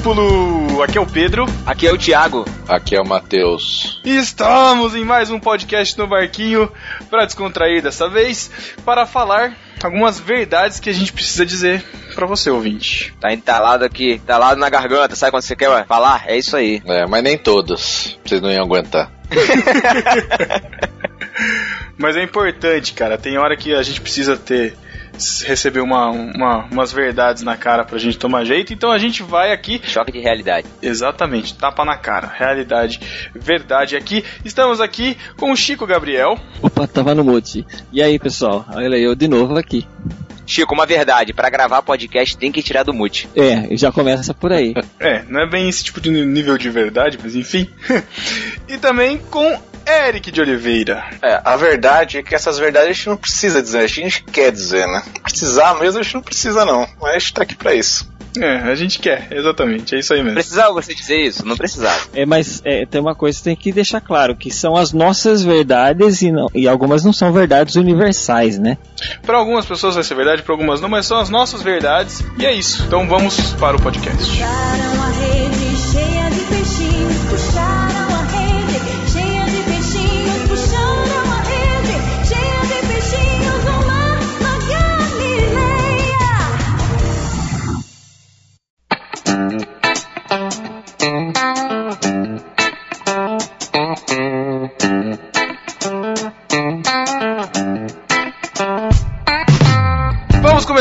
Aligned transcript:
Discípulo! 0.00 0.82
Aqui 0.82 0.96
é 0.96 1.00
o 1.00 1.06
Pedro. 1.06 1.44
Aqui 1.66 1.86
é 1.86 1.92
o 1.92 1.98
Thiago. 1.98 2.46
Aqui 2.66 2.96
é 2.96 3.00
o 3.02 3.06
Matheus. 3.06 4.00
E 4.02 4.16
estamos 4.16 4.94
em 4.94 5.04
mais 5.04 5.30
um 5.30 5.38
podcast 5.38 5.98
no 5.98 6.06
Barquinho 6.06 6.72
para 7.10 7.26
descontrair 7.26 7.82
dessa 7.82 8.08
vez, 8.08 8.50
para 8.82 9.04
falar 9.04 9.54
algumas 9.82 10.18
verdades 10.18 10.80
que 10.80 10.88
a 10.88 10.92
gente 10.94 11.12
precisa 11.12 11.44
dizer 11.44 11.84
para 12.14 12.26
você, 12.26 12.48
ouvinte. 12.48 13.14
Tá 13.20 13.30
entalado 13.30 13.84
aqui, 13.84 14.12
entalado 14.12 14.58
na 14.58 14.70
garganta, 14.70 15.14
sabe 15.14 15.32
quando 15.32 15.42
você 15.42 15.54
quer 15.54 15.84
falar? 15.84 16.24
É 16.26 16.34
isso 16.34 16.56
aí. 16.56 16.80
É, 16.86 17.06
mas 17.06 17.22
nem 17.22 17.36
todas. 17.36 18.18
Vocês 18.24 18.40
não 18.40 18.50
iam 18.50 18.64
aguentar. 18.64 19.12
Mas 21.98 22.16
é 22.16 22.22
importante, 22.22 22.94
cara. 22.94 23.18
Tem 23.18 23.36
hora 23.36 23.54
que 23.54 23.74
a 23.74 23.82
gente 23.82 24.00
precisa 24.00 24.34
ter 24.34 24.74
receber 25.42 25.80
uma, 25.80 26.10
uma, 26.10 26.64
umas 26.70 26.92
verdades 26.92 27.42
na 27.42 27.56
cara 27.56 27.84
pra 27.84 27.98
gente 27.98 28.18
tomar 28.18 28.44
jeito, 28.44 28.72
então 28.72 28.90
a 28.90 28.98
gente 28.98 29.22
vai 29.22 29.52
aqui. 29.52 29.80
Choque 29.84 30.12
de 30.12 30.20
realidade. 30.20 30.66
Exatamente, 30.82 31.54
tapa 31.54 31.84
na 31.84 31.96
cara. 31.96 32.26
Realidade, 32.26 33.00
verdade 33.34 33.96
aqui. 33.96 34.24
Estamos 34.44 34.80
aqui 34.80 35.16
com 35.36 35.52
o 35.52 35.56
Chico 35.56 35.86
Gabriel. 35.86 36.38
Opa, 36.62 36.86
tava 36.86 37.14
no 37.14 37.24
mute. 37.24 37.66
E 37.92 38.02
aí, 38.02 38.18
pessoal? 38.18 38.64
Olha 38.72 38.96
eu 38.96 39.14
de 39.14 39.28
novo 39.28 39.58
aqui. 39.58 39.86
Chico, 40.50 40.74
uma 40.74 40.84
verdade, 40.84 41.32
para 41.32 41.48
gravar 41.48 41.80
podcast 41.80 42.36
tem 42.36 42.50
que 42.50 42.60
tirar 42.60 42.82
do 42.82 42.92
mute. 42.92 43.28
É, 43.36 43.76
já 43.76 43.92
começa 43.92 44.34
por 44.34 44.52
aí. 44.52 44.74
é, 44.98 45.22
não 45.28 45.40
é 45.40 45.48
bem 45.48 45.68
esse 45.68 45.84
tipo 45.84 46.00
de 46.00 46.10
nível 46.10 46.58
de 46.58 46.68
verdade, 46.68 47.16
mas 47.22 47.36
enfim. 47.36 47.70
e 48.66 48.76
também 48.76 49.16
com 49.16 49.69
Eric 49.90 50.30
de 50.30 50.40
Oliveira. 50.40 51.04
É, 51.22 51.40
a 51.44 51.56
verdade 51.56 52.18
é 52.18 52.22
que 52.22 52.34
essas 52.34 52.58
verdades 52.58 52.90
a 52.90 52.92
gente 52.92 53.08
não 53.08 53.16
precisa 53.16 53.62
dizer, 53.62 53.78
a 53.78 53.86
gente 53.86 54.22
quer 54.24 54.52
dizer, 54.52 54.86
né? 54.86 55.02
Precisar 55.22 55.74
mesmo 55.74 56.00
a 56.00 56.02
gente 56.02 56.14
não 56.14 56.22
precisa 56.22 56.64
não, 56.64 56.86
mas 57.00 57.14
a 57.14 57.18
gente 57.18 57.34
tá 57.34 57.42
aqui 57.42 57.54
pra 57.54 57.74
isso. 57.74 58.08
É, 58.38 58.58
a 58.58 58.74
gente 58.74 59.00
quer, 59.00 59.26
exatamente, 59.30 59.94
é 59.94 59.98
isso 59.98 60.14
aí 60.14 60.22
mesmo. 60.22 60.34
Precisava 60.34 60.72
você 60.72 60.94
dizer 60.94 61.20
isso? 61.20 61.44
Não 61.44 61.56
precisava. 61.56 61.98
É, 62.14 62.24
mas 62.24 62.62
é, 62.64 62.86
tem 62.86 63.00
uma 63.00 63.14
coisa 63.14 63.36
que 63.36 63.44
tem 63.44 63.56
que 63.56 63.72
deixar 63.72 64.00
claro, 64.00 64.36
que 64.36 64.50
são 64.50 64.76
as 64.76 64.92
nossas 64.92 65.42
verdades 65.42 66.22
e, 66.22 66.30
não, 66.30 66.46
e 66.54 66.68
algumas 66.68 67.04
não 67.04 67.12
são 67.12 67.32
verdades 67.32 67.74
universais, 67.74 68.58
né? 68.58 68.78
Para 69.22 69.38
algumas 69.38 69.66
pessoas 69.66 69.96
vai 69.96 70.04
ser 70.04 70.14
verdade, 70.14 70.42
para 70.42 70.54
algumas 70.54 70.80
não, 70.80 70.88
mas 70.88 71.06
são 71.06 71.18
as 71.18 71.28
nossas 71.28 71.62
verdades 71.62 72.22
e 72.38 72.46
é 72.46 72.52
isso. 72.52 72.84
Então 72.86 73.08
vamos 73.08 73.52
para 73.54 73.76
o 73.76 73.82
podcast. 73.82 74.40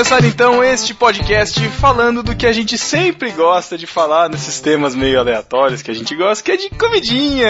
Começar 0.09 0.27
então 0.27 0.63
este 0.63 0.91
podcast 0.95 1.69
falando 1.69 2.23
do 2.23 2.35
que 2.35 2.47
a 2.47 2.51
gente 2.51 2.79
sempre 2.79 3.29
gosta 3.29 3.77
de 3.77 3.85
falar 3.85 4.27
nesses 4.27 4.59
temas 4.59 4.95
meio 4.95 5.19
aleatórios 5.19 5.83
que 5.83 5.91
a 5.91 5.93
gente 5.93 6.15
gosta, 6.15 6.43
que 6.43 6.51
é 6.51 6.57
de 6.57 6.67
comidinha. 6.71 7.47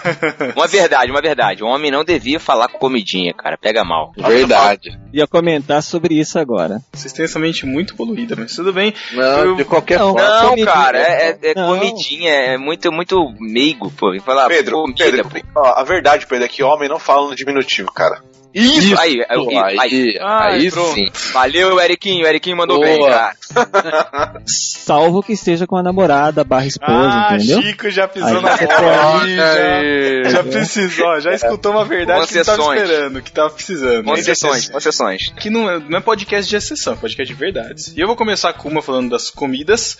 Uma 0.56 0.66
verdade, 0.66 1.10
uma 1.10 1.20
verdade. 1.20 1.62
O 1.62 1.66
homem 1.66 1.90
não 1.90 2.04
devia 2.04 2.40
falar 2.40 2.68
com 2.68 2.78
comidinha, 2.78 3.34
cara. 3.34 3.58
Pega 3.58 3.84
mal. 3.84 4.12
Verdade. 4.16 4.98
Ia 5.12 5.26
comentar 5.26 5.82
sobre 5.82 6.18
isso 6.18 6.38
agora. 6.38 6.80
Vocês 6.92 7.12
têm 7.12 7.26
essa 7.26 7.38
mente 7.38 7.66
muito 7.66 7.94
poluída, 7.94 8.34
mas 8.34 8.54
tudo 8.54 8.72
bem. 8.72 8.94
Não, 9.12 9.38
Eu... 9.44 9.56
de 9.56 9.64
qualquer 9.66 9.98
não, 9.98 10.12
forma. 10.12 10.56
Não, 10.56 10.64
cara, 10.64 10.98
é, 10.98 11.38
é, 11.42 11.50
é 11.50 11.54
comidinha, 11.54 12.32
é 12.32 12.56
muito, 12.56 12.90
muito 12.90 13.34
meigo, 13.38 13.90
pô. 13.90 14.18
Falar, 14.20 14.48
Pedro, 14.48 14.80
comida, 14.82 15.04
Pedro, 15.04 15.30
ó, 15.54 15.78
a 15.78 15.84
verdade, 15.84 16.26
Pedro, 16.26 16.44
é 16.44 16.48
que 16.48 16.62
homem 16.62 16.88
não 16.88 16.98
fala 16.98 17.28
no 17.28 17.36
diminutivo, 17.36 17.92
cara. 17.92 18.22
Isso, 18.54 18.78
Isso 18.78 18.98
aí, 18.98 19.24
aí, 19.28 19.56
aí, 19.56 19.78
aí, 19.78 20.18
aí 20.20 20.70
sim. 20.70 21.10
Valeu, 21.32 21.78
Eriquinho, 21.78 22.26
Eriquinho 22.26 22.56
mandou 22.56 22.78
Boa. 22.78 22.86
bem, 22.86 23.00
cara. 23.00 23.36
Salvo 24.46 25.22
que 25.22 25.32
esteja 25.34 25.66
com 25.66 25.76
a 25.76 25.82
namorada 25.82 26.42
barra 26.44 26.66
esposa, 26.66 27.10
ah, 27.12 27.36
entendeu? 27.36 27.62
Chico 27.62 27.90
já 27.90 28.08
pisou 28.08 28.28
aí, 28.28 28.42
na 28.42 28.56
bola, 28.56 29.28
já, 29.28 30.30
já 30.30 30.44
precisou, 30.44 31.20
já 31.20 31.34
escutou 31.34 31.72
uma 31.72 31.84
verdade 31.84 32.26
que 32.26 32.42
tava 32.42 32.74
esperando, 32.74 33.22
que 33.22 33.32
tava 33.32 33.50
precisando. 33.50 34.04
Concessões, 34.04 34.68
concessões. 34.70 35.28
Que 35.38 35.50
não, 35.50 35.70
é, 35.70 35.78
não 35.78 35.98
é 35.98 36.00
podcast 36.00 36.48
de 36.48 36.56
exceção, 36.56 36.94
é 36.94 36.96
podcast 36.96 37.32
de 37.32 37.38
verdades. 37.38 37.92
E 37.94 38.00
eu 38.00 38.06
vou 38.06 38.16
começar 38.16 38.54
com 38.54 38.68
uma 38.68 38.80
falando 38.80 39.10
das 39.10 39.28
comidas, 39.28 39.98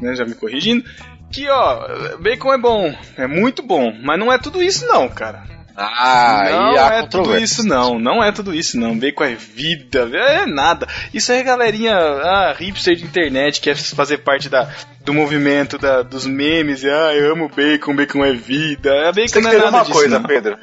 né, 0.00 0.14
já 0.14 0.24
me 0.24 0.34
corrigindo, 0.34 0.84
que 1.30 1.46
ó, 1.50 2.16
bacon 2.18 2.54
é 2.54 2.58
bom, 2.58 2.94
é 3.16 3.26
muito 3.26 3.62
bom, 3.62 3.92
mas 4.02 4.18
não 4.18 4.32
é 4.32 4.38
tudo 4.38 4.62
isso 4.62 4.86
não, 4.86 5.06
cara. 5.06 5.57
Ah, 5.80 6.44
não 6.50 6.76
é 6.76 7.06
tudo 7.06 7.38
isso 7.38 7.64
não, 7.64 8.00
não 8.00 8.22
é 8.22 8.32
tudo 8.32 8.52
isso 8.52 8.76
não. 8.76 8.98
Bacon 8.98 9.24
é 9.24 9.34
vida, 9.36 10.10
é 10.12 10.44
nada. 10.44 10.88
Isso 11.14 11.30
é 11.30 11.40
galerinha 11.42 11.94
ah, 11.94 12.56
hipster 12.58 12.96
de 12.96 13.04
internet 13.04 13.60
que 13.60 13.70
quer 13.70 13.76
fazer 13.76 14.18
parte 14.18 14.48
da, 14.48 14.68
do 15.04 15.14
movimento 15.14 15.78
da, 15.78 16.02
dos 16.02 16.26
memes. 16.26 16.84
Ah, 16.84 17.14
eu 17.14 17.32
amo 17.32 17.48
bacon, 17.48 17.94
bacon 17.94 18.24
é 18.24 18.32
vida. 18.32 18.90
Bacon 19.12 19.28
Você 19.28 19.40
não 19.40 19.52
é 19.52 19.58
nada 19.58 19.68
uma 19.68 19.80
disso, 19.82 19.92
coisa, 19.92 20.18
não. 20.18 20.26
Pedro. 20.26 20.58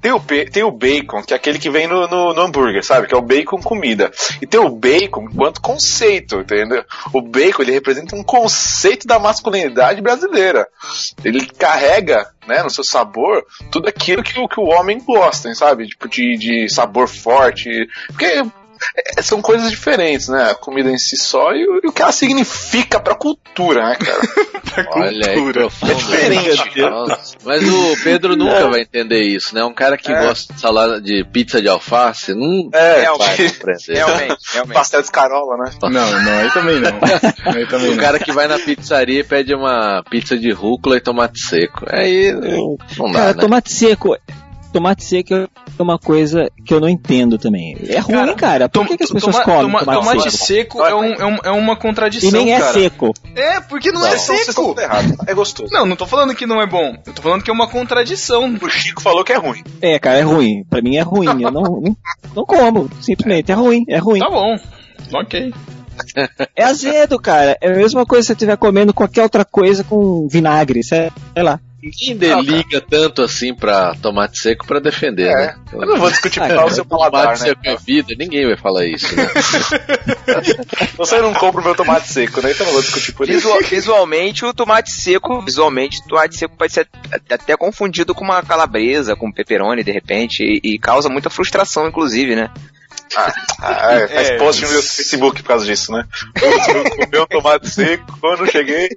Tem 0.00 0.12
o, 0.12 0.20
tem 0.20 0.62
o 0.62 0.70
bacon, 0.70 1.22
que 1.22 1.32
é 1.32 1.36
aquele 1.36 1.58
que 1.58 1.70
vem 1.70 1.86
no, 1.86 2.06
no, 2.08 2.34
no, 2.34 2.40
hambúrguer, 2.40 2.84
sabe? 2.84 3.06
Que 3.06 3.14
é 3.14 3.16
o 3.16 3.22
bacon 3.22 3.60
comida. 3.60 4.10
E 4.40 4.46
tem 4.46 4.60
o 4.60 4.68
bacon 4.68 5.28
enquanto 5.30 5.60
conceito, 5.60 6.40
entendeu? 6.40 6.84
O 7.12 7.22
bacon, 7.22 7.62
ele 7.62 7.72
representa 7.72 8.16
um 8.16 8.22
conceito 8.22 9.06
da 9.06 9.18
masculinidade 9.18 10.00
brasileira. 10.00 10.66
Ele 11.24 11.46
carrega, 11.46 12.28
né, 12.46 12.62
no 12.62 12.70
seu 12.70 12.84
sabor, 12.84 13.44
tudo 13.70 13.88
aquilo 13.88 14.22
que, 14.22 14.32
que 14.32 14.60
o 14.60 14.68
homem 14.68 15.00
gosta, 15.00 15.54
sabe? 15.54 15.86
Tipo, 15.86 16.08
de, 16.08 16.36
de 16.36 16.68
sabor 16.68 17.08
forte. 17.08 17.68
Porque 18.08 18.42
são 19.22 19.40
coisas 19.40 19.70
diferentes, 19.70 20.28
né? 20.28 20.50
A 20.50 20.54
comida 20.54 20.90
em 20.90 20.98
si 20.98 21.16
só 21.16 21.52
e, 21.52 21.62
e 21.62 21.88
o 21.88 21.92
que 21.92 22.02
ela 22.02 22.12
significa 22.12 23.00
pra 23.00 23.14
cultura, 23.14 23.88
né, 23.88 23.96
cara? 23.96 24.20
pra 24.84 25.00
Olha 25.00 25.34
cultura. 25.34 25.68
Aí, 25.82 25.90
é 25.90 25.94
diferente. 25.94 26.72
Mas 27.44 27.68
o 27.68 27.96
Pedro 28.02 28.36
nunca 28.36 28.68
vai 28.68 28.80
entender 28.80 29.22
isso, 29.22 29.54
né? 29.54 29.64
Um 29.64 29.74
cara 29.74 29.96
que 29.96 30.10
é. 30.10 30.20
gosta 30.20 30.52
de 30.52 30.60
salada 30.60 31.00
de 31.00 31.24
pizza 31.24 31.60
de 31.60 31.68
alface, 31.68 32.34
não 32.34 32.70
é, 32.72 33.00
realmente, 33.02 33.42
Realmente, 33.88 34.36
realmente. 34.52 34.74
Pastel 34.74 35.00
de 35.00 35.06
escarola, 35.06 35.56
né? 35.58 35.70
Não, 35.82 35.90
não, 35.90 36.38
aí 36.38 36.50
também 36.50 36.80
não. 36.80 36.90
Aí 37.52 37.66
também 37.66 37.90
o 37.90 37.96
não. 37.96 38.02
cara 38.02 38.18
que 38.18 38.32
vai 38.32 38.48
na 38.48 38.58
pizzaria 38.58 39.20
e 39.20 39.24
pede 39.24 39.54
uma 39.54 40.02
pizza 40.10 40.36
de 40.36 40.50
rúcula 40.50 40.96
e 40.96 41.00
tomate 41.00 41.40
seco. 41.40 41.84
Aí 41.88 42.32
não 42.32 43.12
dá, 43.12 43.18
cara, 43.18 43.34
né? 43.34 43.40
tomate 43.40 43.72
seco 43.72 44.16
tomate 44.72 45.04
seco 45.04 45.34
é 45.34 45.48
uma 45.78 45.98
coisa 45.98 46.50
que 46.64 46.72
eu 46.72 46.80
não 46.80 46.88
entendo 46.88 47.38
também. 47.38 47.76
É 47.88 47.98
ruim, 47.98 48.14
cara. 48.14 48.34
cara. 48.34 48.68
Por 48.68 48.86
que, 48.86 48.96
que 48.96 49.04
as 49.04 49.10
pessoas 49.10 49.36
toma, 49.36 49.44
comem 49.44 49.62
toma, 49.62 49.78
tomate, 49.80 50.00
tomate 50.00 50.30
seco? 50.30 50.78
seco 50.78 50.84
é, 50.84 50.94
um, 50.94 51.12
é, 51.14 51.26
um, 51.26 51.36
é, 51.44 51.50
uma 51.50 51.76
contradição, 51.76 52.28
E 52.28 52.32
nem 52.32 52.54
é 52.54 52.58
cara. 52.58 52.72
seco. 52.72 53.14
É, 53.34 53.60
porque 53.60 53.92
não, 53.92 54.00
não 54.00 54.08
é 54.08 54.18
seco. 54.18 54.74
É 55.26 55.34
gostoso. 55.34 55.72
Não, 55.72 55.86
não 55.86 55.96
tô 55.96 56.06
falando 56.06 56.34
que 56.34 56.46
não 56.46 56.60
é 56.60 56.66
bom. 56.66 56.96
Eu 57.06 57.12
tô 57.12 57.22
falando 57.22 57.42
que 57.42 57.50
é 57.50 57.52
uma 57.52 57.68
contradição. 57.68 58.54
O 58.60 58.68
Chico 58.68 59.02
falou 59.02 59.24
que 59.24 59.32
é 59.32 59.36
ruim. 59.36 59.62
É, 59.80 59.98
cara, 59.98 60.18
é 60.18 60.22
ruim. 60.22 60.64
Pra 60.68 60.82
mim 60.82 60.96
é 60.96 61.02
ruim. 61.02 61.42
eu 61.42 61.50
não, 61.50 61.62
não, 61.62 61.96
não 62.34 62.44
como. 62.44 62.90
Simplesmente 63.00 63.52
é 63.52 63.54
ruim. 63.54 63.84
É 63.88 63.98
ruim. 63.98 64.20
Tá 64.20 64.30
bom. 64.30 64.56
Ok. 65.12 65.52
É 66.56 66.64
azedo, 66.64 67.18
cara. 67.18 67.56
É 67.60 67.68
a 67.68 67.76
mesma 67.76 68.06
coisa 68.06 68.22
se 68.22 68.26
você 68.28 68.32
estiver 68.32 68.56
comendo 68.56 68.94
qualquer 68.94 69.22
outra 69.22 69.44
coisa 69.44 69.84
com 69.84 70.26
vinagre, 70.28 70.82
sei 70.82 71.10
lá. 71.36 71.60
Ninguém 71.82 72.40
liga 72.42 72.80
tanto 72.80 73.22
assim 73.22 73.52
pra 73.52 73.92
tomate 73.96 74.38
seco 74.38 74.64
pra 74.64 74.78
defender, 74.78 75.26
é. 75.26 75.34
né? 75.34 75.56
Eu 75.72 75.80
não 75.80 75.98
vou 75.98 76.08
discutir 76.08 76.40
ah, 76.40 76.64
o 76.64 76.70
seu 76.70 76.84
paladar, 76.84 77.22
tomate 77.22 77.40
né? 77.40 77.48
seco 77.48 77.60
é 77.64 77.76
vida, 77.76 78.14
ninguém 78.16 78.46
vai 78.46 78.56
falar 78.56 78.86
isso, 78.86 79.14
né? 79.16 79.28
Você 80.96 81.20
não 81.20 81.34
compra 81.34 81.60
o 81.60 81.64
meu 81.64 81.74
tomate 81.74 82.06
seco, 82.06 82.40
né? 82.40 82.52
Então 82.52 82.64
eu 82.64 82.72
não 82.72 82.74
vou 82.74 82.82
discutir 82.82 83.12
por 83.12 83.26
Visual, 83.26 83.60
isso. 83.60 83.70
Visualmente, 83.70 84.44
o 84.44 84.54
tomate 84.54 84.92
seco, 84.92 85.42
visualmente, 85.42 86.00
o 86.04 86.08
tomate 86.08 86.36
seco 86.36 86.56
pode 86.56 86.72
ser 86.72 86.88
até 87.28 87.56
confundido 87.56 88.14
com 88.14 88.22
uma 88.22 88.40
calabresa, 88.42 89.16
com 89.16 89.32
pepperoni, 89.32 89.82
de 89.82 89.90
repente, 89.90 90.44
e, 90.44 90.74
e 90.74 90.78
causa 90.78 91.08
muita 91.08 91.30
frustração, 91.30 91.88
inclusive, 91.88 92.36
né? 92.36 92.48
Ah, 93.16 93.32
ah 93.60 93.92
é, 93.94 94.08
faz 94.08 94.28
é, 94.28 94.38
post 94.38 94.62
no 94.62 94.70
meu 94.70 94.82
Facebook 94.82 95.42
por 95.42 95.48
causa 95.48 95.66
disso, 95.66 95.92
né? 95.92 96.04
Comer 96.38 97.22
um 97.22 97.26
tomate 97.26 97.68
seco 97.68 98.18
quando 98.20 98.50
cheguei. 98.50 98.88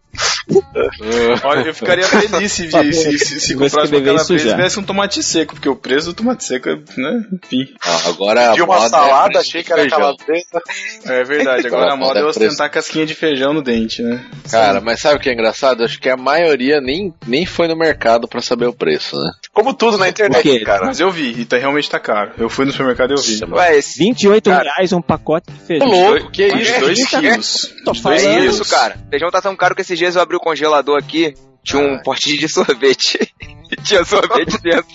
Olha, 1.44 1.68
eu 1.68 1.74
ficaria 1.74 2.06
feliz 2.08 2.52
se, 2.52 2.70
se, 2.70 2.94
se, 2.94 3.20
se, 3.20 3.40
se 3.40 3.54
comprasse 3.56 3.92
uma 3.92 4.02
calabresa 4.02 4.34
e 4.34 4.52
tivesse 4.52 4.80
um 4.80 4.84
tomate 4.84 5.24
seco, 5.24 5.56
porque 5.56 5.68
o 5.68 5.76
preço 5.76 6.08
do 6.08 6.14
tomate 6.14 6.44
seco 6.44 6.70
é, 6.70 6.76
né, 6.76 7.26
enfim. 7.34 7.74
Ah, 7.84 8.02
agora 8.10 8.54
De 8.54 8.62
uma 8.62 8.86
é 8.86 8.90
salada, 8.90 9.40
é 9.40 9.42
achei 9.42 9.64
que 9.64 9.74
era 9.74 9.88
calabresa. 9.90 10.62
É 11.06 11.24
verdade, 11.24 11.68
agora 11.68 11.94
a 11.94 11.96
moda 11.96 12.20
é 12.20 12.24
ostentar 12.24 12.70
casquinha 12.70 13.06
de 13.06 13.16
feijão 13.16 13.54
no 13.54 13.62
dente, 13.62 14.02
né? 14.02 14.24
Cara, 14.50 14.82
mas 14.82 15.00
sabe 15.00 15.18
o 15.18 15.20
que 15.20 15.30
é 15.30 15.34
engraçado? 15.34 15.84
Acho 15.84 16.00
que 16.00 16.10
a 16.10 16.18
maioria 16.18 16.80
nem, 16.80 17.14
nem 17.26 17.46
foi 17.46 17.68
no 17.68 17.76
mercado 17.76 18.28
pra 18.28 18.42
saber 18.42 18.68
o 18.68 18.74
preço, 18.74 19.18
né? 19.18 19.32
Como 19.52 19.74
tudo 19.74 19.98
na 19.98 20.10
internet, 20.10 20.60
cara. 20.64 20.86
Mas 20.86 21.00
eu 21.00 21.10
vi, 21.10 21.42
e 21.42 21.46
tá, 21.46 21.58
realmente 21.58 21.90
tá 21.90 22.00
caro. 22.00 22.34
Eu 22.38 22.50
fui 22.50 22.66
no 22.66 22.72
supermercado 22.72 23.12
e 23.12 23.14
eu 23.14 23.22
vi. 23.22 23.44
Ué, 23.52 23.78
28 24.10 24.50
Cara. 24.50 24.63
reais 24.63 24.94
um 24.94 25.02
pacote 25.02 25.52
de 25.52 25.57
Ô, 25.57 25.66
feijão. 25.66 25.88
louco, 25.88 26.31
que 26.31 26.48
De 26.52 26.62
isso? 26.62 26.80
dois 26.80 27.00
Eita, 27.00 27.19
quilos. 27.19 27.75
tô 27.84 27.94
falando. 27.94 28.19
É 28.19 28.36
quilos. 28.40 28.56
isso, 28.56 28.69
cara. 28.69 28.98
Feijão 29.10 29.30
tá 29.31 29.42
tão 29.42 29.56
caro 29.56 29.75
que 29.75 29.81
esses 29.81 29.98
dias 29.98 30.16
eu 30.16 30.22
abri 30.22 30.36
o 30.36 30.40
congelador 30.40 30.98
aqui, 30.98 31.34
tinha 31.63 31.81
um 31.81 32.00
potinho 32.02 32.38
de 32.38 32.48
sorvete. 32.50 33.19
tinha 33.84 34.04
sorvete 34.06 34.62
dentro. 34.62 34.86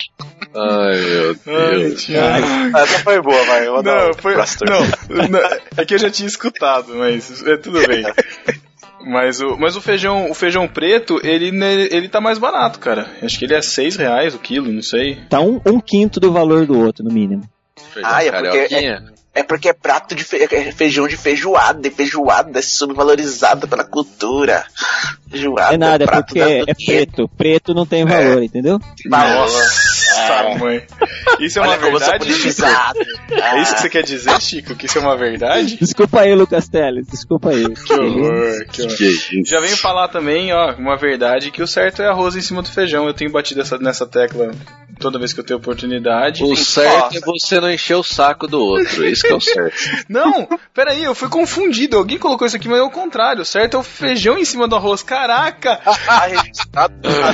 Ai, 0.54 0.96
meu 0.96 1.36
Ai, 1.46 1.78
Deus. 1.78 2.04
Thiago. 2.04 2.46
Essa 2.76 2.98
foi 3.00 3.20
boa, 3.22 3.44
vai. 3.44 3.66
Eu 3.66 3.74
vou 3.74 3.82
dar 3.82 4.06
Não, 4.06 4.14
foi. 4.14 4.34
Não, 4.34 5.28
não, 5.28 5.40
é 5.76 5.84
que 5.84 5.94
eu 5.94 5.98
já 5.98 6.10
tinha 6.10 6.26
escutado, 6.26 6.94
mas 6.96 7.42
é 7.46 7.56
tudo 7.56 7.80
bem. 7.86 8.02
Mas 9.06 9.40
o, 9.40 9.56
mas 9.56 9.76
o 9.76 9.80
feijão, 9.80 10.30
o 10.30 10.34
feijão 10.34 10.68
preto, 10.68 11.18
ele, 11.24 11.48
ele 11.90 12.08
tá 12.08 12.20
mais 12.20 12.36
barato, 12.38 12.78
cara. 12.78 13.08
Acho 13.22 13.38
que 13.38 13.44
ele 13.46 13.54
é 13.54 13.62
6 13.62 13.96
reais 13.96 14.34
o 14.34 14.38
quilo, 14.38 14.70
não 14.70 14.82
sei. 14.82 15.18
Tá 15.28 15.40
um, 15.40 15.60
um 15.64 15.80
quinto 15.80 16.20
do 16.20 16.30
valor 16.32 16.66
do 16.66 16.78
outro, 16.78 17.02
no 17.04 17.10
mínimo. 17.12 17.42
Feijão 17.92 18.10
Ah, 18.12 18.24
é 18.24 18.30
porque- 18.32 18.48
carioquinha. 18.68 19.12
É 19.32 19.44
porque 19.44 19.68
é 19.68 19.72
prato 19.72 20.12
de 20.12 20.24
fe- 20.24 20.42
é 20.50 20.72
feijão 20.72 21.06
de 21.06 21.16
feijoada, 21.16 21.86
e 21.86 21.90
feijoada 21.90 22.58
é 22.58 22.62
subvalorizada 22.62 23.64
pela 23.68 23.84
cultura. 23.84 24.64
Feijoada 25.30 25.72
É 25.72 25.78
nada, 25.78 26.02
é 26.02 26.06
prato 26.06 26.26
porque 26.26 26.40
é 26.40 26.74
preto. 26.74 27.28
Preto 27.36 27.72
não 27.72 27.86
tem 27.86 28.04
valor, 28.04 28.42
entendeu? 28.42 28.80
Nossa, 29.06 29.89
mãe. 30.58 30.82
Isso 31.38 31.58
é 31.58 31.62
uma 31.62 31.70
Olha 31.72 31.80
sou 31.80 31.90
verdade, 31.90 32.32
Chico? 32.32 32.62
É 33.32 33.62
isso 33.62 33.74
que 33.74 33.80
você 33.80 33.90
quer 33.90 34.02
dizer, 34.02 34.40
Chico? 34.40 34.74
Que 34.74 34.86
isso 34.86 34.98
é 34.98 35.00
uma 35.00 35.16
verdade? 35.16 35.76
Desculpa 35.76 36.20
aí, 36.20 36.34
Lucas 36.34 36.68
Teles. 36.68 37.06
Desculpa 37.06 37.50
aí. 37.50 37.66
Que 37.90 37.94
horror, 37.94 38.66
que 38.70 38.82
horror. 38.82 38.96
Que 38.96 39.04
isso? 39.06 39.30
Já 39.46 39.60
venho 39.60 39.76
falar 39.76 40.08
também, 40.08 40.52
ó, 40.52 40.74
uma 40.74 40.96
verdade, 40.96 41.50
que 41.50 41.62
o 41.62 41.66
certo 41.66 42.02
é 42.02 42.06
arroz 42.06 42.36
em 42.36 42.40
cima 42.40 42.62
do 42.62 42.70
feijão. 42.70 43.06
Eu 43.06 43.14
tenho 43.14 43.30
batido 43.30 43.60
essa, 43.60 43.78
nessa 43.78 44.06
tecla 44.06 44.50
toda 45.00 45.18
vez 45.18 45.32
que 45.32 45.40
eu 45.40 45.44
tenho 45.44 45.58
oportunidade. 45.58 46.44
O 46.44 46.54
certo 46.54 47.16
é 47.16 47.20
você 47.20 47.58
não 47.60 47.70
encher 47.70 47.96
o 47.96 48.02
saco 48.02 48.46
do 48.46 48.60
outro. 48.60 49.06
Isso 49.06 49.22
que 49.22 49.32
é 49.32 49.34
o 49.34 49.40
certo. 49.40 49.76
Não, 50.08 50.46
peraí, 50.74 51.02
eu 51.02 51.14
fui 51.14 51.28
confundido. 51.28 51.96
Alguém 51.96 52.18
colocou 52.18 52.46
isso 52.46 52.56
aqui, 52.56 52.68
mas 52.68 52.78
é 52.78 52.82
o 52.82 52.90
contrário. 52.90 53.42
O 53.42 53.44
certo 53.44 53.76
é 53.76 53.80
o 53.80 53.82
feijão 53.82 54.38
em 54.38 54.44
cima 54.44 54.68
do 54.68 54.76
arroz. 54.76 55.02
Caraca! 55.02 55.80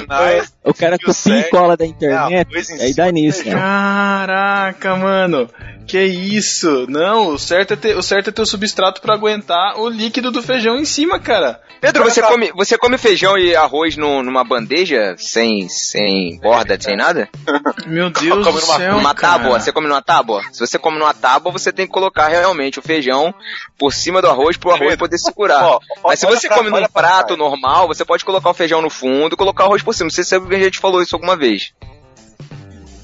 Canais. 0.06 0.54
O 0.64 0.72
cara 0.72 0.98
copia 0.98 1.40
e 1.40 1.44
cola 1.44 1.76
da 1.76 1.84
é 1.84 1.88
internet, 1.88 2.48
arroz 2.48 2.70
em 2.78 2.82
aí 2.82 2.92
cima 2.92 3.06
dá 3.06 3.12
nisso, 3.12 3.44
né? 3.48 3.54
Caraca, 3.54 4.96
mano. 4.96 5.48
Que 5.86 6.02
isso? 6.02 6.84
Não, 6.88 7.28
o 7.28 7.38
certo 7.38 7.74
é 7.74 7.76
ter 7.76 7.96
o, 7.96 8.02
certo 8.02 8.28
é 8.30 8.32
ter 8.32 8.42
o 8.42 8.46
substrato 8.46 9.00
pra 9.00 9.14
aguentar 9.14 9.78
o 9.78 9.88
líquido 9.88 10.32
do 10.32 10.42
feijão 10.42 10.76
em 10.76 10.84
cima, 10.84 11.20
cara. 11.20 11.60
Pedro, 11.80 12.02
Olha 12.02 12.10
você 12.10 12.22
come, 12.22 12.50
você 12.56 12.76
come 12.78 12.98
feijão 12.98 13.38
e 13.38 13.54
arroz 13.54 13.96
no- 13.96 14.20
numa 14.22 14.42
bandeja 14.42 15.14
sem, 15.18 15.68
sem 15.68 16.40
borda, 16.40 16.76
sem 16.80 16.96
nada? 16.96 17.28
Meu 17.86 18.10
Deus 18.10 18.44
Come 18.44 18.58
do 18.60 18.66
numa- 18.66 18.76
céu, 18.78 18.94
numa 18.94 19.14
cara. 19.14 19.38
tábua? 19.38 19.60
Você 19.60 19.70
come 19.72 19.86
numa 19.86 20.02
tábua? 20.02 20.42
Se 20.50 20.58
você 20.58 20.76
come 20.78 20.98
numa 20.98 21.14
tábua, 21.14 21.52
você 21.52 21.70
tem 21.70 21.86
que 21.86 21.92
colocar 21.92 22.26
realmente 22.28 22.80
o 22.80 22.82
feijão 22.82 23.32
por 23.78 23.92
cima 23.92 24.20
do 24.20 24.28
arroz 24.28 24.56
pro 24.56 24.72
arroz 24.72 24.96
poder 24.96 25.18
segurar. 25.18 25.62
ó, 25.64 25.78
ó, 26.02 26.08
Mas 26.08 26.18
se 26.18 26.26
você 26.26 26.48
pra- 26.48 26.56
come 26.56 26.70
num 26.70 26.78
pra 26.78 26.88
prato 26.88 27.26
trás. 27.26 27.38
normal, 27.38 27.86
você 27.86 28.04
pode 28.04 28.24
colocar 28.24 28.50
o 28.50 28.54
feijão 28.54 28.82
no 28.82 28.90
fundo 28.90 29.34
e 29.34 29.36
colocar 29.36 29.62
o 29.64 29.66
arroz 29.66 29.82
por 29.84 29.94
cima. 29.94 30.06
Não 30.06 30.10
sei 30.10 30.24
se 30.24 30.34
a 30.34 30.40
gente 30.58 30.80
falou 30.80 31.00
isso 31.00 31.14
alguma 31.14 31.36
vez. 31.36 31.72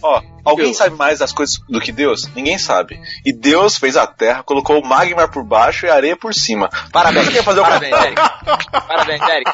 Ó, 0.03 0.21
alguém 0.45 0.67
Deus. 0.67 0.77
sabe 0.77 0.97
mais 0.97 1.19
das 1.21 1.33
coisas 1.33 1.61
do 1.69 1.81
que 1.81 1.93
Deus? 1.93 2.29
Ninguém 2.35 2.59
sabe. 2.59 3.01
E 3.25 3.33
Deus 3.33 3.77
fez 3.77 3.97
a 3.97 4.07
terra, 4.07 4.43
colocou 4.43 4.81
o 4.81 4.87
magma 4.87 5.29
por 5.29 5.45
baixo 5.45 5.87
e 5.87 5.91
a 5.91 5.95
areia 5.95 6.17
por 6.17 6.35
cima. 6.35 6.69
Parabéns, 6.93 7.27
Você 7.27 7.33
quer 7.33 7.45
fazer 7.45 7.61
o 7.61 7.63
parabéns, 7.63 7.95
Eric. 7.95 8.21
Parabéns, 8.89 9.23
Eric. 9.23 9.51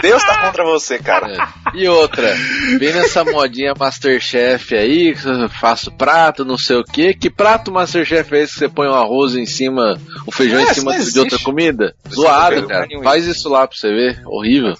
Deus 0.00 0.22
tá 0.24 0.42
contra 0.42 0.64
você, 0.64 0.98
cara. 0.98 1.32
É. 1.32 1.78
E 1.78 1.88
outra, 1.88 2.34
vem 2.78 2.92
nessa 2.92 3.24
modinha 3.24 3.72
Masterchef 3.78 4.74
aí, 4.76 5.14
que 5.14 5.26
eu 5.26 5.48
faço 5.48 5.90
prato, 5.92 6.44
não 6.44 6.58
sei 6.58 6.76
o 6.76 6.84
que. 6.84 7.14
Que 7.14 7.30
prato 7.30 7.72
Masterchef 7.72 8.34
é 8.34 8.40
esse 8.42 8.52
que 8.54 8.58
você 8.58 8.68
põe 8.68 8.88
o 8.88 8.94
arroz 8.94 9.34
em 9.36 9.46
cima, 9.46 9.98
o 10.26 10.32
feijão 10.32 10.58
É, 10.58 10.64
em 10.64 10.74
cima 10.74 10.98
de 10.98 11.18
outra 11.18 11.38
comida? 11.38 11.94
Isso 12.06 12.16
Zoado, 12.20 12.66
cara. 12.66 12.86
Faz 13.02 13.24
isso 13.26 13.48
lá 13.48 13.66
pra 13.66 13.76
você 13.76 13.88
ver. 13.88 14.22
Horrível. 14.26 14.74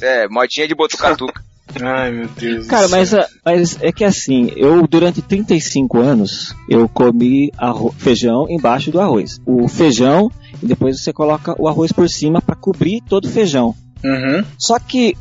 É 0.00 0.26
modinha 0.28 0.66
de 0.66 0.74
botucatuca. 0.74 1.44
Ai, 1.82 2.10
meu 2.10 2.28
Deus. 2.28 2.66
Cara, 2.66 2.88
mas, 2.88 3.12
a- 3.14 3.28
mas 3.44 3.76
é 3.80 3.92
que 3.92 4.04
assim, 4.04 4.50
eu 4.56 4.86
durante 4.86 5.20
35 5.22 5.98
anos, 5.98 6.54
eu 6.68 6.88
comi 6.88 7.50
arro- 7.56 7.94
feijão 7.96 8.46
embaixo 8.48 8.90
do 8.90 9.00
arroz. 9.00 9.38
O 9.46 9.68
feijão, 9.68 10.30
e 10.62 10.66
depois 10.66 11.00
você 11.02 11.12
coloca 11.12 11.54
o 11.60 11.68
arroz 11.68 11.92
por 11.92 12.08
cima 12.08 12.40
para 12.40 12.54
cobrir 12.54 13.00
todo 13.08 13.26
o 13.26 13.30
feijão. 13.30 13.74
Uhum. 14.04 14.44
Só 14.56 14.78
que, 14.78 15.16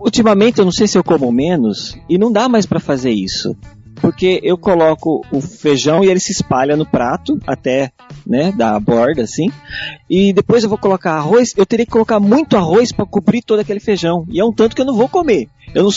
ultimamente, 0.00 0.58
eu 0.58 0.64
não 0.64 0.72
sei 0.72 0.86
se 0.88 0.96
eu 0.98 1.04
como 1.04 1.30
menos, 1.30 1.96
e 2.08 2.16
não 2.18 2.32
dá 2.32 2.48
mais 2.48 2.66
para 2.66 2.80
fazer 2.80 3.10
isso. 3.10 3.54
Porque 4.02 4.40
eu 4.42 4.58
coloco 4.58 5.24
o 5.30 5.40
feijão 5.40 6.02
e 6.02 6.08
ele 6.08 6.18
se 6.18 6.32
espalha 6.32 6.76
no 6.76 6.84
prato, 6.84 7.38
até, 7.46 7.92
né, 8.26 8.52
da 8.52 8.78
borda, 8.78 9.22
assim. 9.22 9.50
E 10.10 10.32
depois 10.32 10.64
eu 10.64 10.68
vou 10.68 10.76
colocar 10.76 11.12
arroz, 11.12 11.54
eu 11.56 11.64
teria 11.64 11.86
que 11.86 11.92
colocar 11.92 12.18
muito 12.18 12.56
arroz 12.56 12.90
para 12.92 13.06
cobrir 13.06 13.42
todo 13.42 13.60
aquele 13.60 13.78
feijão. 13.78 14.26
E 14.28 14.40
é 14.40 14.44
um 14.44 14.52
tanto 14.52 14.74
que 14.74 14.82
eu 14.82 14.86
não 14.86 14.96
vou 14.96 15.08
comer. 15.08 15.48
Eu 15.72 15.84
não 15.84 15.90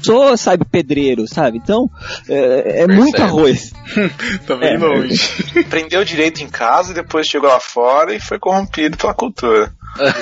sou, 0.00 0.36
sabe, 0.36 0.64
pedreiro, 0.64 1.26
sabe? 1.26 1.58
Então, 1.58 1.90
é, 2.28 2.82
é 2.82 2.86
muito 2.86 3.20
arroz. 3.20 3.72
Tá 4.46 4.54
bem 4.54 4.74
É, 4.74 4.78
longe. 4.78 5.28
Aprendeu 5.58 6.04
direito 6.04 6.42
em 6.42 6.48
casa 6.48 6.92
e 6.92 6.94
depois 6.94 7.26
chegou 7.26 7.48
lá 7.48 7.58
fora 7.58 8.14
e 8.14 8.20
foi 8.20 8.38
corrompido 8.38 8.96
pela 8.96 9.14
cultura. 9.14 9.72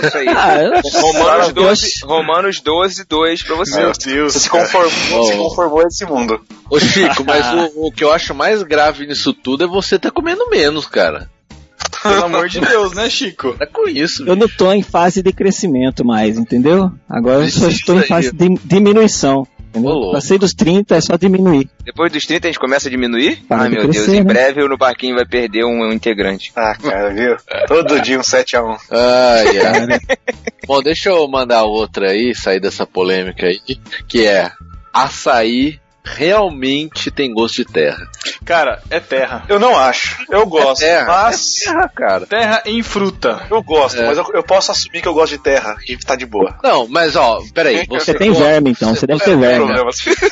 Isso 0.07 0.17
aí. 0.19 0.27
Ah, 0.37 0.63
eu- 0.63 1.01
Romanos 1.01 1.49
eu 1.49 1.53
12, 1.55 1.87
acho- 1.87 2.07
Romanos 2.07 2.61
12, 2.61 3.05
2 3.09 3.43
pra 3.43 3.57
você. 3.57 3.81
Meu 3.81 3.93
Deus. 3.93 4.33
Você 4.33 4.41
se 4.41 4.51
conformou, 4.51 5.25
se 5.25 5.37
conformou 5.37 5.81
a 5.81 5.85
esse 5.85 6.05
mundo. 6.07 6.41
Ô 6.71 6.79
Chico, 6.79 7.25
mas 7.27 7.47
o, 7.75 7.87
o 7.87 7.93
que 7.93 8.05
eu 8.05 8.13
acho 8.13 8.35
mais 8.35 8.63
grave 8.63 9.07
nisso 9.07 9.33
tudo 9.33 9.65
é 9.65 9.67
você 9.67 9.99
tá 9.99 10.11
comendo 10.11 10.49
menos, 10.51 10.87
cara. 10.87 11.31
Pelo 12.03 12.25
amor 12.25 12.49
de 12.49 12.61
Deus, 12.61 12.93
né, 12.93 13.09
Chico? 13.11 13.57
É 13.61 13.67
com 13.67 13.89
isso. 13.89 14.25
Eu 14.27 14.37
não 14.37 14.49
tô 14.49 14.73
em 14.73 14.83
fase 14.83 15.23
de 15.23 15.33
crescimento 15.33 16.05
mais, 16.05 16.39
entendeu? 16.39 16.91
Agora 17.09 17.45
eu 17.45 17.51
só 17.51 17.69
estou 17.69 17.99
em 17.99 18.03
fase 18.03 18.33
de 18.33 18.49
diminuição. 18.65 19.47
Entendeu? 19.77 20.11
Passei 20.13 20.39
dos 20.39 20.55
30, 20.55 20.97
é 20.97 21.01
só 21.01 21.17
diminuir. 21.17 21.69
Depois 21.85 22.11
dos 22.11 22.25
30 22.25 22.47
a 22.47 22.51
gente 22.51 22.59
começa 22.59 22.89
a 22.89 22.91
diminuir? 22.91 23.45
Para 23.47 23.63
Ai 23.63 23.69
de 23.69 23.75
meu 23.75 23.83
Deus, 23.85 23.97
crescer, 23.97 24.17
em 24.17 24.25
né? 24.25 24.25
breve 24.25 24.63
o 24.63 24.69
no 24.69 24.79
barquinho 24.79 25.17
vai 25.17 25.27
perder 25.27 25.65
um, 25.65 25.87
um 25.87 25.93
integrante. 25.93 26.53
Ah, 26.57 26.75
cara, 26.75 27.13
viu? 27.13 27.37
Todo 27.69 28.01
dia 28.01 28.19
um 28.19 28.23
7x1. 28.23 28.79
Ai, 28.91 29.59
ai. 29.61 30.01
Bom, 30.67 30.83
deixa 30.83 31.11
eu 31.11 31.29
mandar 31.29 31.65
outra 31.65 32.11
aí, 32.11 32.35
sair 32.35 32.61
dessa 32.61 32.87
polêmica 32.87 33.47
aí, 33.47 33.79
que 34.09 34.27
é 34.27 34.51
açaí 34.93 35.79
realmente 36.07 37.11
tem 37.11 37.33
gosto 37.33 37.57
de 37.57 37.65
terra. 37.65 38.09
Cara, 38.45 38.81
é 38.91 39.01
terra. 39.01 39.45
Eu 39.49 39.59
não 39.59 39.77
acho. 39.77 40.25
Eu 40.31 40.47
gosto. 40.47 40.81
terra. 40.81 41.07
Mas. 41.07 41.55
Terra, 41.65 41.89
cara. 41.95 42.27
Terra 42.27 42.63
em 42.65 42.83
fruta. 42.83 43.45
Eu 43.51 43.63
gosto, 43.63 44.01
É. 44.01 44.07
mas 44.07 44.17
eu, 44.19 44.27
eu 44.35 44.43
posso 44.43 44.71
assumir 44.71 45.03
que 45.03 45.09
eu 45.09 45.15
gosto 45.15 45.33
de 45.33 45.39
terra 45.39 45.77
e 45.89 45.97
tá 45.97 46.15
de 46.15 46.25
boa. 46.27 46.57
Não, 46.63 46.87
mas 46.89 47.17
ó, 47.17 47.41
peraí. 47.53 47.85
Você, 47.89 48.13
Você 48.13 48.15
tem 48.15 48.31
gosta- 48.31 48.45
verme, 48.45 48.71
então. 48.71 48.95
Você 48.95 49.07
deve 49.07 49.21
ter 49.25 49.37
verme. 49.37 49.67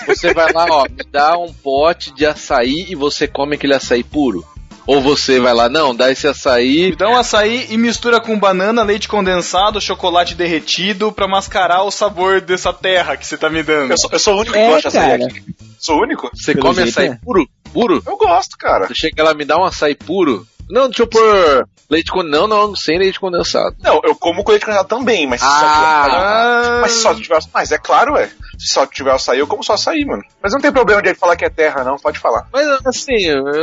Você 0.06 0.32
vai 0.32 0.52
lá, 0.52 0.66
ó, 0.70 0.84
me 0.84 1.04
dá 1.10 1.36
um 1.36 1.52
pote 1.52 2.14
de 2.14 2.24
açaí 2.24 2.86
e 2.88 2.94
você 2.94 3.26
come 3.26 3.56
aquele 3.56 3.74
açaí 3.74 4.02
puro? 4.04 4.44
Ou 4.86 5.00
você 5.00 5.40
vai 5.40 5.54
lá, 5.54 5.68
não, 5.68 5.94
dá 5.94 6.10
esse 6.10 6.26
açaí. 6.26 6.90
Me 6.90 6.96
dá 6.96 7.08
um 7.08 7.16
açaí 7.16 7.66
e 7.70 7.76
mistura 7.76 8.20
com 8.20 8.38
banana, 8.38 8.82
leite 8.82 9.08
condensado, 9.08 9.80
chocolate 9.80 10.34
derretido 10.34 11.10
pra 11.10 11.26
mascarar 11.26 11.82
o 11.84 11.90
sabor 11.90 12.40
dessa 12.40 12.72
terra 12.72 13.16
que 13.16 13.26
você 13.26 13.36
tá 13.36 13.48
me 13.48 13.62
dando. 13.62 13.92
Eu 13.92 13.98
sou, 13.98 14.10
eu 14.12 14.18
sou 14.18 14.34
o 14.34 14.40
único 14.40 14.52
que 14.52 14.58
É, 14.58 14.68
gosta 14.68 14.90
de 14.90 14.98
açaí 14.98 15.22
aqui. 15.22 15.42
Sou 15.78 15.98
o 15.98 16.02
único? 16.02 16.30
Você 16.34 16.52
Pelo 16.52 16.66
come 16.66 16.74
jeito 16.82 16.90
açaí 16.90 17.08
é. 17.08 17.18
puro? 17.24 17.48
Puro? 17.72 18.02
Eu 18.06 18.16
gosto, 18.16 18.56
cara. 18.58 18.86
Você 18.86 18.94
chega 18.94 19.22
lá, 19.24 19.34
me 19.34 19.44
dá 19.44 19.56
um 19.58 19.64
açaí 19.64 19.94
puro? 19.94 20.46
Não, 20.68 20.86
deixa 20.86 21.02
eu 21.02 21.06
pôr 21.06 21.66
leite 21.90 22.10
condensado. 22.10 22.48
Não, 22.48 22.68
não, 22.68 22.76
sem 22.76 22.98
leite 22.98 23.20
condensado. 23.20 23.76
Não, 23.82 24.00
eu 24.04 24.14
como 24.14 24.42
com 24.42 24.50
leite 24.50 24.64
condensado 24.64 24.88
também, 24.88 25.26
mas 25.26 25.40
se 25.40 25.46
só 25.46 25.52
tiver 25.54 26.16
Ah, 26.16 26.78
Mas 26.82 26.92
se 26.92 27.02
só 27.02 27.14
tiver 27.14 27.38
Mas 27.52 27.72
é 27.72 27.78
claro, 27.78 28.16
é. 28.16 28.30
Se 28.58 28.72
só 28.72 28.86
tiver 28.86 29.12
açaí, 29.12 29.38
eu 29.38 29.46
como 29.46 29.64
só 29.64 29.74
açaí, 29.74 30.04
mano. 30.04 30.22
Mas 30.42 30.52
não 30.52 30.60
tem 30.60 30.72
problema 30.72 31.02
de 31.02 31.08
ele 31.08 31.18
falar 31.18 31.36
que 31.36 31.44
é 31.44 31.50
terra, 31.50 31.82
não. 31.82 31.96
Pode 31.96 32.18
falar. 32.18 32.46
Mas 32.52 32.66
assim, 32.86 33.18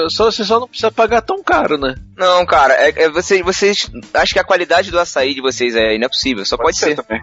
só, 0.09 0.25
você 0.25 0.43
só 0.43 0.59
não 0.59 0.67
precisa 0.67 0.91
pagar 0.91 1.21
tão 1.21 1.41
caro, 1.41 1.77
né? 1.77 1.95
Não, 2.17 2.45
cara, 2.45 2.73
é, 2.73 3.03
é 3.03 3.09
você, 3.09 3.41
vocês. 3.41 3.89
Acho 4.13 4.33
que 4.33 4.39
a 4.39 4.43
qualidade 4.43 4.91
do 4.91 4.99
açaí 4.99 5.33
de 5.33 5.41
vocês 5.41 5.75
é 5.75 5.97
não 5.97 6.05
é 6.05 6.09
possível, 6.09 6.45
só 6.45 6.57
pode, 6.57 6.77
ser. 6.77 6.95
também. 6.95 7.21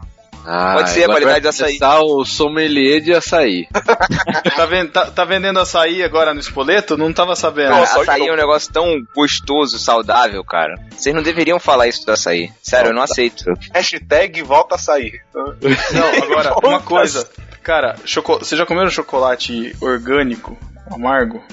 Ah, 0.50 0.72
Pode 0.76 0.90
ser 0.90 1.04
a 1.04 1.06
qualidade 1.08 1.40
do 1.42 1.48
açaí. 1.48 1.78
o 1.82 2.24
sommelier 2.24 3.02
de 3.02 3.12
açaí. 3.12 3.66
tá, 4.56 4.64
ven- 4.64 4.86
tá- 4.86 5.06
tá 5.10 5.24
vendendo 5.24 5.60
açaí 5.60 6.02
agora 6.02 6.32
no 6.32 6.40
espoleto? 6.40 6.96
Não 6.96 7.12
tava 7.12 7.36
sabendo. 7.36 7.68
Cara, 7.68 7.80
Nossa, 7.80 8.00
açaí 8.00 8.22
eu- 8.22 8.28
é 8.28 8.32
um 8.32 8.36
negócio 8.36 8.72
tão 8.72 8.94
gostoso, 9.14 9.78
saudável, 9.78 10.42
cara. 10.42 10.74
Vocês 10.96 11.14
não 11.14 11.22
deveriam 11.22 11.58
falar 11.60 11.86
isso 11.86 12.06
do 12.06 12.12
açaí. 12.12 12.50
Sério, 12.62 12.88
eu 12.90 12.94
não 12.94 13.02
aceito. 13.02 13.44
Hashtag 13.74 14.40
volta 14.42 14.76
a 14.76 14.78
sair. 14.78 15.20
Não, 15.34 16.22
agora, 16.24 16.54
uma 16.66 16.80
coisa. 16.80 17.28
Cara, 17.62 17.96
choco- 18.06 18.38
vocês 18.38 18.58
já 18.58 18.64
comeram 18.64 18.88
chocolate 18.88 19.76
orgânico, 19.82 20.56
amargo? 20.90 21.44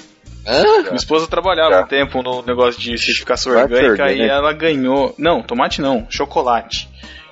Hã? 0.48 0.64
Minha 0.84 0.96
esposa 0.96 1.28
trabalhava 1.28 1.72
Já. 1.72 1.82
um 1.82 1.88
tempo 1.88 2.22
no 2.24 2.42
negócio 2.44 2.80
de 2.80 2.98
certificação 2.98 3.52
orgânica 3.52 4.12
e 4.12 4.22
ela 4.22 4.54
ganhou. 4.54 5.14
Não, 5.18 5.42
tomate 5.42 5.82
não, 5.82 6.06
chocolate. 6.10 6.88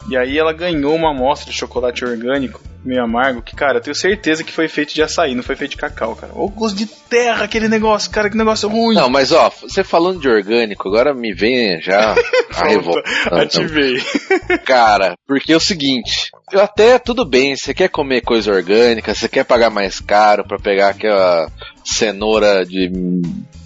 E 0.07 0.17
aí 0.17 0.37
ela 0.37 0.53
ganhou 0.53 0.95
uma 0.95 1.11
amostra 1.11 1.51
de 1.51 1.57
chocolate 1.57 2.03
orgânico. 2.03 2.61
Meio 2.83 3.03
amargo, 3.03 3.41
que, 3.41 3.55
cara, 3.55 3.77
eu 3.77 3.81
tenho 3.81 3.95
certeza 3.95 4.43
que 4.43 4.51
foi 4.51 4.67
feito 4.67 4.93
de 4.93 5.01
açaí, 5.01 5.33
não 5.35 5.43
foi 5.43 5.55
feito 5.55 5.71
de 5.71 5.77
cacau, 5.77 6.15
cara. 6.15 6.33
Ô 6.35 6.49
gosto 6.49 6.75
de 6.77 6.85
terra 6.85 7.45
aquele 7.45 7.67
negócio, 7.69 8.11
cara, 8.11 8.29
que 8.29 8.37
negócio 8.37 8.67
ruim. 8.67 8.95
Não, 8.95 9.09
mas 9.09 9.31
ó, 9.31 9.49
você 9.61 9.83
falando 9.83 10.19
de 10.19 10.27
orgânico, 10.27 10.87
agora 10.89 11.13
me 11.13 11.33
vem 11.33 11.81
já 11.81 12.13
a 12.55 12.67
revolta. 12.67 13.03
Ativei. 13.31 14.01
Cara, 14.65 15.15
porque 15.27 15.53
é 15.53 15.57
o 15.57 15.59
seguinte, 15.59 16.29
eu 16.51 16.61
até 16.61 16.97
tudo 16.99 17.25
bem, 17.25 17.55
você 17.55 17.73
quer 17.73 17.89
comer 17.89 18.21
coisa 18.21 18.51
orgânica, 18.51 19.13
você 19.13 19.27
quer 19.27 19.43
pagar 19.43 19.69
mais 19.69 19.99
caro 19.99 20.43
pra 20.47 20.57
pegar 20.57 20.89
aquela 20.89 21.49
cenoura 21.83 22.65
de 22.65 22.89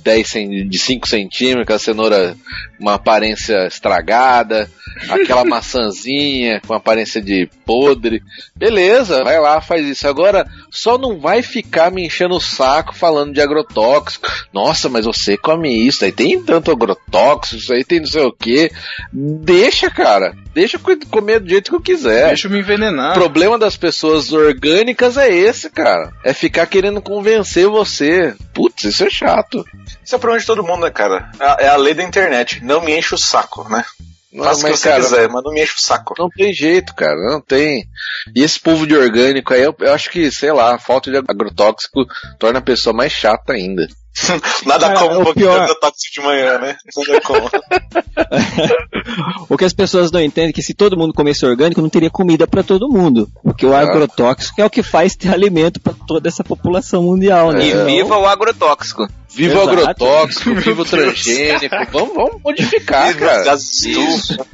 10 0.03 0.27
cen- 0.27 0.67
de 0.69 0.79
5 0.79 1.07
centímetros, 1.07 1.63
aquela 1.63 1.79
cenoura 1.79 2.35
uma 2.79 2.93
aparência 2.95 3.67
estragada, 3.67 4.69
aquela 5.09 5.43
maçãzinha 5.45 6.61
com 6.65 6.73
aparência 6.73 7.21
de 7.21 7.49
podre. 7.65 8.21
Beleza, 8.55 9.06
vai 9.07 9.39
lá, 9.39 9.59
faz 9.61 9.85
isso. 9.85 10.07
Agora, 10.07 10.45
só 10.71 10.97
não 10.97 11.19
vai 11.19 11.41
ficar 11.41 11.91
me 11.91 12.05
enchendo 12.05 12.35
o 12.35 12.41
saco 12.41 12.95
falando 12.95 13.33
de 13.33 13.41
agrotóxico. 13.41 14.27
Nossa, 14.53 14.87
mas 14.89 15.05
você 15.05 15.37
come 15.37 15.69
isso, 15.87 16.03
aí 16.05 16.11
tem 16.11 16.41
tanto 16.41 16.71
agrotóxico, 16.71 17.55
isso 17.57 17.73
aí 17.73 17.83
tem 17.83 17.99
não 17.99 18.07
sei 18.07 18.23
o 18.23 18.31
que. 18.31 18.71
Deixa, 19.11 19.89
cara. 19.89 20.33
Deixa 20.53 20.77
eu 20.77 20.81
co- 20.81 20.97
comer 21.09 21.39
do 21.39 21.49
jeito 21.49 21.69
que 21.69 21.75
eu 21.75 21.81
quiser. 21.81 22.27
Deixa 22.29 22.47
eu 22.47 22.51
me 22.51 22.59
envenenar. 22.59 23.11
O 23.11 23.19
problema 23.19 23.57
das 23.57 23.77
pessoas 23.77 24.31
orgânicas 24.33 25.17
é 25.17 25.29
esse, 25.33 25.69
cara. 25.69 26.11
É 26.23 26.33
ficar 26.33 26.65
querendo 26.65 27.01
convencer 27.01 27.67
você. 27.67 28.35
Putz, 28.53 28.83
isso 28.85 29.03
é 29.05 29.09
chato. 29.09 29.63
Isso 30.03 30.15
é 30.15 30.17
o 30.17 30.19
problema 30.19 30.39
de 30.39 30.47
todo 30.47 30.63
mundo, 30.63 30.81
né, 30.81 30.89
cara? 30.89 31.31
É 31.39 31.45
a- 31.45 31.57
É 31.59 31.67
a 31.69 31.75
lei 31.77 31.93
da 31.93 32.03
internet. 32.03 32.63
Não 32.63 32.81
me 32.81 32.97
enche 32.97 33.13
o 33.13 33.17
saco, 33.17 33.67
né? 33.69 33.83
Faça 34.43 34.61
o 34.61 34.63
que 34.65 34.71
mas, 34.71 34.79
você 34.79 34.89
cara, 34.89 35.03
quiser, 35.03 35.29
mas 35.29 35.43
não 35.43 35.51
me 35.51 35.63
enche 35.63 35.73
o 35.75 35.81
saco. 35.81 36.13
não 36.17 36.29
tem 36.29 36.53
jeito, 36.53 36.93
cara. 36.95 37.15
Não 37.15 37.41
tem. 37.41 37.85
E 38.35 38.43
esse 38.43 38.59
povo 38.59 38.85
de 38.85 38.95
orgânico 38.95 39.53
aí, 39.53 39.61
eu, 39.61 39.75
eu 39.79 39.93
acho 39.93 40.09
que, 40.09 40.31
sei 40.31 40.51
lá, 40.51 40.75
a 40.75 40.79
falta 40.79 41.09
de 41.09 41.17
agrotóxico 41.17 42.05
torna 42.39 42.59
a 42.59 42.61
pessoa 42.61 42.95
mais 42.95 43.11
chata 43.11 43.53
ainda. 43.53 43.87
Nada 44.65 44.87
Cara, 44.87 44.99
como 44.99 45.15
um 45.15 45.21
o 45.21 45.23
pouquinho 45.25 45.45
pior- 45.47 45.55
de 45.57 45.63
agrotóxico 45.63 46.13
de 46.15 46.21
manhã, 46.25 46.57
né? 46.59 46.75
Nada 46.95 47.21
como. 47.21 47.49
O 49.49 49.57
que 49.57 49.63
as 49.65 49.73
pessoas 49.73 50.11
não 50.11 50.21
entendem 50.21 50.49
é 50.49 50.53
que 50.53 50.61
se 50.61 50.73
todo 50.73 50.97
mundo 50.97 51.13
comesse 51.13 51.45
orgânico, 51.45 51.81
não 51.81 51.89
teria 51.89 52.09
comida 52.09 52.45
para 52.45 52.61
todo 52.63 52.89
mundo. 52.89 53.29
Porque 53.43 53.65
o 53.65 53.73
Ah. 53.73 53.79
agrotóxico 53.81 54.61
é 54.61 54.65
o 54.65 54.69
que 54.69 54.83
faz 54.83 55.15
ter 55.15 55.29
alimento 55.33 55.79
para 55.79 55.93
toda 56.07 56.27
essa 56.27 56.43
população 56.43 57.03
mundial, 57.03 57.51
né? 57.51 57.65
E 57.65 57.69
Então, 57.69 57.85
viva 57.85 58.17
o 58.17 58.25
agrotóxico. 58.27 59.07
Viva 59.29 59.59
o 59.59 59.63
Exato. 59.63 59.79
agrotóxico, 59.79 60.55
viva 60.55 60.81
o 60.81 60.85
transgênico. 60.85 61.75
Vamos, 61.91 62.13
vamos 62.15 62.41
modificar, 62.43 63.15
cara. 63.15 63.43
Gás 63.43 63.61
de 63.71 63.91
estufa. 63.91 64.45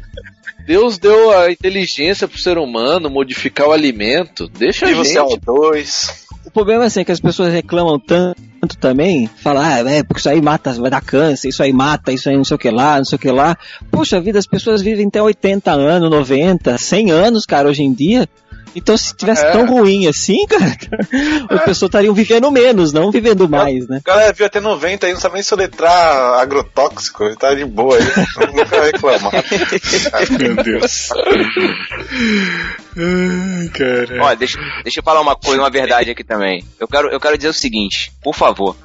Deus 0.65 0.97
deu 0.97 1.31
a 1.37 1.51
inteligência 1.51 2.27
pro 2.27 2.37
ser 2.37 2.57
humano 2.57 3.09
modificar 3.09 3.67
o 3.67 3.71
alimento. 3.73 4.47
Deixa 4.47 4.85
a 4.85 4.89
Viva 4.89 5.01
o 5.01 5.05
gente. 5.05 5.17
CO2. 5.17 6.22
O 6.45 6.51
problema 6.51 6.83
é 6.83 6.87
assim, 6.87 7.03
que 7.03 7.11
as 7.11 7.19
pessoas 7.19 7.53
reclamam 7.53 7.97
tanto 7.99 8.77
também, 8.79 9.27
falam, 9.27 9.63
ah, 9.63 9.79
é, 9.89 10.03
porque 10.03 10.19
isso 10.19 10.29
aí 10.29 10.41
mata, 10.41 10.73
vai 10.73 10.89
dar 10.89 11.01
câncer, 11.01 11.49
isso 11.49 11.63
aí 11.63 11.71
mata, 11.71 12.11
isso 12.11 12.29
aí 12.29 12.35
não 12.35 12.43
sei 12.43 12.55
o 12.55 12.59
que 12.59 12.69
lá, 12.69 12.97
não 12.97 13.05
sei 13.05 13.15
o 13.15 13.19
que 13.19 13.31
lá. 13.31 13.57
Poxa 13.89 14.19
vida, 14.19 14.39
as 14.39 14.47
pessoas 14.47 14.81
vivem 14.81 15.07
até 15.07 15.21
80 15.21 15.71
anos, 15.71 16.09
90, 16.09 16.77
100 16.77 17.11
anos, 17.11 17.45
cara, 17.45 17.69
hoje 17.69 17.83
em 17.83 17.93
dia. 17.93 18.27
Então, 18.75 18.97
se 18.97 19.15
tivesse 19.15 19.45
É. 19.45 19.51
tão 19.51 19.65
ruim 19.67 20.07
assim, 20.07 20.45
cara, 20.49 20.77
as 21.49 21.63
pessoas 21.63 21.89
estariam 21.89 22.13
vivendo 22.13 22.49
menos, 22.51 22.91
não 22.91 23.11
vivendo 23.11 23.47
mais, 23.47 23.87
né? 23.87 23.97
O 23.99 24.03
cara 24.03 24.31
viu 24.33 24.45
até 24.45 24.59
90 24.59 25.05
aí, 25.05 25.13
não 25.13 25.19
sabe 25.19 25.35
nem 25.35 25.43
soletrar 25.43 26.39
agrotóxico. 26.39 27.23
Ele 27.23 27.35
tá 27.35 27.53
de 27.53 27.65
boa 27.65 27.95
aí. 27.97 28.03
Nunca 28.47 28.65
vai 28.65 28.91
reclamar. 28.91 29.31
Meu 30.39 30.55
Deus. 30.63 31.09
Ai, 32.97 33.67
cara. 33.69 34.23
Ó, 34.23 34.35
deixa, 34.35 34.59
deixa 34.83 34.99
eu 34.99 35.03
falar 35.03 35.21
uma 35.21 35.35
coisa, 35.35 35.61
uma 35.61 35.69
verdade 35.69 36.11
aqui 36.11 36.23
também. 36.23 36.63
Eu 36.79 36.87
quero, 36.87 37.09
eu 37.09 37.19
quero 37.19 37.37
dizer 37.37 37.49
o 37.49 37.53
seguinte, 37.53 38.11
por 38.23 38.35
favor. 38.35 38.75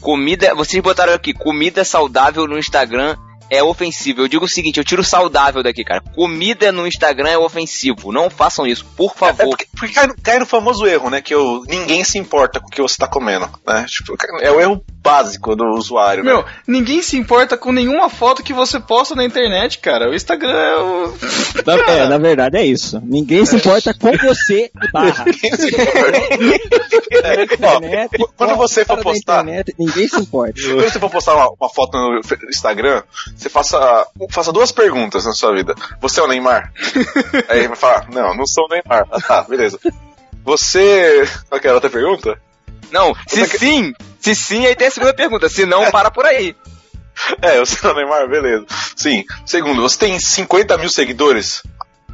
Comida, 0.00 0.54
vocês 0.54 0.82
botaram 0.82 1.12
aqui, 1.14 1.32
comida 1.32 1.84
saudável 1.84 2.46
no 2.46 2.58
Instagram 2.58 3.16
é 3.50 3.62
ofensivo. 3.62 4.22
Eu 4.22 4.28
digo 4.28 4.44
o 4.44 4.48
seguinte, 4.48 4.78
eu 4.78 4.84
tiro 4.84 5.02
saudável 5.04 5.62
daqui, 5.62 5.84
cara. 5.84 6.02
Comida 6.14 6.70
no 6.72 6.86
Instagram 6.86 7.28
é 7.30 7.38
ofensivo. 7.38 8.12
Não 8.12 8.28
façam 8.30 8.66
isso, 8.66 8.84
por 8.96 9.12
É 9.12 9.18
favor. 9.18 9.48
porque, 9.50 9.66
porque 9.76 9.94
cai, 9.94 10.06
no- 10.06 10.14
cai 10.22 10.38
no 10.38 10.46
famoso 10.46 10.86
erro, 10.86 11.10
né? 11.10 11.20
Que 11.22 11.34
o, 11.34 11.62
ninguém 11.68 12.02
se 12.04 12.18
importa 12.18 12.60
com 12.60 12.68
o 12.68 12.70
que 12.70 12.82
você 12.82 12.96
tá 12.96 13.06
comendo. 13.08 13.48
Né? 13.66 13.84
Tipo, 13.88 14.16
é 14.40 14.50
o 14.50 14.60
erro 14.60 14.82
básico 15.02 15.54
do 15.54 15.64
usuário. 15.76 16.24
né? 16.24 16.32
Meu, 16.32 16.44
ninguém 16.66 17.00
se 17.02 17.16
importa 17.16 17.56
com 17.56 17.70
nenhuma 17.72 18.08
foto 18.10 18.42
que 18.42 18.52
você 18.52 18.80
posta 18.80 19.14
na 19.14 19.24
internet, 19.24 19.78
cara. 19.78 20.10
O 20.10 20.14
Instagram 20.14 20.52
é 20.58 20.76
o. 20.78 21.14
Na, 21.64 21.74
é, 21.92 22.08
na 22.08 22.18
verdade 22.18 22.56
é 22.56 22.64
isso. 22.66 23.00
Ninguém 23.04 23.46
se 23.46 23.56
importa 23.56 23.94
com 23.94 24.10
você, 24.16 24.70
barra. 24.92 25.24
É, 27.22 27.40
ó, 27.40 27.42
Internet, 27.42 28.10
quando 28.36 28.56
você 28.56 28.84
for 28.84 28.98
postar, 28.98 29.42
internet, 29.42 29.74
ninguém 29.78 30.06
se 30.08 30.16
importa. 30.20 30.60
quando 30.60 30.82
você 30.90 30.98
for 30.98 31.10
postar 31.10 31.34
uma, 31.34 31.48
uma 31.58 31.68
foto 31.68 31.96
no 31.96 32.20
Instagram, 32.50 33.02
você 33.36 33.50
faça, 33.50 34.06
faça 34.30 34.52
duas 34.52 34.72
perguntas 34.72 35.24
na 35.24 35.32
sua 35.32 35.54
vida. 35.54 35.74
Você 36.00 36.20
é 36.20 36.22
o 36.22 36.26
Neymar? 36.26 36.72
Aí 37.48 37.58
ele 37.58 37.68
vai 37.68 37.76
falar, 37.76 38.08
não, 38.10 38.34
não 38.34 38.46
sou 38.46 38.64
o 38.64 38.68
Neymar. 38.68 39.06
Ah, 39.10 39.20
tá, 39.20 39.42
beleza. 39.42 39.78
Você. 40.42 41.28
Qual 41.48 41.60
que 41.60 41.66
era 41.66 41.74
a 41.74 41.76
outra 41.76 41.90
pergunta? 41.90 42.40
Não, 42.90 43.14
se 43.26 43.44
sim, 43.46 43.94
se 44.20 44.34
sim, 44.34 44.64
aí 44.64 44.76
tem 44.76 44.86
a 44.86 44.90
segunda 44.90 45.12
pergunta. 45.12 45.48
Se 45.48 45.66
não, 45.66 45.90
para 45.90 46.10
por 46.10 46.24
aí. 46.24 46.56
É, 47.40 47.58
você 47.58 47.86
é 47.86 47.90
o 47.90 47.94
Neymar, 47.94 48.28
beleza. 48.28 48.66
Sim. 48.94 49.24
Segundo, 49.46 49.80
você 49.80 49.98
tem 49.98 50.20
50 50.20 50.76
mil 50.76 50.90
seguidores? 50.90 51.62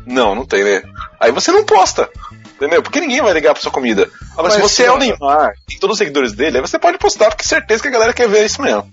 Não, 0.06 0.32
não 0.32 0.46
tem, 0.46 0.62
né? 0.62 0.82
Aí 1.18 1.32
você 1.32 1.50
não 1.50 1.64
posta. 1.64 2.08
Entendeu? 2.54 2.80
Porque 2.80 3.00
ninguém 3.00 3.20
vai 3.20 3.32
ligar 3.32 3.52
pra 3.52 3.60
sua 3.60 3.72
comida. 3.72 4.08
Agora, 4.38 4.52
se 4.52 4.60
Mas, 4.60 4.70
você 4.70 4.84
é 4.84 4.92
o 4.92 4.98
Neymar, 4.98 5.54
tem 5.66 5.76
todos 5.80 5.94
os 5.94 5.98
seguidores 5.98 6.32
dele, 6.32 6.58
aí 6.58 6.60
você 6.62 6.78
pode 6.78 6.98
postar, 6.98 7.30
porque 7.30 7.42
certeza 7.42 7.82
que 7.82 7.88
a 7.88 7.92
galera 7.92 8.12
quer 8.12 8.28
ver 8.28 8.46
isso 8.46 8.62
mesmo. 8.62 8.88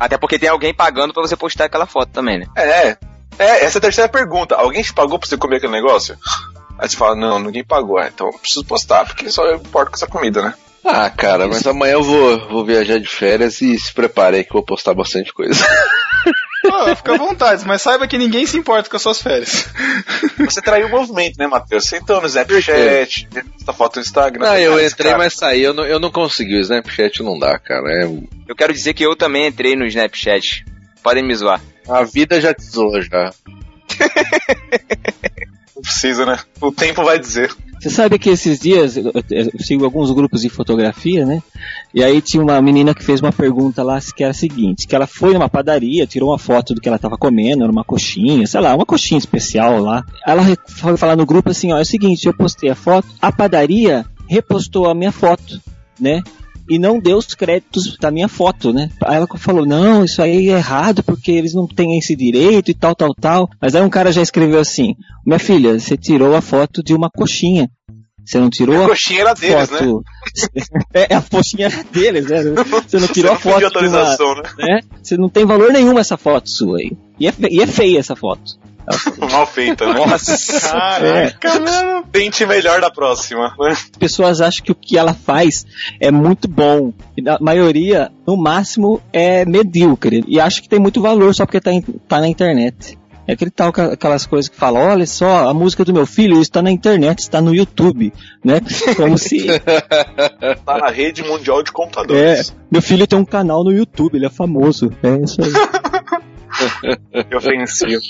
Até 0.00 0.16
porque 0.16 0.38
tem 0.38 0.48
alguém 0.48 0.72
pagando 0.72 1.12
pra 1.12 1.22
você 1.22 1.36
postar 1.36 1.66
aquela 1.66 1.84
foto 1.84 2.10
também, 2.10 2.38
né? 2.38 2.46
É. 2.56 2.96
É, 3.38 3.64
essa 3.64 3.76
é 3.76 3.80
a 3.80 3.82
terceira 3.82 4.08
pergunta. 4.08 4.56
Alguém 4.56 4.82
te 4.82 4.94
pagou 4.94 5.18
pra 5.18 5.28
você 5.28 5.36
comer 5.36 5.56
aquele 5.56 5.72
negócio? 5.72 6.16
Aí 6.78 6.88
você 6.88 6.96
fala, 6.96 7.14
não, 7.14 7.38
ninguém 7.38 7.62
pagou. 7.62 7.98
Ah, 7.98 8.08
então 8.08 8.28
eu 8.28 8.38
preciso 8.38 8.64
postar, 8.64 9.04
porque 9.04 9.30
só 9.30 9.44
eu 9.44 9.56
importo 9.56 9.90
com 9.90 9.96
essa 9.96 10.06
comida, 10.06 10.42
né? 10.42 10.54
Ah, 10.82 11.10
cara, 11.10 11.46
mas 11.46 11.66
amanhã 11.66 11.92
eu 11.92 12.02
vou, 12.02 12.48
vou 12.48 12.64
viajar 12.64 12.98
de 12.98 13.06
férias 13.06 13.60
e 13.60 13.78
se 13.78 13.92
prepare 13.92 14.38
aí 14.38 14.44
que 14.44 14.50
eu 14.50 14.54
vou 14.54 14.64
postar 14.64 14.94
bastante 14.94 15.32
coisa. 15.32 15.62
Fica 16.96 17.14
à 17.14 17.18
vontade, 17.18 17.64
mas 17.66 17.82
saiba 17.82 18.06
que 18.06 18.18
ninguém 18.18 18.46
se 18.46 18.56
importa 18.58 18.88
com 18.88 18.96
as 18.96 19.02
suas 19.02 19.20
férias. 19.22 19.66
Você 20.38 20.60
traiu 20.62 20.86
o 20.86 20.90
movimento, 20.90 21.36
né, 21.38 21.46
Matheus? 21.46 21.84
Você 21.84 21.96
entrou 21.98 22.20
no 22.20 22.26
Snapchat, 22.26 23.28
essa 23.60 23.72
foto 23.72 23.96
no 23.96 24.02
Instagram. 24.02 24.46
Ah, 24.48 24.60
eu 24.60 24.72
Cara, 24.72 24.86
entrei, 24.86 25.06
cara, 25.12 25.18
mas 25.18 25.34
saí. 25.34 25.62
Eu 25.62 25.74
não, 25.74 25.84
eu 25.84 25.98
não 26.00 26.10
consegui. 26.10 26.56
O 26.56 26.60
Snapchat 26.60 27.22
não 27.22 27.38
dá, 27.38 27.58
cara. 27.58 27.86
É- 28.02 28.08
Eu 28.48 28.56
quero 28.56 28.72
dizer 28.72 28.94
que 28.94 29.04
eu 29.04 29.14
também 29.16 29.46
entrei 29.46 29.76
no 29.76 29.86
Snapchat. 29.86 30.64
Podem 31.02 31.22
me 31.24 31.34
zoar. 31.34 31.60
a 31.88 32.02
vida 32.04 32.40
já 32.40 32.52
te 32.54 32.62
zoou 32.64 33.00
já. 33.02 33.32
Não 35.74 35.82
precisa, 35.82 36.26
né? 36.26 36.38
O 36.60 36.70
tempo 36.70 37.02
vai 37.02 37.18
dizer. 37.18 37.50
Você 37.80 37.88
sabe 37.88 38.18
que 38.18 38.28
esses 38.28 38.60
dias 38.60 38.98
eu, 38.98 39.10
sigo 39.58 39.86
alguns 39.86 40.10
grupos 40.10 40.42
de 40.42 40.50
fotografia, 40.50 41.24
né? 41.24 41.42
E 41.94 42.04
aí 42.04 42.20
tinha 42.20 42.42
uma 42.42 42.60
menina 42.60 42.94
que 42.94 43.02
fez 43.02 43.22
uma 43.22 43.32
pergunta 43.32 43.82
lá 43.82 43.98
que 44.14 44.22
era 44.22 44.32
a 44.32 44.34
seguinte, 44.34 44.86
que 44.86 44.94
ela 44.94 45.06
foi 45.06 45.32
numa 45.32 45.48
padaria, 45.48 46.06
tirou 46.06 46.28
uma 46.28 46.38
foto 46.38 46.74
do 46.74 46.80
que 46.80 46.88
ela 46.88 46.96
estava 46.96 47.16
comendo, 47.16 47.62
era 47.62 47.72
uma 47.72 47.82
coxinha, 47.82 48.46
sei 48.46 48.60
lá, 48.60 48.76
uma 48.76 48.84
coxinha 48.84 49.16
especial 49.16 49.80
lá. 49.80 50.04
Ela 50.26 50.42
foi 50.68 50.94
falar 50.98 51.16
no 51.16 51.24
grupo 51.24 51.50
assim, 51.50 51.72
ó, 51.72 51.78
é 51.78 51.80
o 51.80 51.86
seguinte, 51.86 52.26
eu 52.26 52.34
postei 52.34 52.68
a 52.68 52.74
foto, 52.74 53.08
a 53.20 53.32
padaria 53.32 54.04
repostou 54.28 54.86
a 54.86 54.94
minha 54.94 55.10
foto, 55.10 55.58
né? 55.98 56.22
E 56.70 56.78
não 56.78 57.00
deu 57.00 57.18
os 57.18 57.34
créditos 57.34 57.96
da 57.98 58.12
minha 58.12 58.28
foto, 58.28 58.72
né? 58.72 58.88
Aí 59.04 59.16
ela 59.16 59.26
falou, 59.36 59.66
não, 59.66 60.04
isso 60.04 60.22
aí 60.22 60.48
é 60.48 60.52
errado 60.52 61.02
porque 61.02 61.32
eles 61.32 61.52
não 61.52 61.66
têm 61.66 61.98
esse 61.98 62.14
direito 62.14 62.70
e 62.70 62.74
tal, 62.74 62.94
tal, 62.94 63.12
tal. 63.12 63.50
Mas 63.60 63.74
aí 63.74 63.82
um 63.82 63.90
cara 63.90 64.12
já 64.12 64.22
escreveu 64.22 64.60
assim, 64.60 64.94
minha 65.26 65.40
filha, 65.40 65.76
você 65.76 65.96
tirou 65.96 66.36
a 66.36 66.40
foto 66.40 66.80
de 66.80 66.94
uma 66.94 67.10
coxinha. 67.10 67.68
Você 68.24 68.38
não 68.38 68.48
tirou 68.48 68.82
A 68.82 68.84
a 68.84 68.88
coxinha 68.88 69.20
era 69.22 69.34
deles, 69.34 69.70
né? 69.70 69.78
foto. 69.78 70.04
é, 70.94 71.14
a 71.14 71.20
coxinha 71.20 71.66
era 71.66 71.82
deles, 71.82 72.26
né? 72.28 72.42
Você 72.42 73.00
não 73.00 73.08
tirou 73.08 73.32
a 73.32 73.36
Você 73.36 73.48
não 73.48 73.58
pediu 73.58 73.70
foto 73.70 73.80
de 73.80 73.88
uma, 73.88 74.34
né? 74.36 74.42
né? 74.58 74.80
Você 75.02 75.16
não 75.16 75.28
tem 75.28 75.44
valor 75.44 75.72
nenhum 75.72 75.98
essa 75.98 76.16
foto 76.16 76.48
sua 76.48 76.78
aí. 76.78 76.92
E 77.18 77.26
é, 77.26 77.34
e 77.50 77.60
é 77.60 77.66
feia 77.66 77.98
essa 77.98 78.14
foto. 78.14 78.60
Mal 79.30 79.46
feita, 79.46 79.86
né? 79.92 80.00
Caraca, 80.62 81.60
mano. 81.60 82.04
Tente 82.10 82.44
melhor 82.46 82.80
da 82.80 82.90
próxima? 82.90 83.54
As 83.60 83.84
pessoas 83.98 84.40
acham 84.40 84.64
que 84.64 84.72
o 84.72 84.74
que 84.74 84.98
ela 84.98 85.14
faz 85.14 85.64
é 86.00 86.10
muito 86.10 86.48
bom. 86.48 86.92
E 87.16 87.28
a 87.28 87.38
maioria, 87.40 88.10
no 88.26 88.36
máximo, 88.36 89.00
é 89.12 89.44
medíocre. 89.44 90.24
E 90.26 90.40
acha 90.40 90.60
que 90.60 90.68
tem 90.68 90.78
muito 90.80 91.00
valor 91.00 91.34
só 91.34 91.44
porque 91.46 91.60
tá, 91.60 91.72
em- 91.72 91.82
tá 91.82 92.20
na 92.20 92.28
internet. 92.28 92.98
É 93.28 93.34
aquele 93.34 93.50
tal, 93.52 93.68
aquelas 93.68 94.26
coisas 94.26 94.48
que 94.48 94.56
falam, 94.56 94.82
olha 94.82 95.06
só, 95.06 95.48
a 95.48 95.54
música 95.54 95.84
do 95.84 95.92
meu 95.92 96.04
filho 96.04 96.40
está 96.40 96.60
na 96.60 96.70
internet, 96.70 97.20
está 97.20 97.40
no 97.40 97.54
YouTube, 97.54 98.12
né? 98.44 98.60
Como 98.96 99.16
se, 99.16 99.46
Tá 100.66 100.78
na 100.78 100.88
rede 100.88 101.22
mundial 101.22 101.62
de 101.62 101.70
é, 101.70 101.72
computadores. 101.72 102.56
meu 102.68 102.82
filho 102.82 103.06
tem 103.06 103.16
um 103.16 103.24
canal 103.24 103.62
no 103.62 103.70
YouTube, 103.70 104.16
ele 104.16 104.26
é 104.26 104.30
famoso. 104.30 104.90
É 105.02 105.22
isso 105.22 105.40
aí. 105.40 105.52
Que 107.28 107.36
ofensivo. 107.36 108.00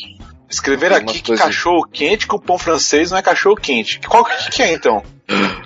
Umas 0.50 1.02
aqui 1.02 1.20
que 1.20 1.26
coisas- 1.28 1.44
cachorro 1.46 1.86
quente 1.92 2.26
com 2.26 2.38
pão 2.38 2.58
francês 2.58 3.10
não 3.10 3.18
é 3.18 3.22
cachorro 3.22 3.56
quente. 3.56 4.00
Qual 4.06 4.24
que, 4.24 4.50
que 4.50 4.62
é 4.62 4.72
então? 4.72 5.02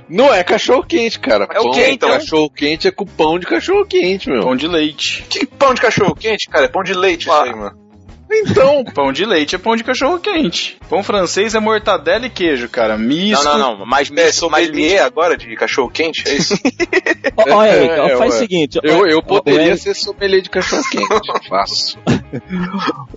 Não 0.09 0.33
é 0.33 0.45
cachorro 0.45 0.85
quente, 0.85 1.19
cara. 1.19 1.49
É 1.50 1.59
o 1.59 1.64
Pão- 1.64 1.73
quê, 1.73 1.88
então? 1.91 2.11
Cachorro 2.11 2.50
quente 2.50 2.87
é 2.87 2.91
com 2.91 3.07
pão 3.07 3.38
de 3.38 3.47
cachorro 3.47 3.87
quente, 3.87 4.29
meu. 4.29 4.43
Pão 4.43 4.55
de 4.57 4.69
leite. 4.69 5.25
Que 5.31 5.47
pão 5.47 5.73
de 5.73 5.81
cachorro 5.81 6.14
quente, 6.14 6.49
cara? 6.50 6.67
É 6.67 6.69
pão 6.69 6.83
de 6.83 6.93
leite 6.93 7.23
isso 7.23 7.33
aí, 7.33 7.55
mano. 7.55 7.83
Então, 8.31 8.83
Pão 8.93 9.12
de 9.12 9.25
leite 9.25 9.55
é 9.55 9.59
pão 9.59 9.76
de 9.76 9.85
cachorro 9.85 10.19
quente. 10.19 10.76
Pão 10.88 11.03
francês 11.05 11.55
é 11.55 11.61
mortadela 11.61 12.26
e 12.26 12.31
queijo, 12.31 12.69
cara. 12.69 12.97
Não, 12.99 13.07
Misto. 13.07 13.45
não, 13.45 13.79
não. 13.79 13.87
Mais 13.87 14.11
É, 14.11 14.12
misto, 14.26 14.50
mais 14.50 14.67
sommelier 14.67 15.03
agora 15.03 15.37
de 15.37 15.55
cachorro 15.57 15.88
quente, 15.91 16.25
é 16.29 16.35
isso? 16.35 16.55
Eric, 16.59 17.93
É, 17.95 18.12
é, 18.12 18.17
faz 18.17 18.35
o 18.35 18.38
seguinte. 18.38 18.79
ó, 18.79 18.87
eu, 18.87 19.07
eu 19.07 19.23
poderia 19.23 19.76
ser 19.76 19.95
sommelier 19.95 20.43
de 20.43 20.50
cachorro 20.50 20.83
quente. 20.91 21.07
Fácil. 21.49 21.99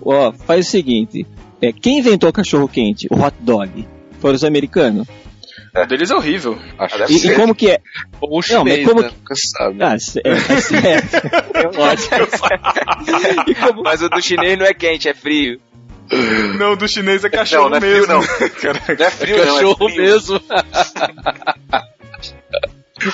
Ó, 0.06 0.32
faz 0.32 0.68
o 0.68 0.70
seguinte. 0.70 1.26
É, 1.62 1.72
quem 1.74 2.00
inventou 2.00 2.32
cachorro 2.32 2.68
quente? 2.68 3.08
O 3.10 3.20
hot 3.20 3.36
dog? 3.40 3.88
Foram 4.20 4.36
os 4.36 4.44
americanos. 4.44 5.08
O 5.76 5.86
deles 5.86 6.10
é 6.12 6.16
horrível. 6.16 6.58
Acho 6.78 6.98
deve 6.98 7.14
E, 7.14 7.20
ser. 7.20 7.32
e 7.32 7.36
como 7.36 7.54
que 7.54 7.70
é? 7.72 7.80
Ou 8.22 8.40
o 8.40 8.42
Não, 8.50 8.64
mas 8.64 8.74
chinês, 8.74 8.88
como 8.88 9.02
né? 9.02 9.10
que- 9.28 9.36
sabe. 9.36 9.84
Ah, 9.84 9.94
é, 9.94 9.96
é 9.96 9.98
certo. 10.62 11.16
Ótimo. 11.80 12.28
E 13.48 13.56
como- 13.56 13.84
Mas 13.84 14.02
o 14.02 14.10
do 14.10 14.22
chinês 14.22 14.58
não 14.58 14.66
é 14.66 14.74
quente, 14.74 15.08
é 15.10 15.14
frio. 15.14 15.60
Não, 16.58 16.76
do 16.76 16.88
chinês 16.88 17.24
é 17.24 17.30
cachorro 17.30 17.70
Não, 17.70 17.70
não 17.72 17.78
é 17.78 17.92
mesmo. 17.92 18.06
frio, 18.24 18.40
não. 18.40 18.50
Caraca, 18.50 18.96
Não 18.98 19.06
é 19.06 19.12
frio, 19.12 19.36
É 19.36 19.38
não, 19.38 19.44
é 19.44 19.54
cachorro 19.56 19.90
frio. 19.90 20.02
mesmo. 20.02 20.42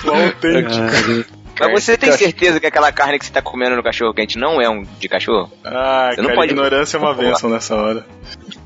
autêntico. 0.07 1.33
Mas 1.59 1.83
você 1.83 1.97
tem 1.97 2.11
certeza 2.11 2.59
que 2.59 2.65
aquela 2.65 2.91
carne 2.91 3.19
que 3.19 3.25
você 3.25 3.31
tá 3.31 3.41
comendo 3.41 3.75
no 3.75 3.83
cachorro 3.83 4.13
quente 4.13 4.37
não 4.37 4.61
é 4.61 4.69
um 4.69 4.83
de 4.99 5.07
cachorro? 5.07 5.51
Ah, 5.63 6.09
Você 6.13 6.21
não 6.21 6.27
cara, 6.29 6.39
pode- 6.39 6.51
ignorância 6.51 6.97
é 6.97 6.99
uma 6.99 7.13
benção 7.15 7.49
nessa 7.49 7.75
hora. 7.75 8.05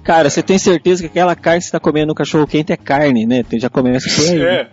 Cara, 0.03 0.29
você 0.29 0.41
tem 0.41 0.58
certeza 0.58 1.03
que 1.03 1.08
aquela 1.08 1.36
carne 1.36 1.60
que 1.60 1.65
você 1.65 1.72
tá 1.72 1.79
comendo 1.79 2.08
no 2.08 2.15
cachorro 2.15 2.48
quente 2.48 2.72
é 2.72 2.77
carne, 2.77 3.25
né? 3.25 3.44
Tem- 3.44 3.60
Já 3.60 3.70
começa 3.70 4.08
por 4.10 4.29
aí. 4.32 4.39
né? 4.39 4.67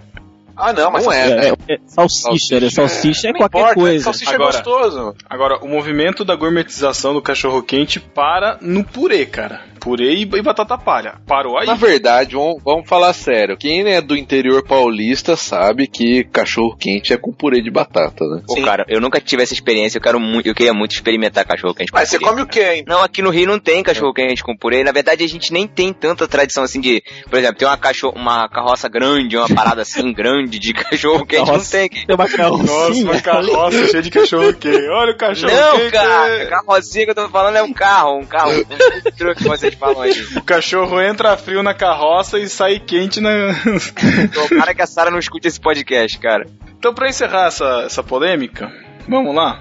É. 0.56 0.70
Ah, 0.70 0.72
não, 0.72 0.90
mas 0.90 1.04
Não 1.04 1.12
é, 1.12 1.30
É, 1.30 1.34
né? 1.36 1.48
é, 1.68 1.74
é 1.74 1.78
salsicha, 1.86 2.60
né? 2.60 2.70
Salsicha 2.70 3.28
é 3.28 3.32
não 3.32 3.38
qualquer 3.40 3.58
importa, 3.58 3.74
coisa. 3.74 4.04
Salsicha 4.04 4.34
Agora- 4.34 4.50
é 4.50 4.62
gostoso. 4.62 5.14
Agora, 5.28 5.58
o 5.64 5.68
movimento 5.68 6.24
da 6.24 6.34
gourmetização 6.36 7.12
do 7.14 7.22
cachorro 7.22 7.62
quente 7.62 7.98
para 8.00 8.58
no 8.60 8.84
purê, 8.84 9.26
cara. 9.26 9.62
Purê 9.80 10.14
e, 10.14 10.22
e 10.22 10.42
batata 10.42 10.78
palha. 10.78 11.16
Parou 11.26 11.58
aí. 11.58 11.66
Na 11.66 11.74
verdade, 11.74 12.34
vamos, 12.36 12.62
vamos 12.64 12.88
falar 12.88 13.12
sério. 13.12 13.54
Quem 13.58 13.82
é 13.86 14.00
do 14.00 14.16
interior 14.16 14.62
paulista 14.66 15.36
sabe 15.36 15.86
que 15.86 16.24
cachorro 16.24 16.74
quente 16.74 17.12
é 17.12 17.18
com 17.18 17.32
purê 17.32 17.60
de 17.60 17.70
batata, 17.70 18.24
né? 18.24 18.42
Pô, 18.46 18.54
Sim. 18.54 18.62
cara, 18.62 18.86
eu 18.88 18.98
nunca 19.00 19.20
tive 19.20 19.42
essa 19.42 19.52
experiência, 19.52 19.98
eu 19.98 20.02
quero 20.02 20.18
muito, 20.18 20.46
eu 20.46 20.54
queria 20.54 20.72
muito 20.72 20.92
experimentar 20.92 21.44
cachorro 21.44 21.74
quente 21.74 21.92
com 21.92 21.98
Mas 21.98 22.08
você 22.08 22.18
purê. 22.18 22.30
come 22.30 22.42
o 22.42 22.46
quê, 22.46 22.76
hein? 22.76 22.84
Não, 22.86 23.02
aqui 23.02 23.20
no 23.20 23.28
Rio 23.28 23.46
não 23.46 23.58
tem 23.58 23.82
cachorro 23.82 24.14
quente 24.14 24.42
com 24.42 24.56
purê. 24.56 24.82
Na 24.82 24.92
verdade, 24.92 25.22
a 25.22 25.28
gente 25.28 25.52
nem 25.52 25.66
tem 25.66 25.92
tanta 25.92 26.26
tradição 26.26 26.64
assim 26.64 26.80
de, 26.80 27.02
por 27.28 27.38
exemplo, 27.38 27.56
tem 27.58 27.68
uma 27.68 27.76
cachorro, 27.76 28.14
uma 28.16 28.48
carroça 28.48 28.88
grande, 28.88 29.36
uma 29.36 29.48
parada 29.48 29.82
assim 29.82 30.12
grande 30.14 30.43
de 30.46 30.72
cachorro 30.72 31.24
quente, 31.26 31.50
não 31.50 31.64
tem 31.64 31.84
aqui. 31.84 32.06
Tem 32.06 32.14
uma 32.14 32.28
carrocinha. 32.28 32.66
Nossa, 32.72 33.02
uma 33.02 33.20
carroça 33.20 33.86
cheia 33.88 34.02
de 34.02 34.10
cachorro 34.10 34.52
quente. 34.54 34.88
Olha 34.88 35.12
o 35.12 35.16
cachorro 35.16 35.52
Não, 35.52 35.76
quente. 35.78 35.92
cara, 35.92 36.42
a 36.42 36.46
carrocinha 36.46 37.04
que 37.04 37.10
eu 37.10 37.14
tô 37.14 37.28
falando 37.28 37.56
é 37.56 37.62
um 37.62 37.72
carro, 37.72 38.18
um 38.18 38.24
carro, 38.24 38.52
um 38.52 39.10
truque 39.16 39.42
que 39.42 39.48
vocês 39.48 39.74
falam 39.74 40.02
aí. 40.02 40.12
O 40.36 40.42
cachorro 40.42 41.00
entra 41.00 41.36
frio 41.36 41.62
na 41.62 41.74
carroça 41.74 42.38
e 42.38 42.48
sai 42.48 42.78
quente 42.78 43.20
na. 43.20 43.30
Tomara 44.48 44.74
que 44.74 44.82
a 44.82 44.86
Sara 44.86 45.10
não 45.10 45.18
escute 45.18 45.48
esse 45.48 45.60
podcast, 45.60 46.18
cara. 46.18 46.46
então, 46.78 46.92
pra 46.94 47.08
encerrar 47.08 47.46
essa, 47.48 47.82
essa 47.86 48.02
polêmica, 48.02 48.70
vamos 49.08 49.34
lá. 49.34 49.60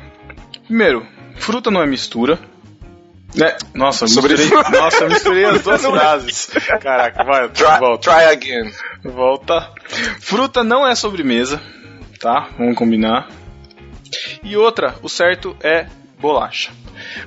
Primeiro, 0.65 1.05
fruta 1.35 1.69
não 1.69 1.81
é 1.81 1.85
mistura. 1.87 2.39
Né? 3.35 3.57
Nossa, 3.73 4.03
eu 4.05 4.07
Sobre- 4.09 4.33
misturei, 4.37 4.61
nossa, 4.79 5.03
eu 5.03 5.09
misturei 5.09 5.45
as 5.45 5.61
duas 5.63 5.81
frases. 5.85 6.45
Caraca, 6.81 7.23
vai, 7.23 7.49
Try, 7.49 7.79
volta. 7.79 8.11
try 8.11 8.25
again. 8.25 8.71
Volta. 9.03 9.71
Fruta 10.19 10.63
não 10.63 10.87
é 10.87 10.93
sobremesa, 10.95 11.61
tá? 12.19 12.49
Vamos 12.57 12.75
combinar. 12.75 13.27
E 14.43 14.55
outra, 14.55 14.95
o 15.01 15.09
certo 15.09 15.55
é 15.63 15.87
bolacha. 16.19 16.71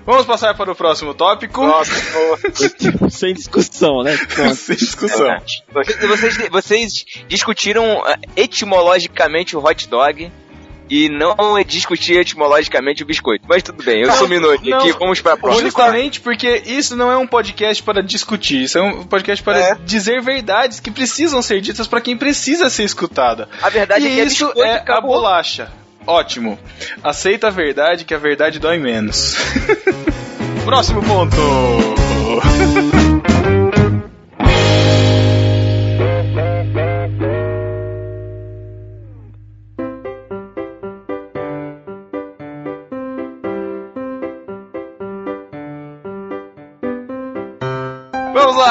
Vamos 0.07 0.25
passar 0.25 0.55
para 0.55 0.71
o 0.71 0.77
próximo 0.77 1.13
tópico. 1.13 1.67
Nossa, 1.67 1.93
boa. 2.13 3.11
Sem 3.11 3.35
discussão, 3.35 4.03
né? 4.03 4.17
Sem 4.55 4.77
discussão. 4.77 5.27
Vocês, 5.73 6.49
vocês 6.51 7.05
discutiram 7.29 8.03
eh, 8.07 8.17
etimologicamente 8.37 9.57
o 9.57 9.63
hot 9.65 9.89
dog 9.89 10.31
e 10.89 11.09
não 11.09 11.35
discutiram 11.67 12.21
etimologicamente 12.21 13.03
o 13.03 13.07
biscoito. 13.07 13.45
Mas 13.49 13.63
tudo 13.63 13.83
bem, 13.83 14.03
eu 14.03 14.13
sou 14.13 14.29
minoria 14.29 14.77
aqui, 14.77 14.93
vamos 14.93 15.21
pra 15.21 15.37
próxima. 15.37 15.65
Justamente 15.65 16.21
porque 16.21 16.63
isso 16.67 16.97
não 16.97 17.11
é 17.11 17.17
um 17.17 17.27
podcast 17.27 17.83
para 17.83 18.03
discutir, 18.03 18.63
isso 18.65 18.79
é 18.79 18.83
um 18.83 19.05
podcast 19.05 19.43
para 19.43 19.59
É. 19.59 19.75
dizer 19.85 20.23
verdades 20.23 20.81
que 20.81 20.91
precisam 20.91 21.43
ser 21.43 21.61
ditas 21.61 21.87
para 21.87 22.01
quem 22.01 22.17
precisa 22.17 22.71
ser 22.71 22.85
escutada. 22.85 23.49
A 23.63 23.69
verdade 23.69 24.07
é 24.07 24.11
que 24.11 24.15
e 24.17 24.21
é 24.21 24.25
isso 24.25 24.53
é 24.57 24.85
e 24.87 24.91
a 24.91 25.01
bolacha. 25.01 25.71
Ótimo. 26.07 26.59
Aceita 27.03 27.49
a 27.49 27.51
verdade 27.51 28.05
que 28.05 28.15
a 28.15 28.19
verdade 28.19 28.59
dói 28.61 28.79
menos. 28.79 29.37
Próximo 30.65 31.03
ponto. 31.03 31.37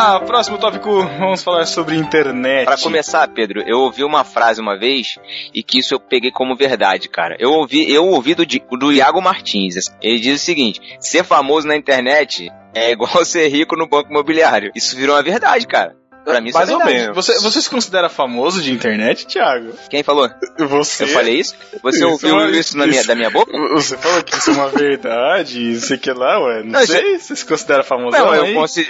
lá, 0.06 0.20
próximo 0.20 0.58
tópico, 0.58 1.02
vamos 1.20 1.44
falar 1.44 1.66
sobre 1.66 1.96
internet. 1.96 2.66
Pra 2.66 2.78
começar, 2.78 3.28
Pedro, 3.30 3.62
eu 3.66 3.80
ouvi 3.80 4.04
uma 4.04 4.24
frase 4.24 4.62
uma 4.62 4.78
vez 4.78 5.18
e 5.54 5.64
que 5.64 5.80
isso 5.80 5.94
eu 5.94 6.00
peguei 6.00 6.32
como 6.32 6.56
verdade, 6.56 7.10
cara. 7.10 7.36
Eu 7.40 7.52
ouvi, 7.52 7.92
eu 7.92 8.06
ouvi 8.06 8.36
do, 8.36 8.46
do 8.46 8.92
Iago 8.92 9.22
Martins. 9.22 9.76
Ele 10.02 10.20
diz 10.20 10.42
o 10.42 10.46
seguinte: 10.46 10.80
ser 11.00 11.24
famoso 11.24 11.68
na 11.68 11.76
internet 11.76 12.52
é 12.74 12.92
igual 12.92 13.24
ser 13.26 13.48
rico 13.48 13.76
no 13.76 13.88
banco 13.88 14.10
imobiliário. 14.10 14.72
Isso 14.76 14.96
virou 14.96 15.16
uma 15.16 15.24
verdade, 15.24 15.66
cara. 15.68 15.96
Pra 16.24 16.42
mim, 16.42 16.50
isso 16.50 16.58
Mais 16.58 16.70
é 16.70 16.74
ou 16.76 16.84
menos. 16.84 17.16
Você, 17.16 17.40
você 17.40 17.62
se 17.62 17.70
considera 17.70 18.10
famoso 18.10 18.60
de 18.60 18.74
internet, 18.74 19.28
Thiago? 19.28 19.74
Quem 19.92 20.02
falou? 20.02 20.28
Você. 20.58 21.04
Eu 21.04 21.08
falei 21.10 21.36
isso? 21.40 21.56
Você 21.84 21.98
Isso, 22.00 22.08
ouviu 22.08 22.36
mas- 22.38 22.58
isso, 22.58 22.78
na 22.78 22.88
minha, 22.88 23.00
isso. 23.00 23.08
da 23.08 23.14
minha 23.14 23.30
boca? 23.30 23.52
Você 23.76 23.96
falou 23.96 24.24
que 24.24 24.36
isso 24.36 24.50
é 24.50 24.54
uma 24.54 24.70
verdade, 24.70 25.60
não 25.74 25.80
sei 25.80 25.98
o 25.98 26.00
que 26.00 26.12
lá, 26.12 26.40
ué. 26.44 26.64
Não, 26.64 26.72
Não, 26.80 26.86
sei, 26.88 27.20
você 27.20 27.36
se 27.36 27.46
considera 27.46 27.84
famoso 27.84 28.18
Não, 28.18 28.34
eu 28.34 28.56
consigo. 28.56 28.90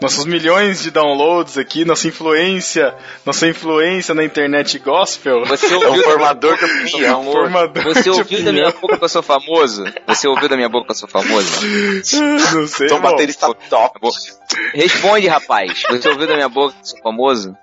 Nossos 0.00 0.24
milhões 0.24 0.82
de 0.82 0.90
downloads 0.90 1.58
aqui, 1.58 1.84
nossa 1.84 2.08
influência, 2.08 2.94
nossa 3.24 3.46
influência 3.46 4.14
na 4.14 4.24
internet 4.24 4.78
gospel. 4.78 5.44
Você 5.44 5.66
É 5.74 5.76
ouviu 5.76 6.00
um 6.00 6.04
formador 6.04 6.56
de 6.56 6.64
opinião. 6.64 7.24
formador 7.24 7.82
Você 7.84 8.08
ouviu 8.10 8.42
da 8.42 8.52
minha 8.52 8.70
boca 8.70 8.98
que 8.98 9.04
eu 9.04 9.08
sou 9.08 9.22
famoso? 9.22 9.84
Você 10.06 10.26
ouviu 10.26 10.48
da 10.48 10.56
minha 10.56 10.68
boca 10.68 10.86
que 10.86 10.92
eu 10.92 10.96
sou 10.96 11.08
famoso? 11.08 11.60
Não 12.54 12.66
sei, 12.66 12.88
Sou 12.88 13.00
baterista 13.00 13.54
top. 13.68 14.00
Responde, 14.74 15.26
rapaz. 15.28 15.82
Você 15.90 16.08
ouviu 16.08 16.26
da 16.26 16.34
minha 16.34 16.48
boca 16.48 16.74
que 16.74 16.80
eu 16.80 16.86
sou 16.86 16.98
famoso? 17.02 17.56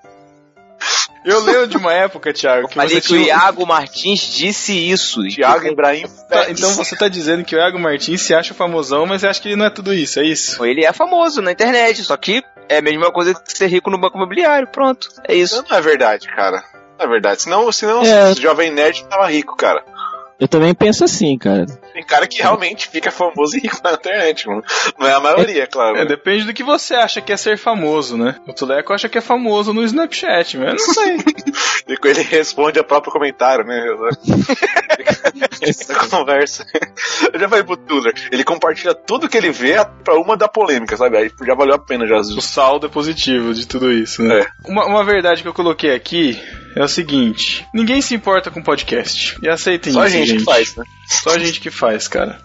Eu 1.25 1.41
lembro 1.41 1.67
de 1.67 1.75
uma 1.77 1.91
época, 1.91 2.31
Thiago, 2.31 2.67
que 2.69 2.75
Falei 2.75 3.01
você 3.01 3.07
que 3.07 3.13
o. 3.13 3.17
Iago 3.21 3.65
Martins 3.65 4.21
disse 4.21 4.73
isso. 4.73 5.21
Thiago 5.27 5.67
Ibrahim 5.67 6.05
Tá, 6.29 6.49
então 6.49 6.73
você 6.73 6.95
tá 6.95 7.07
dizendo 7.09 7.43
que 7.43 7.55
o 7.55 7.59
Iago 7.59 7.77
Martins 7.79 8.21
se 8.21 8.33
acha 8.33 8.53
famosão, 8.53 9.05
mas 9.05 9.21
você 9.21 9.27
acha 9.27 9.41
que 9.41 9.49
ele 9.49 9.55
não 9.57 9.65
é 9.65 9.69
tudo 9.69 9.93
isso, 9.93 10.19
é 10.19 10.23
isso? 10.23 10.63
Ele 10.65 10.85
é 10.85 10.93
famoso 10.93 11.41
na 11.41 11.51
internet, 11.51 12.03
só 12.03 12.15
que 12.15 12.43
é 12.69 12.77
a 12.77 12.81
mesma 12.81 13.11
coisa 13.11 13.33
que 13.33 13.57
ser 13.57 13.67
rico 13.67 13.89
no 13.89 13.97
banco 13.97 14.17
imobiliário. 14.17 14.67
Pronto, 14.67 15.09
é 15.27 15.35
isso. 15.35 15.55
Isso 15.55 15.65
não 15.69 15.77
é 15.77 15.81
verdade, 15.81 16.27
cara. 16.27 16.63
Não 16.97 17.05
é 17.05 17.09
verdade. 17.09 17.41
Senão, 17.41 17.71
senão 17.71 18.03
É. 18.03 18.31
o 18.31 18.41
Jovem 18.41 18.71
Nerd 18.71 19.03
tava 19.09 19.27
rico, 19.29 19.55
cara. 19.57 19.83
Eu 20.39 20.47
também 20.47 20.73
penso 20.73 21.03
assim, 21.03 21.35
cara. 21.37 21.65
Tem 21.93 22.03
cara 22.03 22.27
que 22.27 22.41
realmente 22.41 22.87
fica 22.87 23.09
famoso 23.09 23.57
e 23.57 23.61
rico 23.61 23.79
na 23.83 23.93
internet, 23.93 24.47
mano. 24.47 24.63
Não 24.99 25.07
é 25.07 25.13
a 25.13 25.19
maioria, 25.19 25.65
claro. 25.65 25.97
É, 25.97 26.05
depende 26.05 26.45
do 26.45 26.53
que 26.53 26.63
você 26.63 26.93
acha 26.93 27.19
que 27.21 27.31
é 27.33 27.37
ser 27.37 27.57
famoso, 27.57 28.15
né? 28.15 28.35
O 28.47 28.53
Tuleco 28.53 28.93
acha 28.93 29.09
que 29.09 29.17
é 29.17 29.21
famoso 29.21 29.73
no 29.73 29.83
Snapchat, 29.83 30.57
mas 30.57 30.67
eu 30.67 30.73
não 30.73 30.93
sei. 30.93 31.17
E 31.87 32.09
ele 32.09 32.21
responde 32.21 32.79
a 32.79 32.83
próprio 32.83 33.11
comentário, 33.11 33.65
né? 33.65 33.85
Essa 35.61 35.95
conversa. 36.07 36.65
Eu 37.33 37.39
já 37.39 37.49
falei 37.49 37.63
pro 37.63 37.77
Tuller, 37.77 38.13
ele 38.31 38.43
compartilha 38.43 38.93
tudo 38.93 39.27
que 39.27 39.37
ele 39.37 39.51
vê 39.51 39.75
pra 40.03 40.19
uma 40.19 40.37
da 40.37 40.47
polêmica, 40.47 40.95
sabe? 40.95 41.17
Aí 41.17 41.31
já 41.45 41.55
valeu 41.55 41.75
a 41.75 41.79
pena 41.79 42.05
já. 42.05 42.17
o 42.17 42.41
saldo 42.41 42.87
é 42.87 42.89
positivo 42.89 43.53
de 43.53 43.67
tudo 43.67 43.91
isso, 43.91 44.21
né? 44.21 44.41
É. 44.41 44.47
Uma, 44.69 44.85
uma 44.85 45.03
verdade 45.03 45.41
que 45.41 45.47
eu 45.47 45.53
coloquei 45.53 45.93
aqui 45.93 46.39
é 46.77 46.83
o 46.83 46.87
seguinte: 46.87 47.65
ninguém 47.73 48.01
se 48.01 48.13
importa 48.13 48.51
com 48.51 48.61
podcast. 48.61 49.37
E 49.41 49.49
aceitem 49.49 49.93
Só 49.93 50.01
a 50.01 50.07
isso, 50.07 50.17
gente 50.17 50.37
que 50.37 50.43
faz, 50.43 50.75
né? 50.75 50.83
Só 51.07 51.29
a 51.31 51.39
gente 51.39 51.59
que 51.59 51.71
faz, 51.71 52.07
cara. 52.07 52.39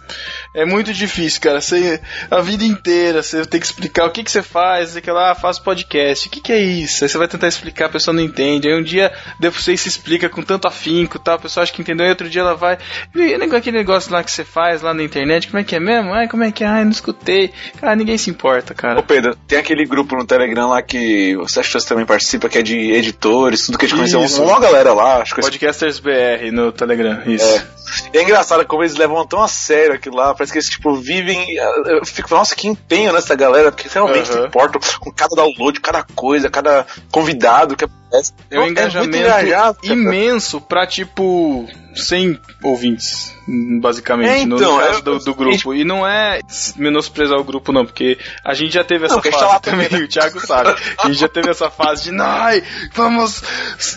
É 0.54 0.66
muito 0.66 0.92
difícil, 0.92 1.40
cara. 1.40 1.60
Você, 1.60 2.00
a 2.30 2.40
vida 2.40 2.64
inteira 2.64 3.22
você 3.22 3.44
tem 3.46 3.58
que 3.58 3.66
explicar 3.66 4.04
o 4.04 4.10
que, 4.10 4.22
que 4.22 4.30
você 4.30 4.42
faz, 4.42 4.90
você 4.90 5.00
que 5.00 5.10
lá, 5.10 5.32
ah, 5.32 5.34
faz 5.34 5.58
podcast. 5.58 6.28
O 6.28 6.30
que, 6.30 6.40
que 6.40 6.52
é 6.52 6.58
isso? 6.58 7.04
Aí 7.04 7.08
você 7.08 7.16
vai 7.16 7.28
tentar 7.28 7.48
explicar, 7.48 7.86
a 7.86 7.90
pessoa 7.90 8.14
não 8.14 8.22
entende. 8.22 8.68
Aí 8.68 8.74
um 8.74 8.82
dia 8.82 9.12
depois 9.40 9.64
você 9.64 9.76
se 9.76 9.88
explica 9.88 10.28
com 10.28 10.42
tanto 10.42 10.68
afinco 10.68 11.18
tal, 11.18 11.36
a 11.36 11.38
pessoa 11.38 11.62
acha 11.62 11.72
que 11.72 11.80
entendeu, 11.80 12.06
e 12.06 12.10
outro 12.10 12.28
dia 12.28 12.42
ela 12.42 12.54
vai. 12.54 12.78
E 13.14 13.34
aquele 13.34 13.78
negócio 13.78 14.12
lá 14.12 14.22
que 14.22 14.30
você 14.30 14.44
faz 14.44 14.82
lá 14.82 14.92
na 14.92 15.02
internet, 15.02 15.48
como 15.48 15.58
é 15.58 15.64
que 15.64 15.76
é 15.76 15.80
mesmo? 15.80 16.12
Ai, 16.12 16.28
como 16.28 16.44
é 16.44 16.52
que 16.52 16.64
é? 16.64 16.66
Ai, 16.66 16.84
não 16.84 16.90
escutei. 16.90 17.52
Cara, 17.80 17.96
ninguém 17.96 18.18
se 18.18 18.30
importa, 18.30 18.74
cara. 18.74 19.00
Ô 19.00 19.02
Pedro, 19.02 19.36
tem 19.46 19.58
aquele 19.58 19.84
grupo 19.84 20.16
no 20.16 20.26
Telegram 20.26 20.68
lá 20.68 20.82
que 20.82 21.36
você 21.36 21.60
acha 21.60 21.78
que 21.78 21.86
também 21.86 22.04
participa, 22.04 22.48
que 22.48 22.58
é 22.58 22.62
de 22.62 22.92
editores, 22.92 23.66
tudo 23.66 23.78
que 23.78 23.86
a 23.86 23.88
gente 23.88 23.96
conheceu. 23.96 24.42
Uma 24.42 24.60
galera 24.60 24.92
lá, 24.92 25.22
acho 25.22 25.34
que 25.34 25.40
Podcasters 25.40 25.98
BR 25.98 26.50
no 26.52 26.72
Telegram, 26.72 27.22
isso. 27.26 27.44
É. 27.44 27.82
E 28.14 28.18
é 28.18 28.22
engraçado 28.22 28.64
como 28.66 28.82
eles 28.82 28.96
levam 28.96 29.26
tão 29.26 29.42
a 29.42 29.48
sério 29.48 29.94
aquilo 29.94 30.16
lá, 30.16 30.34
parece 30.42 30.52
que 30.52 30.58
eles, 30.58 30.68
tipo, 30.68 30.94
vivem. 30.96 31.54
Eu 31.86 32.04
fico, 32.04 32.34
nossa, 32.34 32.54
que 32.56 32.66
empenho 32.66 33.12
nessa 33.12 33.34
galera, 33.34 33.70
porque 33.70 33.88
realmente 33.88 34.30
Aham. 34.30 34.42
se 34.42 34.46
importam 34.48 34.80
com 34.98 35.12
cada 35.12 35.36
download, 35.36 35.80
cada 35.80 36.02
coisa, 36.02 36.50
cada 36.50 36.84
convidado 37.10 37.76
que 37.76 37.84
aparece. 37.84 38.32
É 38.50 38.58
um 38.58 38.62
muito 38.62 38.72
engajamento 38.72 39.18
cara. 39.18 39.76
imenso 39.82 40.60
pra, 40.60 40.86
tipo, 40.86 41.68
100 41.94 42.40
ouvintes, 42.62 43.34
basicamente, 43.80 44.42
É, 44.42 44.46
no- 44.46 44.56
então, 44.56 44.72
no 44.74 44.80
caso 44.80 44.98
é- 44.98 45.02
do, 45.02 45.18
do 45.18 45.34
grupo. 45.34 45.74
E 45.74 45.84
não 45.84 46.06
é 46.06 46.40
menosprezar 46.76 47.38
o 47.38 47.44
grupo, 47.44 47.72
não, 47.72 47.84
porque 47.84 48.18
a 48.44 48.54
gente 48.54 48.72
já 48.74 48.84
teve 48.84 49.06
essa 49.06 49.16
Não, 49.16 49.22
gente 49.22 49.32
fase 49.32 49.60
também, 49.62 49.88
também, 49.88 50.04
o 50.04 50.08
Thiago 50.08 50.40
sabe. 50.40 50.74
A 51.02 51.06
gente 51.08 51.18
já 51.18 51.28
teve 51.28 51.50
essa 51.50 51.70
fase 51.70 52.10
de, 52.10 52.20
ai, 52.20 52.62
vamos 52.94 53.42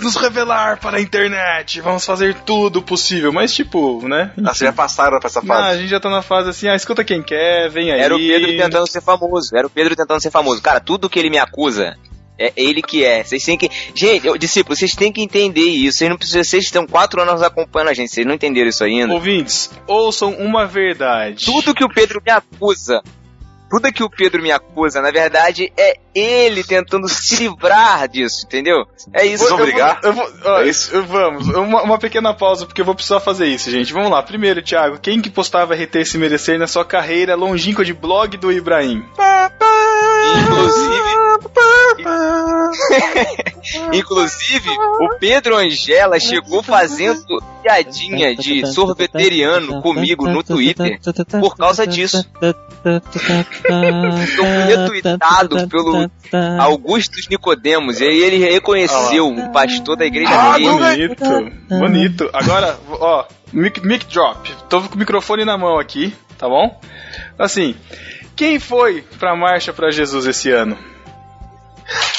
nos 0.02 0.16
revelar 0.16 0.78
para 0.80 0.98
a 0.98 1.02
internet, 1.02 1.82
vamos 1.82 2.06
fazer 2.06 2.36
tudo 2.46 2.82
possível. 2.82 3.32
Mas, 3.32 3.54
tipo, 3.54 4.08
né? 4.08 4.32
Ah, 4.40 4.54
vocês 4.54 4.60
já 4.70 4.74
passaram 4.74 5.20
pra 5.20 5.28
essa 5.28 5.42
Não, 5.42 5.56
a 5.56 5.60
fase. 5.60 5.80
gente 5.80 5.90
já 5.90 6.00
tá 6.00 6.10
na 6.10 6.22
fase 6.22 6.50
assim, 6.50 6.68
ah, 6.68 6.76
escuta 6.76 7.04
quem 7.04 7.22
quer, 7.22 7.70
vem 7.70 7.92
aí. 7.92 8.00
Era 8.00 8.16
o 8.16 8.20
Pedro 8.20 8.48
tentando 8.58 8.88
ser 8.88 9.02
famoso. 9.02 9.56
Era 9.56 9.68
o 9.68 9.70
Pedro 9.70 9.96
tentando 9.96 10.22
ser 10.22 10.32
famoso. 10.32 10.62
Cara, 10.62 10.80
tudo 10.80 11.10
que 11.10 11.20
ele 11.20 11.30
me 11.30 11.38
acusa 11.38 11.96
é 12.38 12.52
ele 12.56 12.82
que 12.82 13.04
é. 13.04 13.24
Vocês 13.24 13.44
têm 13.44 13.58
que. 13.58 13.70
Gente, 13.94 14.28
eu, 14.28 14.38
discípulos, 14.38 14.80
vocês 14.80 14.94
têm 14.96 15.12
que 15.12 15.22
entender 15.22 15.62
isso. 15.62 15.98
Vocês 16.00 16.10
não 16.10 16.18
precisam. 16.18 16.44
Vocês 16.44 16.66
estão 16.66 16.86
quatro 16.86 17.22
anos 17.22 17.42
acompanhando 17.42 17.90
a 17.90 17.94
gente. 17.94 18.12
Vocês 18.12 18.26
não 18.26 18.34
entenderam 18.36 18.70
isso 18.70 18.84
ainda. 18.84 19.14
Ouvintes, 19.14 19.72
ouçam 19.88 20.32
uma 20.32 20.66
verdade. 20.66 21.46
Tudo 21.46 21.74
que 21.74 21.84
o 21.84 21.90
Pedro 21.90 22.22
me 22.26 22.32
acusa. 22.32 23.02
Tudo 23.68 23.92
que 23.92 24.04
o 24.04 24.10
Pedro 24.10 24.44
me 24.44 24.52
acusa, 24.52 25.02
na 25.02 25.10
verdade, 25.10 25.74
é 25.76 25.96
ele 26.14 26.64
tentando 26.64 27.10
se 27.10 27.36
livrar 27.38 28.08
disso, 28.08 28.46
entendeu? 28.46 28.86
É 29.12 29.26
isso. 29.26 29.50
Vou- 29.50 29.58
brigar? 29.58 30.00
Eu 30.04 30.14
vou, 30.14 30.32
ó, 30.46 30.62
É 30.62 30.68
isso? 30.68 31.02
vamos, 31.02 31.48
uma, 31.50 31.82
uma 31.82 31.98
pequena 31.98 32.32
pausa, 32.32 32.68
porque 32.68 32.80
eu 32.82 32.86
vou 32.86 32.94
precisar 32.94 33.20
fazer 33.20 33.48
isso, 33.48 33.72
gente. 33.72 33.92
Vamos 33.92 34.12
lá. 34.12 34.22
Primeiro, 34.22 34.62
Thiago, 34.62 35.00
quem 35.00 35.20
que 35.20 35.32
postava 35.32 35.74
RT 35.74 36.06
se 36.06 36.18
merecer 36.20 36.60
na 36.60 36.68
sua 36.68 36.86
carreira 36.86 37.36
longínqua 37.36 37.84
de 37.84 37.92
blog 37.94 38.38
do 38.38 38.52
Ibrahim? 38.52 39.04
Inclusive. 40.42 41.06
Inclusive, 43.94 44.70
o 44.70 45.18
Pedro 45.20 45.56
Angela 45.56 46.20
chegou 46.20 46.62
fazendo 46.62 47.24
piadinha 47.64 48.36
de 48.36 48.66
sorveteriano 48.68 49.82
comigo 49.82 50.28
no 50.28 50.44
Twitter 50.44 51.00
por 51.40 51.56
causa 51.58 51.88
disso. 51.88 52.26
Foi 54.36 54.46
retweetado 54.68 55.68
pelo 55.68 56.12
Augustus 56.60 57.28
Nicodemos, 57.30 58.00
e 58.02 58.04
aí 58.06 58.24
ele 58.24 58.38
reconheceu 58.38 59.28
um 59.28 59.52
pastor 59.52 59.96
da 59.98 60.06
igreja 60.06 60.30
Ah, 60.32 60.58
dele. 60.58 60.70
bonito, 60.70 61.52
bonito. 61.80 62.30
Agora, 62.34 62.78
ó, 62.90 63.26
mic, 63.52 63.80
mic 63.86 64.06
drop. 64.08 64.52
Tô 64.70 64.82
com 64.82 64.96
o 64.96 64.98
microfone 65.00 65.44
na 65.46 65.58
mão 65.58 65.80
aqui, 65.80 66.14
tá 66.38 66.48
bom? 66.48 66.80
Assim, 67.40 67.76
quem 68.36 68.60
foi 68.60 69.02
pra 69.20 69.36
Marcha 69.36 69.72
pra 69.74 69.92
Jesus 69.92 70.26
esse 70.26 70.52
ano? 70.52 70.78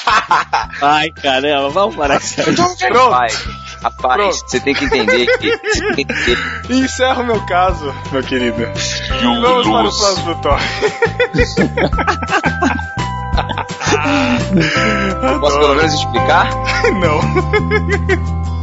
Ai, 0.80 1.10
caramba, 1.10 1.68
vamos 1.70 1.96
parar 1.96 2.18
isso 2.18 2.40
aí. 2.40 2.54
Pronto. 2.54 3.10
Rapaz, 3.10 3.44
rapaz, 3.82 4.16
Pronto. 4.16 4.50
você 4.50 4.60
tem 4.60 4.74
que 4.74 4.84
entender 4.84 5.26
que 5.38 5.50
você 5.50 5.92
tem 5.94 6.06
que 6.06 6.12
entender 6.12 6.38
Encerra 6.70 7.22
o 7.22 7.26
meu 7.26 7.44
caso, 7.46 7.94
meu 8.12 8.22
querido. 8.22 8.64
Vamos 9.22 9.66
para 9.66 9.80
o 9.80 9.82
próximo 9.82 10.34
tópico. 10.40 10.86
Posso 15.40 15.58
pelo 15.58 15.74
menos 15.74 15.92
explicar? 15.94 16.48
Não. 17.00 18.55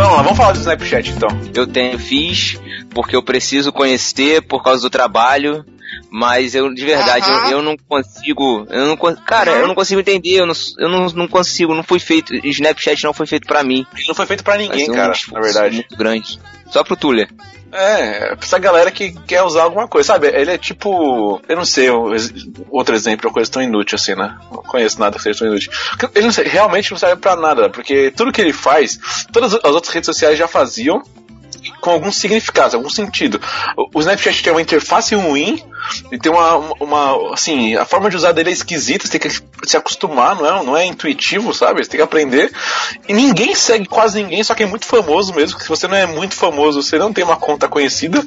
Vamos 0.00 0.16
lá, 0.16 0.22
vamos 0.22 0.38
falar 0.38 0.52
do 0.52 0.58
Snapchat 0.58 1.10
então. 1.10 1.28
Eu 1.54 1.66
tenho, 1.66 1.98
fiz, 1.98 2.58
porque 2.88 3.14
eu 3.14 3.22
preciso 3.22 3.70
conhecer 3.70 4.40
por 4.40 4.62
causa 4.62 4.80
do 4.80 4.88
trabalho, 4.88 5.62
mas 6.10 6.54
eu, 6.54 6.72
de 6.72 6.84
verdade, 6.84 7.26
eu, 7.28 7.50
eu 7.58 7.62
não 7.62 7.76
consigo, 7.76 8.66
eu 8.70 8.86
não, 8.86 8.96
cara, 8.96 9.52
eu 9.52 9.66
não 9.66 9.74
consigo 9.74 10.00
entender, 10.00 10.40
eu 10.40 10.46
não, 10.46 10.54
eu 10.78 10.88
não, 10.88 11.06
não 11.06 11.28
consigo, 11.28 11.74
não 11.74 11.82
foi 11.82 11.98
feito, 11.98 12.34
Snapchat 12.46 13.04
não 13.04 13.12
foi 13.14 13.26
feito 13.26 13.46
pra 13.46 13.62
mim. 13.62 13.86
Não 14.08 14.14
foi 14.14 14.26
feito 14.26 14.44
pra 14.44 14.54
Vai 14.56 14.62
ninguém, 14.66 14.90
um 14.90 14.94
cara, 14.94 15.12
na 15.32 15.40
verdade. 15.40 15.74
Muito 15.76 15.96
grande. 15.96 16.38
Só 16.70 16.84
pro 16.84 16.96
Tuller. 16.96 17.28
É, 17.72 18.34
pra 18.34 18.44
essa 18.44 18.58
galera 18.58 18.90
que 18.90 19.12
quer 19.28 19.42
usar 19.42 19.62
alguma 19.62 19.86
coisa, 19.86 20.08
sabe? 20.08 20.26
Ele 20.26 20.50
é 20.50 20.58
tipo. 20.58 21.40
Eu 21.48 21.56
não 21.56 21.64
sei, 21.64 21.88
um 21.88 22.12
outro 22.68 22.94
exemplo, 22.96 23.28
uma 23.28 23.32
coisa 23.32 23.50
tão 23.50 23.62
inútil 23.62 23.94
assim, 23.94 24.14
né? 24.16 24.36
Não 24.50 24.62
conheço 24.62 24.98
nada 24.98 25.16
que 25.16 25.22
seja 25.22 25.38
tão 25.38 25.48
inútil. 25.48 25.70
Ele 26.14 26.24
não 26.26 26.32
sei- 26.32 26.48
realmente 26.48 26.90
não 26.90 26.98
serve 26.98 27.16
pra 27.16 27.36
nada, 27.36 27.70
porque 27.70 28.10
tudo 28.10 28.32
que 28.32 28.40
ele 28.40 28.52
faz, 28.52 28.98
todas 29.32 29.54
as 29.54 29.64
outras 29.72 29.94
redes 29.94 30.06
sociais 30.06 30.36
já 30.36 30.48
faziam 30.48 31.00
com 31.80 31.90
algum 31.90 32.12
significado, 32.12 32.76
algum 32.76 32.90
sentido. 32.90 33.40
O, 33.76 33.98
o 33.98 34.00
Snapchat 34.00 34.42
tem 34.42 34.52
uma 34.52 34.62
interface 34.62 35.14
ruim 35.14 35.62
e 36.10 36.18
tem 36.18 36.30
uma, 36.30 36.56
uma. 36.80 37.32
Assim, 37.32 37.74
a 37.76 37.84
forma 37.84 38.10
de 38.10 38.16
usar 38.16 38.32
dele 38.32 38.50
é 38.50 38.52
esquisita, 38.52 39.06
você 39.06 39.18
tem 39.18 39.30
que 39.30 39.68
se 39.68 39.76
acostumar, 39.76 40.36
não 40.36 40.46
é, 40.46 40.64
não 40.64 40.76
é 40.76 40.86
intuitivo, 40.86 41.54
sabe? 41.54 41.82
Você 41.82 41.90
tem 41.90 41.98
que 41.98 42.04
aprender. 42.04 42.52
E 43.08 43.12
ninguém 43.12 43.54
segue 43.54 43.86
quase 43.86 44.22
ninguém, 44.22 44.42
só 44.42 44.54
que 44.54 44.62
é 44.62 44.66
muito 44.66 44.86
famoso 44.86 45.34
mesmo. 45.34 45.58
Se 45.60 45.68
você 45.68 45.88
não 45.88 45.96
é 45.96 46.06
muito 46.06 46.34
famoso, 46.34 46.82
você 46.82 46.98
não 46.98 47.12
tem 47.12 47.24
uma 47.24 47.36
conta 47.36 47.68
conhecida, 47.68 48.24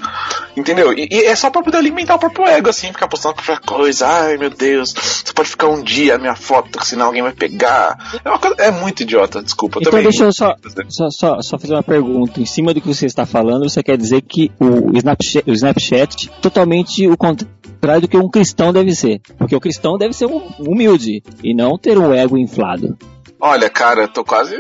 entendeu? 0.56 0.94
E, 0.94 1.08
e 1.12 1.26
é 1.26 1.36
só 1.36 1.50
pra 1.50 1.62
poder 1.62 1.78
alimentar 1.78 2.16
o 2.16 2.20
próprio 2.20 2.48
ego, 2.48 2.70
assim, 2.70 2.88
ficar 2.88 3.08
postando 3.08 3.36
qualquer 3.36 3.60
coisa. 3.60 4.08
Ai 4.08 4.38
meu 4.38 4.50
Deus, 4.50 4.94
você 4.94 5.34
pode 5.34 5.50
ficar 5.50 5.68
um 5.68 5.82
dia 5.82 6.16
a 6.16 6.18
minha 6.18 6.36
foto, 6.36 6.84
senão 6.84 7.08
alguém 7.08 7.22
vai 7.22 7.34
pegar. 7.34 7.98
É, 8.24 8.30
uma 8.30 8.40
coisa, 8.40 8.56
é 8.60 8.72
muito 8.72 9.04
idiota, 9.04 9.42
desculpa. 9.42 9.80
Então 9.80 9.92
também. 9.92 10.10
deixa 10.10 10.26
eu 10.26 10.34
só, 10.34 10.56
só, 10.90 11.10
só, 11.10 11.42
só 11.42 11.60
fazer 11.60 11.74
uma 11.74 11.84
pergunta. 11.84 12.42
Em 12.42 12.46
cima 12.46 12.74
do 12.74 12.82
que 12.82 12.88
você 12.88 13.06
está 13.06 13.26
falando, 13.26 13.43
você 13.52 13.82
quer 13.84 13.98
dizer 13.98 14.22
que 14.22 14.52
o 14.60 14.96
Snapchat, 14.98 15.50
o 15.50 15.54
Snapchat 15.54 16.30
é 16.30 16.42
totalmente 16.42 17.08
o 17.08 17.16
contrário 17.18 18.02
do 18.02 18.08
que 18.08 18.18
um 18.18 18.30
cristão 18.30 18.72
deve 18.74 18.94
ser. 18.96 19.20
Porque 19.38 19.56
o 19.56 19.60
cristão 19.60 19.98
deve 19.98 20.14
ser 20.14 20.26
um- 20.26 20.42
humilde 20.60 21.22
e 21.44 21.54
não 21.54 21.78
ter 21.78 21.98
um 21.98 22.14
ego 22.14 22.38
inflado. 22.38 22.98
Olha, 23.40 23.70
cara, 23.70 24.04
eu 24.04 24.08
tô 24.08 24.24
quase. 24.24 24.56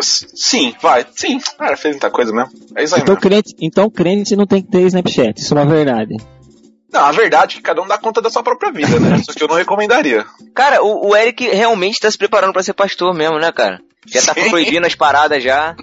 Sim, 0.00 0.72
vai, 0.80 1.04
sim. 1.14 1.38
Cara, 1.58 1.76
fez 1.76 1.94
muita 1.94 2.10
coisa 2.10 2.32
mesmo. 2.32 2.50
É 2.76 2.84
isso 2.84 2.94
aí 2.94 3.00
Então 3.02 3.14
mesmo. 3.14 3.28
crente, 3.28 3.54
então 3.60 3.90
crente 3.90 4.36
não 4.36 4.46
tem 4.46 4.62
que 4.62 4.70
ter 4.70 4.82
Snapchat, 4.82 5.40
isso 5.40 5.54
é 5.56 5.60
uma 5.62 5.66
verdade. 5.66 6.14
Não, 6.92 7.00
a 7.04 7.12
verdade 7.12 7.54
é 7.54 7.56
que 7.58 7.62
cada 7.62 7.82
um 7.82 7.86
dá 7.86 7.98
conta 7.98 8.22
da 8.22 8.30
sua 8.30 8.42
própria 8.42 8.72
vida, 8.72 8.98
né? 8.98 9.18
Só 9.22 9.32
que 9.34 9.42
eu 9.42 9.48
não 9.48 9.56
recomendaria. 9.56 10.24
Cara, 10.54 10.82
o, 10.82 11.08
o 11.10 11.16
Eric 11.16 11.46
realmente 11.48 12.00
tá 12.00 12.10
se 12.10 12.16
preparando 12.16 12.52
pra 12.52 12.62
ser 12.62 12.72
pastor 12.72 13.12
mesmo, 13.14 13.38
né, 13.38 13.52
cara? 13.52 13.80
Já 14.06 14.22
tá 14.22 14.34
Sim. 14.34 14.50
proibindo 14.50 14.86
as 14.86 14.94
paradas 14.94 15.42
já. 15.42 15.74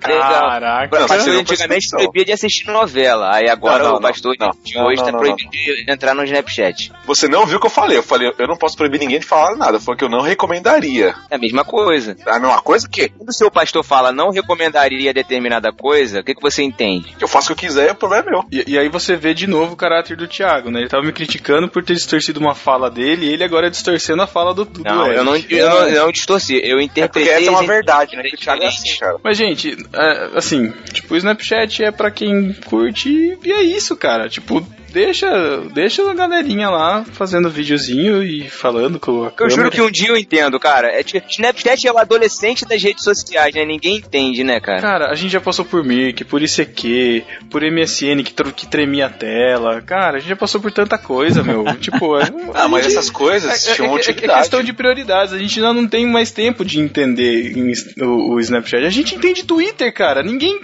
Caraca. 0.00 1.06
Pastor 1.06 1.34
antigamente 1.34 1.88
proibia 1.90 2.24
de 2.24 2.32
assistir 2.32 2.66
novela. 2.68 3.34
Aí 3.34 3.48
agora 3.48 3.82
Não, 3.82 3.90
não, 3.90 3.96
o 3.96 4.00
pastor 4.00 4.34
não, 4.38 4.50
de 4.62 4.74
não, 4.74 4.86
hoje 4.86 4.98
não, 4.98 5.04
tá 5.04 5.12
não, 5.12 5.18
proibindo 5.18 5.50
de 5.50 5.84
entrar 5.88 6.14
no 6.14 6.24
Snapchat. 6.24 6.92
Você 7.04 7.28
não 7.28 7.44
viu 7.46 7.58
o 7.58 7.60
que 7.60 7.66
eu 7.66 7.70
falei. 7.70 7.98
Eu 7.98 8.02
falei, 8.02 8.32
eu 8.38 8.46
não 8.46 8.56
posso 8.56 8.76
proibir 8.76 8.98
ninguém 9.00 9.18
de 9.18 9.26
falar 9.26 9.56
nada. 9.56 9.80
Foi 9.80 9.96
que 9.96 10.04
eu 10.04 10.08
não 10.08 10.20
recomendaria. 10.20 11.14
É 11.30 11.36
a 11.36 11.38
mesma 11.38 11.64
coisa. 11.64 12.16
A 12.26 12.38
mesma 12.38 12.60
coisa 12.62 12.88
que 12.88 13.08
Quando 13.08 13.28
o 13.28 13.34
seu 13.34 13.50
pastor 13.50 13.84
fala 13.84 14.12
não 14.12 14.30
recomendaria 14.30 15.12
determinada 15.12 15.72
coisa, 15.72 16.20
o 16.20 16.24
que, 16.24 16.34
que 16.34 16.42
você 16.42 16.62
entende? 16.62 17.16
eu 17.20 17.28
faço 17.28 17.52
o 17.52 17.56
que 17.56 17.64
eu 17.64 17.68
quiser, 17.68 17.92
o 17.92 17.94
problema 17.94 18.24
é 18.28 18.30
meu. 18.30 18.44
E, 18.50 18.72
e 18.72 18.78
aí 18.78 18.88
você 18.88 19.16
vê 19.16 19.34
de 19.34 19.46
novo 19.46 19.74
o 19.74 19.76
caráter 19.76 20.16
do 20.16 20.26
Thiago, 20.28 20.70
né? 20.70 20.80
Ele 20.80 20.88
tava 20.88 21.02
me 21.02 21.12
criticando 21.12 21.68
por 21.68 21.84
ter 21.84 21.94
distorcido 21.94 22.40
uma 22.40 22.54
fala 22.54 22.90
dele 22.90 23.26
e 23.26 23.32
ele 23.32 23.44
agora 23.44 23.70
distorcendo 23.70 24.22
a 24.22 24.26
fala 24.26 24.54
do, 24.54 24.64
do 24.64 24.82
Não, 24.82 25.06
eu 25.12 25.24
não, 25.24 25.36
eu 25.36 25.68
não, 25.68 25.88
eu 25.88 26.04
não 26.04 26.12
distorci. 26.12 26.60
Eu 26.62 26.78
É 26.78 26.82
interpretei. 26.82 27.35
Essa 27.40 27.46
é 27.48 27.50
uma 27.50 27.58
esse- 27.60 27.66
verdade, 27.68 28.16
né? 28.16 28.22
Que 28.24 28.34
o 28.34 28.38
Thiago 28.38 28.62
é 28.62 28.66
assim, 28.66 28.96
cara. 28.98 29.16
Mas, 29.22 29.36
gente, 29.38 29.76
é, 29.92 30.30
assim, 30.34 30.72
tipo, 30.92 31.14
o 31.14 31.16
Snapchat 31.16 31.84
é 31.84 31.90
pra 31.90 32.10
quem 32.10 32.52
curte 32.64 33.38
e 33.44 33.52
é 33.52 33.62
isso, 33.62 33.96
cara. 33.96 34.28
Tipo, 34.28 34.66
deixa, 34.96 35.28
deixa 35.74 36.10
a 36.10 36.14
galerinha 36.14 36.70
lá 36.70 37.04
fazendo 37.12 37.50
videozinho 37.50 38.22
e 38.22 38.48
falando 38.48 38.98
com 38.98 39.24
a 39.24 39.26
Eu 39.26 39.30
câmera. 39.32 39.54
juro 39.56 39.70
que 39.70 39.82
um 39.82 39.90
dia 39.90 40.08
eu 40.08 40.16
entendo, 40.16 40.58
cara. 40.58 40.88
É, 40.88 41.02
tipo, 41.02 41.26
Snapchat 41.28 41.86
é 41.86 41.92
o 41.92 41.98
adolescente 41.98 42.64
das 42.64 42.82
redes 42.82 43.04
sociais, 43.04 43.54
né? 43.54 43.62
Ninguém 43.66 43.96
entende, 43.98 44.42
né, 44.42 44.58
cara? 44.58 44.80
Cara, 44.80 45.10
a 45.10 45.14
gente 45.14 45.30
já 45.32 45.40
passou 45.40 45.66
por 45.66 45.84
Mirk, 45.84 46.24
por 46.24 46.40
ICQ, 46.42 47.22
por 47.50 47.62
MSN 47.62 48.22
que, 48.24 48.32
que 48.54 48.66
tremia 48.66 49.06
a 49.06 49.10
tela. 49.10 49.82
Cara, 49.82 50.16
a 50.16 50.20
gente 50.20 50.30
já 50.30 50.36
passou 50.36 50.60
por 50.62 50.72
tanta 50.72 50.96
coisa, 50.96 51.42
meu. 51.42 51.62
tipo, 51.76 52.16
é, 52.18 52.22
Ah, 52.54 52.66
mas 52.66 52.84
gente- 52.84 52.96
essas 52.96 53.10
coisas 53.10 53.68
é, 53.68 53.72
é- 53.72 53.74
tinham 53.74 53.98
é- 53.98 54.00
é 54.00 54.12
questão 54.14 54.62
de 54.62 54.72
prioridades. 54.72 55.34
A 55.34 55.38
gente 55.38 55.60
já 55.60 55.74
não 55.74 55.86
tem 55.86 56.06
mais 56.06 56.30
tempo 56.30 56.64
de 56.64 56.80
entender 56.80 57.52
o, 58.00 58.34
o 58.36 58.40
Snapchat. 58.40 58.84
A 58.86 58.90
gente 58.90 59.14
entende 59.14 59.44
Twitter, 59.44 59.92
cara. 59.92 60.22
Ninguém. 60.22 60.58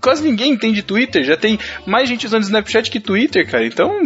Quase 0.00 0.22
ninguém 0.24 0.52
entende 0.52 0.82
Twitter. 0.82 1.22
Já 1.24 1.36
tem 1.36 1.58
mais 1.86 2.08
gente 2.08 2.24
usando 2.26 2.42
Snapchat 2.44 2.90
que 2.90 3.00
Twitter, 3.00 3.49
cara. 3.50 3.66
Então. 3.66 4.02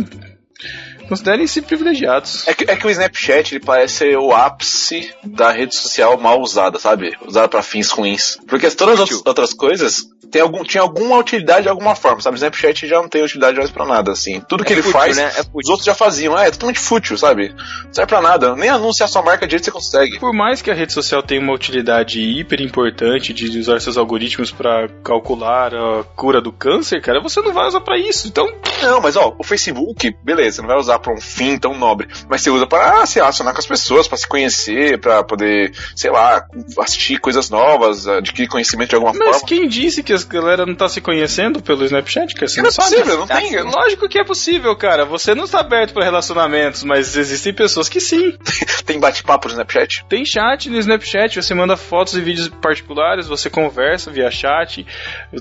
Considerem-se 1.08 1.62
privilegiados. 1.62 2.46
É 2.46 2.54
que, 2.54 2.64
é 2.70 2.76
que 2.76 2.86
o 2.86 2.90
Snapchat 2.90 3.54
ele 3.54 3.64
parece 3.64 3.94
ser 3.94 4.18
o 4.18 4.32
ápice 4.32 5.12
da 5.22 5.50
rede 5.50 5.74
social 5.74 6.18
mal 6.18 6.40
usada, 6.40 6.78
sabe? 6.78 7.16
Usada 7.26 7.48
pra 7.48 7.62
fins 7.62 7.90
ruins. 7.90 8.38
Porque 8.46 8.70
todas 8.70 9.00
as 9.00 9.10
outras 9.24 9.52
coisas 9.52 10.08
tem 10.34 10.42
algum, 10.42 10.64
tinha 10.64 10.82
alguma 10.82 11.16
utilidade 11.16 11.62
de 11.62 11.68
alguma 11.68 11.94
forma, 11.94 12.20
sabe? 12.20 12.34
O 12.34 12.38
Snapchat 12.38 12.88
já 12.88 12.96
não 12.96 13.08
tem 13.08 13.22
utilidade 13.22 13.56
mais 13.56 13.70
pra 13.70 13.86
nada, 13.86 14.10
assim. 14.10 14.40
Tudo 14.48 14.64
que 14.64 14.72
É 14.72 14.76
ele 14.76 14.82
fútil, 14.82 14.98
faz, 14.98 15.16
né? 15.16 15.30
É 15.36 15.42
os 15.54 15.68
outros 15.68 15.84
já 15.84 15.94
faziam. 15.94 16.36
É, 16.36 16.48
é 16.48 16.50
totalmente 16.50 16.80
fútil, 16.80 17.16
sabe? 17.16 17.54
Não 17.84 17.94
serve 17.94 18.08
pra 18.08 18.20
nada. 18.20 18.56
Nem 18.56 18.68
anunciar 18.68 19.08
sua 19.08 19.22
marca 19.22 19.46
direito 19.46 19.66
você 19.66 19.70
consegue. 19.70 20.18
Por 20.18 20.32
mais 20.34 20.60
que 20.60 20.70
a 20.72 20.74
rede 20.74 20.92
social 20.92 21.22
tenha 21.22 21.40
uma 21.40 21.52
utilidade 21.52 22.20
hiper 22.20 22.60
importante 22.60 23.32
de 23.32 23.58
usar 23.58 23.80
seus 23.80 23.96
algoritmos 23.96 24.50
pra 24.50 24.88
calcular 25.04 25.72
a 25.72 26.02
cura 26.16 26.40
do 26.40 26.50
câncer, 26.50 27.00
cara, 27.00 27.20
você 27.22 27.40
não 27.40 27.52
vai 27.52 27.68
usar 27.68 27.80
pra 27.80 27.96
isso. 27.96 28.26
Então, 28.26 28.48
Não, 28.82 29.00
mas 29.00 29.16
ó, 29.16 29.34
o 29.38 29.44
Facebook, 29.44 30.14
beleza, 30.22 30.56
você 30.56 30.62
não 30.62 30.68
vai 30.68 30.78
usar 30.78 30.93
pra 30.98 31.12
um 31.12 31.20
fim 31.20 31.58
tão 31.58 31.76
nobre, 31.76 32.08
mas 32.28 32.42
você 32.42 32.50
usa 32.50 32.66
pra 32.66 33.02
ah, 33.02 33.06
se 33.06 33.16
relacionar 33.18 33.52
com 33.52 33.58
as 33.58 33.66
pessoas, 33.66 34.06
pra 34.08 34.16
se 34.16 34.26
conhecer, 34.26 34.98
pra 34.98 35.22
poder, 35.22 35.72
sei 35.94 36.10
lá, 36.10 36.44
assistir 36.78 37.18
coisas 37.18 37.50
novas, 37.50 38.06
adquirir 38.06 38.48
conhecimento 38.48 38.90
de 38.90 38.94
alguma 38.96 39.12
mas 39.12 39.36
forma. 39.40 39.46
quem 39.46 39.68
disse 39.68 40.02
que 40.02 40.12
a 40.12 40.18
galera 40.28 40.66
não 40.66 40.74
tá 40.74 40.88
se 40.88 41.00
conhecendo 41.00 41.62
pelo 41.62 41.84
Snapchat, 41.84 42.34
cara? 42.34 42.48
Você 42.48 42.56
Não 42.58 42.64
não 42.64 42.68
é 42.68 42.72
sabe? 42.72 42.90
possível, 42.90 43.18
não 43.18 43.26
Tá 43.26 43.36
tem. 43.40 43.60
Lógico 43.62 44.08
que 44.08 44.18
é 44.18 44.24
possível, 44.24 44.74
cara. 44.76 45.04
Você 45.04 45.34
não 45.34 45.44
está 45.44 45.60
aberto 45.60 45.92
para 45.94 46.04
relacionamentos, 46.04 46.82
mas 46.84 47.16
existem 47.16 47.52
pessoas 47.52 47.88
que 47.88 48.00
sim. 48.00 48.36
Tem 48.84 48.98
bate-papo 49.00 49.48
no 49.48 49.52
Snapchat? 49.52 50.04
Tem 50.08 50.24
chat 50.24 50.68
no 50.68 50.78
Snapchat, 50.78 51.36
você 51.42 51.54
manda 51.54 51.76
fotos 51.76 52.14
e 52.14 52.20
vídeos 52.20 52.48
particulares, 52.48 53.26
você 53.26 53.48
conversa 53.48 54.10
via 54.10 54.30
chat, 54.30 54.86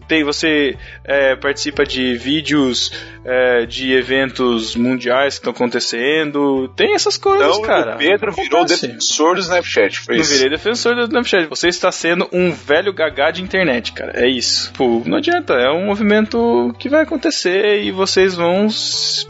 tem, 0.08 0.24
você 0.24 0.78
é, 1.04 1.36
participa 1.36 1.84
de 1.86 2.16
vídeos 2.16 2.92
é, 3.26 3.66
de 3.66 3.94
eventos 3.94 4.76
mundiais 4.76 5.38
que 5.40 5.43
estão 5.44 5.52
acontecendo. 5.54 6.68
Tem 6.76 6.94
essas 6.96 7.18
coisas, 7.18 7.48
Então 7.48 7.62
cara. 7.62 7.96
o 7.96 7.98
Pedro 7.98 8.32
virou 8.32 8.60
Acontece. 8.60 8.88
defensor 8.88 9.36
do 9.36 9.42
Snapchat, 9.42 10.00
foi 10.02 10.18
isso. 10.18 10.34
virei 10.34 10.50
defensor 10.50 10.96
do 10.96 11.02
Snapchat. 11.04 11.48
Você 11.48 11.68
está 11.68 11.92
sendo 11.92 12.28
um 12.32 12.52
velho 12.52 12.94
gagá 12.94 13.32
de 13.32 13.42
internet, 13.42 13.92
cara. 13.94 14.14
É 14.16 14.28
isso. 14.28 14.72
Pô, 14.74 15.02
não 15.06 15.18
adianta. 15.18 15.54
É 15.54 15.70
um 15.72 15.86
movimento 15.86 16.74
que 16.80 16.90
vai 16.90 17.04
acontecer 17.04 17.84
e 17.84 17.92
vocês 17.92 18.36
vão 18.36 18.68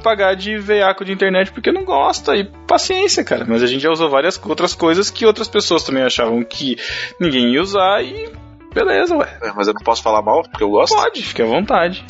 pagar 0.04 0.36
de 0.36 0.58
veiaco 0.58 1.04
de 1.04 1.12
internet 1.12 1.52
porque 1.52 1.72
não 1.72 1.84
gosta. 1.84 2.36
E 2.36 2.44
paciência, 2.68 3.24
cara. 3.24 3.46
Mas 3.48 3.64
a 3.64 3.68
gente 3.68 3.82
já 3.82 3.92
usou 3.92 4.10
várias 4.10 4.40
outras 4.44 4.74
coisas 4.74 5.10
que 5.10 5.26
outras 5.26 5.48
pessoas 5.48 5.84
também 5.84 6.04
achavam 6.04 6.44
que 6.44 6.78
ninguém 7.20 7.54
ia 7.54 7.62
usar 7.62 8.04
e. 8.04 8.43
Beleza, 8.74 9.16
ué. 9.16 9.38
É, 9.42 9.52
Mas 9.56 9.68
eu 9.68 9.74
não 9.74 9.82
posso 9.82 10.02
falar 10.02 10.22
mal, 10.22 10.44
porque 10.44 10.64
eu 10.64 10.70
gosto. 10.70 10.96
Pode, 10.96 11.22
fique 11.22 11.42
à 11.42 11.46
vontade. 11.46 12.04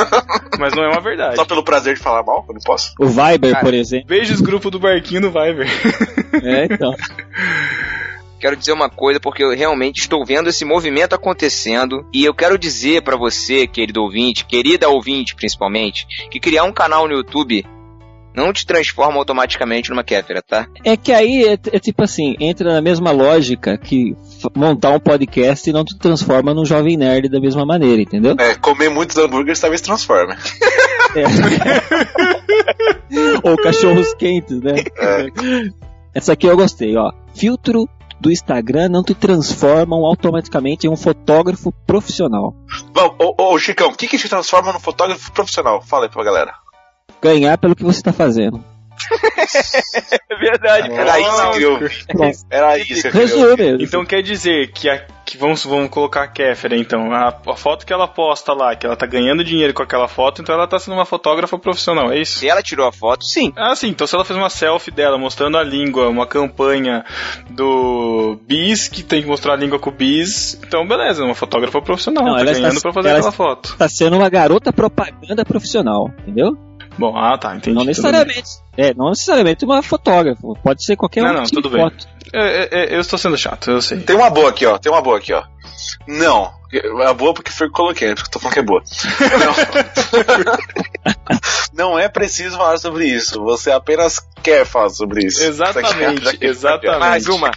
Mas 0.58 0.74
não 0.74 0.84
é 0.84 0.88
uma 0.88 1.00
verdade. 1.00 1.36
Só 1.36 1.44
pelo 1.44 1.64
prazer 1.64 1.94
de 1.94 2.00
falar 2.00 2.22
mal, 2.22 2.44
eu 2.48 2.54
não 2.54 2.60
posso. 2.60 2.92
O 2.98 3.06
Viber, 3.06 3.52
Cara. 3.52 3.64
por 3.64 3.74
exemplo. 3.74 4.06
Beijos, 4.06 4.40
grupo 4.40 4.70
do 4.70 4.78
Barquinho 4.78 5.22
no 5.22 5.30
Viber. 5.30 5.68
É, 6.42 6.64
então. 6.64 6.94
Quero 8.38 8.56
dizer 8.56 8.72
uma 8.72 8.88
coisa 8.88 9.20
porque 9.20 9.42
eu 9.42 9.50
realmente 9.50 9.98
estou 10.00 10.24
vendo 10.24 10.48
esse 10.48 10.64
movimento 10.64 11.14
acontecendo 11.14 12.06
e 12.14 12.24
eu 12.24 12.32
quero 12.32 12.56
dizer 12.56 13.02
pra 13.02 13.16
você, 13.16 13.66
querido 13.66 14.00
ouvinte, 14.00 14.46
querida 14.46 14.88
ouvinte 14.88 15.34
principalmente, 15.34 16.06
que 16.30 16.40
criar 16.40 16.64
um 16.64 16.72
canal 16.72 17.06
no 17.06 17.14
YouTube 17.14 17.66
não 18.34 18.52
te 18.52 18.64
transforma 18.64 19.18
automaticamente 19.18 19.90
numa 19.90 20.04
kéfera, 20.04 20.40
tá? 20.40 20.66
É 20.84 20.96
que 20.96 21.12
aí 21.12 21.44
é, 21.44 21.52
é 21.52 21.78
tipo 21.78 22.02
assim, 22.02 22.36
entra 22.40 22.72
na 22.72 22.80
mesma 22.80 23.10
lógica 23.10 23.76
que 23.76 24.16
montar 24.54 24.90
um 24.90 25.00
podcast 25.00 25.68
e 25.68 25.72
não 25.72 25.84
te 25.84 25.96
transforma 25.98 26.54
num 26.54 26.64
jovem 26.64 26.96
nerd 26.96 27.28
da 27.28 27.40
mesma 27.40 27.66
maneira, 27.66 28.02
entendeu? 28.02 28.36
É, 28.38 28.54
comer 28.54 28.88
muitos 28.88 29.16
hambúrgueres 29.16 29.60
talvez 29.60 29.80
transforme. 29.80 30.34
Ou 33.42 33.56
cachorros 33.56 34.14
quentes, 34.14 34.60
né? 34.60 34.74
Essa 36.14 36.32
aqui 36.32 36.46
eu 36.46 36.56
gostei, 36.56 36.96
ó. 36.96 37.12
Filtro 37.34 37.88
do 38.20 38.30
Instagram 38.30 38.88
não 38.88 39.02
te 39.02 39.14
transformam 39.14 40.04
automaticamente 40.04 40.86
em 40.86 40.90
um 40.90 40.96
fotógrafo 40.96 41.72
profissional. 41.86 42.54
Bom, 42.92 43.16
ô, 43.18 43.54
ô, 43.54 43.58
Chicão, 43.58 43.88
o 43.88 43.96
que 43.96 44.06
que 44.06 44.18
te 44.18 44.28
transforma 44.28 44.72
num 44.72 44.80
fotógrafo 44.80 45.32
profissional? 45.32 45.80
Fala 45.80 46.04
aí 46.04 46.10
pra 46.10 46.22
galera. 46.22 46.54
Ganhar 47.22 47.56
pelo 47.58 47.74
que 47.74 47.82
você 47.82 47.98
está 47.98 48.12
fazendo. 48.12 48.62
É 50.30 50.36
verdade, 50.36 50.92
Era 50.92 51.20
isso 51.20 51.50
que 51.52 51.62
eu. 51.62 51.78
Era 52.50 52.78
isso 52.78 53.02
que 53.10 53.16
Resume. 53.16 53.82
Então 53.84 54.04
quer 54.04 54.22
dizer 54.22 54.70
que, 54.72 54.88
a, 54.88 55.04
que 55.24 55.36
vamos, 55.36 55.64
vamos 55.64 55.90
colocar 55.90 56.22
a 56.22 56.28
Kéfera, 56.28 56.76
então. 56.76 57.12
A, 57.12 57.28
a 57.28 57.56
foto 57.56 57.84
que 57.84 57.92
ela 57.92 58.06
posta 58.06 58.52
lá, 58.52 58.74
que 58.76 58.86
ela 58.86 58.96
tá 58.96 59.06
ganhando 59.06 59.42
dinheiro 59.44 59.74
com 59.74 59.82
aquela 59.82 60.06
foto, 60.08 60.40
então 60.40 60.54
ela 60.54 60.66
tá 60.68 60.78
sendo 60.78 60.94
uma 60.94 61.04
fotógrafa 61.04 61.58
profissional, 61.58 62.12
é 62.12 62.18
isso? 62.20 62.38
Se 62.38 62.48
ela 62.48 62.62
tirou 62.62 62.86
a 62.86 62.92
foto, 62.92 63.24
sim. 63.24 63.52
Ah, 63.56 63.74
sim, 63.74 63.88
então 63.88 64.06
se 64.06 64.14
ela 64.14 64.24
fez 64.24 64.38
uma 64.38 64.48
selfie 64.50 64.90
dela 64.90 65.18
mostrando 65.18 65.58
a 65.58 65.62
língua, 65.64 66.08
uma 66.08 66.26
campanha 66.26 67.04
do 67.50 68.38
Bis, 68.46 68.88
que 68.88 69.02
tem 69.02 69.22
que 69.22 69.28
mostrar 69.28 69.54
a 69.54 69.56
língua 69.56 69.78
com 69.78 69.90
o 69.90 69.92
Bis, 69.92 70.58
então 70.66 70.86
beleza, 70.86 71.24
uma 71.24 71.34
fotógrafa 71.34 71.80
profissional, 71.82 72.24
Não, 72.24 72.34
tá 72.34 72.40
ela 72.40 72.52
ganhando 72.52 72.68
está- 72.76 72.80
pra 72.82 72.92
fazer 72.92 73.08
ela 73.08 73.18
aquela 73.18 73.32
foto. 73.32 73.76
Tá 73.76 73.88
sendo 73.88 74.16
uma 74.16 74.28
garota 74.28 74.72
propaganda 74.72 75.44
profissional, 75.44 76.08
entendeu? 76.20 76.56
Bom, 76.98 77.16
ah 77.16 77.38
tá, 77.38 77.56
entendi. 77.56 77.76
não 77.76 77.84
necessariamente. 77.84 78.48
É, 78.76 78.92
não 78.94 79.08
necessariamente 79.10 79.64
uma 79.64 79.82
fotógrafa. 79.82 80.40
Pode 80.62 80.84
ser 80.84 80.96
qualquer 80.96 81.22
Não, 81.22 81.30
um 81.30 81.34
não, 81.34 81.42
tipo 81.44 81.62
tudo 81.62 81.70
de 81.70 81.76
bem. 81.76 81.84
foto. 81.84 82.06
bem. 82.06 82.42
É, 82.42 82.68
é, 82.70 82.94
eu 82.94 83.00
estou 83.00 83.18
sendo 83.18 83.36
chato, 83.36 83.70
eu 83.70 83.80
sei. 83.82 84.00
Tem 84.00 84.16
uma 84.16 84.30
boa 84.30 84.50
aqui, 84.50 84.66
ó. 84.66 84.78
Tem 84.78 84.90
uma 84.92 85.02
boa 85.02 85.18
aqui, 85.18 85.32
ó. 85.32 85.42
Não. 86.06 86.52
É 86.72 87.14
boa 87.14 87.34
porque 87.34 87.50
foi 87.50 87.66
que 87.66 87.72
eu 87.72 87.76
coloquei, 87.76 88.08
né? 88.08 88.14
porque 88.14 88.28
eu 88.28 88.32
tô 88.32 88.38
falando 88.38 88.54
que 88.54 88.60
é 88.60 88.62
boa. 88.62 88.82
Não. 91.72 91.90
Não 91.92 91.98
é 91.98 92.08
preciso 92.08 92.56
falar 92.56 92.78
sobre 92.78 93.06
isso. 93.06 93.42
Você 93.42 93.70
apenas 93.70 94.20
quer 94.42 94.64
falar 94.64 94.90
sobre 94.90 95.26
isso. 95.26 95.42
Exatamente, 95.42 96.38
exatamente. 96.40 97.00
Mais 97.00 97.26
uma. 97.26 97.50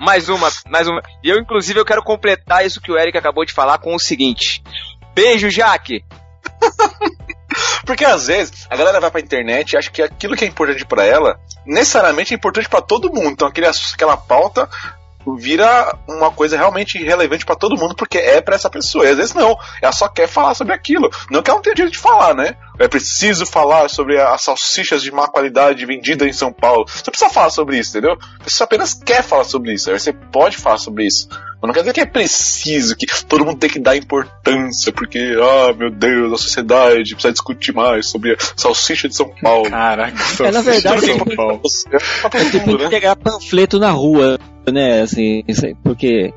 Mais 0.00 0.28
uma, 0.28 0.50
mais 0.68 0.88
uma. 0.88 1.00
E 1.22 1.28
eu, 1.28 1.38
inclusive, 1.38 1.78
eu 1.78 1.84
quero 1.84 2.02
completar 2.02 2.66
isso 2.66 2.80
que 2.80 2.90
o 2.90 2.98
Eric 2.98 3.16
acabou 3.16 3.44
de 3.44 3.52
falar 3.52 3.78
com 3.78 3.94
o 3.94 3.98
seguinte. 3.98 4.62
Beijo, 5.14 5.48
Jaque! 5.48 6.04
Porque 7.84 8.04
às 8.04 8.26
vezes 8.26 8.66
a 8.70 8.76
galera 8.76 9.00
vai 9.00 9.10
pra 9.10 9.20
internet 9.20 9.72
e 9.72 9.76
acha 9.76 9.90
que 9.90 10.02
aquilo 10.02 10.36
que 10.36 10.44
é 10.44 10.48
importante 10.48 10.84
pra 10.84 11.04
ela 11.04 11.38
necessariamente 11.64 12.32
é 12.32 12.36
importante 12.36 12.68
pra 12.68 12.80
todo 12.80 13.12
mundo. 13.12 13.30
Então 13.30 13.48
aquele, 13.48 13.66
aquela 13.66 14.16
pauta 14.16 14.68
vira 15.34 15.96
uma 16.06 16.30
coisa 16.30 16.56
realmente 16.56 17.02
relevante 17.02 17.44
pra 17.44 17.56
todo 17.56 17.76
mundo 17.76 17.96
porque 17.96 18.18
é 18.18 18.40
pra 18.40 18.54
essa 18.54 18.70
pessoa. 18.70 19.04
E 19.04 19.08
às 19.08 19.16
vezes 19.16 19.34
não, 19.34 19.56
ela 19.82 19.92
só 19.92 20.06
quer 20.06 20.28
falar 20.28 20.54
sobre 20.54 20.72
aquilo. 20.72 21.10
Não 21.30 21.42
que 21.42 21.50
ela 21.50 21.58
não 21.58 21.62
tenha 21.62 21.74
direito 21.74 21.94
de 21.94 21.98
falar, 21.98 22.34
né? 22.34 22.56
É 22.78 22.86
preciso 22.86 23.46
falar 23.46 23.88
sobre 23.88 24.20
as 24.20 24.42
salsichas 24.42 25.02
de 25.02 25.10
má 25.10 25.26
qualidade 25.26 25.84
vendidas 25.86 26.28
em 26.28 26.32
São 26.32 26.52
Paulo. 26.52 26.84
Você 26.86 27.10
precisa 27.10 27.30
falar 27.30 27.50
sobre 27.50 27.78
isso, 27.78 27.90
entendeu? 27.90 28.16
Você 28.44 28.62
apenas 28.62 28.94
quer 28.94 29.22
falar 29.22 29.44
sobre 29.44 29.72
isso. 29.72 29.90
Aí 29.90 29.98
você 29.98 30.12
pode 30.12 30.56
falar 30.58 30.78
sobre 30.78 31.06
isso. 31.06 31.28
Não 31.66 31.74
quer 31.74 31.80
dizer 31.80 31.92
que 31.92 32.00
é 32.00 32.06
preciso, 32.06 32.96
que 32.96 33.06
todo 33.26 33.44
mundo 33.44 33.58
tem 33.58 33.68
que 33.70 33.78
dar 33.78 33.96
importância, 33.96 34.92
porque, 34.92 35.36
ah, 35.40 35.72
meu 35.76 35.90
Deus, 35.90 36.32
a 36.32 36.36
sociedade 36.38 37.12
precisa 37.14 37.32
discutir 37.32 37.72
mais 37.74 38.08
sobre 38.08 38.32
a 38.32 38.36
salsicha 38.56 39.08
de 39.08 39.14
São 39.16 39.30
Paulo. 39.40 39.68
Caraca, 39.70 40.16
É, 40.44 40.50
na 40.50 40.62
verdade, 40.62 41.06
São 41.06 41.16
é- 41.26 41.34
Paulo. 41.36 41.60
Todo 42.22 42.36
É 42.36 42.44
tipo 42.50 42.66
mundo, 42.66 42.78
né? 42.78 42.84
entregar 42.86 43.16
panfleto 43.16 43.78
na 43.78 43.90
rua, 43.90 44.38
né? 44.70 45.02
Assim, 45.02 45.42
porque 45.82 46.32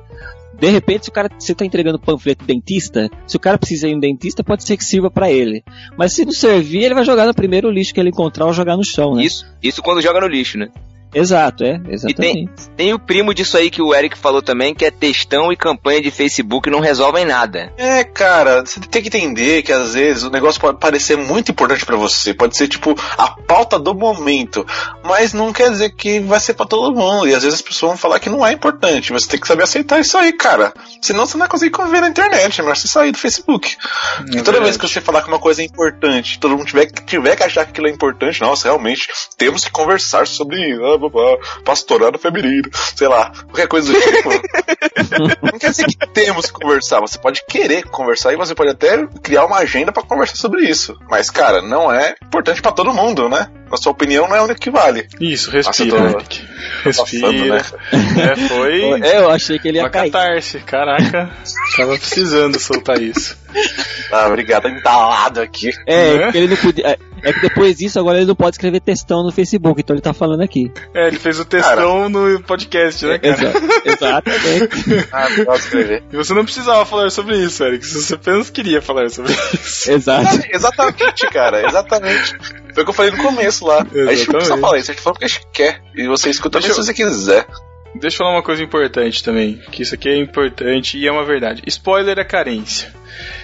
de 0.60 0.68
repente 0.70 1.06
se 1.06 1.10
o 1.10 1.14
cara 1.14 1.30
você 1.40 1.56
tá 1.56 1.64
entregando 1.66 1.98
panfleto 2.00 2.44
dentista, 2.46 3.10
se 3.26 3.38
o 3.38 3.40
cara 3.40 3.58
precisa 3.58 3.88
ir 3.88 3.96
no 3.96 4.02
dentista, 4.02 4.44
pode 4.44 4.64
ser 4.66 4.76
que 4.78 4.84
sirva 4.84 5.10
pra 5.10 5.32
ele. 5.32 5.64
Mas 5.98 6.14
se 6.14 6.26
não 6.26 6.32
servir, 6.34 6.84
ele 6.84 6.94
vai 6.96 7.06
jogar 7.06 7.26
no 7.26 7.34
primeiro 7.34 7.70
lixo 7.72 7.94
que 7.94 8.00
ele 8.00 8.10
encontrar 8.10 8.46
ou 8.46 8.54
jogar 8.54 8.76
no 8.76 8.84
chão, 8.84 9.16
né? 9.16 9.24
Isso, 9.24 9.46
isso 9.64 9.82
quando 9.82 10.02
joga 10.02 10.20
no 10.20 10.28
lixo, 10.28 10.58
né? 10.58 10.68
Exato, 11.14 11.64
é, 11.64 11.82
E 11.90 11.94
exatamente. 11.94 12.18
tem, 12.18 12.50
tem 12.78 12.94
o 12.94 13.00
primo 13.00 13.34
disso 13.34 13.58
aí 13.58 13.70
que 13.72 13.82
o 13.82 13.94
Eric 13.96 14.18
falou 14.18 14.42
também, 14.42 14.74
que 14.76 14.86
é 14.86 14.92
textão 14.92 15.52
e 15.52 15.56
campanha 15.58 16.02
de 16.02 16.12
Facebook 16.12 16.70
não 16.70 16.80
resolvem 16.80 17.26
nada. 17.26 17.74
É, 17.78 18.04
cara, 18.04 18.64
você 18.66 18.80
tem 18.80 19.02
que 19.02 19.08
entender 19.08 19.64
que 19.64 19.74
às 19.74 19.94
vezes 19.94 20.24
o 20.24 20.30
negócio 20.30 20.62
pode 20.62 20.78
parecer 20.80 21.18
muito 21.18 21.52
importante 21.52 21.86
pra 21.86 21.96
você, 21.98 22.34
pode 22.34 22.56
ser 22.56 22.68
tipo 22.68 22.96
a 23.18 23.30
pauta 23.30 23.80
do 23.80 23.96
momento, 23.96 24.66
mas 25.04 25.34
não 25.34 25.52
quer 25.52 25.72
dizer 25.72 25.90
que 25.96 26.20
vai 26.20 26.40
ser 26.40 26.54
pra 26.54 26.66
todo 26.66 26.96
mundo. 26.96 27.28
E 27.28 27.34
às 27.34 27.44
vezes 27.44 27.60
as 27.60 27.62
pessoas 27.62 27.90
vão 27.92 27.98
falar 27.98 28.20
que 28.20 28.30
não 28.30 28.46
é 28.46 28.52
importante, 28.54 29.12
mas 29.12 29.24
você 29.24 29.32
tem 29.32 29.40
que 29.40 29.48
saber 29.48 29.64
aceitar 29.64 30.00
isso 30.00 30.18
aí, 30.18 30.32
cara. 30.34 30.74
Senão 31.02 31.26
você 31.26 31.34
não 31.34 31.40
vai 31.40 31.50
conseguir 31.50 31.72
conviver 31.72 32.02
na 32.02 32.10
internet, 32.10 32.60
é 32.60 32.62
melhor 32.64 32.76
você 32.78 32.88
sair 32.88 33.12
do 33.12 33.18
Facebook. 33.18 33.76
e 34.28 34.32
toda 34.32 34.44
verdade. 34.44 34.64
vez 34.64 34.78
que 34.78 34.88
você 34.88 35.02
falar 35.02 35.22
que 35.22 35.28
uma 35.28 35.40
coisa 35.40 35.62
é 35.62 35.66
importante, 35.66 36.40
todo 36.40 36.56
mundo 36.58 36.68
tiver, 36.68 36.86
que- 36.86 37.02
tiver 37.04 37.36
que 37.36 37.44
achar 37.44 37.66
que 37.66 37.72
aquilo 37.72 37.88
é 37.88 37.92
importante, 37.92 38.40
nossa, 38.42 38.68
realmente, 38.68 39.08
temos 39.38 39.64
que 39.64 39.72
conversar 39.72 40.28
sobre 40.28 40.74
ah, 40.74 40.99
blá, 41.00 41.10
blá, 41.10 41.38
pastorado 41.64 42.20
feminino, 42.20 42.70
sei 42.96 43.08
lá, 43.08 43.32
qualquer 43.46 43.68
coisa 43.68 43.92
do 43.92 44.00
tipo. 44.00 44.30
Não 45.42 45.60
quer 45.60 45.72
dizer 45.72 45.86
que 45.86 46.08
temos 46.08 46.48
que 46.48 46.54
conversar, 46.54 47.00
você 47.00 47.18
pode 47.18 47.44
querer 47.48 47.84
conversar 47.90 48.34
e 48.34 48.38
você 48.38 48.54
pode 48.54 48.72
até 48.72 49.06
criar 49.24 49.46
uma 49.46 49.58
agenda 49.58 49.92
pra 49.92 50.04
conversar 50.04 50.36
sobre 50.36 50.64
isso. 50.64 50.98
Mas, 51.10 51.30
cara, 51.30 51.62
não 51.62 51.92
é 51.92 52.16
importante 52.24 52.62
pra 52.62 52.72
todo 52.72 52.94
mundo, 52.94 53.30
né? 53.30 53.50
A 53.72 53.78
sua 53.78 53.92
opinião 53.92 54.28
não 54.28 54.36
é 54.36 54.40
a 54.40 54.44
única 54.44 54.60
que 54.60 54.72
vale. 54.72 55.08
Isso, 55.20 55.54
Nossa, 55.56 55.70
respira, 55.70 55.98
tô- 56.12 56.18
Eric. 56.20 56.48
Respira. 56.84 57.28
passando, 57.28 57.46
né? 57.46 57.62
É, 58.32 58.36
foi 58.48 59.02
É, 59.02 59.18
eu 59.20 59.30
achei 59.30 59.60
que 59.60 59.68
ele 59.68 59.78
ia 59.78 59.84
uma 59.84 59.90
cair. 59.90 60.12
catarse. 60.12 60.60
Caraca, 60.60 61.30
tava 61.78 61.98
precisando 61.98 62.60
soltar 62.60 63.02
isso. 63.02 63.38
Ah, 64.12 64.28
obrigado, 64.28 64.64
tá 64.64 64.70
entalado 64.70 65.42
aqui. 65.42 65.72
É, 65.88 66.14
Né? 66.18 66.32
que 66.32 66.38
ele 66.38 66.48
não 66.48 66.58
podia. 66.58 66.88
é- 66.88 67.00
É 67.22 67.34
que 67.34 67.42
depois 67.42 67.76
disso, 67.78 68.00
agora 68.00 68.18
ele 68.18 68.28
não 68.28 68.36
pode 68.36 68.56
escrever 68.56 68.80
textão 68.80 69.24
no 69.24 69.32
Facebook, 69.32 69.82
então 69.82 69.94
ele 69.94 70.02
tá 70.02 70.14
falando 70.14 70.42
aqui. 70.42 70.72
É, 70.96 71.08
ele 71.08 71.20
fez 71.20 71.38
o 71.38 71.44
textão 71.44 72.08
no 72.08 72.42
podcast, 72.44 73.06
né, 73.06 73.18
cara? 73.18 73.34
Exa- 73.36 73.54
exatamente. 73.86 75.08
Ah, 75.12 75.28
posso 75.46 75.64
escrever. 75.66 76.04
E 76.12 76.16
você 76.16 76.34
não 76.34 76.46
precisava 76.46 76.86
falar 76.86 77.10
sobre 77.10 77.38
isso, 77.38 77.62
Eric. 77.64 77.86
Você 77.86 78.14
apenas 78.16 78.50
queria 78.50 78.82
falar 78.82 79.10
sobre 79.10 79.34
isso. 79.34 79.92
Exato. 79.92 80.40
Exatamente, 80.50 81.28
cara, 81.28 81.68
exatamente. 81.68 82.36
Foi 82.74 82.84
o 82.84 82.86
que 82.86 82.90
eu 82.90 82.94
falei 82.94 83.12
no 83.12 83.18
começo 83.24 83.66
lá. 83.66 83.80
A 83.84 83.84
gente 83.84 83.98
não 83.98 84.06
precisa 84.06 84.38
Exatamente. 84.38 84.62
falar 84.62 84.78
isso, 84.78 84.92
a 84.92 84.94
gente 84.94 85.04
fala 85.04 85.14
porque 85.14 85.26
a 85.26 85.28
gente 85.28 85.48
quer. 85.54 85.82
E 85.96 86.08
você 86.08 86.30
escuta 86.30 86.60
Deixa 86.60 86.72
eu- 86.72 86.76
se 86.84 86.86
você 86.86 86.94
quiser. 86.94 87.46
Deixa 87.96 88.16
eu 88.16 88.18
falar 88.20 88.32
uma 88.36 88.44
coisa 88.44 88.62
importante 88.64 89.24
também, 89.24 89.58
que 89.72 89.82
isso 89.82 89.96
aqui 89.96 90.08
é 90.10 90.16
importante 90.16 90.96
e 90.98 91.08
é 91.08 91.12
uma 91.12 91.26
verdade. 91.26 91.64
Spoiler 91.66 92.20
é 92.20 92.24
carência. 92.24 92.94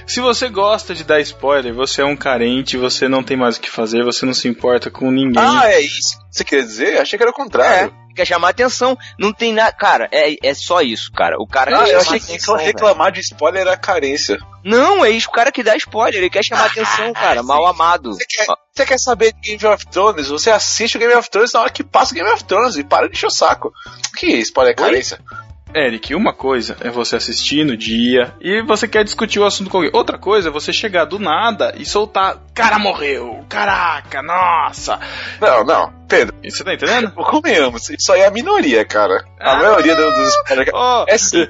Se 0.06 0.22
você 0.22 0.48
gosta 0.50 0.94
de 0.94 1.04
dar 1.04 1.20
spoiler, 1.22 1.74
você 1.74 2.04
é 2.04 2.06
um 2.06 2.16
carente, 2.16 2.78
você 2.78 3.08
não 3.10 3.24
tem 3.24 3.36
mais 3.36 3.58
o 3.58 3.60
que 3.60 3.70
fazer, 3.72 4.04
você 4.04 4.24
não 4.24 4.36
se 4.36 4.48
importa 4.48 4.92
com 4.92 5.10
ninguém. 5.10 5.42
Ah, 5.44 5.64
é 5.72 5.82
isso 5.82 6.20
que 6.20 6.26
você 6.38 6.44
quer 6.44 6.62
dizer? 6.62 7.02
Achei 7.02 7.18
que 7.18 7.24
era 7.24 7.32
o 7.32 7.34
contrário. 7.34 7.92
Quer 8.16 8.26
chamar 8.26 8.50
atenção. 8.50 8.96
Não 9.20 9.34
tem 9.34 9.52
nada. 9.52 9.74
Cara, 9.74 10.08
é, 10.12 10.36
é 10.42 10.54
só 10.54 10.80
isso, 10.82 11.12
cara. 11.12 11.36
O 11.40 11.48
cara 11.48 11.72
Ah, 11.76 11.84
quer 11.84 11.96
eu 11.96 12.00
chamar 12.00 12.02
achei 12.02 12.20
que 12.20 12.26
atenção. 12.32 12.56
velho. 12.56 12.68
reclamar 12.68 13.12
de 13.12 13.20
spoiler 13.22 13.62
era 13.64 13.76
carência. 13.76 14.38
Não, 14.64 15.04
é 15.04 15.10
isso, 15.10 15.28
o 15.28 15.32
cara 15.32 15.52
que 15.52 15.64
dá 15.64 15.76
spoiler. 15.76 16.20
Ele 16.22 16.30
quer 16.30 16.46
chamar 16.46 16.68
atenção, 16.68 17.12
cara. 17.14 17.42
Mal 17.44 17.66
amado. 17.66 18.14
Você 18.14 18.26
quer, 18.30 18.46
você 18.76 18.86
quer 18.86 19.00
saber 19.00 19.34
de 19.34 19.56
Game 19.56 19.74
of 19.74 19.88
Thrones? 19.88 20.28
Você 20.28 20.52
assiste 20.52 20.98
o 20.98 21.00
Game 21.00 21.14
of 21.14 21.30
Thrones 21.30 21.54
na 21.54 21.62
hora 21.62 21.70
que 21.70 21.82
passa 21.82 22.12
o 22.12 22.16
Game 22.16 22.30
of 22.30 22.44
Thrones 22.44 22.76
e 22.76 22.84
para 22.84 23.08
de 23.08 23.14
encher 23.16 23.28
o 23.28 23.32
saco. 23.32 23.74
Que 24.18 24.28
spoiler 24.40 24.74
é 24.74 24.76
carência? 24.76 25.20
Eric, 25.74 26.14
uma 26.14 26.34
coisa 26.34 26.76
é 26.82 26.90
você 26.90 27.16
assistir 27.16 27.66
no 27.66 27.76
dia 27.76 28.34
e 28.42 28.62
você 28.62 28.88
quer 28.88 29.04
discutir 29.04 29.40
o 29.40 29.46
assunto 29.46 29.70
com 29.70 29.78
alguém. 29.78 29.92
Outra 29.94 30.18
coisa 30.18 30.50
é 30.50 30.52
você 30.52 30.74
chegar 30.74 31.06
do 31.06 31.20
nada 31.20 31.74
e 31.78 31.86
soltar: 31.86 32.38
cara 32.54 32.78
morreu, 32.78 33.46
caraca, 33.48 34.22
nossa. 34.22 35.00
Não, 35.40 35.64
não. 35.64 35.94
Pedro, 36.08 36.36
Você 36.44 36.64
tá 36.64 36.74
entendendo? 36.74 37.12
convenhamos, 37.26 37.90
isso 37.90 38.12
aí 38.14 38.22
é 38.22 38.28
a 38.28 38.32
minoria, 38.32 38.86
cara. 38.86 39.24
A 39.40 39.54
Ah. 39.54 39.56
maioria 39.58 39.96
dos. 39.96 40.34
Ó, 40.74 41.06
É 41.08 41.18
sim. 41.18 41.48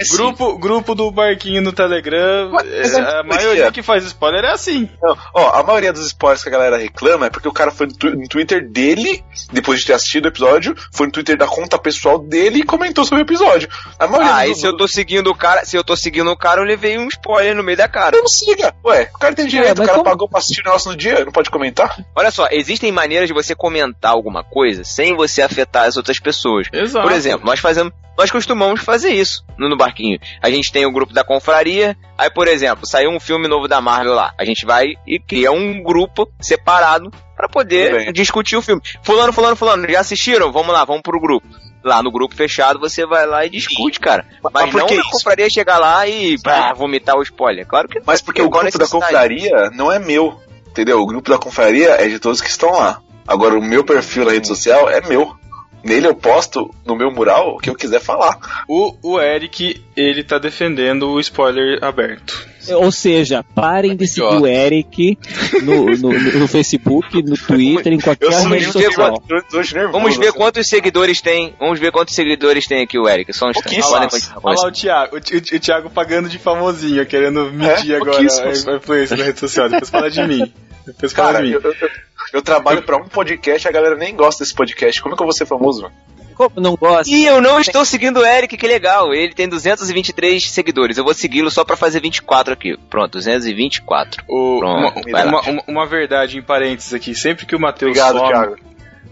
É 0.00 0.04
sim. 0.04 0.16
grupo, 0.16 0.58
grupo 0.58 0.94
do 0.94 1.10
barquinho 1.10 1.62
no 1.62 1.72
Telegram, 1.72 2.50
Mas 2.52 2.94
é, 2.94 2.98
é 3.00 3.20
a 3.20 3.22
maioria 3.22 3.70
que 3.72 3.82
faz 3.82 4.04
spoiler 4.04 4.44
é 4.44 4.52
assim. 4.52 4.88
Não, 5.02 5.16
Ó, 5.34 5.50
a 5.50 5.62
maioria 5.62 5.92
dos 5.92 6.06
spoilers 6.06 6.42
que 6.42 6.48
a 6.48 6.52
galera 6.52 6.76
reclama 6.76 7.26
é 7.26 7.30
porque 7.30 7.48
o 7.48 7.52
cara 7.52 7.70
foi 7.70 7.86
no, 7.86 8.10
no 8.10 8.28
Twitter 8.28 8.68
dele, 8.70 9.24
depois 9.52 9.80
de 9.80 9.86
ter 9.86 9.92
assistido 9.94 10.26
o 10.26 10.28
episódio, 10.28 10.74
foi 10.92 11.06
no 11.06 11.12
Twitter 11.12 11.36
da 11.36 11.46
conta 11.46 11.78
pessoal 11.78 12.18
dele 12.18 12.60
e 12.60 12.64
comentou 12.64 13.04
sobre 13.04 13.22
o 13.22 13.26
episódio. 13.26 13.68
A 13.98 14.06
maioria 14.06 14.34
Ah, 14.34 14.46
e 14.48 14.54
se 14.54 14.66
eu 14.66 14.76
tô 14.76 14.86
seguindo 14.88 15.28
o 15.30 15.34
cara, 15.34 15.64
se 15.64 15.76
eu 15.76 15.84
tô 15.84 15.96
seguindo 15.96 16.30
o 16.30 16.36
cara, 16.36 16.60
eu 16.60 16.64
levei 16.64 16.98
um 16.98 17.08
spoiler 17.08 17.54
no 17.54 17.62
meio 17.62 17.78
da 17.78 17.88
cara. 17.88 18.16
Não 18.16 18.26
siga. 18.28 18.74
Ué, 18.84 19.08
o 19.14 19.18
cara 19.18 19.34
tem 19.34 19.46
direito, 19.46 19.78
mas 19.78 19.84
o 19.86 19.90
cara 19.90 19.98
como- 19.98 20.10
pagou 20.10 20.28
pra 20.28 20.38
assistir 20.40 20.60
o 20.60 20.64
negócio 20.64 20.90
no 20.90 20.96
dia, 20.96 21.24
não 21.24 21.32
pode 21.32 21.50
comentar? 21.50 21.96
Olha 22.16 22.30
só, 22.30 22.48
existem 22.50 22.90
maneiras 22.92 23.28
de 23.28 23.34
você 23.34 23.54
comentar 23.54 23.93
alguma 24.10 24.42
coisa 24.44 24.84
sem 24.84 25.14
você 25.14 25.42
afetar 25.42 25.84
as 25.84 25.96
outras 25.96 26.18
pessoas. 26.18 26.68
Exato. 26.72 27.06
Por 27.06 27.14
exemplo, 27.14 27.46
nós 27.46 27.60
fazemos, 27.60 27.92
nós 28.16 28.30
costumamos 28.30 28.80
fazer 28.80 29.10
isso 29.10 29.44
no, 29.58 29.68
no 29.68 29.76
barquinho. 29.76 30.18
A 30.40 30.50
gente 30.50 30.72
tem 30.72 30.86
o 30.86 30.92
grupo 30.92 31.12
da 31.12 31.24
confraria, 31.24 31.96
aí 32.16 32.30
por 32.30 32.48
exemplo, 32.48 32.86
saiu 32.86 33.10
um 33.10 33.20
filme 33.20 33.48
novo 33.48 33.68
da 33.68 33.80
Marvel 33.80 34.14
lá. 34.14 34.32
A 34.38 34.44
gente 34.44 34.64
vai 34.64 34.94
e 35.06 35.18
cria 35.18 35.50
um 35.50 35.82
grupo 35.82 36.28
separado 36.40 37.10
pra 37.36 37.48
Tudo 37.48 37.52
poder 37.52 38.12
discutir 38.12 38.56
o 38.56 38.62
filme. 38.62 38.80
Fulano, 39.02 39.32
fulano, 39.32 39.56
fulano, 39.56 39.88
já 39.90 40.00
assistiram? 40.00 40.52
Vamos 40.52 40.72
lá, 40.72 40.84
vamos 40.84 41.02
pro 41.02 41.20
grupo. 41.20 41.46
Lá 41.82 42.02
no 42.02 42.10
grupo 42.10 42.34
fechado 42.34 42.78
você 42.78 43.04
vai 43.04 43.26
lá 43.26 43.44
e 43.44 43.50
discute, 43.50 44.00
cara. 44.00 44.24
Mas, 44.42 44.52
Mas 44.52 44.72
não 44.72 44.86
na 44.86 44.94
isso? 44.94 45.10
confraria 45.10 45.50
chegar 45.50 45.78
lá 45.78 46.06
e 46.08 46.40
pá, 46.40 46.72
vomitar 46.72 47.14
o 47.16 47.22
spoiler. 47.22 47.66
Claro 47.66 47.88
que 47.88 48.00
Mas 48.06 48.22
porque 48.22 48.40
o 48.40 48.46
a 48.46 48.48
grupo 48.48 48.78
da 48.78 48.88
confraria 48.88 49.70
não 49.74 49.92
é 49.92 49.98
meu, 49.98 50.40
entendeu? 50.66 51.00
O 51.00 51.06
grupo 51.06 51.30
da 51.30 51.36
confraria 51.36 51.90
é 51.90 52.08
de 52.08 52.18
todos 52.18 52.40
que 52.40 52.48
estão 52.48 52.72
lá. 52.72 53.02
Agora, 53.26 53.58
o 53.58 53.62
meu 53.62 53.84
perfil 53.84 54.24
na 54.24 54.32
rede 54.32 54.46
social 54.48 54.88
é 54.90 55.00
meu. 55.06 55.34
Nele 55.82 56.06
eu 56.06 56.14
posto 56.14 56.74
no 56.86 56.96
meu 56.96 57.10
mural 57.10 57.56
o 57.56 57.58
que 57.58 57.68
eu 57.68 57.74
quiser 57.74 58.00
falar. 58.00 58.38
O, 58.66 58.96
o 59.02 59.20
Eric, 59.20 59.84
ele 59.94 60.24
tá 60.24 60.38
defendendo 60.38 61.10
o 61.10 61.20
spoiler 61.20 61.78
aberto. 61.84 62.48
Ou 62.70 62.90
seja, 62.90 63.44
parem 63.54 63.94
de 63.94 64.08
seguir 64.08 64.40
o 64.40 64.46
Eric 64.46 65.18
no, 65.62 65.84
no, 65.90 66.38
no 66.38 66.48
Facebook, 66.48 67.22
no 67.22 67.36
Twitter, 67.36 67.92
em 67.92 68.00
qualquer 68.00 68.30
rede 68.48 68.72
social. 68.72 69.22
nervoso. 69.52 69.92
Vamos 69.92 70.16
ver 70.16 70.28
assim. 70.28 70.38
quantos 70.38 70.66
seguidores 70.70 71.20
tem. 71.20 71.54
Vamos 71.60 71.78
ver 71.78 71.92
quantos 71.92 72.14
seguidores 72.14 72.66
tem 72.66 72.82
aqui 72.82 72.98
o 72.98 73.06
Eric. 73.06 73.30
Só 73.34 73.48
um 73.48 73.50
instante. 73.50 74.30
Olha 74.42 74.56
lá 74.62 74.68
o 74.68 74.72
Thiago, 74.72 75.16
o, 75.18 75.20
Thi- 75.20 75.54
o 75.54 75.60
Thiago 75.60 75.90
pagando 75.90 76.30
de 76.30 76.38
famosinho, 76.38 77.04
querendo 77.04 77.52
medir 77.52 77.92
É, 77.92 77.96
agora 77.96 78.16
a 78.16 78.70
a 78.72 78.76
influência 78.76 79.18
na 79.18 79.24
rede 79.24 79.38
social. 79.38 79.68
Depois 79.68 79.90
fala 79.90 80.10
de 80.10 80.26
mim. 80.26 80.50
Depois 80.86 81.12
fala 81.12 81.32
Cara, 81.34 81.44
de 81.44 81.50
mim. 81.50 81.60
eu, 81.62 81.70
eu- 81.70 81.90
eu 82.34 82.42
trabalho 82.42 82.82
pra 82.82 82.96
um 82.96 83.08
podcast 83.08 83.66
e 83.66 83.68
a 83.68 83.72
galera 83.72 83.96
nem 83.96 84.14
gosta 84.14 84.42
desse 84.44 84.54
podcast. 84.54 85.00
Como 85.00 85.14
é 85.14 85.16
que 85.16 85.22
eu 85.22 85.26
vou 85.26 85.32
ser 85.32 85.46
famoso, 85.46 85.82
mano? 85.82 85.94
Como 86.34 86.50
não 86.56 86.74
gosta? 86.74 87.14
E 87.14 87.24
eu 87.24 87.40
não 87.40 87.60
estou 87.60 87.84
seguindo 87.84 88.16
o 88.18 88.26
Eric, 88.26 88.56
que 88.56 88.66
legal. 88.66 89.14
Ele 89.14 89.32
tem 89.32 89.48
223 89.48 90.50
seguidores. 90.50 90.98
Eu 90.98 91.04
vou 91.04 91.14
segui-lo 91.14 91.48
só 91.48 91.64
pra 91.64 91.76
fazer 91.76 92.00
24 92.00 92.52
aqui. 92.52 92.76
Pronto, 92.90 93.12
224. 93.12 94.24
O- 94.28 94.58
uma, 94.58 94.90
Pronto, 94.90 95.10
lá. 95.12 95.24
uma, 95.26 95.40
uma- 95.42 95.62
uma 95.68 95.86
verdade 95.86 96.36
em 96.36 96.42
parênteses 96.42 96.92
aqui. 96.92 97.14
Sempre 97.14 97.46
que 97.46 97.54
o 97.54 97.60
Matheus 97.60 97.90
Obrigado, 97.96 98.18
some. 98.18 98.28
Thiago. 98.28 98.56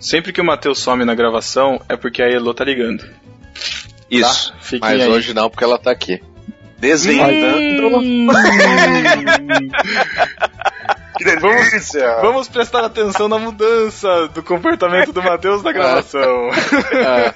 Sempre 0.00 0.32
que 0.32 0.40
o 0.40 0.44
Matheus 0.44 0.80
some 0.80 1.04
na 1.04 1.14
gravação, 1.14 1.80
é 1.88 1.96
porque 1.96 2.20
a 2.22 2.28
Elo 2.28 2.52
tá 2.52 2.64
ligando. 2.64 3.04
Isso. 4.10 4.50
Tá? 4.52 4.58
Fiquem 4.60 4.80
Mas 4.80 5.00
aí. 5.00 5.08
hoje 5.08 5.32
não, 5.32 5.48
porque 5.48 5.62
ela 5.62 5.78
tá 5.78 5.92
aqui. 5.92 6.20
Desvendando. 6.76 7.92
Que 11.18 11.24
delícia! 11.24 12.16
Vamos 12.22 12.48
prestar 12.48 12.84
atenção 12.86 13.28
na 13.28 13.38
mudança 13.38 14.28
do 14.28 14.42
comportamento 14.42 15.12
do 15.12 15.22
Matheus 15.22 15.62
na 15.62 15.70
gravação. 15.72 16.48
Ah, 16.50 17.34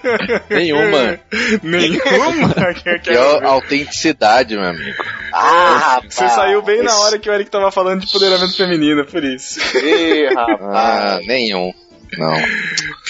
nenhuma. 0.51 1.21
Nenhuma? 1.63 2.55
Que- 3.03 3.11
é 3.13 3.45
autenticidade, 3.45 4.57
meu 4.57 4.65
amigo. 4.65 4.97
Ah, 5.33 6.01
Você 6.09 6.29
saiu 6.31 6.63
bem 6.63 6.83
na 6.83 6.95
hora 7.01 7.19
que 7.19 7.29
o 7.29 7.33
Eric 7.33 7.51
tava 7.51 7.71
falando 7.71 8.01
de 8.01 8.07
empoderamento 8.09 8.57
feminino, 8.57 9.05
por 9.05 9.23
isso. 9.23 9.61
Ih, 9.77 10.27
Ah, 10.37 10.47
rapaz. 10.47 11.27
nenhum. 11.27 11.73
Não. 12.19 12.35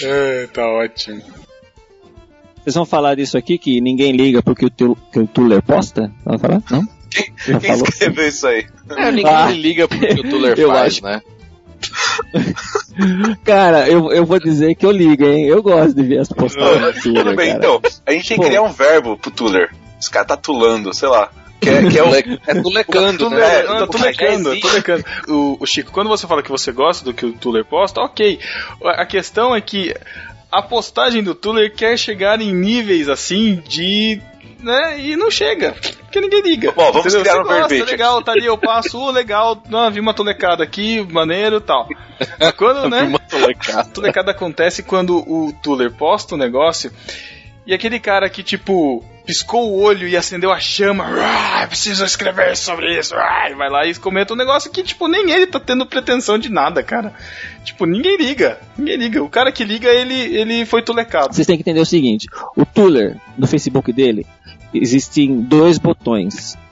É, 0.03 0.47
tá 0.53 0.67
ótimo. 0.67 1.21
Vocês 2.63 2.75
vão 2.75 2.85
falar 2.85 3.15
disso 3.15 3.37
aqui 3.37 3.57
que 3.57 3.79
ninguém 3.79 4.11
liga 4.11 4.43
porque 4.43 4.65
o, 4.65 4.69
teu, 4.69 4.97
que 5.13 5.19
o 5.19 5.27
Tuller 5.27 5.61
posta? 5.61 6.11
Vai 6.25 6.37
falar? 6.37 6.61
Não? 6.69 6.83
Quem 7.09 7.59
falou? 7.59 7.85
escreveu 7.87 8.27
isso 8.27 8.47
aí? 8.47 8.65
É, 8.95 9.11
ninguém 9.11 9.33
Ah. 9.33 9.49
liga 9.49 9.87
porque 9.87 10.05
o 10.13 10.23
Tuller 10.29 10.57
Eu 10.59 10.69
faz, 10.69 10.93
acho. 10.93 11.03
né? 11.03 11.21
Cara, 13.43 13.87
eu, 13.89 14.11
eu 14.11 14.25
vou 14.25 14.39
dizer 14.39 14.75
que 14.75 14.85
eu 14.85 14.91
ligo, 14.91 15.23
hein? 15.25 15.45
Eu 15.45 15.61
gosto 15.61 15.93
de 15.95 16.03
ver 16.03 16.19
as 16.19 16.29
postagens 16.29 16.95
do 17.03 17.13
Tudo 17.13 17.35
bem, 17.35 17.47
cara. 17.47 17.57
então. 17.59 17.81
A 18.05 18.11
gente 18.11 18.27
tem 18.29 18.39
que 18.39 18.45
criar 18.45 18.61
um 18.63 18.71
verbo 18.71 19.17
pro 19.17 19.31
Tuller. 19.31 19.69
Os 19.99 20.07
caras 20.09 20.27
tá 20.27 20.37
tulando, 20.37 20.93
sei 20.93 21.07
lá. 21.09 21.29
Que 21.61 21.69
é, 21.69 21.89
que 21.89 21.97
é 21.97 22.03
o. 22.03 22.15
É 22.15 22.61
tulecando, 22.61 23.17
Tuller- 23.29 23.39
né? 23.39 23.59
É, 23.59 23.63
tá 23.63 23.87
tô 23.87 23.97
mas 23.97 24.01
já 24.01 24.07
lecando, 24.07 24.49
existe. 24.49 24.67
tô 24.67 24.73
lecando. 24.73 25.05
O, 25.27 25.57
o 25.59 25.65
Chico, 25.65 25.91
quando 25.91 26.07
você 26.07 26.27
fala 26.27 26.43
que 26.43 26.51
você 26.51 26.71
gosta 26.71 27.03
do 27.05 27.13
que 27.13 27.25
o 27.25 27.33
Tuller 27.33 27.65
posta, 27.65 27.99
ok. 28.01 28.39
A 28.83 29.05
questão 29.05 29.55
é 29.55 29.61
que 29.61 29.93
a 30.51 30.61
postagem 30.61 31.23
do 31.23 31.33
Tuller 31.33 31.73
quer 31.73 31.97
chegar 31.97 32.39
em 32.41 32.53
níveis 32.53 33.09
assim 33.09 33.61
de 33.67 34.21
né? 34.59 34.99
E 34.99 35.15
não 35.15 35.29
chega. 35.29 35.75
Porque 36.01 36.21
ninguém 36.21 36.41
liga. 36.41 36.71
Bom, 36.71 36.91
vamos 36.91 37.13
Entendeu? 37.13 37.21
criar 37.21 37.41
um 37.41 37.43
gosta, 37.43 37.67
verbete 37.67 37.91
legal, 37.91 38.21
tá 38.21 38.31
ali, 38.31 38.45
eu 38.45 38.57
passo, 38.57 38.99
oh, 38.99 39.11
legal, 39.11 39.61
não, 39.69 39.91
vi 39.91 39.99
uma 39.99 40.13
tolecada 40.13 40.63
aqui, 40.63 41.05
maneiro 41.11 41.57
e 41.57 41.61
tal. 41.61 41.87
Quando, 42.55 42.87
né? 42.89 43.03
Uma 43.03 43.19
tolecada. 43.19 43.81
A 43.81 43.85
tolecada 43.85 44.31
acontece 44.31 44.83
quando 44.83 45.17
o 45.17 45.53
Tuller 45.61 45.91
posta 45.91 46.35
o 46.35 46.37
negócio 46.37 46.91
e 47.65 47.73
aquele 47.73 47.99
cara 47.99 48.29
que, 48.29 48.41
tipo, 48.41 49.03
piscou 49.27 49.69
o 49.69 49.81
olho 49.81 50.07
e 50.07 50.15
acendeu 50.15 50.51
a 50.51 50.59
chama, 50.59 51.05
"Ah, 51.05 51.67
preciso 51.67 52.05
escrever 52.05 52.55
sobre 52.55 52.97
isso, 52.97 53.13
ah", 53.13 53.49
vai 53.55 53.69
lá 53.69 53.85
e 53.85 53.93
comenta 53.93 54.33
um 54.33 54.37
negócio 54.37 54.71
que, 54.71 54.81
tipo, 54.81 55.07
nem 55.09 55.29
ele 55.29 55.45
tá 55.45 55.59
tendo 55.59 55.85
pretensão 55.85 56.39
de 56.39 56.49
nada, 56.49 56.81
cara. 56.81 57.13
Tipo, 57.63 57.85
ninguém 57.85 58.15
liga, 58.15 58.57
ninguém 58.77 58.95
liga. 58.95 59.21
O 59.21 59.29
cara 59.29 59.51
que 59.51 59.65
liga, 59.65 59.89
ele, 59.89 60.15
ele 60.15 60.65
foi 60.65 60.81
tulecado. 60.81 61.35
Vocês 61.35 61.45
têm 61.45 61.57
que 61.57 61.61
entender 61.61 61.81
o 61.81 61.85
seguinte: 61.85 62.27
o 62.55 62.65
Tuller, 62.65 63.17
no 63.37 63.45
Facebook 63.45 63.91
dele, 63.91 64.25
existem 64.73 65.41
dois 65.41 65.77
botões. 65.77 66.57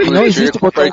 E 0.00 0.10
não 0.10 0.24
existe 0.24 0.56
o 0.56 0.60
botão. 0.60 0.88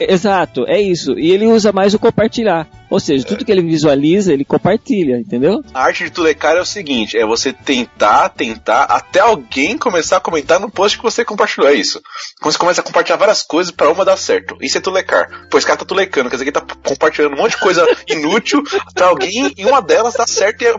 Exato, 0.00 0.64
é 0.66 0.80
isso. 0.80 1.18
E 1.18 1.30
ele 1.30 1.46
usa 1.46 1.72
mais 1.72 1.94
o 1.94 1.98
compartilhar. 1.98 2.66
Ou 2.90 2.98
seja, 2.98 3.26
tudo 3.26 3.44
que 3.44 3.52
ele 3.52 3.60
visualiza, 3.62 4.32
ele 4.32 4.44
compartilha, 4.46 5.18
entendeu? 5.18 5.62
A 5.74 5.84
arte 5.84 6.04
de 6.04 6.10
tulecar 6.10 6.56
é 6.56 6.60
o 6.60 6.64
seguinte: 6.64 7.18
é 7.18 7.26
você 7.26 7.52
tentar, 7.52 8.30
tentar, 8.30 8.84
até 8.84 9.20
alguém 9.20 9.76
começar 9.76 10.16
a 10.16 10.20
comentar 10.20 10.58
no 10.58 10.70
post 10.70 10.96
que 10.96 11.04
você 11.04 11.22
compartilhou. 11.24 11.68
É 11.68 11.74
isso. 11.74 12.00
Quando 12.40 12.52
você 12.52 12.58
começa 12.58 12.80
a 12.80 12.84
compartilhar 12.84 13.18
várias 13.18 13.42
coisas 13.42 13.70
pra 13.70 13.90
uma 13.90 14.04
dar 14.04 14.16
certo. 14.16 14.56
Isso 14.60 14.78
é 14.78 14.80
tulecar. 14.80 15.28
Pois 15.50 15.62
esse 15.62 15.66
cara 15.66 15.78
tá 15.78 15.84
tulecando, 15.84 16.30
quer 16.30 16.36
dizer 16.36 16.50
que 16.50 16.58
ele 16.58 16.64
tá 16.66 16.74
compartilhando 16.82 17.34
um 17.34 17.38
monte 17.38 17.52
de 17.52 17.60
coisa 17.60 17.86
inútil 18.08 18.62
pra 18.94 19.06
alguém 19.08 19.52
e 19.56 19.64
uma 19.66 19.82
delas 19.82 20.14
dá 20.14 20.26
certo 20.26 20.62
e 20.62 20.66
é, 20.66 20.74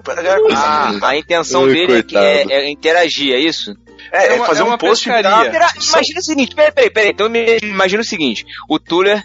Ah, 0.56 1.00
a 1.02 1.18
intenção 1.18 1.66
Ai, 1.66 1.74
dele 1.74 1.94
é, 2.00 2.04
que 2.04 2.16
coitado. 2.16 2.26
é, 2.52 2.56
é 2.66 2.70
interagir, 2.72 3.34
é 3.34 3.40
isso? 3.40 3.76
É, 4.12 4.18
é 4.18 4.28
é 4.28 4.36
uma- 4.36 4.46
fazer 4.48 4.62
é 4.62 4.64
um 4.66 4.78
post 4.78 5.08
e 5.10 5.12
pescaria. 5.12 5.52
Imagina 5.92 6.20
o 6.20 6.24
seguinte, 6.24 6.56
peraí, 6.56 6.72
peraí, 6.72 6.90
peraí. 6.90 7.10
Então 7.12 7.28
imagina 7.64 8.02
o 8.02 8.06
seguinte: 8.06 8.46
o 8.68 8.80
Tuller 8.80 9.24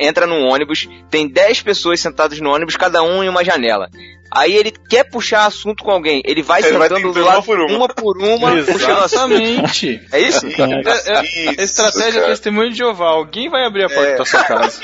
entra 0.00 0.26
num 0.26 0.44
ônibus, 0.46 0.88
tem 1.10 1.28
10 1.28 1.62
pessoas 1.62 2.00
sentadas 2.00 2.40
no 2.40 2.50
ônibus, 2.50 2.76
cada 2.76 3.02
um 3.02 3.22
em 3.22 3.28
uma 3.28 3.44
janela. 3.44 3.88
Aí 4.30 4.54
ele 4.54 4.70
quer 4.70 5.04
puxar 5.04 5.46
assunto 5.46 5.84
com 5.84 5.90
alguém, 5.90 6.20
ele 6.24 6.42
vai 6.42 6.60
Ele 6.60 6.76
vai 6.76 6.88
sentando 6.88 7.08
do 7.08 7.14
tentando 7.14 7.26
lado 7.26 7.36
uma 7.36 7.42
por 7.42 7.60
uma. 7.60 7.76
uma 7.76 7.88
por 7.88 8.18
uma, 8.18 8.50
puxando 8.64 8.98
assunto. 8.98 9.32
Exatamente. 9.32 10.00
É 10.12 10.20
isso? 10.20 10.46
É, 10.46 11.18
é, 11.18 11.22
Isso, 11.52 11.60
a 11.60 11.62
estratégia 11.62 12.20
cara. 12.20 12.32
testemunho 12.32 12.70
de 12.70 12.78
Jeová. 12.78 13.06
Alguém 13.10 13.48
vai 13.48 13.64
abrir 13.64 13.84
a 13.84 13.88
porta 13.88 14.10
É. 14.10 14.16
da 14.16 14.24
sua 14.24 14.42
casa. 14.44 14.80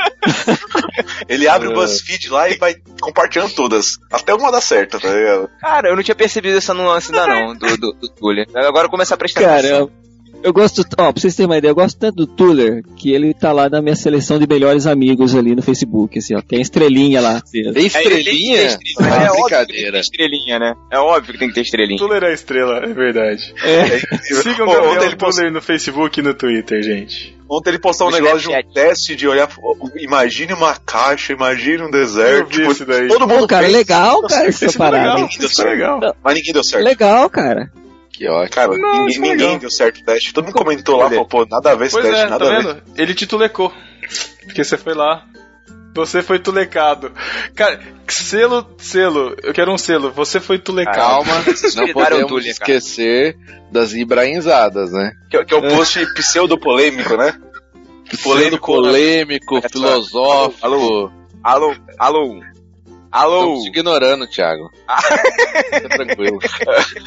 Ele 1.28 1.48
abre 1.48 1.68
o 1.68 1.74
BuzzFeed 1.74 2.30
lá 2.30 2.48
e 2.48 2.56
vai 2.56 2.76
compartilhando 3.00 3.52
todas. 3.52 3.98
Até 4.12 4.32
uma 4.32 4.52
dá 4.52 4.60
certo, 4.60 5.00
tá 5.00 5.08
ligado? 5.08 5.50
Cara, 5.60 5.88
eu 5.88 5.96
não 5.96 6.02
tinha 6.02 6.14
percebido 6.14 6.56
essa 6.56 6.72
nuance 6.72 7.12
ainda 7.12 7.26
não, 7.26 7.54
do, 7.54 7.76
do, 7.76 7.92
do. 7.92 8.56
Agora 8.66 8.88
começa 8.88 9.14
a 9.14 9.18
prestar 9.18 9.58
atenção. 9.58 9.90
Eu, 10.42 10.52
gosto. 10.52 10.82
Ó, 10.98 11.12
pra 11.12 11.20
vocês 11.20 11.34
terem 11.34 11.48
uma 11.48 11.58
ideia, 11.58 11.70
eu 11.70 11.74
gosto 11.74 11.98
tanto 11.98 12.16
do 12.16 12.26
Tuller 12.26 12.82
que 12.96 13.12
ele 13.12 13.32
tá 13.34 13.52
lá 13.52 13.68
na 13.68 13.80
minha 13.82 13.96
seleção 13.96 14.38
de 14.38 14.46
melhores 14.46 14.86
amigos 14.86 15.34
ali 15.34 15.54
no 15.54 15.62
Facebook, 15.62 16.18
assim, 16.18 16.34
ó. 16.34 16.40
Tem 16.40 16.60
estrelinha 16.60 17.20
lá. 17.20 17.42
assim, 17.44 17.72
Tem 17.72 17.86
estrelinha? 17.86 18.60
É, 18.60 18.78
Ah, 19.00 19.24
é 19.24 19.30
óbvio 19.30 19.44
que 19.44 19.54
tem 19.56 19.66
que 19.66 19.72
brincadeira. 19.72 19.92
ter 19.92 20.00
estrelinha, 20.00 20.58
né? 20.58 20.74
É 20.90 20.98
óbvio 20.98 21.32
que 21.32 21.38
tem 21.38 21.48
que 21.48 21.54
ter 21.54 21.60
estrelinha. 21.62 21.98
Tuller 21.98 22.22
é 22.22 22.30
a 22.30 22.32
estrela, 22.32 22.78
é 22.84 22.92
verdade. 22.92 23.54
É, 23.62 23.98
Sigam 24.42 24.66
o 24.68 24.72
Gabriel 24.72 25.16
Tuller 25.16 25.52
no 25.52 25.62
Facebook 25.62 26.20
e 26.20 26.22
no 26.22 26.34
Twitter, 26.34 26.82
gente. 26.82 27.36
Ontem 27.50 27.70
ele 27.70 27.78
postou 27.78 28.08
um 28.08 28.10
negócio 28.10 28.38
de 28.40 28.48
um 28.48 28.72
teste 28.72 29.14
de 29.14 29.28
olhar. 29.28 29.46
Imagine 29.96 30.54
uma 30.54 30.74
caixa, 30.74 31.34
imagine 31.34 31.82
um 31.82 31.90
deserto. 31.90 32.48
tipo, 32.48 32.74
todo 33.08 33.28
mundo 33.28 33.40
Pô, 33.40 33.46
cara, 33.46 33.64
fez, 33.64 33.76
legal, 33.76 34.22
cara, 34.22 34.46
essa 34.46 34.64
é 34.64 34.68
legal, 34.68 34.78
parada. 34.78 35.28
isso 35.38 35.62
é 35.62 35.64
legal. 35.70 36.16
mas 36.24 36.34
ninguém 36.34 36.52
deu 36.54 36.64
certo. 36.64 36.82
Legal, 36.82 37.28
cara. 37.28 37.70
Que 38.22 38.28
ótimo. 38.28 38.50
Cara, 38.54 38.78
Não, 38.78 39.06
ninguém, 39.06 39.30
é 39.30 39.34
ninguém 39.34 39.58
deu 39.58 39.70
certo 39.70 40.00
o 40.00 40.04
teste. 40.04 40.32
Todo 40.32 40.44
mundo 40.44 40.54
comentou 40.54 40.96
lá, 40.96 41.08
falou, 41.08 41.26
pô, 41.26 41.44
nada 41.44 41.72
a 41.72 41.74
ver 41.74 41.86
esse 41.86 41.94
Pois 41.96 42.04
teste, 42.06 42.20
é, 42.20 42.24
tá 42.24 42.30
nada 42.30 42.44
a 42.44 42.48
ver. 42.48 42.62
vendo? 42.74 42.82
Ele 42.96 43.14
te 43.14 43.26
tulecou. 43.26 43.72
Porque 44.44 44.62
você 44.62 44.78
foi 44.78 44.94
lá. 44.94 45.24
Você 45.94 46.22
foi 46.22 46.38
tulecado. 46.38 47.10
Cara, 47.54 47.80
selo, 48.06 48.64
selo. 48.78 49.34
Eu 49.42 49.52
quero 49.52 49.72
um 49.72 49.76
selo. 49.78 50.12
Você 50.12 50.38
foi 50.38 50.58
tulecado. 50.60 50.96
Calma, 50.96 51.32
não 51.74 51.88
podemos 51.92 52.46
esquecer 52.46 53.36
das 53.72 53.92
ibrainzadas, 53.92 54.92
né? 54.92 55.12
Que, 55.28 55.38
é- 55.38 55.44
que 55.44 55.52
é 55.52 55.56
o 55.56 55.62
post 55.62 56.06
pseudo-polêmico, 56.14 57.16
né? 57.16 57.34
Polêmico, 58.22 58.66
polêmico, 58.66 59.58
Essa- 59.58 59.68
filosófico. 59.68 60.64
Alô, 60.64 61.10
Alô, 61.42 61.74
alô, 61.98 62.40
alô. 63.12 63.38
Estamos 63.40 63.62
te 63.62 63.68
ignorando, 63.68 64.26
Thiago. 64.26 64.70
Fica 65.74 65.88
tranquilo. 65.88 66.38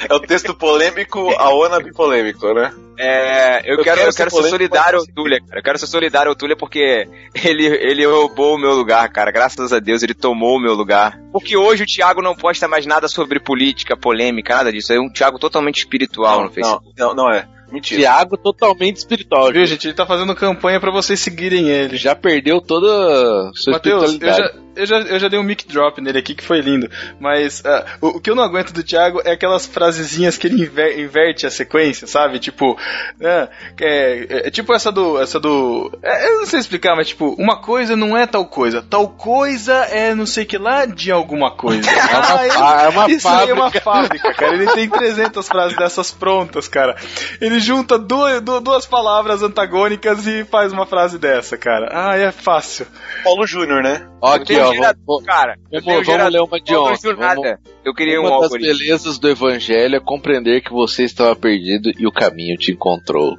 É 0.10 0.14
o 0.14 0.20
texto 0.20 0.54
polêmico 0.54 1.30
a 1.38 1.50
Ona 1.54 1.80
bipolêmico, 1.80 2.54
né? 2.54 2.72
É, 2.98 3.60
eu, 3.70 3.78
Eu 3.78 3.84
quero, 3.84 3.98
quero 3.98 4.02
eu 4.08 4.12
ser 4.12 4.18
quero 4.18 4.30
ser 4.30 4.36
polêmico, 4.36 4.50
solidário 4.50 5.00
ao 5.00 5.06
Tuller, 5.06 5.44
cara. 5.44 5.60
Eu 5.60 5.64
quero 5.64 5.80
ser 5.80 5.88
solidário 5.88 6.30
ao 6.30 6.36
Tuller 6.36 6.56
porque 6.58 7.08
ele, 7.44 7.66
ele 7.66 8.06
roubou 8.06 8.56
o 8.56 8.58
meu 8.60 8.74
lugar, 8.74 9.10
cara. 9.10 9.32
Graças 9.32 9.74
a 9.74 9.80
Deus 9.80 10.04
ele 10.04 10.14
tomou 10.14 10.58
o 10.58 10.62
meu 10.62 10.74
lugar. 10.74 11.20
Porque 11.32 11.58
hoje 11.58 11.84
o 11.84 11.86
Thiago 11.86 12.22
não 12.22 12.36
posta 12.36 12.68
mais 12.68 12.86
nada 12.86 13.08
sobre 13.08 13.40
política, 13.40 13.98
polêmica, 13.98 14.56
nada 14.56 14.72
disso. 14.72 14.94
É 14.94 15.00
um 15.00 15.10
Thiago 15.12 15.40
totalmente 15.40 15.80
espiritual 15.80 16.44
no 16.44 16.52
Facebook. 16.52 16.86
não, 16.98 17.08
não, 17.08 17.26
não 17.26 17.32
é. 17.32 17.48
Mentira. 17.72 18.00
Thiago 18.02 18.38
totalmente 18.38 18.98
espiritual. 18.98 19.52
Viu, 19.52 19.66
gente? 19.66 19.88
Ele 19.88 19.96
tá 19.96 20.06
fazendo 20.06 20.36
campanha 20.36 20.80
pra 20.80 20.92
vocês 20.92 21.20
seguirem 21.20 21.68
ele. 21.70 21.98
Já 21.98 22.16
perdeu 22.16 22.62
toda 22.62 23.50
a 23.50 23.52
sua 23.56 23.74
Matheus, 23.74 24.04
eu 24.04 24.10
espiritualidade. 24.12 24.54
já, 24.56 24.65
eu, 24.76 24.86
já, 24.86 25.00
eu 25.00 25.20
já 25.20 25.28
dei 25.28 25.40
um 25.40 25.44
mic 25.44 25.68
drop 25.68 26.00
nele 26.02 26.20
aqui 26.20 26.34
que 26.36 26.44
foi 26.44 26.60
lindo. 26.62 26.90
Mas 27.20 27.64
ah, 27.66 27.86
o, 28.02 28.08
o 28.18 28.20
que 28.22 28.30
eu 28.30 28.36
não 28.36 28.44
aguento 28.44 28.72
do 28.74 28.84
Thiago 28.84 29.22
é 29.26 29.32
aquelas 29.32 29.66
frasezinhas 29.66 30.38
que 30.38 30.48
ele 30.48 30.62
inver- 30.64 31.00
inverte 31.00 31.46
a 31.46 31.52
sequência, 31.52 32.08
sabe? 32.08 32.40
Tipo, 32.40 32.78
né, 33.20 33.48
é, 33.80 34.28
é- 34.30 34.48
é 34.48 34.52
tipo 34.52 34.74
essa 34.74 34.92
do. 34.92 35.20
Essa 35.22 35.40
do. 35.40 35.92
é, 36.04 36.28
eu 36.30 36.40
não 36.40 36.46
sei 36.46 36.60
explicar, 36.60 36.96
mas 36.96 37.08
tipo, 37.08 37.36
uma 37.38 37.58
coisa 37.62 37.96
não 37.96 38.16
é 38.18 38.26
tal 38.26 38.46
coisa. 38.46 38.82
Tal 38.82 39.08
coisa 39.10 39.74
é 39.86 40.14
não 40.16 40.26
sei 40.26 40.46
que 40.46 40.58
lá 40.58 40.86
de 40.86 41.12
alguma 41.12 41.52
coisa. 41.56 41.90
Ah, 41.90 42.46
ele- 42.46 42.56
Ah, 42.56 42.82
é 42.86 42.90
uma 42.90 43.10
isso 43.12 43.28
aí 43.28 43.50
é 43.50 43.54
uma 43.54 43.72
fábrica. 43.72 43.82
fábrica, 43.82 44.34
cara. 44.34 44.54
Ele 44.54 44.68
tem 44.74 44.90
300 44.90 45.48
frases 45.48 45.78
dessas 45.78 46.12
prontas, 46.12 46.68
cara. 46.68 46.96
Ele 47.42 47.60
junta 47.60 47.98
duas, 47.98 48.42
du- 48.42 48.60
duas 48.62 48.86
palavras 48.86 49.42
antagônicas 49.44 50.26
e 50.28 50.44
faz 50.46 50.72
uma 50.72 50.86
frase 50.86 51.18
dessa, 51.18 51.58
cara. 51.58 51.90
Ah, 51.92 52.18
é 52.18 52.32
fácil. 52.32 52.86
Paulo 53.24 53.46
Júnior, 53.46 53.82
né? 53.84 54.08
Ó, 54.22 54.34
aqui, 54.34 54.46
tenho 54.46 54.65
ó. 54.70 54.74
gerador, 54.74 55.02
Vamos, 55.06 55.26
cara. 55.26 55.56
Eu 55.72 55.82
vamos, 55.82 55.86
vamos 55.86 56.06
gerador, 56.06 56.32
ler 56.32 56.42
uma 56.42 56.60
de 56.60 56.76
ontem. 56.76 57.16
Vamos. 57.16 57.58
Eu 57.84 57.94
queria 57.94 58.20
um 58.20 58.24
uma 58.24 58.32
das 58.32 58.44
algoritmo. 58.44 58.78
belezas 58.78 59.20
do 59.20 59.30
evangelho 59.30 59.96
é 59.96 60.00
compreender 60.00 60.62
que 60.62 60.72
você 60.72 61.04
estava 61.04 61.36
perdido 61.36 61.92
e 61.98 62.06
o 62.08 62.12
caminho 62.12 62.58
te 62.58 62.72
encontrou. 62.72 63.38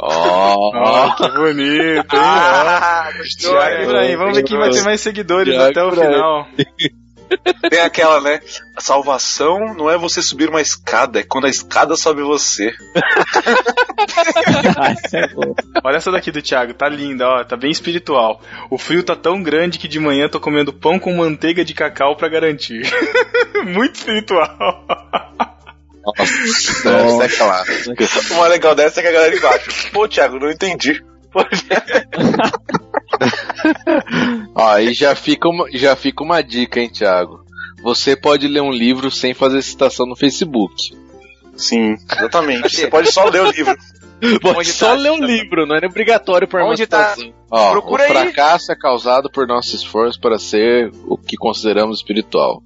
Ó, 0.00 0.70
Ó, 0.74 1.14
que 1.16 1.28
bonito, 1.30 1.82
hein? 1.82 2.02
Ah, 2.12 3.10
gostou, 3.16 3.52
Thiago? 3.52 3.82
Ibrahim, 3.84 4.16
vamos 4.16 4.36
ver 4.36 4.44
quem 4.44 4.58
vai 4.58 4.70
ter 4.70 4.82
mais 4.82 5.00
seguidores 5.00 5.54
Thiago 5.54 5.70
até 5.70 5.84
o 5.84 5.90
final. 5.90 6.46
Tem 7.68 7.80
aquela, 7.80 8.20
né? 8.20 8.40
A 8.76 8.80
salvação 8.80 9.74
não 9.74 9.90
é 9.90 9.96
você 9.96 10.22
subir 10.22 10.48
uma 10.48 10.60
escada, 10.60 11.20
é 11.20 11.22
quando 11.22 11.46
a 11.46 11.50
escada 11.50 11.96
sobe 11.96 12.22
você. 12.22 12.72
Ah, 14.78 14.94
é. 15.12 15.28
Olha 15.84 15.96
essa 15.96 16.10
daqui 16.10 16.30
do 16.30 16.40
Thiago, 16.40 16.72
tá 16.72 16.88
linda, 16.88 17.26
ó, 17.26 17.44
tá 17.44 17.56
bem 17.56 17.70
espiritual. 17.70 18.40
O 18.70 18.78
frio 18.78 19.02
tá 19.02 19.16
tão 19.16 19.42
grande 19.42 19.78
que 19.78 19.88
de 19.88 19.98
manhã 19.98 20.28
tô 20.28 20.40
comendo 20.40 20.72
pão 20.72 20.98
com 20.98 21.14
manteiga 21.14 21.64
de 21.64 21.74
cacau 21.74 22.16
pra 22.16 22.28
garantir. 22.28 22.82
Muito 23.66 23.96
espiritual. 23.96 24.84
nossa, 26.04 27.24
essa 27.24 27.24
é 27.24 27.28
clássica. 27.28 28.34
O 28.34 28.38
mais 28.38 28.50
legal 28.52 28.74
dessa 28.74 29.00
é 29.00 29.02
que 29.02 29.08
a 29.08 29.12
galera 29.12 29.36
embaixo. 29.36 29.90
Pô, 29.92 30.08
Thiago, 30.08 30.38
não 30.38 30.50
entendi. 30.50 31.02
Ó, 34.54 34.68
aí 34.68 34.92
já 34.92 35.14
fica, 35.14 35.48
uma, 35.48 35.66
já 35.72 35.96
fica 35.96 36.22
uma 36.22 36.42
dica, 36.42 36.80
hein, 36.80 36.88
Thiago. 36.88 37.44
Você 37.82 38.16
pode 38.16 38.48
ler 38.48 38.60
um 38.60 38.72
livro 38.72 39.10
sem 39.10 39.34
fazer 39.34 39.62
citação 39.62 40.06
no 40.06 40.16
Facebook. 40.16 40.74
Sim, 41.56 41.96
exatamente. 42.16 42.68
Você 42.68 42.86
pode 42.88 43.10
só 43.12 43.24
ler 43.24 43.42
o 43.42 43.50
livro. 43.50 43.76
Pode 44.42 44.58
Onde 44.58 44.72
só 44.72 44.88
tá? 44.88 44.94
ler 44.94 45.12
um 45.12 45.24
livro, 45.24 45.64
não 45.64 45.76
é 45.76 45.86
obrigatório 45.86 46.48
por 46.48 46.60
uma 46.60 46.70
Onde 46.70 46.86
tá? 46.88 47.10
citação. 47.14 47.32
Ó, 47.50 47.70
Procura 47.70 48.02
o 48.02 48.06
aí. 48.06 48.10
fracasso 48.12 48.72
é 48.72 48.76
causado 48.76 49.30
por 49.30 49.46
nosso 49.46 49.76
esforço 49.76 50.20
para 50.20 50.38
ser 50.40 50.90
o 51.06 51.16
que 51.16 51.36
consideramos 51.36 51.98
espiritual. 51.98 52.60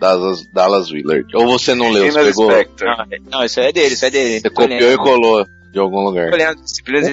Dallas, 0.00 0.44
Dallas 0.52 0.90
Willard. 0.90 1.24
Ou 1.36 1.46
você 1.46 1.74
não 1.74 1.90
leu, 1.90 2.10
você 2.10 2.24
pegou? 2.24 2.48
Não, 2.50 3.06
não, 3.30 3.44
isso 3.44 3.60
é 3.60 3.70
dele, 3.70 3.94
isso 3.94 4.04
é 4.04 4.10
dele. 4.10 4.40
Você 4.40 4.50
copiou 4.50 4.92
e 4.92 4.96
colou 4.96 5.46
de 5.72 5.78
algum 5.78 6.00
lugar. 6.00 6.30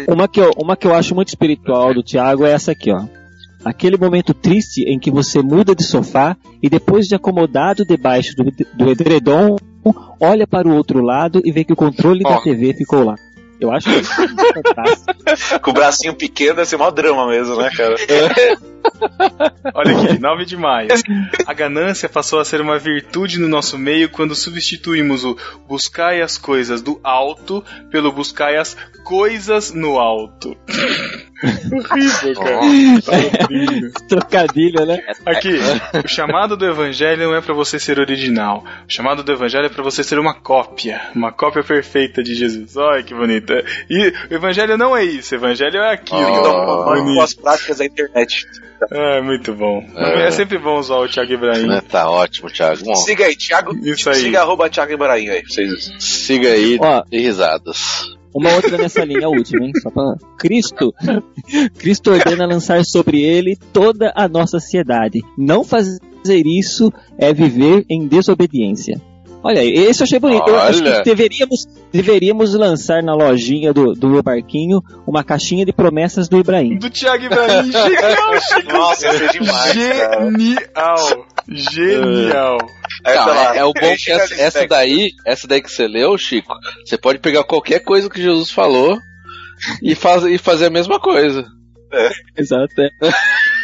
Uma 0.08 0.28
que, 0.28 0.40
eu, 0.40 0.52
uma 0.58 0.76
que 0.76 0.88
eu 0.88 0.94
acho 0.94 1.14
muito 1.14 1.30
espiritual 1.30 1.94
do 1.94 2.04
Thiago 2.04 2.46
é 2.46 2.52
essa 2.52 2.72
aqui, 2.72 2.92
ó. 2.92 3.06
Aquele 3.64 3.98
momento 3.98 4.34
triste 4.34 4.84
em 4.84 4.98
que 4.98 5.12
você 5.12 5.42
muda 5.42 5.76
de 5.76 5.84
sofá 5.84 6.38
e 6.62 6.70
depois 6.70 7.08
de 7.08 7.16
acomodado 7.16 7.86
debaixo 7.86 8.36
do, 8.36 8.46
do 8.76 8.90
edredom, 8.90 9.58
olha 10.20 10.48
para 10.48 10.68
o 10.68 10.76
outro 10.76 11.02
lado 11.02 11.42
e 11.44 11.52
vê 11.52 11.64
que 11.64 11.74
o 11.74 11.76
controle 11.76 12.22
Ó. 12.26 12.30
da 12.30 12.42
TV 12.42 12.74
ficou 12.74 13.04
lá. 13.04 13.16
Eu 13.60 13.72
acho 13.72 13.90
isso 13.90 14.14
fantástico. 14.14 15.60
Com 15.62 15.72
o 15.72 15.74
bracinho 15.74 16.14
pequeno 16.14 16.56
deve 16.56 16.68
ser 16.68 16.78
mó 16.78 16.92
drama 16.92 17.28
mesmo, 17.28 17.56
né, 17.58 17.70
cara? 17.76 17.96
Olha 19.74 19.98
aqui, 19.98 20.20
9 20.20 20.46
de 20.46 20.56
maio. 20.56 20.90
A 21.46 21.54
ganância 21.54 22.08
passou 22.08 22.40
a 22.40 22.46
ser 22.46 22.62
uma 22.62 22.78
virtude 22.78 23.40
no 23.40 23.48
nosso 23.48 23.78
meio 23.78 24.10
quando 24.10 24.36
substituímos 24.36 25.24
o 25.24 25.36
buscai 25.68 26.22
as 26.22 26.38
coisas 26.38 26.82
do 26.82 27.00
alto 27.04 27.64
pelo 27.90 28.12
buscai 28.12 28.58
as 28.58 28.78
coisas 29.04 29.72
no 29.72 30.00
alto. 30.00 30.56
Horrível, 31.44 32.34
cara. 32.36 32.60
Tá 33.02 33.12
horrível. 33.46 33.92
Trocadilho, 34.08 34.86
né? 34.86 35.00
Aqui, 35.26 35.60
o 36.04 36.08
chamado 36.08 36.58
do 36.58 36.66
evangelho 36.66 37.28
não 37.28 37.36
é 37.36 37.42
pra 37.42 37.54
você 37.54 37.80
ser 37.80 38.00
original. 38.00 38.64
O 38.88 38.92
chamado 38.92 39.24
do 39.24 39.32
evangelho 39.32 39.66
é 39.66 39.70
pra 39.70 39.84
você 39.84 40.04
ser 40.04 40.18
uma 40.20 40.34
cópia, 40.34 41.02
uma 41.16 41.32
cópia 41.32 41.64
perfeita 41.64 42.24
de 42.24 42.34
Jesus. 42.36 42.76
Olha 42.78 43.04
que 43.04 43.14
bonita. 43.14 43.64
E 43.90 44.14
o 44.32 44.34
evangelho 44.34 44.78
não 44.78 44.96
é 44.96 45.04
isso, 45.04 45.36
o 45.36 45.38
evangelho 45.38 45.78
é 45.78 45.94
aquilo. 45.94 46.20
Então, 46.22 46.86
Bonito. 46.86 47.16
com 47.16 47.22
as 47.22 47.34
práticas 47.34 47.78
da 47.78 47.86
internet. 47.86 48.46
É, 48.92 49.22
muito 49.22 49.54
bom. 49.54 49.84
É. 49.96 50.28
É, 50.28 50.32
sempre 50.32 50.58
bom 50.58 50.78
usar 50.78 50.98
o 50.98 51.08
Thiago 51.08 51.34
Ibrahim. 51.34 51.68
Né, 51.68 51.82
Tá 51.90 52.10
ótimo, 52.10 52.50
Thiago. 52.50 52.84
Bom, 52.84 52.96
Siga 52.96 53.26
aí, 53.26 53.36
Thiago. 53.36 53.76
Isso 53.84 54.10
aí. 54.10 54.16
Siga 54.18 54.42
arroba 54.42 54.70
Thiago 54.70 54.94
Ibrahim 54.94 55.30
aí. 55.30 55.44
Vocês... 55.44 55.92
siga 56.00 56.50
aí 56.50 56.78
Ó. 56.80 57.04
e 57.12 57.20
risadas. 57.20 58.17
Uma 58.38 58.54
outra 58.54 58.78
nessa 58.78 59.04
linha, 59.04 59.26
a 59.26 59.30
última, 59.30 59.66
hein? 59.66 59.72
Só 59.82 59.90
pra... 59.90 60.16
Cristo. 60.38 60.94
Cristo 61.80 62.12
ordena 62.12 62.46
lançar 62.46 62.86
sobre 62.86 63.20
ele 63.20 63.58
toda 63.74 64.14
a 64.16 64.28
nossa 64.28 64.60
sociedade. 64.60 65.22
Não 65.36 65.64
fazer 65.64 66.00
isso 66.46 66.94
é 67.18 67.34
viver 67.34 67.84
em 67.90 68.08
desobediência. 68.08 69.02
Olha, 69.44 69.64
esse 69.64 70.02
eu 70.02 70.06
achei 70.06 70.20
bonito. 70.20 70.48
Eu 70.48 70.60
acho 70.60 70.84
Olha. 70.84 70.98
que 70.98 71.04
deveríamos, 71.04 71.66
deveríamos 71.92 72.54
lançar 72.54 73.02
na 73.02 73.16
lojinha 73.16 73.74
do, 73.74 73.94
do 73.94 74.10
meu 74.10 74.22
barquinho 74.22 74.82
uma 75.08 75.24
caixinha 75.24 75.66
de 75.66 75.74
promessas 75.74 76.30
do 76.30 76.38
Ibrahim. 76.38 76.78
Do 76.78 76.90
Thiago 76.92 77.26
Ibrahim. 77.26 77.72
Genial, 77.72 78.42
Chico. 78.42 78.74
Nossa, 78.74 79.08
ia 79.08 79.14
ser 79.18 79.32
demais, 79.32 79.74
cara. 79.74 80.32
Genial. 81.50 82.14
Genial. 82.14 82.58
Aí 83.06 83.16
Não, 83.16 83.26
tá 83.26 83.34
lá, 83.34 83.56
é, 83.56 83.60
é 83.60 83.64
o 83.64 83.74
bom 83.74 83.96
que 83.96 84.12
essa, 84.12 84.34
essa 84.42 84.68
daí, 84.68 85.12
essa 85.26 85.48
daí 85.48 85.62
que 85.62 85.72
você 85.72 85.88
leu, 85.88 86.18
Chico, 86.18 86.54
você 86.86 86.98
pode 86.98 87.20
pegar 87.20 87.44
qualquer 87.44 87.80
coisa 87.80 88.10
que 88.10 88.22
Jesus 88.22 88.52
falou 88.52 88.98
e, 89.82 89.96
faz, 89.96 90.24
e 90.24 90.38
fazer 90.38 90.66
a 90.66 90.70
mesma 90.72 91.00
coisa. 91.00 91.46
Exato. 92.38 92.82
é. 92.82 92.90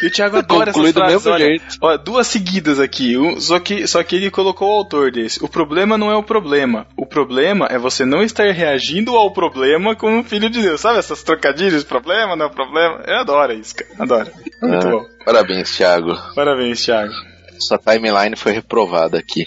E 0.02 0.06
o 0.06 0.10
Thiago 0.10 0.38
adora 0.38 0.72
Conclui 0.72 0.90
essas 0.90 1.02
frases. 1.02 1.26
Olha, 1.26 1.44
jeito. 1.44 1.64
ó, 1.82 1.96
duas 1.98 2.26
seguidas 2.26 2.80
aqui. 2.80 3.18
Um, 3.18 3.38
só, 3.38 3.60
que, 3.60 3.86
só 3.86 4.02
que 4.02 4.16
ele 4.16 4.30
colocou 4.30 4.68
o 4.68 4.78
autor 4.78 5.12
desse. 5.12 5.44
O 5.44 5.48
problema 5.48 5.98
não 5.98 6.10
é 6.10 6.16
o 6.16 6.22
problema. 6.22 6.86
O 6.96 7.04
problema 7.04 7.66
é 7.70 7.76
você 7.78 8.04
não 8.06 8.22
estar 8.22 8.50
reagindo 8.50 9.14
ao 9.14 9.30
problema 9.30 9.94
como 9.94 10.16
um 10.16 10.24
filho 10.24 10.48
de 10.48 10.62
Deus. 10.62 10.80
Sabe 10.80 10.98
essas 11.00 11.22
trocadilhas? 11.22 11.84
Problema 11.84 12.34
não 12.34 12.46
é 12.46 12.48
problema? 12.48 13.02
Eu 13.06 13.16
adoro 13.18 13.52
isso, 13.52 13.74
cara. 13.76 13.90
Adoro. 13.98 14.30
É 14.62 14.66
Muito 14.66 14.86
Ah, 14.86 14.90
bom. 14.90 15.04
Parabéns, 15.26 15.76
Thiago. 15.76 16.16
Parabéns, 16.34 16.82
Thiago. 16.82 17.12
Sua 17.66 17.78
timeline 17.78 18.36
foi 18.36 18.52
reprovada 18.52 19.18
aqui. 19.18 19.46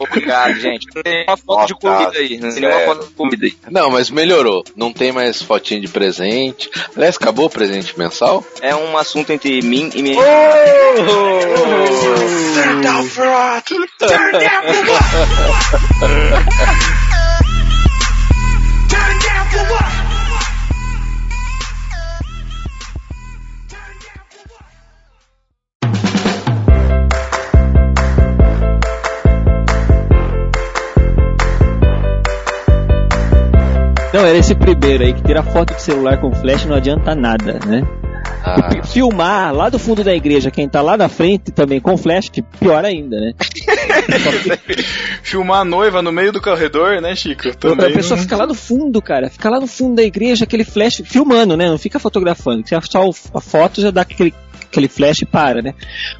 Obrigado, 0.00 0.54
gente. 0.54 0.86
Não 0.94 1.02
tem 1.02 1.12
nenhuma 1.12 1.36
foto 1.36 1.66
de 1.66 1.74
comida 1.74 2.18
aí. 2.18 2.38
Não 2.38 2.50
tem 2.50 2.60
nenhuma 2.60 2.78
Sério. 2.78 2.86
foto 2.86 3.06
de 3.06 3.14
comida 3.14 3.46
aí. 3.46 3.56
Não, 3.70 3.90
mas 3.90 4.10
melhorou. 4.10 4.64
Não 4.74 4.92
tem 4.92 5.12
mais 5.12 5.42
fotinho 5.42 5.80
de 5.80 5.88
presente. 5.88 6.70
Aliás, 6.96 7.16
acabou 7.16 7.46
o 7.46 7.50
presente 7.50 7.98
mensal? 7.98 8.44
É 8.60 8.74
um 8.74 8.96
assunto 8.96 9.30
entre 9.30 9.60
mim 9.62 9.90
e 9.94 10.02
minha. 10.02 10.22
Turn 12.54 12.82
down 12.82 13.04
for 13.04 13.26
what? 13.26 13.64
Turn 13.98 14.32
down 14.32 14.62
for 14.74 14.90
what? 16.00 17.11
Não, 34.12 34.26
era 34.26 34.36
esse 34.36 34.54
primeiro 34.54 35.04
aí 35.04 35.12
que 35.14 35.22
tira 35.22 35.42
foto 35.42 35.74
de 35.74 35.80
celular 35.82 36.20
com 36.20 36.32
flash 36.34 36.64
não 36.66 36.76
adianta 36.76 37.14
nada, 37.14 37.58
né? 37.66 37.82
Ah, 38.44 38.56
E 38.58 38.82
fi- 38.82 38.92
filmar 38.94 39.54
lá 39.54 39.68
do 39.68 39.78
fundo 39.78 40.04
da 40.04 40.14
igreja, 40.14 40.50
quem 40.50 40.68
tá 40.68 40.80
lá 40.82 40.96
na 40.96 41.08
frente 41.08 41.50
também 41.50 41.80
com 41.80 41.96
flash, 41.96 42.28
pior 42.60 42.84
ainda, 42.84 43.18
né? 43.18 43.32
Filmar 45.22 45.60
a 45.60 45.64
noiva 45.64 46.02
no 46.02 46.12
meio 46.12 46.32
do 46.32 46.40
corredor, 46.40 47.00
né, 47.00 47.14
Chico? 47.14 47.48
a 47.48 47.54
Também. 47.54 47.92
pessoa 47.92 48.16
não- 48.16 48.22
fica 48.22 48.36
lá 48.36 48.46
no 48.46 48.54
fundo, 48.54 49.00
cara. 49.00 49.30
Fica 49.30 49.48
lá 49.48 49.58
no 49.60 49.66
fundo 49.66 49.96
da 49.96 50.02
igreja, 50.02 50.44
aquele 50.44 50.64
flash, 50.64 51.02
filmando, 51.04 51.56
né? 51.56 51.68
Não 51.68 51.78
fica 51.78 51.98
fotografando. 51.98 52.62
que 52.62 52.70
Só 52.86 53.08
a 53.34 53.40
foto 53.40 53.80
já 53.80 53.90
dá 53.90 54.02
aquele, 54.02 54.34
aquele 54.64 54.88
flash 54.88 55.22
e 55.22 55.26
para, 55.26 55.62
né? 55.62 55.74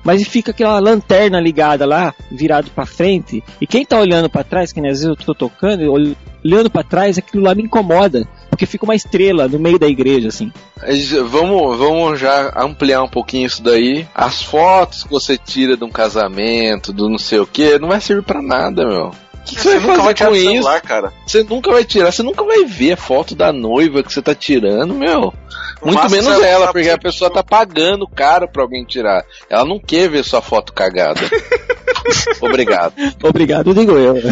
Mas 0.04 0.22
fica 0.26 0.50
aquela 0.52 0.78
lanterna 0.78 1.40
ligada 1.40 1.84
lá, 1.84 2.14
virado 2.30 2.70
pra 2.70 2.86
frente. 2.86 3.42
E 3.60 3.66
quem 3.66 3.84
tá 3.84 3.98
olhando 3.98 4.30
pra 4.30 4.44
trás, 4.44 4.72
que 4.72 4.80
nem 4.80 4.90
às 4.90 4.98
vezes 4.98 5.08
eu 5.08 5.16
tô 5.16 5.34
tocando, 5.34 5.82
ol- 5.92 6.16
olhando 6.44 6.70
pra 6.70 6.82
trás, 6.82 7.18
aquilo 7.18 7.42
lá 7.44 7.54
me 7.54 7.62
incomoda. 7.62 8.26
Porque 8.50 8.66
fica 8.66 8.84
uma 8.84 8.94
estrela 8.94 9.48
no 9.48 9.58
meio 9.58 9.78
da 9.78 9.86
igreja, 9.88 10.28
assim. 10.28 10.52
Mas 10.80 11.10
Vamos, 11.10 11.78
vamos 11.78 12.20
já 12.20 12.52
ampliar 12.56 13.02
um 13.02 13.08
pouquinho 13.08 13.46
isso 13.46 13.62
daí. 13.62 14.06
As 14.14 14.42
fotos 14.42 15.04
que 15.04 15.10
você 15.10 15.38
tira 15.38 15.76
de 15.76 15.84
um 15.84 15.90
casamento, 15.90 16.92
do 16.92 17.08
não 17.08 17.18
sei 17.18 17.38
o 17.40 17.46
que, 17.46 17.78
não 17.78 17.88
vai 17.88 18.00
servir 18.00 18.22
pra 18.22 18.42
nada, 18.42 18.86
meu. 18.86 19.06
O 19.06 19.44
que, 19.44 19.56
que 19.56 19.60
você, 19.60 19.70
Você 19.70 19.78
vai 19.78 19.80
nunca 19.80 20.02
vai 20.02 20.02
fazer 20.02 20.14
tirar 20.14 20.28
com 20.30 20.36
isso? 20.36 20.52
celular, 20.52 20.80
cara. 20.82 21.12
Você 21.26 21.42
nunca 21.42 21.72
vai 21.72 21.84
tirar, 21.84 22.12
você 22.12 22.22
nunca 22.22 22.44
vai 22.44 22.64
ver 22.64 22.92
a 22.92 22.96
foto 22.96 23.34
da 23.34 23.52
noiva 23.52 24.02
que 24.02 24.12
você 24.12 24.22
tá 24.22 24.34
tirando, 24.34 24.94
meu. 24.94 25.34
Muito 25.82 25.98
máximo, 25.98 26.22
menos 26.22 26.44
ela, 26.44 26.70
porque 26.70 26.90
a 26.90 26.98
pessoa 26.98 27.28
tá 27.28 27.42
pagando 27.42 28.06
caro 28.06 28.46
pra 28.46 28.62
alguém 28.62 28.84
tirar. 28.84 29.24
Ela 29.50 29.64
não 29.64 29.80
quer 29.80 30.08
ver 30.08 30.22
sua 30.24 30.40
foto 30.40 30.72
cagada. 30.72 31.20
Obrigado. 32.40 32.94
Obrigado, 33.22 33.74
digo 33.74 33.92
eu. 33.92 34.16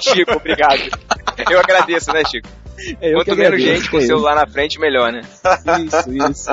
Chico, 0.00 0.36
obrigado. 0.36 0.80
Eu 1.50 1.58
agradeço, 1.58 2.12
né, 2.12 2.22
Chico? 2.24 2.48
É 3.00 3.10
eu 3.10 3.18
Quanto 3.18 3.36
menos 3.36 3.62
gente 3.62 3.90
com 3.90 3.96
o 3.96 4.00
é 4.00 4.06
celular 4.06 4.34
na 4.34 4.46
frente, 4.46 4.80
melhor, 4.80 5.12
né? 5.12 5.20
Isso, 5.84 6.10
isso. 6.10 6.50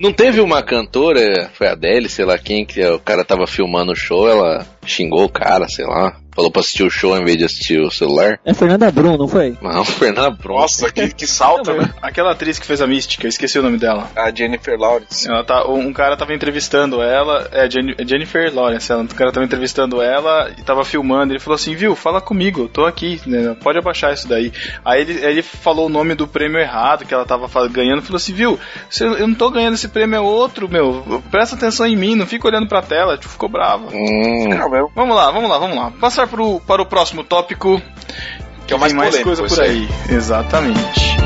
Não 0.00 0.12
teve 0.12 0.40
uma 0.40 0.62
cantora, 0.62 1.50
foi 1.54 1.68
a 1.68 1.72
Adele, 1.72 2.08
sei 2.08 2.24
lá 2.24 2.36
quem, 2.36 2.66
que 2.66 2.84
o 2.84 2.98
cara 2.98 3.24
tava 3.24 3.46
filmando 3.46 3.92
o 3.92 3.96
show, 3.96 4.28
ela 4.28 4.66
xingou 4.84 5.24
o 5.24 5.28
cara, 5.28 5.68
sei 5.68 5.86
lá. 5.86 6.16
Falou 6.38 6.52
pra 6.52 6.60
assistir 6.60 6.84
o 6.84 6.90
show 6.90 7.16
em 7.16 7.24
vez 7.24 7.36
de 7.36 7.44
assistir 7.44 7.80
o 7.80 7.90
celular. 7.90 8.38
É 8.44 8.54
Fernanda 8.54 8.92
Brum, 8.92 9.16
não 9.16 9.26
foi? 9.26 9.58
Não, 9.60 9.84
Fernanda 9.84 10.30
Brum. 10.30 10.54
Nossa, 10.54 10.88
que, 10.92 11.08
que 11.12 11.26
salto, 11.26 11.72
né? 11.72 11.92
Aquela 12.00 12.30
atriz 12.30 12.60
que 12.60 12.64
fez 12.64 12.80
a 12.80 12.86
mística, 12.86 13.26
eu 13.26 13.28
esqueci 13.28 13.58
o 13.58 13.62
nome 13.62 13.76
dela. 13.76 14.08
A 14.14 14.32
Jennifer 14.32 14.78
Lawrence. 14.78 15.28
Ela 15.28 15.42
tá, 15.42 15.66
um 15.66 15.92
cara 15.92 16.16
tava 16.16 16.32
entrevistando 16.32 17.02
ela, 17.02 17.48
é 17.50 17.66
é 17.66 18.06
Jennifer 18.06 18.54
Lawrence, 18.54 18.92
ela, 18.92 19.02
um 19.02 19.06
cara 19.08 19.32
tava 19.32 19.44
entrevistando 19.44 20.00
ela 20.00 20.48
e 20.56 20.62
tava 20.62 20.84
filmando, 20.84 21.32
ele 21.32 21.40
falou 21.40 21.56
assim, 21.56 21.74
viu, 21.74 21.96
fala 21.96 22.20
comigo, 22.20 22.62
eu 22.62 22.68
tô 22.68 22.86
aqui, 22.86 23.20
né, 23.26 23.56
pode 23.60 23.78
abaixar 23.78 24.14
isso 24.14 24.28
daí. 24.28 24.52
Aí 24.84 25.00
ele, 25.00 25.24
ele 25.24 25.42
falou 25.42 25.86
o 25.86 25.90
nome 25.90 26.14
do 26.14 26.28
prêmio 26.28 26.60
errado 26.60 27.04
que 27.04 27.12
ela 27.12 27.24
tava 27.26 27.48
ganhando, 27.68 28.02
falou 28.02 28.16
assim, 28.16 28.32
viu, 28.32 28.60
eu 29.00 29.26
não 29.26 29.34
tô 29.34 29.50
ganhando 29.50 29.74
esse 29.74 29.88
prêmio, 29.88 30.16
é 30.16 30.20
outro, 30.20 30.68
meu, 30.68 31.20
presta 31.32 31.56
atenção 31.56 31.84
em 31.84 31.96
mim, 31.96 32.14
não 32.14 32.26
fica 32.26 32.46
olhando 32.46 32.68
pra 32.68 32.80
tela, 32.80 33.16
tipo, 33.16 33.32
ficou 33.32 33.48
bravo. 33.48 33.88
Hum. 33.92 34.50
Vamos 34.94 35.16
lá, 35.16 35.32
vamos 35.32 35.50
lá, 35.50 35.58
vamos 35.58 35.76
lá. 35.76 35.90
Passar 35.90 36.27
pro, 36.28 36.60
para 36.60 36.82
o 36.82 36.86
próximo 36.86 37.24
tópico, 37.24 37.80
Que 38.66 38.72
é 38.72 38.76
o 38.76 38.80
mais 38.80 38.92
tem 38.92 38.98
mais 38.98 39.10
polêmico, 39.16 39.36
coisa 39.36 39.42
por 39.42 39.64
esse 39.64 39.70
aí. 39.70 39.88
Exatamente. 40.14 41.18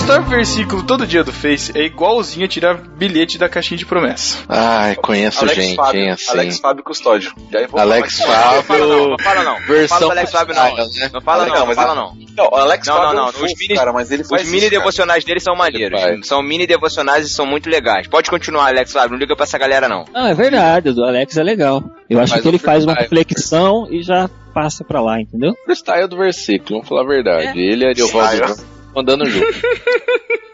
Postar 0.00 0.20
versículo 0.22 0.82
todo 0.82 1.06
dia 1.06 1.22
do 1.22 1.30
Face 1.32 1.70
é 1.76 1.82
igualzinho 1.84 2.46
a 2.46 2.48
tirar 2.48 2.74
bilhete 2.74 3.36
da 3.36 3.48
caixinha 3.50 3.76
de 3.76 3.84
promessa. 3.84 4.38
Ai, 4.48 4.96
conheço 4.96 5.44
Alex 5.44 5.56
gente, 5.62 5.76
Fábio, 5.76 6.00
hein, 6.00 6.10
assim. 6.10 6.30
Alex 6.30 6.58
Fábio 6.58 6.82
Custódio. 6.82 7.32
Alex 7.76 8.18
falar 8.18 8.54
Não 8.56 8.62
fala 8.62 8.86
não, 8.86 8.88
Fábio, 8.88 9.08
não 9.10 9.18
fala 9.18 9.44
não. 9.44 9.60
versão 9.60 9.78
Não 9.80 9.88
fala 9.88 10.00
do 10.06 10.10
Alex 10.18 10.32
Fábio 10.32 10.54
não. 10.54 10.76
né? 10.76 11.10
Não 11.12 11.20
fala 11.20 11.46
não, 11.46 11.54
não 11.54 11.66
mas 11.66 11.76
fala 11.76 11.92
ele- 11.92 12.00
não. 12.00 12.44
Não, 12.50 12.58
Alex 12.60 12.86
Não, 12.88 12.94
Fábio 12.94 13.08
não, 13.14 13.28
é 13.28 13.32
não, 13.32 13.44
os 13.44 13.54
mini- 13.58 13.74
cara, 13.76 13.92
mas 13.92 14.10
ele 14.10 14.24
faz 14.24 14.42
Os 14.42 14.48
mini 14.48 14.58
isso, 14.62 14.70
cara. 14.70 14.80
devocionais 14.80 15.24
dele 15.24 15.40
são 15.40 15.54
maneiros. 15.54 16.02
Ele. 16.02 16.24
São 16.24 16.42
mini 16.42 16.66
devocionais 16.66 17.26
e 17.26 17.28
são 17.28 17.44
muito 17.46 17.68
legais. 17.68 18.08
Pode 18.08 18.30
continuar, 18.30 18.68
Alex 18.68 18.92
Fábio. 18.92 19.10
Não 19.12 19.18
liga 19.18 19.36
pra 19.36 19.44
essa 19.44 19.58
galera, 19.58 19.86
não. 19.88 20.06
Não, 20.12 20.26
é 20.26 20.34
verdade, 20.34 20.88
o 20.88 20.94
do 20.94 21.04
Alex 21.04 21.36
é 21.36 21.42
legal. 21.42 21.84
Eu 22.08 22.18
acho 22.18 22.30
Faz 22.32 22.42
que 22.42 22.48
ele 22.48 22.58
faz 22.58 22.84
uma 22.84 22.94
reflexão 22.94 23.86
e 23.90 24.02
já 24.02 24.28
passa 24.54 24.82
pra 24.82 25.00
lá, 25.00 25.20
entendeu? 25.20 25.54
Freestyle 25.64 26.08
do 26.08 26.16
versículo, 26.16 26.76
vamos 26.76 26.88
falar 26.88 27.02
a 27.02 27.06
verdade. 27.06 27.58
Ele 27.60 27.84
e 27.84 27.86
a 27.86 27.90
Ariovaldo 27.90 28.70
Freestyle. 28.92 28.94
Júnior 28.94 29.00
andando 29.00 29.24
junto. 29.26 30.40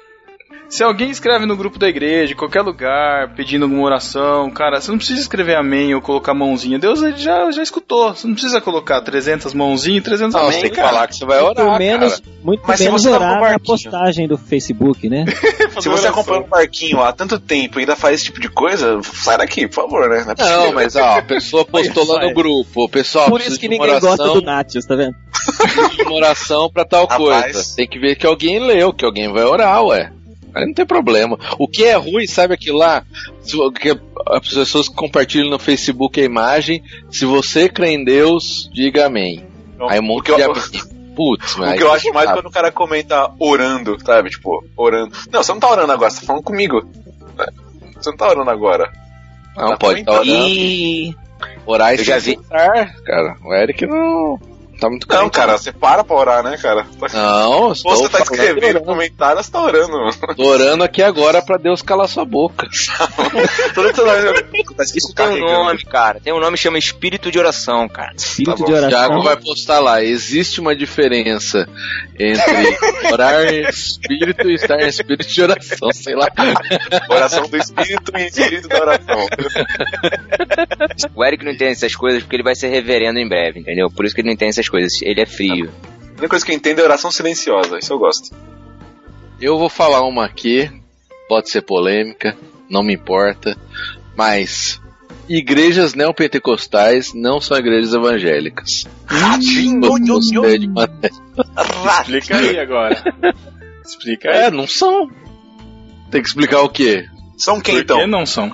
Se 0.69 0.83
alguém 0.83 1.11
escreve 1.11 1.47
no 1.47 1.57
grupo 1.57 1.79
da 1.79 1.89
igreja, 1.89 2.33
em 2.33 2.37
qualquer 2.37 2.63
lugar, 2.63 3.35
pedindo 3.35 3.65
alguma 3.65 3.85
oração, 3.85 4.51
cara, 4.51 4.81
você 4.81 4.91
não 4.91 4.99
precisa 4.99 5.21
escrever 5.21 5.57
amém 5.57 5.95
ou 5.95 6.01
colocar 6.03 6.35
mãozinha. 6.35 6.79
Deus 6.79 7.03
ele 7.03 7.17
já, 7.17 7.51
já 7.51 7.63
escutou. 7.63 8.15
Você 8.15 8.27
não 8.27 8.35
precisa 8.35 8.61
colocar 8.61 9.01
300 9.01 9.55
mãozinhas 9.55 9.99
e 9.99 10.05
300 10.05 10.35
Não, 10.35 10.41
você 10.43 10.49
amém, 10.49 10.61
tem 10.63 10.71
que 10.71 10.77
cara. 10.77 10.89
falar 10.89 11.07
que 11.07 11.17
você 11.17 11.25
vai 11.25 11.41
orar, 11.41 11.65
Muito 11.67 11.79
menos, 11.79 12.21
cara. 12.21 12.37
muito 12.43 12.63
Mas 12.67 12.79
se 12.79 12.85
menos 12.85 13.03
você 13.03 13.11
tá 13.11 13.17
orar 13.17 13.53
na 13.53 13.59
postagem 13.59 14.27
do 14.29 14.37
Facebook, 14.37 15.09
né? 15.09 15.25
Se 15.81 15.91
você 15.91 16.09
acompanha 16.09 16.41
um 16.41 16.49
barquinho 16.49 17.03
há 17.03 17.13
tanto 17.13 17.39
tempo 17.39 17.79
e 17.79 17.81
ainda 17.81 17.95
faz 17.95 18.15
esse 18.17 18.25
tipo 18.25 18.41
de 18.41 18.49
coisa, 18.49 18.99
sai 19.03 19.37
daqui, 19.37 19.69
por 19.69 19.75
favor, 19.75 20.09
né? 20.09 20.25
Não, 20.25 20.33
é 20.33 20.35
possível. 20.35 20.63
Não, 20.65 20.73
mas 20.73 20.97
ó, 20.97 21.19
a 21.19 21.23
pessoa 21.23 21.65
postou 21.67 22.07
lá 22.07 22.27
no 22.27 22.33
grupo, 22.33 22.89
pessoal, 22.89 23.29
Por 23.29 23.41
isso 23.43 23.59
que 23.61 23.69
ninguém 23.69 23.87
gosta 24.01 24.07
oração, 24.23 24.35
do 24.35 24.41
Natius, 24.43 24.87
tá 24.87 24.97
vendo? 24.97 25.15
de 25.95 26.03
uma 26.03 26.15
oração 26.15 26.71
pra 26.73 26.85
tal 26.85 27.07
Rapaz. 27.07 27.53
coisa. 27.53 27.77
Tem 27.77 27.87
que 27.87 27.99
ver 27.99 28.17
que 28.17 28.27
alguém 28.27 28.59
leu, 28.59 28.93
que 28.93 29.05
alguém 29.05 29.31
vai 29.33 29.45
orar, 29.45 29.85
ué. 29.85 30.11
Aí 30.57 30.65
não 30.65 30.73
tem 30.73 30.87
problema. 30.87 31.39
O 31.59 31.69
que 31.69 31.85
é 31.85 31.95
ruim, 31.97 32.27
sabe 32.27 32.55
aquilo 32.55 32.79
lá? 32.79 33.05
Que 33.79 33.91
as 34.29 34.49
pessoas 34.49 34.89
compartilham 34.89 35.51
no 35.51 35.59
Facebook 35.59 36.19
a 36.19 36.25
imagem. 36.25 36.83
Se 37.11 37.27
você 37.27 37.69
crê 37.69 37.91
em 37.91 38.03
Deus, 38.05 38.71
diga 38.73 39.05
amém. 39.07 39.45
Não, 39.79 39.89
Aí 39.91 40.01
um 40.01 40.03
o 40.03 40.07
monte 40.07 40.25
que 40.25 40.33
eu- 40.33 40.37
de 40.37 40.43
amém. 40.45 40.63
Putz, 41.15 41.57
O 41.57 41.73
que 41.75 41.83
eu 41.83 41.93
acho 41.93 42.13
mais 42.13 42.27
sabe. 42.27 42.39
quando 42.41 42.47
o 42.47 42.51
cara 42.53 42.71
comenta 42.73 43.31
orando, 43.39 43.97
sabe? 44.05 44.29
Tipo, 44.31 44.63
orando. 44.77 45.13
Não, 45.33 45.43
você 45.43 45.53
não 45.53 45.61
tá 45.61 45.71
orando 45.71 45.93
agora, 45.93 46.11
você 46.11 46.21
tá 46.21 46.27
falando 46.27 46.43
comigo. 46.43 46.87
Você 47.95 48.11
não 48.11 48.17
tá 48.19 48.29
orando 48.29 48.51
agora. 48.51 48.91
Não, 49.57 49.71
Tá 49.71 49.77
pode 49.79 50.01
estar 50.01 50.13
comentando. 50.13 50.35
orando. 50.35 50.49
E 50.55 51.17
Orar 51.67 51.95
e 51.95 51.99
Eu 51.99 52.05
já 52.05 52.21
cessar, 52.21 52.95
cara. 53.03 53.37
O 53.45 53.53
Eric 53.55 53.87
não 53.87 54.39
tá 54.79 54.89
muito 54.89 55.07
Não, 55.09 55.29
cara, 55.29 55.59
você 55.59 55.73
para 55.73 56.05
pra 56.05 56.17
orar, 56.17 56.43
né, 56.43 56.57
cara? 56.57 56.87
Não, 57.13 57.73
estou 57.73 57.93
Ou 57.93 57.99
você 57.99 58.09
tá 58.09 58.21
escrevendo 58.21 58.81
comentário, 58.81 59.43
você 59.43 59.51
tá 59.51 59.63
orando. 59.63 59.97
Tô 60.37 60.45
orando 60.45 60.85
aqui 60.85 61.03
agora 61.03 61.43
pra 61.43 61.57
Deus 61.57 61.83
calar 61.83 62.09
sua 62.09 62.25
boca. 62.25 62.69
Todo 63.75 63.93
tá 63.93 64.83
isso 64.83 65.15
tem 65.15 65.27
um 65.29 65.41
nome, 65.41 65.85
cara. 65.85 66.21
Tem 66.21 66.33
um 66.33 66.41
nome 66.41 66.57
que 66.57 66.63
chama 66.63 66.79
espírito 66.79 67.31
de 67.31 67.39
oração, 67.39 67.89
cara. 67.89 68.13
Espírito 68.17 68.59
Tá 68.59 68.65
de 68.65 68.73
O 68.73 68.77
oração. 68.77 68.91
Thiago 68.91 69.23
vai 69.23 69.37
postar 69.37 69.81
lá. 69.81 70.03
Existe 70.03 70.61
uma 70.61 70.75
diferença 70.75 71.69
entre 72.19 72.79
orar 73.13 73.45
em 73.45 73.69
espírito 73.69 74.49
e 74.49 74.55
estar 74.55 74.81
em 74.81 74.89
espírito 74.89 75.27
de 75.27 75.43
oração, 75.43 75.93
sei 75.93 76.15
lá. 76.15 76.29
Oração 77.09 77.49
do 77.49 77.57
Espírito 77.57 78.13
e 78.17 78.27
Espírito 78.27 78.69
da 78.69 78.81
oração. 78.81 79.27
O 81.15 81.25
Eric 81.25 81.45
não 81.45 81.53
entende 81.53 81.73
essas 81.73 81.95
coisas 81.95 82.23
porque 82.23 82.37
ele 82.37 82.43
vai 82.43 82.55
ser 82.55 82.69
reverendo 82.69 83.19
em 83.19 83.29
breve, 83.29 83.61
entendeu? 83.61 83.91
Por 83.91 84.05
isso 84.05 84.15
que 84.15 84.21
ele 84.21 84.29
não 84.29 84.35
entende 84.35 84.51
essas 84.51 84.66
coisas. 84.69 85.01
Ele 85.03 85.21
é 85.21 85.27
frio. 85.27 85.71
A 86.01 86.09
única 86.11 86.29
coisa 86.29 86.45
que 86.45 86.53
eu 86.53 86.57
entendo 86.57 86.81
é 86.81 86.85
oração 86.85 87.11
silenciosa, 87.11 87.79
isso 87.79 87.93
eu 87.93 87.99
gosto. 87.99 88.35
Eu 89.41 89.59
vou 89.59 89.69
falar 89.69 90.03
uma 90.03 90.25
aqui, 90.25 90.71
pode 91.29 91.51
ser 91.51 91.63
polêmica, 91.63 92.37
não 92.71 92.83
me 92.83 92.95
importa, 92.95 93.57
mas 94.17 94.81
igrejas 95.29 95.95
neopentecostais 95.95 97.13
não 97.13 97.41
são 97.41 97.57
igrejas 97.59 97.93
evangélicas. 97.93 98.85
Ratinho, 99.07 99.81
de. 100.01 100.69
Explica 102.01 102.37
aí 102.37 102.59
agora. 102.59 103.03
Explica 103.85 104.31
aí. 104.31 104.37
É, 104.39 104.51
não 104.51 104.67
são. 104.67 105.11
Tem 106.11 106.23
que 106.23 106.29
explicar 106.29 106.63
o 106.63 106.69
quê? 106.69 107.07
São 107.37 107.61
quem 107.61 107.75
Por 107.75 107.83
então? 107.83 107.99
que 107.99 108.07
não 108.07 108.25
são? 108.25 108.53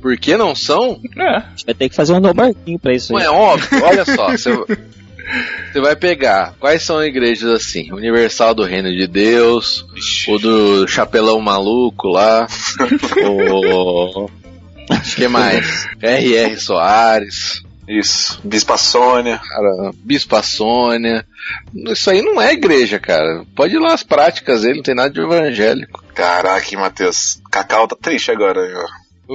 Por 0.00 0.16
que 0.16 0.36
não 0.36 0.54
são? 0.54 1.00
É. 1.18 1.42
Vai 1.66 1.74
ter 1.74 1.88
que 1.88 1.94
fazer 1.94 2.12
um 2.14 2.20
no 2.20 2.32
barquinho 2.34 2.78
pra 2.78 2.94
isso 2.94 3.12
Não 3.12 3.20
aí. 3.20 3.26
é 3.26 3.30
óbvio, 3.30 3.84
olha 3.84 4.04
só, 4.04 4.30
você, 4.32 4.50
você 5.72 5.80
vai 5.80 5.94
pegar 5.94 6.54
quais 6.58 6.82
são 6.82 7.04
igrejas 7.04 7.50
assim, 7.50 7.92
Universal 7.92 8.54
do 8.54 8.64
Reino 8.64 8.90
de 8.90 9.06
Deus, 9.06 9.84
o 10.28 10.38
do 10.38 10.88
Chapelão 10.88 11.40
Maluco 11.40 12.08
lá, 12.08 12.46
o 13.24 14.28
que 15.16 15.28
mais? 15.28 15.86
R.R. 16.00 16.56
Soares, 16.58 17.62
Isso. 17.88 18.40
Bispa 18.44 18.76
Sônia. 18.76 19.38
cara, 19.38 19.92
Bispa 20.04 20.42
Sônia. 20.42 21.24
Isso 21.88 22.10
aí 22.10 22.22
não 22.22 22.40
é 22.40 22.52
igreja, 22.52 22.98
cara. 22.98 23.44
Pode 23.54 23.74
ir 23.74 23.78
lá 23.78 23.92
as 23.94 24.02
práticas 24.02 24.62
dele, 24.62 24.76
não 24.76 24.82
tem 24.82 24.94
nada 24.94 25.10
de 25.10 25.20
evangélico. 25.20 26.02
Caraca, 26.14 26.78
Matheus. 26.78 27.40
Cacau 27.50 27.86
tá 27.88 27.96
triste 28.00 28.30
agora. 28.30 28.66
viu? 28.66 28.84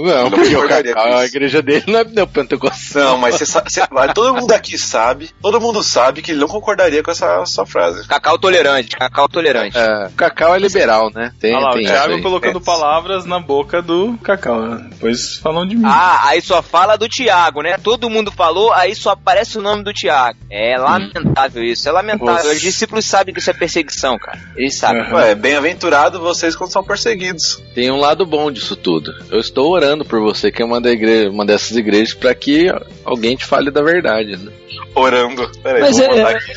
Não, 0.04 0.30
porque 0.30 0.56
o 0.56 0.62
a 0.98 1.24
isso. 1.24 1.36
igreja 1.36 1.62
dele 1.62 1.84
não 1.88 2.00
é 2.00 2.04
neopentecostal. 2.04 3.04
Não, 3.04 3.18
mas 3.18 3.36
você 3.36 3.46
sabe, 3.46 3.70
todo 4.14 4.36
mundo 4.36 4.52
aqui 4.52 4.78
sabe, 4.78 5.30
todo 5.42 5.62
mundo 5.62 5.82
sabe 5.82 6.22
que 6.22 6.32
ele 6.32 6.40
não 6.40 6.48
concordaria 6.48 7.02
com 7.02 7.12
essa 7.12 7.46
sua 7.46 7.66
frase. 7.66 8.06
Cacau 8.08 8.38
tolerante, 8.38 8.96
cacau 8.98 9.30
tolerante. 9.30 9.78
É, 9.78 10.08
o 10.08 10.12
Cacau 10.12 10.54
é 10.54 10.60
liberal, 10.60 11.10
né? 11.14 11.32
Tem, 11.40 11.54
Olha 11.56 11.64
lá, 11.64 11.70
o 11.70 11.74
tem 11.76 11.84
isso 11.84 11.94
Thiago 11.94 12.22
colocando 12.22 12.60
É. 12.60 12.62
palavras 12.62 13.26
na 13.26 13.40
boca 13.40 13.82
do 13.82 14.18
Cacau. 14.22 14.62
né? 14.62 14.86
Depois 14.90 15.38
falam 15.38 15.66
de 15.66 15.76
mim. 15.76 15.84
Ah, 15.86 16.28
aí 16.28 16.42
só 16.42 16.62
fala 16.62 16.98
do 16.98 17.08
Thiago, 17.08 17.62
né? 17.62 17.78
Todo 17.82 18.10
mundo 18.10 18.32
falou, 18.32 18.74
aí 18.74 18.94
só 18.96 19.12
aparece 19.12 19.58
o 19.58 19.62
nome 19.62 19.84
do 19.84 19.94
Thiago. 19.94 20.38
É 20.52 20.78
lamentável 20.78 21.64
isso, 21.64 21.88
é 21.88 21.92
lamentável. 21.92 22.52
Os 22.52 22.60
discípulos 22.60 23.06
sabem 23.06 23.34
que 23.34 23.40
isso 23.40 23.50
é 23.50 23.54
perseguição, 23.54 24.18
cara. 24.18 24.40
Eles 24.58 24.78
sabem. 24.78 25.04
Aham. 25.04 25.16
Ué, 25.16 25.36
bem-aventurado 25.36 26.20
vocês 26.20 26.56
quando 26.56 26.72
são 26.72 26.84
perseguidos. 26.84 27.62
Tem 27.74 27.90
um 27.92 27.98
lado 28.00 28.26
bom 28.26 28.52
disso 28.52 28.76
tudo. 28.76 29.14
Eu 29.30 29.40
estou 29.40 29.72
orando 29.72 29.85
por 30.06 30.20
você 30.22 30.52
que 30.52 30.62
é 30.62 30.66
uma, 30.66 30.82
da 30.82 30.90
igreja, 30.90 31.30
uma 31.30 31.46
dessas 31.46 31.76
igrejas 31.78 32.14
para 32.14 32.34
que 32.34 32.68
alguém 33.04 33.36
te 33.36 33.46
fale 33.46 33.70
da 33.70 33.82
verdade. 33.82 34.38
Né? 34.38 34.52
Orando. 34.96 35.52
Peraí, 35.62 35.82
Mas 35.82 35.98
vou 35.98 36.06
é- 36.06 36.10
mandar 36.10 36.36
aqui. 36.36 36.52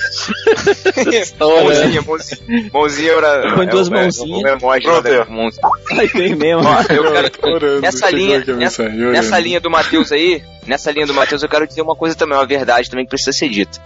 Estou 1.16 1.52
orando. 1.52 1.68
Mãozinha, 1.68 2.02
mãozinha, 2.02 2.70
mãozinha 2.72 3.12
era. 3.12 3.54
Põe 3.54 3.66
duas 3.66 3.90
é 3.90 3.94
é 3.94 4.00
mãozinhas. 4.00 4.42
o 4.42 4.48
emoji 4.48 4.86
Pronto, 4.86 5.30
mãozinha. 5.30 5.68
Aí 5.90 6.06
vem 6.06 6.34
mesmo. 6.34 6.62
Ó, 6.64 6.80
eu 6.92 7.12
quero, 7.12 7.54
Orando, 7.54 7.80
nessa 7.80 8.10
linha, 8.10 8.38
nessa, 8.38 8.54
mensagem, 8.54 9.00
orando. 9.00 9.12
nessa 9.12 9.38
linha 9.38 9.60
do 9.60 9.70
Matheus 9.70 10.12
aí, 10.12 10.42
nessa 10.66 10.90
linha 10.90 11.06
do 11.06 11.14
Matheus, 11.14 11.42
eu 11.42 11.48
quero 11.48 11.66
dizer 11.66 11.82
uma 11.82 11.96
coisa 11.96 12.14
também, 12.14 12.38
uma 12.38 12.46
verdade 12.46 12.88
também 12.88 13.04
que 13.04 13.10
precisa 13.10 13.32
ser 13.32 13.48
dita. 13.48 13.80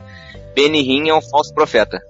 Benny 0.55 0.81
Hinn 0.81 1.09
é 1.09 1.15
um 1.15 1.23
falso 1.23 1.53
profeta. 1.55 2.01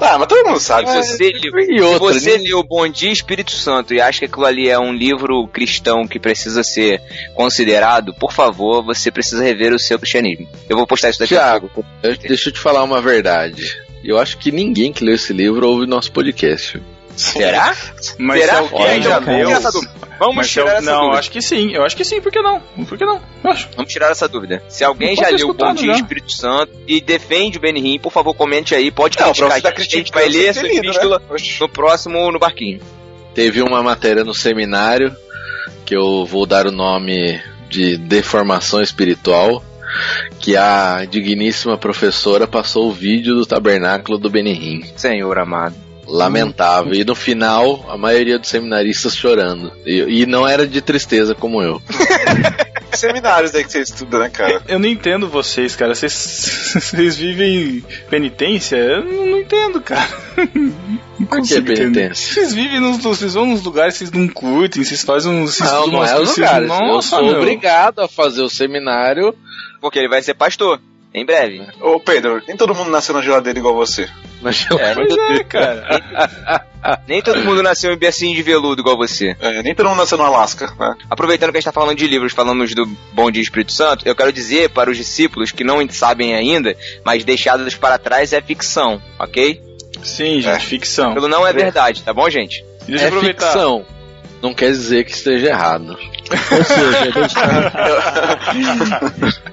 Ah, 0.00 0.18
mas 0.18 0.28
todo 0.28 0.46
mundo 0.46 0.58
sabe. 0.60 0.88
Se 0.88 0.96
vocês- 0.96 1.18
você, 1.18 1.62
e 1.72 1.78
se 1.78 1.80
outra, 1.84 1.98
você 1.98 2.38
né? 2.38 2.44
leu 2.44 2.62
Bom 2.62 2.88
Dia 2.88 3.12
Espírito 3.12 3.52
Santo 3.52 3.92
e 3.92 4.00
acha 4.00 4.20
que 4.20 4.24
aquilo 4.24 4.46
ali 4.46 4.68
é 4.68 4.78
um 4.78 4.92
livro 4.92 5.46
cristão 5.48 6.06
que 6.06 6.18
precisa 6.18 6.62
ser 6.64 7.02
considerado, 7.34 8.14
por 8.14 8.32
favor, 8.32 8.82
você 8.82 9.10
precisa 9.10 9.42
rever 9.42 9.72
o 9.74 9.78
seu 9.78 9.98
cristianismo. 9.98 10.48
Eu 10.68 10.76
vou 10.76 10.86
postar 10.86 11.10
isso 11.10 11.18
daqui 11.18 11.34
eu- 12.02 12.16
deixa 12.16 12.48
eu 12.48 12.52
te 12.52 12.58
falar 12.60 12.82
uma 12.82 13.00
verdade. 13.00 13.62
Eu 14.02 14.18
acho 14.18 14.38
que 14.38 14.50
ninguém 14.50 14.92
que 14.92 15.04
leu 15.04 15.14
esse 15.14 15.32
livro 15.32 15.68
ouve 15.68 15.86
nosso 15.86 16.10
podcast. 16.10 16.80
Será? 17.16 17.74
Mas 18.18 18.40
Será? 18.40 18.52
se 18.54 18.58
alguém 18.74 19.02
já 19.02 19.18
leu... 19.18 19.46
Tira 19.46 19.50
essa 19.58 19.70
dúvida. 19.72 19.92
Vamos 20.18 20.36
Mas 20.36 20.50
tirar 20.50 20.66
eu- 20.66 20.72
essa 20.78 20.90
não, 20.90 21.00
dúvida. 21.02 21.18
acho 21.18 21.30
que 21.30 21.42
sim. 21.42 21.70
Eu 21.74 21.82
acho 21.82 21.96
que 21.96 22.04
sim. 22.04 22.20
Por 22.20 22.30
que 22.30 22.40
não? 22.42 22.60
Por 22.60 22.98
que 22.98 23.04
não? 23.06 23.20
Eu 23.42 23.50
acho. 23.50 23.68
Vamos 23.74 23.92
tirar 23.92 24.10
essa 24.10 24.28
dúvida. 24.28 24.62
Se 24.68 24.84
alguém 24.84 25.16
já 25.16 25.28
leu 25.28 25.48
o 25.48 25.54
Bom 25.54 25.72
Dia. 25.74 25.92
Espírito 25.92 26.32
Santo 26.32 26.72
e 26.86 27.00
defende 27.00 27.56
o 27.58 27.60
Benny 27.60 27.80
Hinn, 27.80 27.98
por 27.98 28.12
favor, 28.12 28.34
comente 28.34 28.74
aí. 28.74 28.90
Pode 28.90 29.18
Não, 29.18 29.26
criticar. 29.32 29.50
você 29.50 29.60
tá 29.62 29.72
a 29.76 29.82
gente, 29.82 30.12
vai 30.12 30.28
ler 30.28 30.46
essa 30.48 30.62
lido, 30.62 30.76
epístola 30.86 31.18
né? 31.18 31.36
No 31.60 31.68
próximo 31.68 32.30
no 32.30 32.38
barquinho. 32.38 32.80
Teve 33.34 33.62
uma 33.62 33.82
matéria 33.82 34.22
no 34.24 34.34
seminário 34.34 35.14
que 35.86 35.96
eu 35.96 36.24
vou 36.26 36.44
dar 36.46 36.66
o 36.66 36.70
nome 36.72 37.40
de 37.70 37.96
deformação 37.96 38.82
espiritual, 38.82 39.64
que 40.38 40.56
a 40.56 41.04
digníssima 41.08 41.78
professora 41.78 42.46
passou 42.46 42.88
o 42.88 42.92
vídeo 42.92 43.34
do 43.34 43.46
tabernáculo 43.46 44.18
do 44.18 44.28
Benihim. 44.28 44.84
Senhor 44.96 45.38
amado. 45.38 45.74
Lamentável. 46.10 46.92
E 46.94 47.04
no 47.04 47.14
final, 47.14 47.86
a 47.88 47.96
maioria 47.96 48.38
dos 48.38 48.48
seminaristas 48.48 49.16
chorando. 49.16 49.72
E, 49.86 50.22
e 50.22 50.26
não 50.26 50.46
era 50.46 50.66
de 50.66 50.80
tristeza 50.80 51.34
como 51.34 51.62
eu. 51.62 51.80
Seminários 52.92 53.54
aí 53.54 53.64
que 53.64 53.70
você 53.70 53.80
estuda, 53.80 54.18
né, 54.18 54.28
cara? 54.28 54.62
Eu 54.66 54.78
não 54.78 54.88
entendo 54.88 55.28
vocês, 55.28 55.76
cara. 55.76 55.94
Vocês, 55.94 56.12
vocês 56.74 57.16
vivem 57.16 57.84
penitência? 58.10 58.76
Eu 58.76 59.04
não, 59.04 59.38
entendo, 59.38 59.80
cara. 59.80 60.08
Não 61.18 61.26
Por 61.26 61.40
que 61.42 61.62
penitência? 61.62 62.34
Vocês 62.34 62.52
vivem 62.52 62.80
nos. 62.80 62.98
Vocês 62.98 63.34
vão 63.34 63.46
nos 63.46 63.62
lugares 63.62 63.94
vocês 63.94 64.10
não 64.10 64.28
curtem, 64.28 64.82
vocês 64.82 65.02
fazem 65.02 65.32
uns. 65.32 65.54
Vocês 65.54 65.70
Não, 65.70 65.86
não 65.86 66.04
é 66.04 66.08
que 66.08 66.18
vocês- 66.18 66.36
lugares. 66.36 66.68
eu 66.70 67.02
sou 67.02 67.24
meu. 67.24 67.36
obrigado 67.36 68.00
a 68.00 68.08
fazer 68.08 68.42
o 68.42 68.50
seminário. 68.50 69.34
Porque 69.80 69.98
ele 69.98 70.08
vai 70.08 70.20
ser 70.20 70.34
pastor. 70.34 70.80
Em 71.12 71.24
breve. 71.24 71.66
Ô, 71.80 71.98
Pedro, 71.98 72.40
nem 72.46 72.56
todo 72.56 72.74
mundo 72.74 72.90
nasceu 72.90 73.14
na 73.14 73.20
geladeira 73.20 73.58
igual 73.58 73.74
você. 73.74 74.08
Mas 74.40 74.64
É, 74.70 74.94
nem, 74.94 74.94
Pois 74.94 75.08
todo, 75.08 75.32
é, 75.32 75.44
cara. 75.44 76.64
nem 77.06 77.20
todo 77.20 77.44
mundo 77.44 77.62
nasceu 77.62 77.92
em 77.92 77.96
bercinho 77.98 78.34
de 78.34 78.42
veludo 78.42 78.80
igual 78.80 78.96
você. 78.96 79.36
É, 79.40 79.62
nem 79.62 79.74
todo 79.74 79.88
mundo 79.88 79.98
nasceu 79.98 80.16
no 80.16 80.24
Alasca, 80.24 80.72
né? 80.78 80.94
Aproveitando 81.10 81.50
que 81.50 81.58
a 81.58 81.60
gente 81.60 81.68
está 81.68 81.78
falando 81.80 81.98
de 81.98 82.06
livros, 82.06 82.32
falamos 82.32 82.74
do 82.74 82.86
Bom 83.12 83.30
Dia 83.30 83.42
Espírito 83.42 83.72
Santo, 83.72 84.06
eu 84.06 84.14
quero 84.14 84.32
dizer 84.32 84.70
para 84.70 84.88
os 84.88 84.96
discípulos 84.96 85.50
que 85.50 85.64
não 85.64 85.86
sabem 85.90 86.34
ainda, 86.34 86.76
mas 87.04 87.24
deixados 87.24 87.74
para 87.74 87.98
trás 87.98 88.32
é 88.32 88.40
ficção, 88.40 89.02
ok? 89.18 89.60
Sim, 90.04 90.40
gente, 90.40 90.48
É. 90.48 90.58
ficção. 90.60 91.10
Aquilo 91.10 91.28
não 91.28 91.46
é 91.46 91.52
verdade, 91.52 92.02
tá 92.02 92.14
bom, 92.14 92.30
gente? 92.30 92.64
Deixa 92.86 93.04
é 93.04 93.08
aproveitar. 93.08 93.46
ficção. 93.46 93.84
Não 94.40 94.54
quer 94.54 94.70
dizer 94.70 95.04
que 95.04 95.12
esteja 95.12 95.48
errado. 95.48 95.98
Ou 96.56 96.64
seja, 96.64 97.10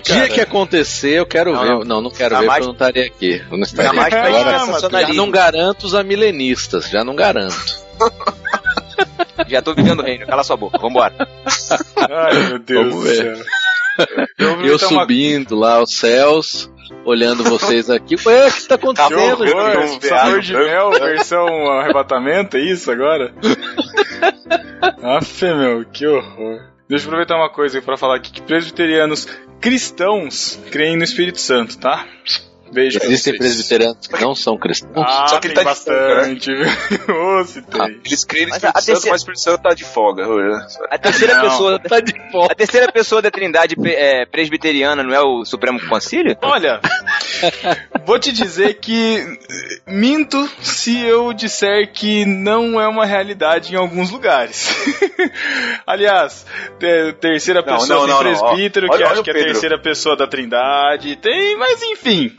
Dia 0.03 0.29
que 0.29 0.41
acontecer, 0.41 1.19
eu 1.19 1.25
quero 1.25 1.53
Não, 1.53 1.79
ver. 1.79 1.85
não. 1.85 2.01
Não, 2.01 2.11
quero 2.11 2.37
ver, 2.39 2.45
porque 2.47 2.61
eu 2.61 2.65
não 2.67 2.73
estaria 2.73 3.05
aqui. 3.05 3.41
Eu 3.49 3.57
não 3.57 3.63
estaria 3.63 4.01
aqui. 4.01 4.15
Agora, 4.15 5.01
já 5.07 5.13
não 5.13 5.29
garanto 5.31 5.83
os 5.85 5.95
amilenistas, 5.95 6.89
já 6.89 7.03
não 7.03 7.15
garanto. 7.15 7.55
Já 9.47 9.61
tô 9.61 9.73
vivendo 9.73 10.01
reino, 10.01 10.25
cala 10.25 10.43
sua 10.43 10.57
boca, 10.57 10.77
vambora. 10.79 11.13
Ai, 11.95 12.33
meu 12.49 12.59
Deus 12.59 12.89
Vamos 12.89 13.03
do 13.07 13.15
céu. 13.15 13.37
Eu, 14.37 14.47
Eu 14.65 14.77
botar 14.77 14.87
uma- 14.87 15.01
subindo 15.01 15.55
lá 15.55 15.81
os 15.81 15.93
céus, 15.95 16.69
olhando 17.05 17.43
vocês 17.43 17.89
aqui. 17.89 18.15
Ué, 18.25 18.47
o 18.47 18.51
que 18.51 18.67
tá 18.67 18.77
Que 18.77 18.83
acontecendo? 18.85 19.43
horror, 19.43 19.77
um 19.83 20.01
sabor 20.01 20.39
de 20.41 20.53
mel, 20.53 20.91
versão 20.91 21.47
arrebatamento, 21.71 22.57
é 22.57 22.61
isso 22.61 22.91
agora? 22.91 23.33
Aff, 25.03 25.43
meu, 25.45 25.85
que 25.85 26.05
horror. 26.05 26.61
Deixa 26.89 27.05
eu 27.05 27.09
aproveitar 27.09 27.35
uma 27.35 27.49
coisa 27.49 27.81
pra 27.81 27.97
falar 27.97 28.15
aqui, 28.17 28.31
que 28.31 28.41
presbiterianos 28.41 29.27
cristãos 29.59 30.59
creem 30.71 30.95
no 30.95 31.03
Espírito 31.03 31.39
Santo, 31.41 31.77
tá? 31.77 32.05
Beijo 32.71 32.99
Existem 33.03 33.37
presbiterianos 33.37 34.07
que 34.07 34.21
não 34.21 34.35
são 34.35 34.57
cristãos. 34.57 34.93
Ah, 34.97 35.27
Só 35.27 35.39
que 35.39 35.49
tem 35.49 35.57
ele 35.57 35.63
tá 35.65 35.73
de 35.73 35.79
folga, 35.79 36.15
bastante? 36.15 36.51
Ô, 37.11 37.43
se 37.45 37.61
tem. 37.61 38.01
Eles 38.05 38.25
creem 38.25 38.45
no 38.45 38.51
Mas 38.51 38.63
Espírito 38.63 38.79
Santo, 38.81 38.85
terceira- 38.85 39.11
mas 39.11 39.11
o 39.11 39.15
Espírito 39.15 39.41
Santo 39.41 39.61
tá 39.63 39.73
de 39.73 39.83
folga. 39.83 40.27
né? 40.27 40.67
A 40.91 40.97
terceira 40.97 41.35
Não. 41.35 41.41
pessoa. 41.41 41.79
Tá 41.87 41.99
de 41.99 42.13
fora. 42.31 42.51
A 42.51 42.55
terceira 42.55 42.91
pessoa 42.91 43.21
da 43.21 43.31
trindade 43.31 43.75
é, 43.85 44.25
presbiteriana 44.25 45.03
não 45.03 45.13
é 45.13 45.21
o 45.21 45.45
Supremo 45.45 45.79
Concílio? 45.87 46.35
Olha, 46.41 46.81
vou 48.05 48.19
te 48.19 48.31
dizer 48.31 48.75
que 48.75 49.23
minto 49.85 50.49
se 50.61 50.99
eu 51.05 51.31
disser 51.33 51.91
que 51.93 52.25
não 52.25 52.79
é 52.81 52.87
uma 52.87 53.05
realidade 53.05 53.73
em 53.73 53.77
alguns 53.77 54.11
lugares. 54.11 54.75
Aliás, 55.85 56.45
te- 56.79 57.13
terceira 57.21 57.61
Não, 57.61 57.77
pessoa 57.77 58.07
não, 58.07 58.07
não, 58.07 58.19
presbítero, 58.19 58.87
Olha- 58.89 58.97
que 58.97 59.03
olha 59.03 59.11
acha 59.13 59.21
o 59.21 59.23
que 59.23 59.29
é 59.31 59.33
a 59.33 59.45
terceira 59.45 59.79
pessoa 59.81 60.15
da 60.17 60.27
trindade, 60.27 61.15
tem, 61.17 61.55
mas 61.57 61.81
enfim. 61.83 62.35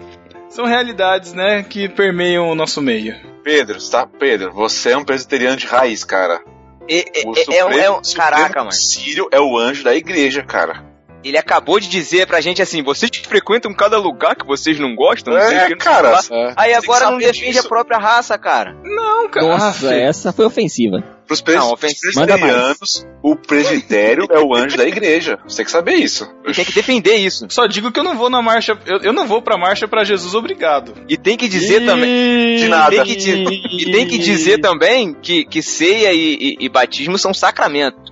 São 0.48 0.64
realidades, 0.66 1.32
né, 1.32 1.62
que 1.62 1.88
permeiam 1.88 2.48
o 2.48 2.54
nosso 2.54 2.80
meio. 2.80 3.14
Pedro, 3.44 3.78
tá? 3.90 4.06
Pedro, 4.06 4.52
você 4.52 4.90
é 4.92 4.96
um 4.96 5.04
presbiteriano 5.04 5.56
de 5.56 5.66
raiz, 5.66 6.04
cara. 6.04 6.40
É, 6.88 7.20
é- 7.20 7.26
O 7.26 7.34
é- 7.36 7.56
é 7.58 7.64
um- 7.64 7.70
é 7.72 7.90
um- 7.90 8.02
Supremo 8.04 8.16
caraca, 8.30 8.58
mano. 8.60 8.72
Sírio 8.72 9.28
é 9.30 9.40
o 9.40 9.56
anjo 9.58 9.84
da 9.84 9.94
igreja, 9.94 10.42
cara. 10.42 10.84
Ele 11.24 11.36
acabou 11.36 11.80
de 11.80 11.88
dizer 11.88 12.26
pra 12.26 12.40
gente 12.40 12.62
assim: 12.62 12.82
vocês 12.82 13.10
frequentam 13.28 13.74
cada 13.74 13.98
lugar 13.98 14.36
que 14.36 14.46
vocês 14.46 14.78
não 14.78 14.94
gostam, 14.94 15.34
não 15.34 15.40
sei 15.40 15.56
o 15.56 15.60
É, 15.60 15.64
que, 15.66 15.70
não 15.70 15.78
cara. 15.78 16.18
É. 16.30 16.52
Aí 16.56 16.74
agora 16.74 17.10
não 17.10 17.18
defende 17.18 17.52
disso. 17.52 17.66
a 17.66 17.68
própria 17.68 17.98
raça, 17.98 18.38
cara. 18.38 18.74
Não, 18.84 19.28
cara. 19.28 19.46
Nossa, 19.46 19.90
Ah, 19.90 19.94
essa 19.96 20.32
foi 20.32 20.44
ofensiva. 20.44 21.02
Pros 21.26 21.42
pres 21.42 21.56
Não, 21.58 21.68
mais. 21.68 21.80
presbiterianos, 21.80 23.06
o 23.22 23.36
presbitério 23.36 24.26
é 24.30 24.38
o 24.38 24.54
anjo 24.54 24.76
da 24.78 24.86
igreja. 24.86 25.38
Você 25.46 25.56
tem 25.58 25.64
que 25.66 25.70
saber 25.70 25.94
isso. 25.96 26.26
E 26.46 26.52
tem 26.52 26.64
que 26.64 26.72
defender 26.72 27.16
isso. 27.16 27.46
Só 27.50 27.66
digo 27.66 27.92
que 27.92 28.00
eu 28.00 28.04
não 28.04 28.16
vou 28.16 28.30
na 28.30 28.40
marcha. 28.40 28.78
Eu, 28.86 28.98
eu 29.02 29.12
não 29.12 29.26
vou 29.26 29.42
pra 29.42 29.58
marcha 29.58 29.86
pra 29.86 30.04
Jesus, 30.04 30.34
obrigado. 30.34 30.94
E 31.08 31.16
tem 31.18 31.36
que 31.36 31.46
dizer 31.48 31.84
também. 31.84 32.56
De 32.56 32.68
nada. 32.68 32.90
Tem 32.90 33.04
que 33.04 33.16
di- 33.16 33.44
e 33.88 33.92
tem 33.92 34.06
que 34.06 34.16
dizer 34.16 34.58
também 34.60 35.12
que, 35.12 35.44
que 35.44 35.62
ceia 35.62 36.12
e, 36.14 36.34
e- 36.34 36.56
e 36.60 36.68
batismo 36.68 37.18
são 37.18 37.34
sacramentos. 37.34 38.07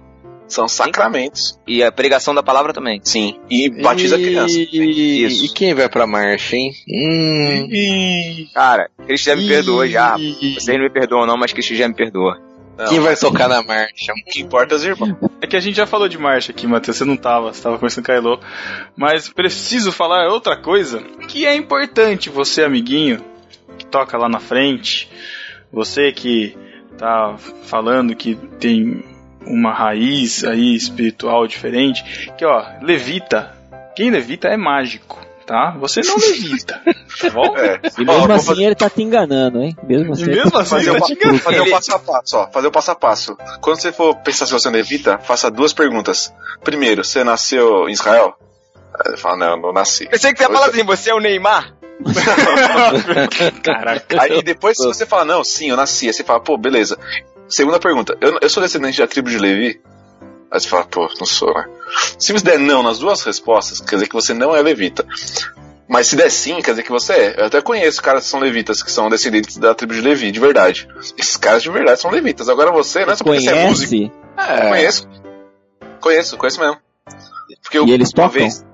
São 0.49 0.69
sacramentos. 0.69 1.59
E 1.67 1.83
a 1.83 1.91
pregação 1.91 2.35
da 2.35 2.43
palavra 2.43 2.73
também. 2.73 3.01
Sim. 3.03 3.39
E 3.51 3.69
batiza 3.69 4.17
criança. 4.17 4.57
E, 4.57 5.25
Isso. 5.25 5.45
e 5.45 5.49
quem 5.49 5.75
vai 5.75 5.89
pra 5.89 6.07
marcha, 6.07 6.57
hein? 6.57 6.73
Hum. 6.89 8.47
Cara, 8.55 8.89
Cristo 9.07 9.27
já 9.27 9.37
me 9.37 9.47
perdoou 9.49 9.87
já. 9.87 10.17
Vocês 10.17 10.79
não 10.79 10.85
me 10.85 10.91
perdoam 10.91 11.27
não, 11.27 11.37
mas 11.37 11.53
Cristo 11.53 11.75
já 11.75 11.89
me 11.89 11.95
perdoa. 11.95 12.41
Não, 12.77 12.87
Quem 12.87 13.01
vai 13.01 13.17
tocar 13.17 13.49
na 13.49 13.63
marcha? 13.63 14.13
O 14.13 14.31
que 14.31 14.41
importa 14.41 14.75
é 14.75 14.77
os 14.77 14.85
irmãos. 14.85 15.17
É 15.41 15.47
que 15.47 15.57
a 15.57 15.61
gente 15.61 15.77
já 15.77 15.87
falou 15.87 16.09
de 16.09 16.19
marcha 16.19 16.53
aqui, 16.53 16.67
Matheus. 16.67 16.99
Você 16.99 17.05
não 17.05 17.17
tava, 17.17 17.53
você 17.53 17.63
tava 17.63 17.77
conversando 17.77 18.05
com 18.05 18.13
a. 18.13 18.39
Mas 18.95 19.29
preciso 19.31 19.91
falar 19.91 20.29
outra 20.29 20.57
coisa 20.57 21.01
que 21.27 21.47
é 21.47 21.57
importante, 21.57 22.29
você, 22.29 22.63
amiguinho, 22.63 23.25
que 23.79 23.87
toca 23.87 24.19
lá 24.19 24.29
na 24.29 24.41
frente. 24.41 25.09
Você 25.73 26.13
que 26.13 26.55
tá 26.99 27.37
falando 27.65 28.15
que 28.15 28.35
tem 28.59 29.03
uma 29.47 29.73
raiz 29.73 30.45
aí 30.45 30.75
espiritual 30.75 31.47
diferente. 31.47 32.33
Que 32.37 32.45
ó, 32.45 32.65
levita. 32.83 33.55
Quem 33.95 34.11
levita 34.11 34.49
é 34.49 34.57
mágico, 34.57 35.19
tá? 35.47 35.75
Você 35.81 36.01
não 36.03 36.17
levita, 36.17 36.81
tá 37.21 37.31
bom? 37.31 37.57
É. 37.57 37.81
E 37.99 38.03
Ó, 38.03 38.05
mesmo 38.05 38.27
vou 38.27 38.33
assim 38.37 38.47
fazer- 38.47 38.65
ele 38.65 38.75
tá 38.75 38.91
te 38.91 39.03
enganando, 39.03 39.63
hein? 39.63 39.75
Mesmo 39.85 40.13
assim. 40.13 40.23
Ele 40.25 40.35
mesmo 40.35 40.51
tá- 40.51 40.61
assim, 40.61 40.71
Fazer 40.71 40.91
ele 40.91 40.97
o, 40.97 41.01
tá 41.01 41.07
te 41.07 41.13
enganando. 41.15 41.39
fazer 41.43 41.61
o 41.61 41.71
passo 41.71 41.93
a 41.95 41.99
passo, 41.99 42.37
ó. 42.37 42.47
Fazer 42.51 42.67
o 42.67 42.71
passo 42.71 42.91
a 42.91 42.95
passo. 42.95 43.37
Quando 43.63 43.81
você 43.81 43.93
for 43.93 44.15
pensar 44.17 44.45
se 44.47 44.53
você 44.53 44.69
é 44.69 44.71
levita, 44.71 45.19
faça 45.19 45.51
duas 45.51 45.73
perguntas. 45.73 46.33
Primeiro, 46.63 47.03
você 47.05 47.25
nasceu 47.25 47.89
em 47.89 47.93
Israel? 47.93 48.35
Ele 49.07 49.17
fala, 49.17 49.37
não, 49.37 49.51
eu 49.53 49.57
não 49.63 49.73
nasci. 49.73 50.07
Pensei 50.09 50.33
que 50.33 50.39
você 50.39 50.45
ia 50.45 50.51
falar 50.53 50.67
assim, 50.69 50.83
você 50.85 51.11
é 51.11 51.15
o 51.15 51.21
Neymar? 51.21 51.75
Caraca. 53.63 54.23
Aí 54.23 54.43
depois, 54.43 54.77
se 54.77 54.87
você 54.87 55.07
fala, 55.07 55.25
não, 55.25 55.45
sim, 55.45 55.71
eu 55.71 55.77
nasci, 55.77 56.07
aí 56.07 56.13
você 56.13 56.25
fala, 56.25 56.41
pô, 56.41 56.57
beleza. 56.57 56.99
Segunda 57.49 57.79
pergunta, 57.79 58.17
eu, 58.21 58.39
eu 58.41 58.49
sou 58.51 58.63
descendente 58.63 58.99
da 58.99 59.07
tribo 59.07 59.31
de 59.31 59.39
Levi? 59.39 59.81
Aí 60.51 60.61
você 60.61 60.69
fala, 60.69 60.85
pô, 60.85 61.09
não 61.19 61.27
sou, 61.27 61.53
né? 61.55 61.67
Se 62.19 62.33
você 62.33 62.45
der 62.45 62.59
não 62.59 62.83
nas 62.83 62.99
duas 62.99 63.23
respostas, 63.23 63.81
quer 63.81 63.97
dizer 63.97 64.09
que 64.09 64.15
você 64.15 64.33
não 64.35 64.55
é 64.55 64.61
levita. 64.63 65.05
Mas 65.89 66.09
se 66.09 66.17
der 66.17 66.31
sim, 66.31 66.61
quer 66.63 66.73
dizer 66.73 66.83
que 66.83 66.91
você 66.91 67.13
é. 67.13 67.35
Eu 67.41 67.47
até 67.47 67.61
conheço 67.63 68.03
caras 68.03 68.25
que 68.25 68.31
são 68.31 68.41
levitas, 68.41 68.83
que 68.83 68.91
são 68.91 69.09
descendentes 69.09 69.57
da 69.57 69.73
tribo 69.75 69.95
de 69.95 70.01
Levi, 70.01 70.33
de 70.33 70.41
verdade. 70.41 70.89
Esses 71.17 71.37
caras 71.37 71.63
de 71.63 71.71
verdade 71.71 72.01
são 72.01 72.11
levitas. 72.11 72.49
Agora 72.49 72.73
você, 72.73 73.05
não 73.07 73.13
é 73.13 73.17
só 73.17 73.23
porque 73.25 73.41
você 73.41 73.51
é 73.51 73.67
músico. 73.69 73.91
Conhece? 73.93 74.13
É, 74.37 74.69
conheço. 74.69 75.09
Conheço, 76.01 76.37
conheço 76.37 76.61
mesmo. 76.61 76.77
Porque 77.63 77.79
eu, 77.79 77.87
E 77.87 77.93
eles 77.93 78.09
uma 78.09 78.25
tocam? 78.25 78.31
vez- 78.41 78.65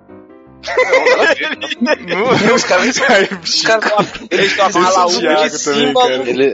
Os 2.55 2.65
caras 2.65 2.87
os 2.89 3.63
caras 3.63 3.93
Eles 4.31 4.59
é 4.59 4.63
alaúde 4.63 5.59
símbolo. 5.59 6.09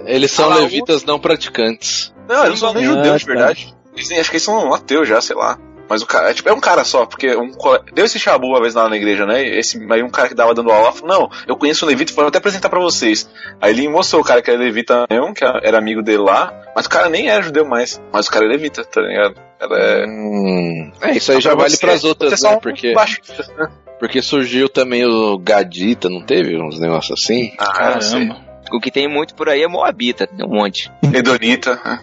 eles 0.07 0.31
são 0.31 0.49
levitas 0.49 1.05
não 1.05 1.19
praticantes. 1.19 2.13
Não, 2.29 2.45
eles 2.47 2.61
não 2.61 2.73
são 2.73 2.75
nem 2.75 2.85
Ah, 2.85 2.95
judeus 2.95 3.21
de 3.21 3.27
tá. 3.27 3.33
verdade. 3.33 3.75
Nem, 4.09 4.21
acho 4.21 4.31
que 4.31 4.37
eles 4.37 4.43
são 4.43 4.73
ateus 4.73 5.09
já, 5.09 5.21
sei 5.21 5.35
lá. 5.37 5.59
Mas 5.91 6.03
o 6.03 6.07
cara, 6.07 6.31
é, 6.31 6.35
tipo, 6.35 6.47
é 6.47 6.53
um 6.53 6.61
cara 6.61 6.85
só, 6.85 7.07
porque 7.07 7.35
um 7.35 7.51
deu 7.95 8.05
esse 8.05 8.19
chabu 8.19 8.49
uma 8.49 8.61
vez 8.61 8.75
lá 8.75 8.91
na 8.91 8.97
igreja, 8.97 9.25
né? 9.25 9.43
Esse, 9.43 9.79
aí 9.91 10.03
um 10.03 10.11
cara 10.11 10.29
que 10.29 10.35
dava 10.35 10.53
dando 10.53 10.71
aula 10.71 10.93
falou, 10.93 11.09
não, 11.19 11.31
eu 11.47 11.57
conheço 11.57 11.87
o 11.87 11.89
Levita, 11.89 12.13
vou 12.13 12.27
até 12.27 12.37
apresentar 12.37 12.69
pra 12.69 12.79
vocês. 12.79 13.27
Aí 13.59 13.73
ele 13.73 13.89
mostrou 13.89 14.21
o 14.21 14.25
cara 14.25 14.43
que 14.43 14.51
era 14.51 14.61
Levita 14.61 15.07
mesmo, 15.11 15.33
que 15.33 15.43
era 15.43 15.79
amigo 15.79 16.03
dele 16.03 16.19
lá, 16.19 16.53
mas 16.77 16.85
o 16.85 16.91
cara 16.91 17.09
nem 17.09 17.31
era 17.31 17.41
judeu 17.41 17.65
mais, 17.65 17.99
mas 18.13 18.27
o 18.27 18.31
cara 18.31 18.45
é 18.45 18.49
Levita, 18.49 18.85
tá 18.85 19.01
ligado? 19.01 19.37
Ela 19.59 19.79
é. 19.79 20.05
Hum, 20.07 20.93
é, 21.01 21.13
isso 21.17 21.33
aí 21.33 21.41
já 21.41 21.55
vale 21.55 21.71
você- 21.71 21.79
pras 21.79 22.05
outras, 22.05 22.45
é 22.45 22.49
né? 22.51 22.57
um 22.57 22.61
Porque, 22.61 22.93
baixista, 22.93 23.51
né? 23.57 23.69
Porque 23.99 24.23
surgiu 24.23 24.69
também 24.69 25.05
o 25.05 25.39
Gadita, 25.39 26.09
não 26.09 26.23
teve 26.23 26.57
uns 26.61 26.79
negócios 26.81 27.21
assim? 27.23 27.53
Ah. 27.59 27.73
Caramba. 27.73 28.37
O 28.73 28.79
que 28.81 28.91
tem 28.91 29.09
muito 29.09 29.35
por 29.35 29.49
aí 29.49 29.63
é 29.63 29.69
Moabita, 29.69 30.27
tem 30.27 30.45
um 30.45 30.51
monte. 30.51 30.91
Edonita. 31.15 31.81
né? 31.85 32.01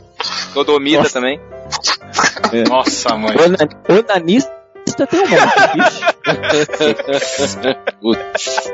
Sodomita 0.54 0.98
Nossa. 1.04 1.14
também. 1.14 1.40
Nossa, 2.68 3.16
mãe. 3.18 3.36
Ona- 3.38 4.00
Onanista 4.00 4.52
tem 5.08 5.20
um 5.20 5.28
monte. 5.30 5.74
bicho. 5.76 6.02
Putz. 8.02 8.72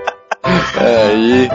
Aí. 0.78 1.50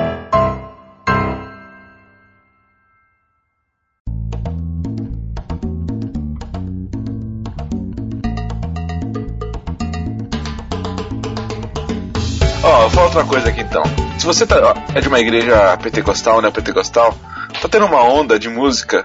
Ó, 12.68 12.88
vou 12.88 13.04
outra 13.04 13.24
coisa 13.24 13.48
aqui 13.48 13.60
então. 13.60 13.82
Se 14.18 14.26
você 14.26 14.46
tá, 14.46 14.56
ó, 14.60 14.74
é 14.96 15.00
de 15.00 15.08
uma 15.08 15.20
igreja 15.20 15.76
pentecostal, 15.76 16.40
né, 16.40 16.50
pentecostal, 16.50 17.16
tá 17.60 17.68
tendo 17.68 17.86
uma 17.86 18.02
onda 18.02 18.38
de 18.38 18.48
música 18.48 19.04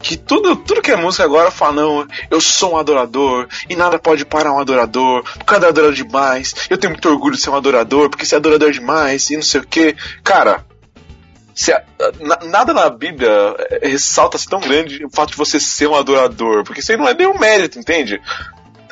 que 0.00 0.16
tudo, 0.16 0.54
tudo 0.56 0.80
que 0.82 0.92
é 0.92 0.96
música 0.96 1.24
agora 1.24 1.50
fala, 1.50 1.72
não, 1.72 2.06
eu 2.30 2.40
sou 2.40 2.74
um 2.74 2.76
adorador 2.76 3.48
e 3.68 3.74
nada 3.74 3.98
pode 3.98 4.24
parar 4.24 4.52
um 4.52 4.60
adorador, 4.60 5.22
por 5.24 5.44
causa 5.44 5.62
da 5.62 5.68
adorador 5.68 5.94
demais, 5.94 6.54
eu 6.70 6.78
tenho 6.78 6.92
muito 6.92 7.08
orgulho 7.08 7.34
de 7.34 7.40
ser 7.42 7.50
um 7.50 7.56
adorador, 7.56 8.08
porque 8.08 8.24
ser 8.26 8.36
adorador 8.36 8.68
é 8.68 8.72
demais 8.72 9.28
e 9.30 9.36
não 9.36 9.42
sei 9.42 9.60
o 9.60 9.66
que. 9.66 9.96
Cara, 10.22 10.64
se 11.54 11.72
a- 11.72 11.82
na- 12.20 12.38
nada 12.44 12.72
na 12.72 12.88
Bíblia 12.88 13.56
eh, 13.82 13.88
ressalta 13.88 14.38
tão 14.48 14.60
grande 14.60 15.04
o 15.04 15.10
fato 15.10 15.30
de 15.30 15.36
você 15.36 15.58
ser 15.58 15.88
um 15.88 15.96
adorador, 15.96 16.62
porque 16.62 16.80
isso 16.80 16.92
aí 16.92 16.98
não 16.98 17.08
é 17.08 17.14
nenhum 17.14 17.36
mérito, 17.36 17.78
entende? 17.80 18.20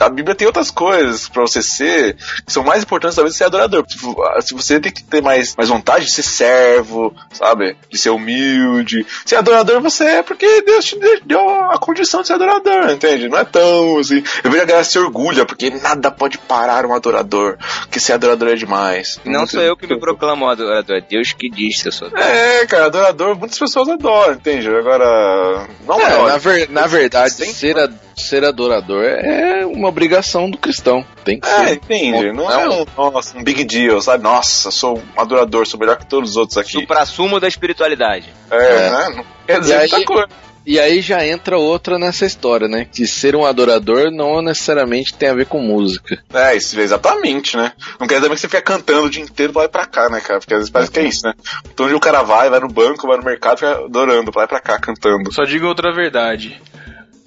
A 0.00 0.08
Bíblia 0.08 0.34
tem 0.34 0.46
outras 0.46 0.70
coisas 0.70 1.28
pra 1.28 1.42
você 1.42 1.62
ser 1.62 2.16
que 2.44 2.52
são 2.52 2.62
mais 2.62 2.82
importantes 2.82 3.14
talvez 3.16 3.34
de 3.34 3.38
ser 3.38 3.44
adorador. 3.44 3.84
Tipo, 3.86 4.20
ah, 4.22 4.40
Se 4.40 4.54
você 4.54 4.78
tem 4.80 4.92
que 4.92 5.02
ter 5.02 5.22
mais, 5.22 5.54
mais 5.56 5.68
vontade 5.68 6.04
de 6.06 6.10
ser 6.12 6.22
servo, 6.22 7.14
sabe? 7.32 7.76
De 7.90 7.98
ser 7.98 8.10
humilde. 8.10 9.06
Ser 9.24 9.36
adorador 9.36 9.80
você 9.80 10.04
é 10.04 10.22
porque 10.22 10.62
Deus 10.62 10.84
te 10.84 10.98
deu- 11.24 11.64
a 11.70 11.78
condição 11.78 12.20
de 12.20 12.26
ser 12.28 12.34
adorador, 12.34 12.90
entende? 12.90 13.28
Não 13.28 13.38
é 13.38 13.44
tão 13.44 13.98
assim. 13.98 14.22
Eu 14.44 14.50
vejo 14.50 14.62
a 14.62 14.66
galera 14.66 14.84
se 14.84 14.98
orgulha 14.98 15.44
porque 15.46 15.70
nada 15.70 16.10
pode 16.10 16.38
parar 16.38 16.84
um 16.86 16.94
adorador. 16.94 17.56
Porque 17.82 17.98
ser 18.00 18.12
adorador 18.14 18.48
é 18.50 18.54
demais. 18.54 19.18
Não 19.24 19.40
Muito- 19.40 19.52
sou 19.52 19.62
eu 19.62 19.76
que 19.76 19.86
me 19.86 19.98
proclamo 19.98 20.48
adorador, 20.48 20.96
é 20.96 21.00
Deus 21.00 21.32
que 21.32 21.48
diz 21.50 21.82
que 21.82 21.88
eu 21.88 21.92
sou 21.92 22.08
adorador. 22.08 22.30
É, 22.34 22.66
cara, 22.66 22.86
adorador, 22.86 23.36
muitas 23.38 23.58
pessoas 23.58 23.88
adoram, 23.88 24.34
entende? 24.34 24.68
Agora. 24.68 25.66
Não 25.86 26.00
É, 26.00 26.26
na, 26.28 26.36
ver- 26.36 26.68
na 26.70 26.86
verdade, 26.86 27.32
ser, 27.32 27.78
a- 27.78 27.88
ser 28.16 28.44
adorador 28.44 29.02
é 29.04 29.64
uma 29.66 29.85
obrigação 29.86 30.50
do 30.50 30.58
cristão. 30.58 31.04
Tem 31.24 31.38
que 31.40 31.48
É, 31.48 31.66
ser. 31.68 31.74
entende? 31.76 32.32
Não 32.32 32.50
é 32.50 32.68
um, 32.68 32.84
nossa, 33.10 33.38
um 33.38 33.42
big 33.42 33.64
deal, 33.64 34.00
sabe? 34.00 34.22
Nossa, 34.22 34.70
sou 34.70 34.98
um 34.98 35.20
adorador, 35.20 35.66
sou 35.66 35.78
melhor 35.80 35.96
que 35.96 36.06
todos 36.06 36.30
os 36.30 36.36
outros 36.36 36.58
aqui. 36.58 36.72
Supra-sumo 36.72 37.38
da 37.40 37.48
espiritualidade. 37.48 38.32
É, 38.50 38.56
É. 38.56 38.90
né? 38.90 39.08
Não 39.16 39.24
quer 39.46 39.60
dizer 39.60 39.72
E 39.74 39.76
aí- 39.76 39.90
muita 39.90 40.04
coisa. 40.06 40.28
E 40.68 40.80
aí 40.80 41.00
já 41.00 41.24
entra 41.24 41.56
outra 41.56 41.96
nessa 41.96 42.26
história, 42.26 42.66
né? 42.66 42.88
Que 42.92 43.06
ser 43.06 43.36
um 43.36 43.44
adorador 43.46 44.10
não 44.10 44.42
necessariamente 44.42 45.14
tem 45.14 45.28
a 45.28 45.32
ver 45.34 45.46
com 45.46 45.60
música. 45.60 46.20
É, 46.34 46.56
isso, 46.56 46.80
exatamente, 46.80 47.56
né? 47.56 47.72
Não 48.00 48.06
quer 48.08 48.16
dizer 48.16 48.28
que 48.30 48.36
você 48.36 48.48
fica 48.48 48.60
cantando 48.62 49.06
o 49.06 49.08
dia 49.10 49.22
inteiro 49.22 49.52
pra 49.52 49.62
lá 49.62 49.66
e 49.66 49.70
pra 49.70 49.86
cá, 49.86 50.08
né, 50.08 50.20
cara? 50.20 50.40
Porque 50.40 50.54
às 50.54 50.58
vezes 50.58 50.70
parece 50.72 50.90
que 50.90 50.98
é 50.98 51.04
isso, 51.04 51.20
né? 51.24 51.34
Então 51.72 51.86
onde 51.86 51.94
o 51.94 52.00
cara 52.00 52.24
vai, 52.24 52.50
vai 52.50 52.58
no 52.58 52.66
banco, 52.66 53.06
vai 53.06 53.16
no 53.16 53.22
mercado, 53.22 53.58
fica 53.58 53.76
adorando, 53.84 54.32
pra 54.32 54.40
lá 54.40 54.44
e 54.46 54.48
pra 54.48 54.58
cá, 54.60 54.76
cantando. 54.80 55.32
Só 55.32 55.44
digo 55.44 55.68
outra 55.68 55.92
verdade. 55.94 56.60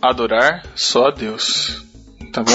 Adorar 0.01 0.63
só 0.75 1.07
a 1.07 1.11
Deus. 1.11 1.81
Tá 2.31 2.43
bom? 2.43 2.51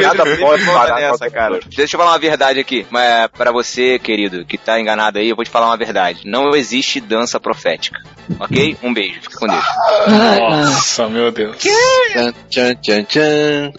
Nada 0.00 0.36
pode 0.38 0.64
parar 0.64 1.00
nessa, 1.00 1.30
cara. 1.30 1.60
Deixa 1.66 1.96
eu 1.96 1.98
falar 1.98 2.12
uma 2.12 2.18
verdade 2.18 2.60
aqui. 2.60 2.86
Mas 2.90 3.28
para 3.28 3.50
você, 3.52 3.98
querido, 3.98 4.44
que 4.44 4.56
tá 4.56 4.80
enganado 4.80 5.18
aí, 5.18 5.28
eu 5.28 5.36
vou 5.36 5.44
te 5.44 5.50
falar 5.50 5.66
uma 5.66 5.76
verdade. 5.76 6.22
Não 6.24 6.50
existe 6.50 7.00
dança 7.00 7.40
profética. 7.40 8.00
Ok? 8.38 8.76
Um 8.82 8.92
beijo. 8.94 9.20
Fica 9.22 9.38
com 9.38 9.46
Deus. 9.46 9.64
Nossa, 10.08 11.08
meu 11.08 11.30
Deus. 11.30 11.56
Tchan, 11.58 12.32
tchan, 12.48 12.74
tchan, 12.76 13.04
tchan. 13.04 13.72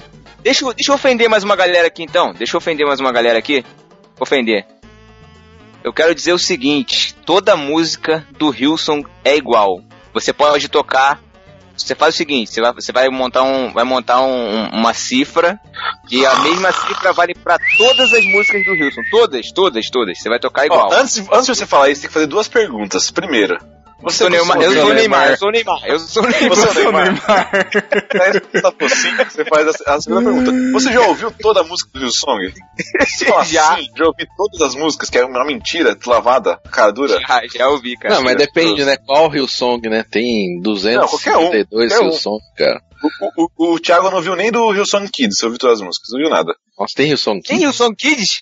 Deixa, 0.44 0.74
deixa 0.74 0.92
eu 0.92 0.96
ofender 0.96 1.28
mais 1.28 1.44
uma 1.44 1.56
galera 1.56 1.88
aqui 1.88 2.04
então. 2.04 2.34
Deixa 2.34 2.56
eu 2.56 2.60
ofender 2.60 2.86
mais 2.86 3.00
uma 3.00 3.12
galera 3.12 3.40
aqui. 3.40 3.66
Ofender. 4.20 4.66
Eu 5.84 5.94
quero 5.94 6.14
dizer 6.16 6.34
o 6.34 6.40
seguinte: 6.40 7.16
toda 7.26 7.56
música 7.56 8.26
do 8.38 8.54
Hilson 8.54 9.04
é 9.24 9.36
igual. 9.36 9.82
Você 10.14 10.32
pode 10.34 10.70
tocar. 10.70 11.20
Você 11.78 11.94
faz 11.96 12.16
o 12.16 12.18
seguinte: 12.18 12.52
você 12.52 12.62
vai, 12.62 12.74
você 12.74 12.92
vai 12.92 13.10
montar, 13.10 13.44
um, 13.44 13.72
vai 13.74 13.84
montar 13.84 14.22
um- 14.22 14.70
uma 14.70 14.94
cifra 14.94 15.60
e 16.10 16.26
a 16.26 16.36
mesma 16.40 16.72
cifra 16.72 17.12
vale 17.14 17.34
pra 17.36 17.58
todas 17.78 18.14
as 18.14 18.24
músicas 18.26 18.64
do 18.66 18.74
Hilson. 18.76 19.02
Todas, 19.12 19.52
todas, 19.52 19.90
todas. 19.90 20.20
Você 20.20 20.30
vai 20.30 20.40
tocar 20.40 20.66
igual. 20.66 20.90
Ó, 20.90 20.94
antes, 20.94 21.18
antes 21.32 21.46
de 21.48 21.56
você 21.56 21.66
falar 21.66 21.90
isso, 21.90 22.02
tem 22.02 22.08
que 22.08 22.14
fazer 22.14 22.28
duas 22.28 22.48
perguntas. 22.48 23.12
Primeira, 23.12 23.60
você 24.06 24.24
eu 24.24 24.28
sou 24.28 24.30
Neymar, 24.30 24.62
eu 24.62 24.72
sou 24.72 24.94
Neymar, 24.94 25.30
eu 25.32 25.38
sou 25.38 25.52
Neymar, 25.52 25.82
eu 25.86 26.00
sou 26.00 26.24
Neymar. 26.24 26.50
Você 26.50 26.68
é 26.68 26.74
Sou 26.74 26.84
Neymar. 26.84 27.06
Neymar. 27.06 27.50
Você 29.30 29.46
faz 29.46 29.68
a, 29.68 29.96
a 29.96 30.02
segunda 30.02 30.32
pergunta. 30.32 30.52
Você 30.74 30.94
já 30.94 31.02
ouviu 31.02 31.32
toda 31.32 31.62
a 31.62 31.64
música 31.64 31.90
do? 32.00 32.06
Você 32.12 33.26
fala 33.26 33.44
Já. 33.46 33.74
assim, 33.74 33.88
já 33.98 34.06
ouvi 34.06 34.28
todas 34.38 34.62
as 34.62 34.76
músicas, 34.76 35.10
que 35.10 35.18
é 35.18 35.26
uma 35.26 35.44
mentira, 35.44 35.98
lavada, 36.06 36.58
cara 36.72 36.92
dura? 36.92 37.20
Já, 37.20 37.42
já 37.52 37.68
ouvi, 37.68 37.98
cara. 37.98 38.16
Não, 38.16 38.24
mas 38.24 38.36
depende, 38.36 38.86
né? 38.86 38.96
Qual 38.98 39.34
Hillsong, 39.34 39.90
né? 39.90 40.06
Tem 40.10 40.62
Não, 40.62 41.08
qualquer 41.08 41.38
um, 41.38 41.50
252 41.50 41.92
um. 41.92 42.04
Hillsong, 42.04 42.40
cara. 42.56 42.82
O, 43.38 43.46
o, 43.64 43.74
o 43.74 43.80
Thiago 43.80 44.12
não 44.12 44.22
viu 44.22 44.36
nem 44.36 44.52
do 44.52 44.72
Hillsong 44.72 45.10
Kids, 45.12 45.40
você 45.40 45.46
ouviu 45.46 45.60
todas 45.60 45.80
as 45.80 45.86
músicas, 45.86 46.10
não 46.12 46.20
viu 46.20 46.30
nada. 46.30 46.56
Nossa, 46.78 46.94
tem 46.96 47.08
Hillsong 47.08 47.42
Tem 47.42 47.58
Kids? 47.58 47.64
Hilson 47.64 47.96
Kids? 47.96 48.42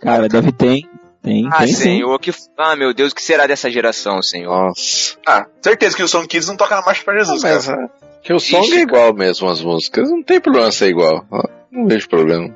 Cara, 0.00 0.28
deve 0.28 0.52
ter. 0.52 0.82
Tem, 1.24 1.48
Ah, 1.50 1.58
tem 1.58 1.68
sim. 1.68 1.74
senhor, 1.74 2.18
que. 2.18 2.30
Ah, 2.58 2.76
meu 2.76 2.92
Deus, 2.92 3.10
o 3.12 3.14
que 3.14 3.22
será 3.22 3.46
dessa 3.46 3.70
geração, 3.70 4.22
senhor? 4.22 4.68
Nossa. 4.68 5.16
Ah, 5.26 5.46
certeza 5.62 5.96
que 5.96 6.02
o 6.02 6.04
Hillsong 6.04 6.28
Kids 6.28 6.46
não 6.48 6.56
toca 6.56 6.76
na 6.76 6.82
marcha 6.82 7.02
pra 7.02 7.16
Jesus, 7.18 7.42
Não, 7.42 7.50
mas, 7.50 7.66
cara. 7.66 7.90
Hillsong 8.28 8.64
Ixi, 8.66 8.76
é 8.76 8.80
igual 8.82 9.14
mesmo 9.14 9.48
as 9.48 9.60
músicas. 9.62 10.10
Não 10.10 10.22
tem 10.22 10.38
problema 10.40 10.70
ser 10.70 10.88
igual. 10.88 11.24
Ah, 11.32 11.48
Não 11.72 11.88
vejo 11.88 12.08
problema. 12.08 12.54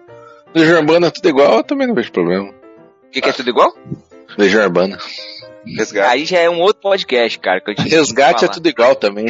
Legião 0.54 0.80
Urbana 0.80 1.06
é 1.06 1.10
tudo 1.10 1.28
igual, 1.28 1.56
eu 1.56 1.64
também 1.64 1.86
não 1.86 1.94
vejo 1.94 2.12
problema. 2.12 2.44
O 2.50 3.10
que, 3.10 3.20
que 3.22 3.28
é 3.28 3.32
tudo 3.32 3.48
igual? 3.48 3.74
Legião 4.36 4.62
Urbana. 4.62 4.98
Resgate. 5.76 6.08
Aí 6.12 6.24
já 6.24 6.38
é 6.38 6.48
um 6.50 6.60
outro 6.60 6.82
podcast, 6.82 7.38
cara. 7.38 7.60
Que 7.60 7.70
eu 7.70 7.74
tinha 7.74 7.88
que 7.88 7.94
Resgate 7.94 8.44
é 8.44 8.48
tudo 8.48 8.68
igual 8.68 8.94
também. 8.94 9.26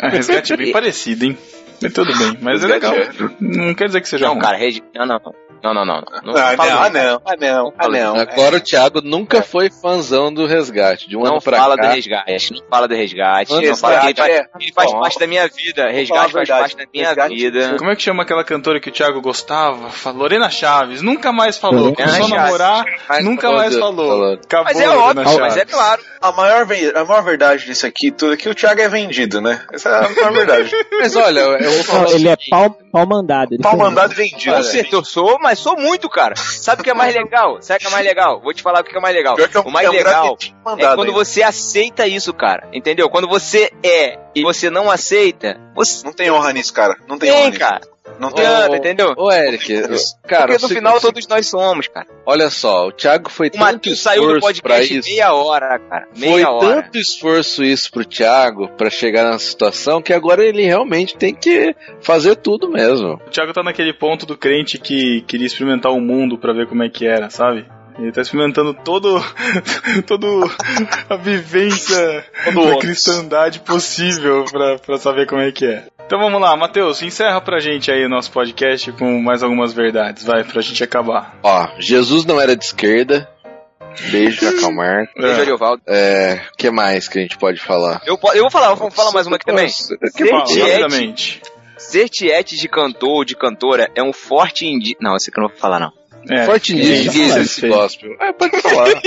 A 0.00 0.08
resgate 0.10 0.52
é 0.52 0.56
bem 0.56 0.72
parecido, 0.72 1.24
hein? 1.24 1.38
Mas 1.84 1.92
tudo 1.94 2.16
bem, 2.18 2.38
mas 2.40 2.64
é 2.64 2.66
legal. 2.66 2.94
Não 3.40 3.74
quer 3.74 3.86
dizer 3.86 4.00
que 4.00 4.08
seja 4.08 4.26
Não, 4.26 4.32
ruim. 4.34 4.42
cara, 4.42 4.56
regi... 4.56 4.82
não, 4.94 5.06
não, 5.06 5.20
não. 5.24 5.34
Não, 5.64 5.72
não, 5.72 5.86
não. 5.86 5.94
Não, 6.22 6.34
não, 6.34 6.36
Ah, 6.36 6.54
não, 6.58 6.64
ah, 6.82 6.90
não, 6.90 7.22
ah, 7.24 7.36
não, 7.40 7.72
ah, 7.78 7.88
não. 7.88 8.16
Agora 8.20 8.56
o 8.56 8.60
Thiago 8.60 9.00
nunca 9.02 9.40
foi 9.40 9.70
fãzão 9.70 10.30
do 10.30 10.44
Resgate. 10.46 11.08
De 11.08 11.16
um 11.16 11.20
Não 11.22 11.32
ano 11.32 11.40
pra 11.40 11.56
fala 11.56 11.74
cá. 11.74 11.86
do 11.88 11.94
resgate. 11.94 12.52
Não 12.52 12.62
fala 12.68 12.86
do 12.86 12.94
resgate. 12.94 13.50
Resgate, 13.50 13.68
Não 13.70 13.76
fala 13.78 14.00
que 14.00 14.06
ele 14.08 14.14
faz, 14.14 14.30
é. 14.34 14.46
ele 14.60 14.72
faz 14.74 14.92
Bom, 14.92 15.00
parte 15.00 15.18
da 15.18 15.26
minha 15.26 15.48
vida. 15.48 15.88
Resgate 15.90 16.20
faz 16.20 16.32
verdade. 16.34 16.60
parte 16.60 16.76
da 16.76 16.84
minha 16.92 17.06
Resgate- 17.06 17.34
vida. 17.34 17.76
Como 17.78 17.90
é 17.90 17.96
que 17.96 18.02
chama 18.02 18.22
aquela 18.24 18.44
cantora 18.44 18.78
que 18.78 18.90
o 18.90 18.92
Thiago 18.92 19.22
gostava? 19.22 19.88
Lorena 20.12 20.50
Chaves. 20.50 21.00
Nunca 21.00 21.32
mais 21.32 21.56
falou. 21.56 21.94
Começou 21.94 22.26
a 22.26 22.28
namorar, 22.28 22.84
Mas 23.08 23.24
nunca 23.24 23.50
mais 23.50 23.74
falou. 23.74 24.10
falou. 24.10 24.34
Acabou 24.34 24.64
Mas 24.66 24.80
é 24.80 24.88
óbvio, 24.90 25.40
mas 25.40 25.56
é 25.56 25.64
claro. 25.64 26.02
A 26.20 26.30
maior, 26.32 26.66
a 26.94 27.04
maior 27.06 27.22
verdade 27.24 27.64
disso 27.64 27.86
aqui 27.86 28.10
tudo 28.10 28.34
é 28.34 28.36
que 28.36 28.50
o 28.50 28.54
Thiago 28.54 28.82
é 28.82 28.88
vendido, 28.90 29.40
né? 29.40 29.62
Essa 29.72 29.88
é 29.88 29.94
a 30.04 30.10
maior 30.10 30.30
verdade. 30.32 30.70
Mas 31.00 31.16
olha, 31.16 31.40
eu. 31.40 31.72
Não, 31.82 32.06
ele 32.08 32.28
é 32.28 32.32
seguinte. 32.32 32.50
pau, 32.50 32.70
pau 32.92 33.06
mandado. 33.06 33.54
Ele 33.54 33.62
Pau 33.62 33.76
mandado 33.76 34.14
vendido. 34.14 34.52
Com 34.52 34.58
né? 34.58 34.62
certeza, 34.62 34.96
eu 34.96 35.04
sou, 35.04 35.38
mas 35.40 35.58
sou 35.58 35.76
muito, 35.76 36.08
cara. 36.08 36.34
Sabe 36.36 36.80
o 36.80 36.84
que 36.84 36.90
é 36.90 36.94
mais 36.94 37.14
legal? 37.14 37.58
Sabe 37.60 37.78
o 37.78 37.80
que 37.80 37.86
é 37.86 37.90
mais 37.90 38.04
legal? 38.06 38.40
Vou 38.40 38.52
te 38.54 38.62
falar 38.62 38.80
o 38.80 38.84
que 38.84 38.96
é 38.96 39.00
mais 39.00 39.14
legal. 39.14 39.36
É 39.38 39.58
um- 39.58 39.62
O 39.62 39.70
mais 39.70 39.86
é 39.86 39.90
um 39.90 39.92
legal 39.92 40.36
é 40.38 40.94
quando 40.94 41.08
ainda. 41.08 41.12
você 41.12 41.42
aceita 41.42 42.06
isso, 42.06 42.32
cara. 42.32 42.68
Entendeu? 42.72 43.08
Quando 43.10 43.28
você 43.28 43.70
é 43.82 44.18
e 44.34 44.42
você 44.42 44.70
não 44.70 44.90
aceita, 44.90 45.60
você 45.74 46.04
Não 46.04 46.12
tem 46.12 46.30
honra 46.30 46.52
nisso, 46.52 46.72
cara. 46.72 46.96
Não 47.08 47.18
tem 47.18 47.30
honra 47.30 47.40
tem, 47.42 47.48
nisso. 47.50 47.60
cara. 47.60 47.80
Não 48.18 48.30
tem 48.30 48.44
adianta, 48.46 48.66
honra. 48.68 48.76
entendeu? 48.76 49.14
Ô, 49.16 49.32
Eric, 49.32 49.72
Isso. 49.72 50.16
cara, 50.26 50.42
Porque 50.46 50.62
no 50.62 50.68
você- 50.68 50.74
final 50.74 50.92
você- 50.94 51.06
todos 51.06 51.26
nós 51.26 51.46
somos, 51.48 51.88
cara. 51.88 52.06
olha 52.26 52.50
só, 52.50 52.86
o 52.88 52.92
Thiago 52.92 53.30
foi 53.30 53.48
O 53.48 53.50
tanto 53.50 53.96
saiu 53.96 54.34
do 54.34 54.40
podcast 54.40 54.98
isso. 54.98 55.08
meia 55.08 55.32
hora, 55.32 55.78
cara. 55.78 56.06
Foi 56.14 56.28
Meia 56.28 56.50
hora. 56.50 56.82
tanto 56.82 56.98
esforço 56.98 57.64
isso 57.64 57.90
pro 57.90 58.04
Thiago 58.04 58.68
pra 58.76 58.90
chegar 58.90 59.24
nessa 59.24 59.46
situação 59.46 60.02
que 60.02 60.12
agora 60.12 60.44
ele 60.44 60.64
realmente 60.64 61.16
tem 61.16 61.34
que 61.34 61.74
fazer 62.02 62.36
tudo 62.36 62.68
mesmo. 62.68 63.14
O 63.26 63.30
Thiago 63.30 63.52
tá 63.52 63.62
naquele 63.62 63.92
ponto 63.94 64.26
do 64.26 64.36
crente 64.36 64.78
que 64.78 65.22
queria 65.22 65.46
experimentar 65.46 65.90
o 65.92 66.00
mundo 66.00 66.36
pra 66.38 66.52
ver 66.52 66.66
como 66.68 66.82
é 66.82 66.88
que 66.90 67.06
era, 67.06 67.30
sabe? 67.30 67.66
Ele 67.98 68.10
tá 68.10 68.22
experimentando 68.22 68.74
todo, 68.74 69.22
todo 70.06 70.50
a 71.08 71.16
vivência 71.16 72.24
Todo 72.52 72.66
da 72.70 72.78
cristandade 72.78 73.60
possível 73.60 74.44
pra, 74.50 74.78
pra 74.78 74.98
saber 74.98 75.26
como 75.26 75.40
é 75.40 75.52
que 75.52 75.64
é. 75.66 75.84
Então 76.06 76.18
vamos 76.18 76.40
lá, 76.40 76.54
Matheus, 76.54 77.02
encerra 77.02 77.40
pra 77.40 77.58
gente 77.58 77.90
aí 77.90 78.04
o 78.04 78.08
nosso 78.10 78.30
podcast 78.30 78.92
com 78.92 79.20
mais 79.22 79.42
algumas 79.42 79.72
verdades, 79.72 80.22
vai, 80.22 80.44
pra 80.44 80.60
gente 80.60 80.84
acabar. 80.84 81.38
Ó, 81.42 81.68
Jesus 81.78 82.26
não 82.26 82.38
era 82.40 82.54
de 82.54 82.64
esquerda. 82.64 83.28
Beijo, 84.10 84.40
Cacau 84.52 84.72
Marco. 84.72 85.12
Beijo, 85.18 85.40
Ariovaldo. 85.40 85.82
É, 85.86 86.42
o 86.52 86.56
que 86.56 86.70
mais 86.70 87.08
que 87.08 87.18
a 87.18 87.22
gente 87.22 87.38
pode 87.38 87.58
falar? 87.58 88.02
Eu, 88.06 88.18
eu 88.34 88.42
vou 88.42 88.50
falar, 88.50 88.74
vou 88.74 88.90
falar 88.90 89.12
mais 89.12 89.26
uma 89.26 89.36
aqui 89.36 89.46
também. 89.46 89.68
Que 90.14 90.26
Fala, 90.26 90.44
Tiete. 90.44 90.70
rapidamente. 90.70 91.42
Ser 91.78 92.08
tiete 92.08 92.56
de 92.56 92.68
cantor 92.68 93.10
ou 93.10 93.24
de 93.24 93.34
cantora 93.34 93.90
é 93.94 94.02
um 94.02 94.12
forte 94.12 94.66
indi... 94.66 94.96
Não, 95.00 95.16
esse 95.16 95.30
aqui 95.30 95.38
eu 95.38 95.42
não 95.42 95.48
vou 95.48 95.58
falar, 95.58 95.80
não. 95.80 95.92
É, 96.30 96.46
Forte 96.46 96.72
é 96.80 96.84
é 96.84 97.40
esse 97.42 97.68
gospel. 97.68 98.12
É, 98.20 98.32
pode 98.32 98.60
falar. 98.60 98.88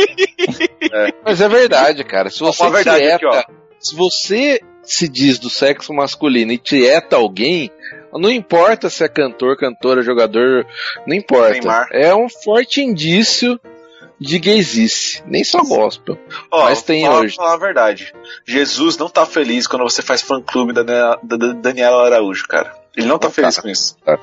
É, 0.89 1.11
Mas 1.25 1.41
é 1.41 1.49
verdade, 1.49 2.03
cara. 2.05 2.29
Se 2.29 2.39
você 2.39 2.63
Uma 2.63 2.71
verdade 2.71 2.99
tieta, 2.99 3.39
aqui, 3.39 3.51
se 3.79 3.93
você 3.95 4.61
se 4.87 5.07
diz 5.07 5.37
do 5.39 5.49
sexo 5.49 5.93
masculino 5.93 6.51
e 6.51 6.57
tieta 6.57 7.15
alguém, 7.15 7.69
não 8.13 8.31
importa 8.31 8.89
se 8.89 9.03
é 9.03 9.07
cantor, 9.09 9.57
cantora, 9.57 10.01
jogador, 10.01 10.65
não 11.05 11.15
importa. 11.15 11.51
Neymar. 11.51 11.87
É 11.91 12.15
um 12.15 12.27
forte 12.29 12.81
indício 12.81 13.59
de 14.19 14.39
gaysice. 14.39 15.21
Nem 15.27 15.43
só 15.43 15.61
gospel. 15.61 16.17
Ó, 16.51 16.63
Mas 16.65 16.81
tem 16.81 17.05
falar, 17.05 17.19
hoje. 17.19 17.35
falar 17.35 17.53
a 17.53 17.57
verdade. 17.57 18.13
Jesus 18.45 18.97
não 18.97 19.09
tá 19.09 19.25
feliz 19.25 19.67
quando 19.67 19.83
você 19.83 20.01
faz 20.01 20.21
fã 20.21 20.41
clube 20.41 20.73
da, 20.73 20.81
Daniela- 20.81 21.19
da 21.21 21.37
da 21.37 21.53
Daniela 21.53 22.05
Araújo, 22.05 22.47
cara. 22.47 22.73
Ele 22.95 23.05
não 23.05 23.19
tá 23.19 23.27
Não 23.27 23.33
feliz 23.33 23.55
tá. 23.55 23.61
com 23.61 23.67
isso. 23.67 23.95
Tá. 24.03 24.17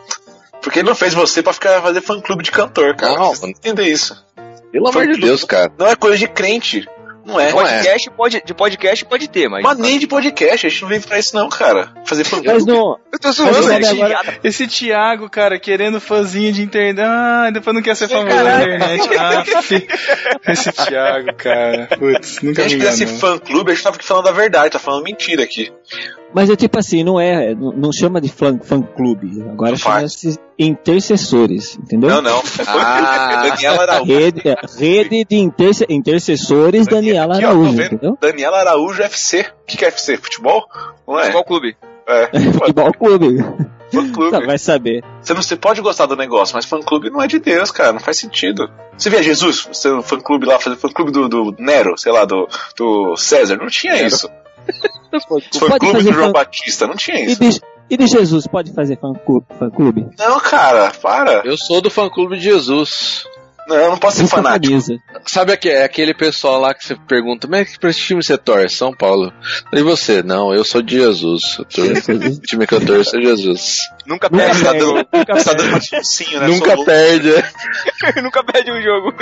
Porque 0.60 0.80
ele 0.80 0.88
não 0.88 0.96
fez 0.96 1.14
você 1.14 1.42
pra 1.42 1.52
ficar 1.52 1.80
fazer 1.82 2.00
fã 2.00 2.20
clube 2.20 2.42
de 2.42 2.50
cantor, 2.50 2.96
cara. 2.96 3.14
Não, 3.14 3.26
Vocês 3.34 3.40
que 3.40 3.50
entender 3.50 3.84
isso. 3.86 4.24
Pelo 4.72 4.88
amor 4.88 5.06
de 5.06 5.20
Deus, 5.20 5.44
cara. 5.44 5.70
Não 5.78 5.86
é 5.86 5.94
coisa 5.94 6.18
de 6.18 6.26
crente. 6.26 6.88
Não 7.25 7.41
é. 7.41 7.51
Não 7.53 7.61
é. 7.61 7.64
Podcast 7.64 8.11
pode, 8.11 8.43
de 8.45 8.55
podcast 8.55 9.05
pode 9.05 9.29
ter, 9.29 9.49
mas. 9.49 9.62
Mas 9.62 9.79
nem 9.79 9.99
de 9.99 10.07
podcast, 10.07 10.66
a 10.66 10.70
gente 10.70 10.83
não 10.83 10.89
veio 10.89 11.03
pra 11.03 11.18
isso 11.18 11.35
não, 11.35 11.49
cara. 11.49 11.93
Fazer 12.05 12.25
fã 12.25 12.37
Mas 12.45 12.57
clube. 12.64 12.72
não. 12.72 12.99
Eu 13.12 13.18
tô 13.18 13.29
Mas 13.29 13.37
zoando, 13.37 13.87
agora- 13.87 14.39
Esse 14.45 14.66
Thiago, 14.66 15.31
cara, 15.31 15.59
querendo 15.59 16.01
fãzinho 16.01 16.53
de 16.53 16.62
internet. 16.62 17.01
Ah, 17.07 17.51
depois 17.53 17.75
não 17.75 17.83
quer 17.83 17.95
ser 17.97 18.09
famoso 18.09 18.35
na 18.37 18.62
internet. 18.62 19.09
Ah, 19.18 20.53
esse 20.53 20.72
Thiago, 20.72 21.35
cara. 21.35 21.89
Putz, 21.99 22.27
Se 22.29 22.45
nunca 22.47 22.62
a 22.62 22.64
me 22.64 22.70
gente 22.70 22.81
fizesse 22.85 23.07
fã 23.18 23.39
clube, 23.39 23.70
a 23.70 23.75
gente 23.75 23.85
tava 23.85 23.97
aqui 23.97 24.05
falando 24.05 24.29
a 24.29 24.33
verdade, 24.33 24.70
tá 24.70 24.79
falando 24.79 25.05
mentira 25.05 25.43
aqui. 25.45 25.72
Mas 26.35 26.51
é 26.51 26.57
tipo 26.57 26.78
assim, 26.78 27.05
não 27.05 27.20
é. 27.20 27.55
Não, 27.55 27.70
não 27.72 27.93
chama 27.93 28.20
de 28.20 28.28
fã, 28.28 28.59
fã 28.61 28.82
clube. 28.82 29.41
Agora 29.51 29.70
Não 29.70 29.78
chama-se 29.78 30.37
intercessores, 30.59 31.76
entendeu? 31.78 32.11
Não, 32.11 32.22
não. 32.22 32.39
É 32.39 32.43
Ah. 32.66 33.43
Daniela 33.51 33.82
Araújo. 33.82 34.12
Rede, 34.12 34.49
é, 34.49 34.57
rede 34.78 35.24
de 35.24 35.37
interce- 35.37 35.87
intercessores 35.89 36.87
Daniela 36.87 37.35
Aqui, 37.37 37.45
ó, 37.45 37.49
Araújo, 37.51 37.70
tô 37.70 37.76
vendo. 37.76 37.87
entendeu? 37.95 38.18
Daniela 38.20 38.59
Araújo 38.59 39.03
FC. 39.03 39.41
O 39.41 39.66
que, 39.66 39.76
que 39.76 39.85
é 39.85 39.89
FC? 39.89 40.16
Futebol? 40.16 40.66
Não 41.07 41.18
é? 41.20 41.30
Qual 41.30 41.45
clube? 41.45 41.76
É. 42.07 42.26
Futebol 42.53 42.93
clube. 42.95 43.39
Fã 43.93 44.12
clube. 44.12 44.30
Tá, 44.30 44.41
vai 44.41 44.59
saber. 44.59 45.05
Você, 45.22 45.35
não, 45.35 45.43
você 45.43 45.57
pode 45.57 45.80
gostar 45.80 46.07
do 46.07 46.16
negócio, 46.16 46.55
mas 46.57 46.64
fã 46.64 46.80
clube 46.80 47.11
não 47.11 47.22
é 47.22 47.26
de 47.26 47.39
Deus, 47.39 47.70
cara. 47.70 47.93
Não 47.93 48.01
faz 48.01 48.18
sentido. 48.18 48.68
Você 48.97 49.09
via 49.11 49.22
Jesus, 49.22 49.68
seu 49.72 50.03
fã 50.03 50.18
clube 50.18 50.47
lá, 50.47 50.59
fazer 50.59 50.76
fã 50.76 50.89
clube 50.89 51.11
do, 51.12 51.28
do 51.28 51.55
Nero, 51.59 51.95
sei 51.97 52.12
lá, 52.12 52.24
do, 52.24 52.49
do 52.76 53.16
César. 53.16 53.57
Não 53.57 53.68
tinha 53.68 53.95
Nero. 53.95 54.07
isso. 54.09 54.28
Fã 55.58 55.68
Pode 55.68 55.78
clube 55.78 56.02
do 56.02 56.12
João 56.12 56.26
fã, 56.26 56.32
Batista. 56.32 56.86
Não 56.86 56.96
tinha 56.96 57.20
e, 57.20 57.26
isso. 57.26 57.40
de, 57.40 57.60
e 57.90 57.96
de 57.96 58.06
Jesus, 58.06 58.46
pode 58.46 58.72
fazer 58.72 58.98
fã 58.98 59.12
clube? 59.12 59.46
Fã 59.58 59.70
clube? 59.70 60.06
Não, 60.18 60.40
cara, 60.40 60.90
para. 60.90 61.42
Eu 61.44 61.56
sou 61.56 61.80
do 61.80 61.90
fã 61.90 62.08
clube 62.08 62.36
de 62.36 62.44
Jesus. 62.44 63.26
Não, 63.66 63.76
eu 63.76 63.90
não 63.90 63.98
posso 63.98 64.18
ser 64.18 64.26
fanático. 64.26 64.74
Sabe 65.26 65.52
aque- 65.52 65.70
é 65.70 65.84
aquele 65.84 66.12
pessoal 66.12 66.60
lá 66.60 66.74
que 66.74 66.84
você 66.86 66.94
pergunta, 67.08 67.46
mas 67.48 67.76
pra 67.78 67.88
esse 67.90 68.00
time 68.00 68.22
você 68.22 68.36
torce? 68.36 68.76
São 68.76 68.92
Paulo. 68.92 69.32
E 69.72 69.82
você? 69.82 70.22
Não, 70.22 70.52
eu 70.52 70.64
sou 70.64 70.82
de 70.82 70.96
Jesus. 70.96 71.58
O 71.58 71.64
time 72.46 72.66
que 72.66 72.74
eu 72.74 72.84
torço 72.84 73.16
é 73.16 73.22
Jesus. 73.22 73.78
Nunca 74.06 74.26
É, 74.26 74.30
perde, 74.30 74.62
tá 74.64 74.72
dando, 74.72 74.94
nunca 74.96 75.06
tá 75.36 75.52
dando 75.54 75.70
perde. 75.70 75.90
patrocínio, 75.90 76.40
né? 76.40 76.46
Nunca 76.48 76.76
Sou- 76.76 76.84
perde. 76.84 77.30
nunca 78.22 78.44
perde 78.44 78.70
um 78.72 78.82
jogo. 78.82 79.14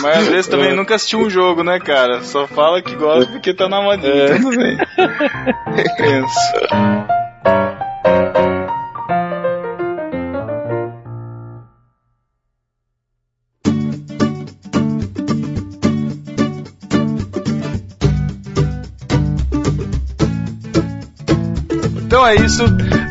Mas 0.00 0.18
às 0.18 0.28
vezes 0.28 0.46
também 0.48 0.74
nunca 0.74 0.94
assistiu 0.94 1.18
um 1.20 1.28
jogo, 1.28 1.62
né, 1.62 1.78
cara? 1.78 2.22
Só 2.22 2.46
fala 2.46 2.80
que 2.82 2.94
gosta 2.94 3.30
porque 3.30 3.52
tá 3.52 3.68
na 3.68 3.82
modinha. 3.82 4.36
Tudo 4.40 4.56
bem. 4.56 4.78
Penso. 5.98 7.09
É 22.30 22.34
isso. 22.36 22.64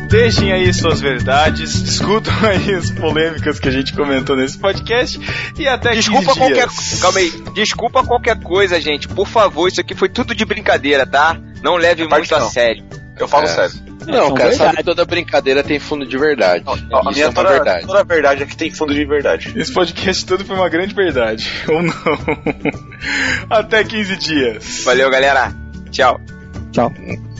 Deixem 0.08 0.52
aí 0.52 0.72
suas 0.72 1.00
verdades, 1.00 1.82
discutam 1.82 2.32
aí 2.42 2.74
as 2.74 2.90
polêmicas 2.90 3.60
que 3.60 3.68
a 3.68 3.70
gente 3.70 3.92
comentou 3.92 4.34
nesse 4.34 4.58
podcast 4.58 5.20
e 5.58 5.68
até 5.68 5.92
Desculpa 5.92 6.26
15 6.28 6.38
qualquer. 6.38 6.68
dias. 6.68 6.98
Calma 7.00 7.18
aí. 7.20 7.30
Desculpa 7.54 8.04
qualquer 8.04 8.40
coisa, 8.40 8.80
gente. 8.80 9.06
Por 9.08 9.26
favor, 9.28 9.68
isso 9.68 9.80
aqui 9.80 9.94
foi 9.94 10.08
tudo 10.08 10.34
de 10.34 10.44
brincadeira, 10.44 11.06
tá? 11.06 11.36
Não 11.62 11.76
leve 11.76 12.06
muito 12.08 12.34
a 12.34 12.40
não. 12.40 12.50
sério. 12.50 12.84
Eu 13.18 13.28
falo 13.28 13.44
É. 13.44 13.48
sério. 13.48 13.90
Não, 14.06 14.32
cara, 14.32 14.50
sabe 14.52 14.64
verdade. 14.68 14.84
toda 14.84 15.04
brincadeira 15.04 15.62
tem 15.62 15.78
fundo 15.78 16.06
de 16.06 16.16
verdade. 16.16 16.64
Ó, 16.66 16.72
a 16.72 16.76
Isso 16.76 17.10
minha 17.12 17.26
é 17.26 17.32
toda, 17.32 17.50
verdade. 17.50 17.86
toda 17.86 18.00
a 18.00 18.02
verdade 18.02 18.42
é 18.42 18.46
que 18.46 18.56
tem 18.56 18.70
fundo 18.70 18.94
de 18.94 19.04
verdade. 19.04 19.52
Esse 19.54 19.70
podcast 19.72 20.24
todo 20.24 20.42
foi 20.44 20.56
uma 20.56 20.70
grande 20.70 20.94
verdade. 20.94 21.46
Ou 21.68 21.82
não. 21.82 21.94
Até 23.50 23.84
15 23.84 24.16
dias. 24.16 24.82
Valeu, 24.84 25.10
galera. 25.10 25.52
Tchau. 25.90 26.18
Tchau. 26.72 26.92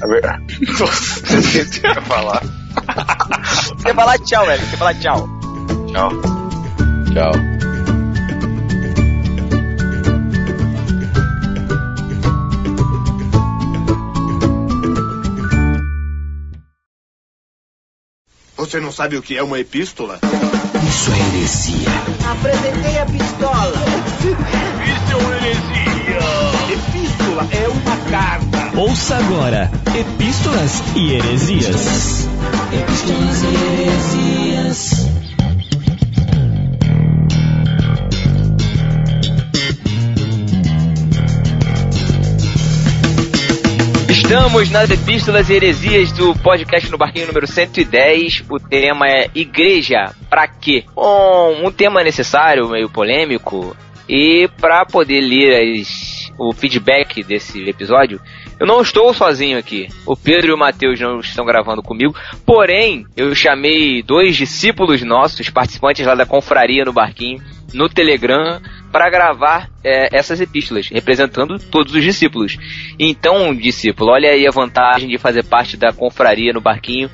A 0.02 0.06
verdade. 0.06 0.44
Nossa. 0.78 1.38
Esqueci 1.38 1.78
o 1.78 1.80
que 1.80 1.86
eu 1.86 1.94
ia 1.94 2.02
falar. 2.02 2.42
Você 2.42 3.84
quer 3.84 3.94
falar 3.94 4.18
tchau, 4.18 4.46
velho. 4.46 4.60
Você 4.60 4.70
quer 4.70 4.76
falar 4.76 4.94
tchau. 4.94 5.28
Tchau. 5.92 6.10
Tchau. 7.12 7.32
Você 18.56 18.78
não 18.78 18.92
sabe 18.92 19.16
o 19.16 19.22
que 19.22 19.36
é 19.36 19.42
uma 19.42 19.58
epístola? 19.58 20.20
Isso 20.88 21.10
é 21.12 21.18
heresia. 21.18 21.88
Apresentei 22.30 22.98
a 22.98 23.06
pistola. 23.06 23.80
Epístola 27.30 27.48
é 27.52 27.68
uma 27.68 27.96
carta. 28.10 28.78
Ouça 28.80 29.16
agora 29.16 29.70
Epístolas 29.94 30.82
e 30.96 31.12
Heresias. 31.14 32.28
Epístolas 32.72 33.42
e 33.44 33.46
Heresias. 33.80 35.10
Estamos 44.08 44.70
nas 44.70 44.90
epístolas 44.90 45.48
e 45.50 45.54
heresias 45.54 46.12
do 46.12 46.34
podcast 46.36 46.90
no 46.90 46.98
barquinho 46.98 47.26
número 47.26 47.46
110. 47.46 48.44
O 48.48 48.58
tema 48.60 49.06
é 49.08 49.28
Igreja, 49.34 50.12
pra 50.28 50.46
quê? 50.46 50.84
Bom, 50.94 51.66
um 51.66 51.70
tema 51.72 52.02
necessário, 52.02 52.68
meio 52.68 52.88
polêmico. 52.88 53.76
E 54.08 54.48
para 54.60 54.84
poder 54.84 55.20
ler 55.20 55.80
as- 55.80 56.09
o 56.40 56.54
feedback 56.54 57.22
desse 57.22 57.68
episódio, 57.68 58.18
eu 58.58 58.66
não 58.66 58.80
estou 58.80 59.12
sozinho 59.12 59.58
aqui. 59.58 59.88
O 60.06 60.16
Pedro 60.16 60.50
e 60.50 60.54
o 60.54 60.58
Matheus 60.58 60.98
não 60.98 61.20
estão 61.20 61.44
gravando 61.44 61.82
comigo. 61.82 62.14
Porém, 62.46 63.04
eu 63.14 63.34
chamei 63.34 64.02
dois 64.02 64.36
discípulos 64.36 65.02
nossos, 65.02 65.50
participantes 65.50 66.06
lá 66.06 66.14
da 66.14 66.24
confraria 66.24 66.82
no 66.82 66.94
barquinho, 66.94 67.42
no 67.74 67.90
Telegram, 67.90 68.58
para 68.90 69.10
gravar 69.10 69.68
é, 69.84 70.16
essas 70.16 70.40
epístolas, 70.40 70.88
representando 70.88 71.58
todos 71.58 71.94
os 71.94 72.02
discípulos. 72.02 72.56
Então, 72.98 73.54
discípulo, 73.54 74.12
olha 74.12 74.30
aí 74.30 74.46
a 74.46 74.50
vantagem 74.50 75.10
de 75.10 75.18
fazer 75.18 75.44
parte 75.44 75.76
da 75.76 75.92
confraria 75.92 76.54
no 76.54 76.60
barquinho 76.60 77.10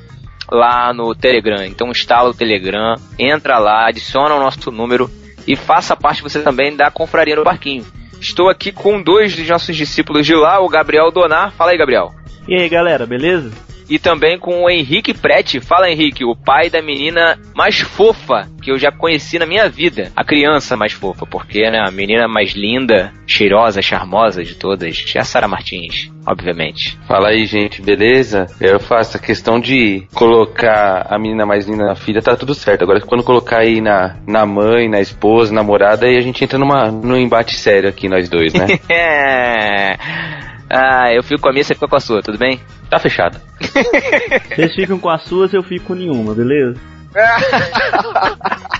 lá 0.49 0.93
no 0.93 1.13
Telegram. 1.13 1.65
Então 1.65 1.89
instala 1.89 2.29
o 2.29 2.33
Telegram, 2.33 2.95
entra 3.19 3.59
lá, 3.59 3.89
adiciona 3.89 4.35
o 4.35 4.39
nosso 4.39 4.71
número 4.71 5.11
e 5.45 5.55
faça 5.55 5.97
parte 5.97 6.23
você 6.23 6.41
também 6.41 6.75
da 6.75 6.89
confraria 6.89 7.35
no 7.35 7.43
barquinho. 7.43 7.85
Estou 8.21 8.49
aqui 8.49 8.71
com 8.71 9.01
dois 9.01 9.35
dos 9.35 9.47
nossos 9.47 9.75
discípulos 9.75 10.25
de 10.25 10.35
lá, 10.35 10.59
o 10.59 10.69
Gabriel 10.69 11.11
Donar. 11.11 11.51
Fala 11.53 11.71
aí, 11.71 11.77
Gabriel. 11.77 12.13
E 12.47 12.55
aí, 12.55 12.69
galera, 12.69 13.05
beleza? 13.05 13.51
E 13.89 13.97
também 13.97 14.37
com 14.37 14.63
o 14.63 14.69
Henrique 14.69 15.13
Prete. 15.13 15.59
Fala, 15.59 15.89
Henrique, 15.89 16.25
o 16.25 16.35
pai 16.35 16.69
da 16.69 16.81
menina 16.81 17.39
mais 17.55 17.79
fofa 17.79 18.47
que 18.61 18.71
eu 18.71 18.77
já 18.77 18.91
conheci 18.91 19.39
na 19.39 19.45
minha 19.45 19.69
vida. 19.69 20.11
A 20.15 20.23
criança 20.23 20.75
mais 20.75 20.91
fofa, 20.91 21.25
porque 21.25 21.69
né, 21.69 21.79
a 21.79 21.89
menina 21.89 22.27
mais 22.27 22.53
linda, 22.53 23.13
cheirosa, 23.25 23.81
charmosa 23.81 24.43
de 24.43 24.55
todas 24.55 25.05
é 25.15 25.19
a 25.19 25.23
Sara 25.23 25.47
Martins, 25.47 26.11
obviamente. 26.25 26.97
Fala 27.07 27.29
aí, 27.29 27.45
gente, 27.45 27.81
beleza? 27.81 28.45
Eu 28.59 28.79
faço 28.79 29.15
a 29.15 29.19
questão 29.19 29.59
de 29.59 30.05
colocar 30.13 31.07
a 31.09 31.17
menina 31.17 31.45
mais 31.45 31.65
linda 31.65 31.85
na 31.85 31.95
filha, 31.95 32.21
tá 32.21 32.35
tudo 32.35 32.53
certo. 32.53 32.81
Agora, 32.81 32.99
quando 32.99 33.23
colocar 33.23 33.59
aí 33.59 33.79
na, 33.79 34.17
na 34.27 34.45
mãe, 34.45 34.89
na 34.89 34.99
esposa, 34.99 35.53
namorada, 35.53 36.05
aí 36.05 36.17
a 36.17 36.21
gente 36.21 36.43
entra 36.43 36.59
numa, 36.59 36.91
num 36.91 37.17
embate 37.17 37.55
sério 37.55 37.89
aqui, 37.89 38.09
nós 38.09 38.27
dois, 38.27 38.53
né? 38.53 38.67
É. 40.69 40.75
Ah, 40.77 41.13
eu 41.13 41.23
fico 41.23 41.41
com 41.41 41.49
a 41.49 41.51
minha, 41.51 41.63
você 41.63 41.73
fica 41.73 41.87
com 41.87 41.95
a 41.95 41.99
sua, 41.99 42.21
tudo 42.21 42.37
bem? 42.37 42.59
tá 42.89 42.99
fechado. 42.99 43.39
Vocês 44.55 44.73
ficam 44.75 44.97
com 44.99 45.09
as 45.09 45.23
suas, 45.23 45.53
eu 45.53 45.61
fico 45.63 45.87
com 45.87 45.93
nenhuma, 45.93 46.33
beleza? 46.33 46.79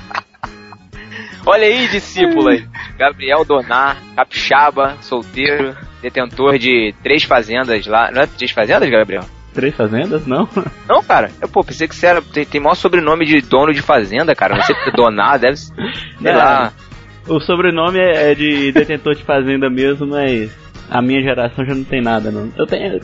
Olha 1.46 1.66
aí, 1.66 1.88
discípulo 1.88 2.50
aí. 2.50 2.66
Gabriel 2.98 3.46
Donar, 3.46 3.98
capixaba, 4.16 4.98
solteiro, 5.02 5.76
detentor 6.02 6.58
de 6.58 6.94
três 7.02 7.24
fazendas 7.24 7.86
lá. 7.88 8.12
Não 8.12 8.22
é 8.22 8.28
três 8.28 8.52
fazendas, 8.52 8.90
Gabriel? 8.90 9.24
Três 9.54 9.74
fazendas? 9.74 10.28
Não? 10.28 10.48
Não, 10.88 11.02
cara. 11.02 11.32
Eu, 11.42 11.48
pô, 11.48 11.64
pensei 11.64 11.88
que 11.88 11.96
você 11.96 12.06
era. 12.06 12.22
Tem, 12.22 12.46
tem 12.46 12.60
maior 12.60 12.76
sobrenome 12.76 13.26
de 13.26 13.40
dono 13.42 13.74
de 13.74 13.82
fazenda, 13.82 14.36
cara. 14.36 14.56
Não 14.56 14.64
sei 14.64 14.76
porque 14.76 14.92
donar, 14.92 15.40
deve 15.40 15.56
ser. 15.56 15.74
Sei 15.74 16.32
Não. 16.32 16.38
lá. 16.38 16.74
O 17.28 17.40
sobrenome 17.40 17.98
é 18.00 18.32
é 18.32 18.36
de 18.36 18.72
detentor 18.72 19.16
de 19.16 19.24
fazenda 19.24 19.70
mesmo, 19.70 20.06
mas 20.06 20.52
a 20.90 21.02
minha 21.02 21.22
geração 21.22 21.66
já 21.66 21.74
não 21.76 21.84
tem 21.84 22.02
nada, 22.02 22.32
não. 22.32 22.52
Eu 22.58 22.66
tenho. 22.66 23.00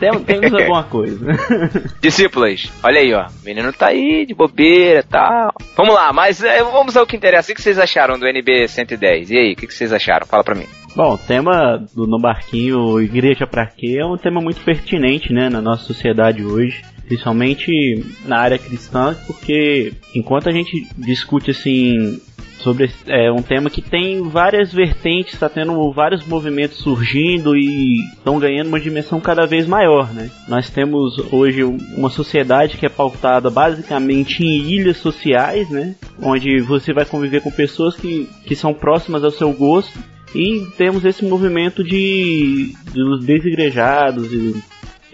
tem- 0.00 0.20
temos 0.24 0.52
alguma 0.54 0.84
coisa. 0.84 1.18
Discípulos, 2.00 2.70
olha 2.82 3.00
aí, 3.00 3.12
ó. 3.14 3.26
O 3.26 3.44
menino 3.44 3.72
tá 3.72 3.88
aí, 3.88 4.24
de 4.26 4.34
bobeira 4.34 5.00
e 5.00 5.02
tal. 5.02 5.52
Vamos 5.76 5.94
lá, 5.94 6.12
mas 6.12 6.42
é, 6.42 6.62
vamos 6.62 6.96
ao 6.96 7.06
que 7.06 7.16
interessa. 7.16 7.52
O 7.52 7.54
que 7.54 7.62
vocês 7.62 7.78
acharam 7.78 8.18
do 8.18 8.26
NB 8.26 8.68
110? 8.68 9.30
E 9.30 9.36
aí, 9.36 9.52
o 9.52 9.56
que 9.56 9.66
vocês 9.72 9.92
acharam? 9.92 10.26
Fala 10.26 10.44
pra 10.44 10.54
mim. 10.54 10.66
Bom, 10.96 11.14
o 11.14 11.18
tema 11.18 11.84
do 11.94 12.06
No 12.06 12.18
Barquinho 12.18 13.00
Igreja 13.00 13.46
pra 13.46 13.66
quê 13.66 13.98
é 14.00 14.04
um 14.04 14.16
tema 14.16 14.40
muito 14.40 14.60
pertinente, 14.62 15.32
né, 15.32 15.48
na 15.48 15.60
nossa 15.60 15.84
sociedade 15.84 16.44
hoje. 16.44 16.82
Principalmente 17.06 18.04
na 18.26 18.38
área 18.38 18.58
cristã, 18.58 19.16
porque 19.26 19.92
enquanto 20.14 20.48
a 20.48 20.52
gente 20.52 20.86
discute 20.96 21.50
assim 21.52 22.20
sobre 22.58 22.90
é, 23.06 23.30
um 23.30 23.42
tema 23.42 23.70
que 23.70 23.80
tem 23.80 24.22
várias 24.28 24.72
vertentes, 24.72 25.34
está 25.34 25.48
tendo 25.48 25.92
vários 25.92 26.26
movimentos 26.26 26.78
surgindo 26.78 27.56
e 27.56 28.00
estão 28.12 28.38
ganhando 28.38 28.68
uma 28.68 28.80
dimensão 28.80 29.20
cada 29.20 29.46
vez 29.46 29.66
maior, 29.66 30.12
né? 30.12 30.30
Nós 30.48 30.68
temos 30.68 31.18
hoje 31.32 31.64
um- 31.64 31.78
uma 31.96 32.10
sociedade 32.10 32.76
que 32.76 32.84
é 32.86 32.88
pautada 32.88 33.48
basicamente 33.50 34.44
em 34.44 34.70
ilhas 34.70 34.96
sociais, 34.98 35.70
né? 35.70 35.94
Onde 36.20 36.60
você 36.60 36.92
vai 36.92 37.04
conviver 37.04 37.40
com 37.42 37.50
pessoas 37.50 37.96
que, 37.96 38.28
que 38.44 38.56
são 38.56 38.74
próximas 38.74 39.22
ao 39.22 39.30
seu 39.30 39.52
gosto 39.52 39.98
e 40.34 40.66
temos 40.76 41.04
esse 41.04 41.24
movimento 41.24 41.82
de 41.84 42.72
dos 42.92 43.24
desigrejados 43.24 44.32
e 44.32 44.54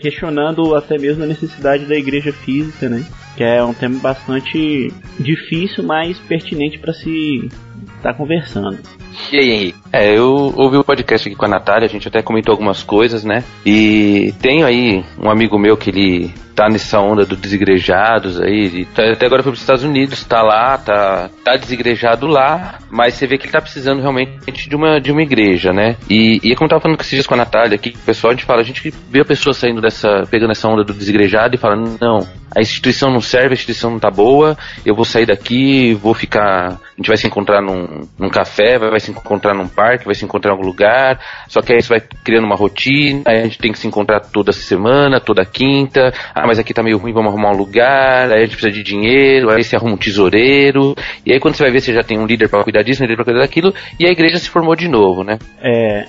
questionando 0.00 0.74
até 0.74 0.98
mesmo 0.98 1.22
a 1.24 1.26
necessidade 1.26 1.84
da 1.86 1.94
igreja 1.96 2.32
física, 2.32 2.88
né? 2.88 3.04
Que 3.36 3.42
é 3.42 3.62
um 3.64 3.74
tema 3.74 3.98
bastante 4.00 4.92
difícil, 5.18 5.84
mas 5.84 6.18
pertinente 6.18 6.78
para 6.78 6.92
se 6.92 7.50
estar 7.96 8.14
conversando. 8.14 8.78
E 9.32 9.38
aí, 9.38 9.50
Henrique? 9.50 9.78
É, 9.92 10.16
eu 10.16 10.52
ouvi 10.56 10.76
o 10.76 10.84
podcast 10.84 11.28
aqui 11.28 11.36
com 11.36 11.44
a 11.44 11.48
Natália, 11.48 11.86
a 11.86 11.90
gente 11.90 12.08
até 12.08 12.20
comentou 12.22 12.52
algumas 12.52 12.82
coisas, 12.82 13.24
né? 13.24 13.44
E 13.64 14.34
tenho 14.40 14.66
aí 14.66 15.04
um 15.18 15.30
amigo 15.30 15.58
meu 15.58 15.76
que 15.76 15.90
ele 15.90 16.34
tá 16.54 16.68
nessa 16.68 17.00
onda 17.00 17.24
dos 17.26 17.38
desigrejados 17.38 18.40
aí, 18.40 18.66
ele 18.66 18.84
tá- 18.84 19.10
até 19.12 19.26
agora 19.26 19.42
foi 19.42 19.50
para 19.50 19.56
os 19.56 19.60
Estados 19.60 19.82
Unidos, 19.82 20.22
tá 20.24 20.40
lá, 20.40 20.78
tá, 20.78 21.28
tá 21.44 21.56
desigrejado 21.56 22.26
lá, 22.28 22.78
mas 22.90 23.14
você 23.14 23.26
vê 23.26 23.36
que 23.36 23.46
ele 23.46 23.52
tá 23.52 23.60
precisando 23.60 24.00
realmente 24.00 24.68
de 24.68 24.76
uma, 24.76 25.00
de 25.00 25.10
uma 25.10 25.22
igreja, 25.22 25.72
né? 25.72 25.96
E, 26.08 26.40
e 26.44 26.52
é 26.52 26.54
como 26.54 26.66
eu 26.66 26.70
tava 26.70 26.82
falando 26.82 26.96
com 26.96 27.02
esses 27.02 27.10
dias 27.10 27.26
com 27.26 27.34
a 27.34 27.38
Natália 27.38 27.74
aqui, 27.74 27.90
o 27.90 28.06
pessoal, 28.06 28.30
a 28.30 28.34
gente 28.34 28.44
fala, 28.44 28.60
a 28.60 28.64
gente 28.64 28.92
vê 29.10 29.20
a 29.20 29.24
pessoa 29.24 29.52
saindo 29.52 29.80
dessa, 29.80 30.22
pegando 30.30 30.52
essa 30.52 30.68
onda 30.68 30.84
do 30.84 30.92
desigrejado 30.94 31.56
e 31.56 31.58
fala, 31.58 31.76
não, 31.76 32.20
a 32.56 32.60
instituição 32.60 33.10
não 33.10 33.20
serve, 33.24 33.50
a 33.50 33.54
instituição 33.54 33.90
não 33.90 33.98
tá 33.98 34.10
boa, 34.10 34.56
eu 34.84 34.94
vou 34.94 35.04
sair 35.04 35.26
daqui, 35.26 35.94
vou 35.94 36.14
ficar 36.14 36.78
a 36.94 36.96
gente 36.96 37.08
vai 37.08 37.16
se 37.16 37.26
encontrar 37.26 37.60
num, 37.60 38.06
num 38.16 38.30
café, 38.30 38.78
vai, 38.78 38.90
vai 38.90 39.00
se 39.00 39.10
encontrar 39.10 39.52
num 39.52 39.66
parque, 39.66 40.04
vai 40.04 40.14
se 40.14 40.24
encontrar 40.24 40.52
em 40.52 40.54
algum 40.54 40.66
lugar, 40.66 41.20
só 41.48 41.60
que 41.60 41.72
aí 41.72 41.80
isso 41.80 41.88
vai 41.88 42.00
criando 42.00 42.44
uma 42.44 42.54
rotina, 42.54 43.22
aí 43.26 43.40
a 43.40 43.42
gente 43.42 43.58
tem 43.58 43.72
que 43.72 43.78
se 43.78 43.88
encontrar 43.88 44.20
toda 44.20 44.52
semana, 44.52 45.20
toda 45.20 45.44
quinta, 45.44 46.12
ah, 46.32 46.46
mas 46.46 46.58
aqui 46.58 46.72
tá 46.72 46.84
meio 46.84 46.98
ruim, 46.98 47.12
vamos 47.12 47.32
arrumar 47.32 47.50
um 47.50 47.56
lugar, 47.56 48.30
aí 48.30 48.38
a 48.38 48.44
gente 48.44 48.56
precisa 48.56 48.72
de 48.72 48.82
dinheiro, 48.84 49.50
aí 49.50 49.64
você 49.64 49.74
arruma 49.74 49.94
um 49.94 49.98
tesoureiro, 49.98 50.94
e 51.26 51.32
aí 51.32 51.40
quando 51.40 51.56
você 51.56 51.64
vai 51.64 51.72
ver, 51.72 51.80
você 51.80 51.92
já 51.92 52.04
tem 52.04 52.16
um 52.16 52.26
líder 52.26 52.48
para 52.48 52.62
cuidar 52.62 52.82
disso, 52.82 53.02
um 53.02 53.06
líder 53.06 53.16
para 53.16 53.24
cuidar 53.24 53.40
daquilo, 53.40 53.74
e 53.98 54.06
a 54.06 54.10
igreja 54.10 54.38
se 54.38 54.48
formou 54.48 54.76
de 54.76 54.86
novo, 54.86 55.24
né? 55.24 55.36
É, 55.60 56.04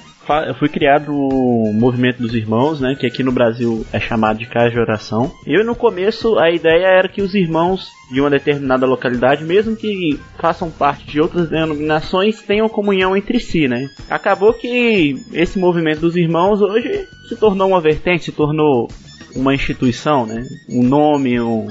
foi 0.57 0.69
criado 0.69 1.11
o 1.11 1.71
movimento 1.73 2.21
dos 2.21 2.33
irmãos, 2.33 2.79
né, 2.79 2.95
que 2.95 3.05
aqui 3.05 3.23
no 3.23 3.31
Brasil 3.31 3.85
é 3.93 3.99
chamado 3.99 4.39
de 4.39 4.45
casa 4.45 4.71
de 4.71 4.79
oração. 4.79 5.31
E 5.45 5.61
no 5.63 5.75
começo 5.75 6.37
a 6.39 6.51
ideia 6.51 6.87
era 6.87 7.07
que 7.07 7.21
os 7.21 7.33
irmãos 7.33 7.89
de 8.11 8.21
uma 8.21 8.29
determinada 8.29 8.85
localidade, 8.85 9.43
mesmo 9.43 9.75
que 9.75 10.19
façam 10.39 10.69
parte 10.69 11.05
de 11.05 11.19
outras 11.19 11.49
denominações, 11.49 12.41
tenham 12.41 12.69
comunhão 12.69 13.15
entre 13.15 13.39
si, 13.39 13.67
né? 13.67 13.87
Acabou 14.09 14.53
que 14.53 15.15
esse 15.33 15.57
movimento 15.57 16.01
dos 16.01 16.15
irmãos 16.15 16.61
hoje 16.61 17.07
se 17.27 17.35
tornou 17.35 17.69
uma 17.69 17.81
vertente, 17.81 18.25
se 18.25 18.31
tornou 18.31 18.87
uma 19.35 19.53
instituição, 19.53 20.25
né? 20.25 20.43
Um 20.69 20.83
nome, 20.83 21.39
um, 21.39 21.67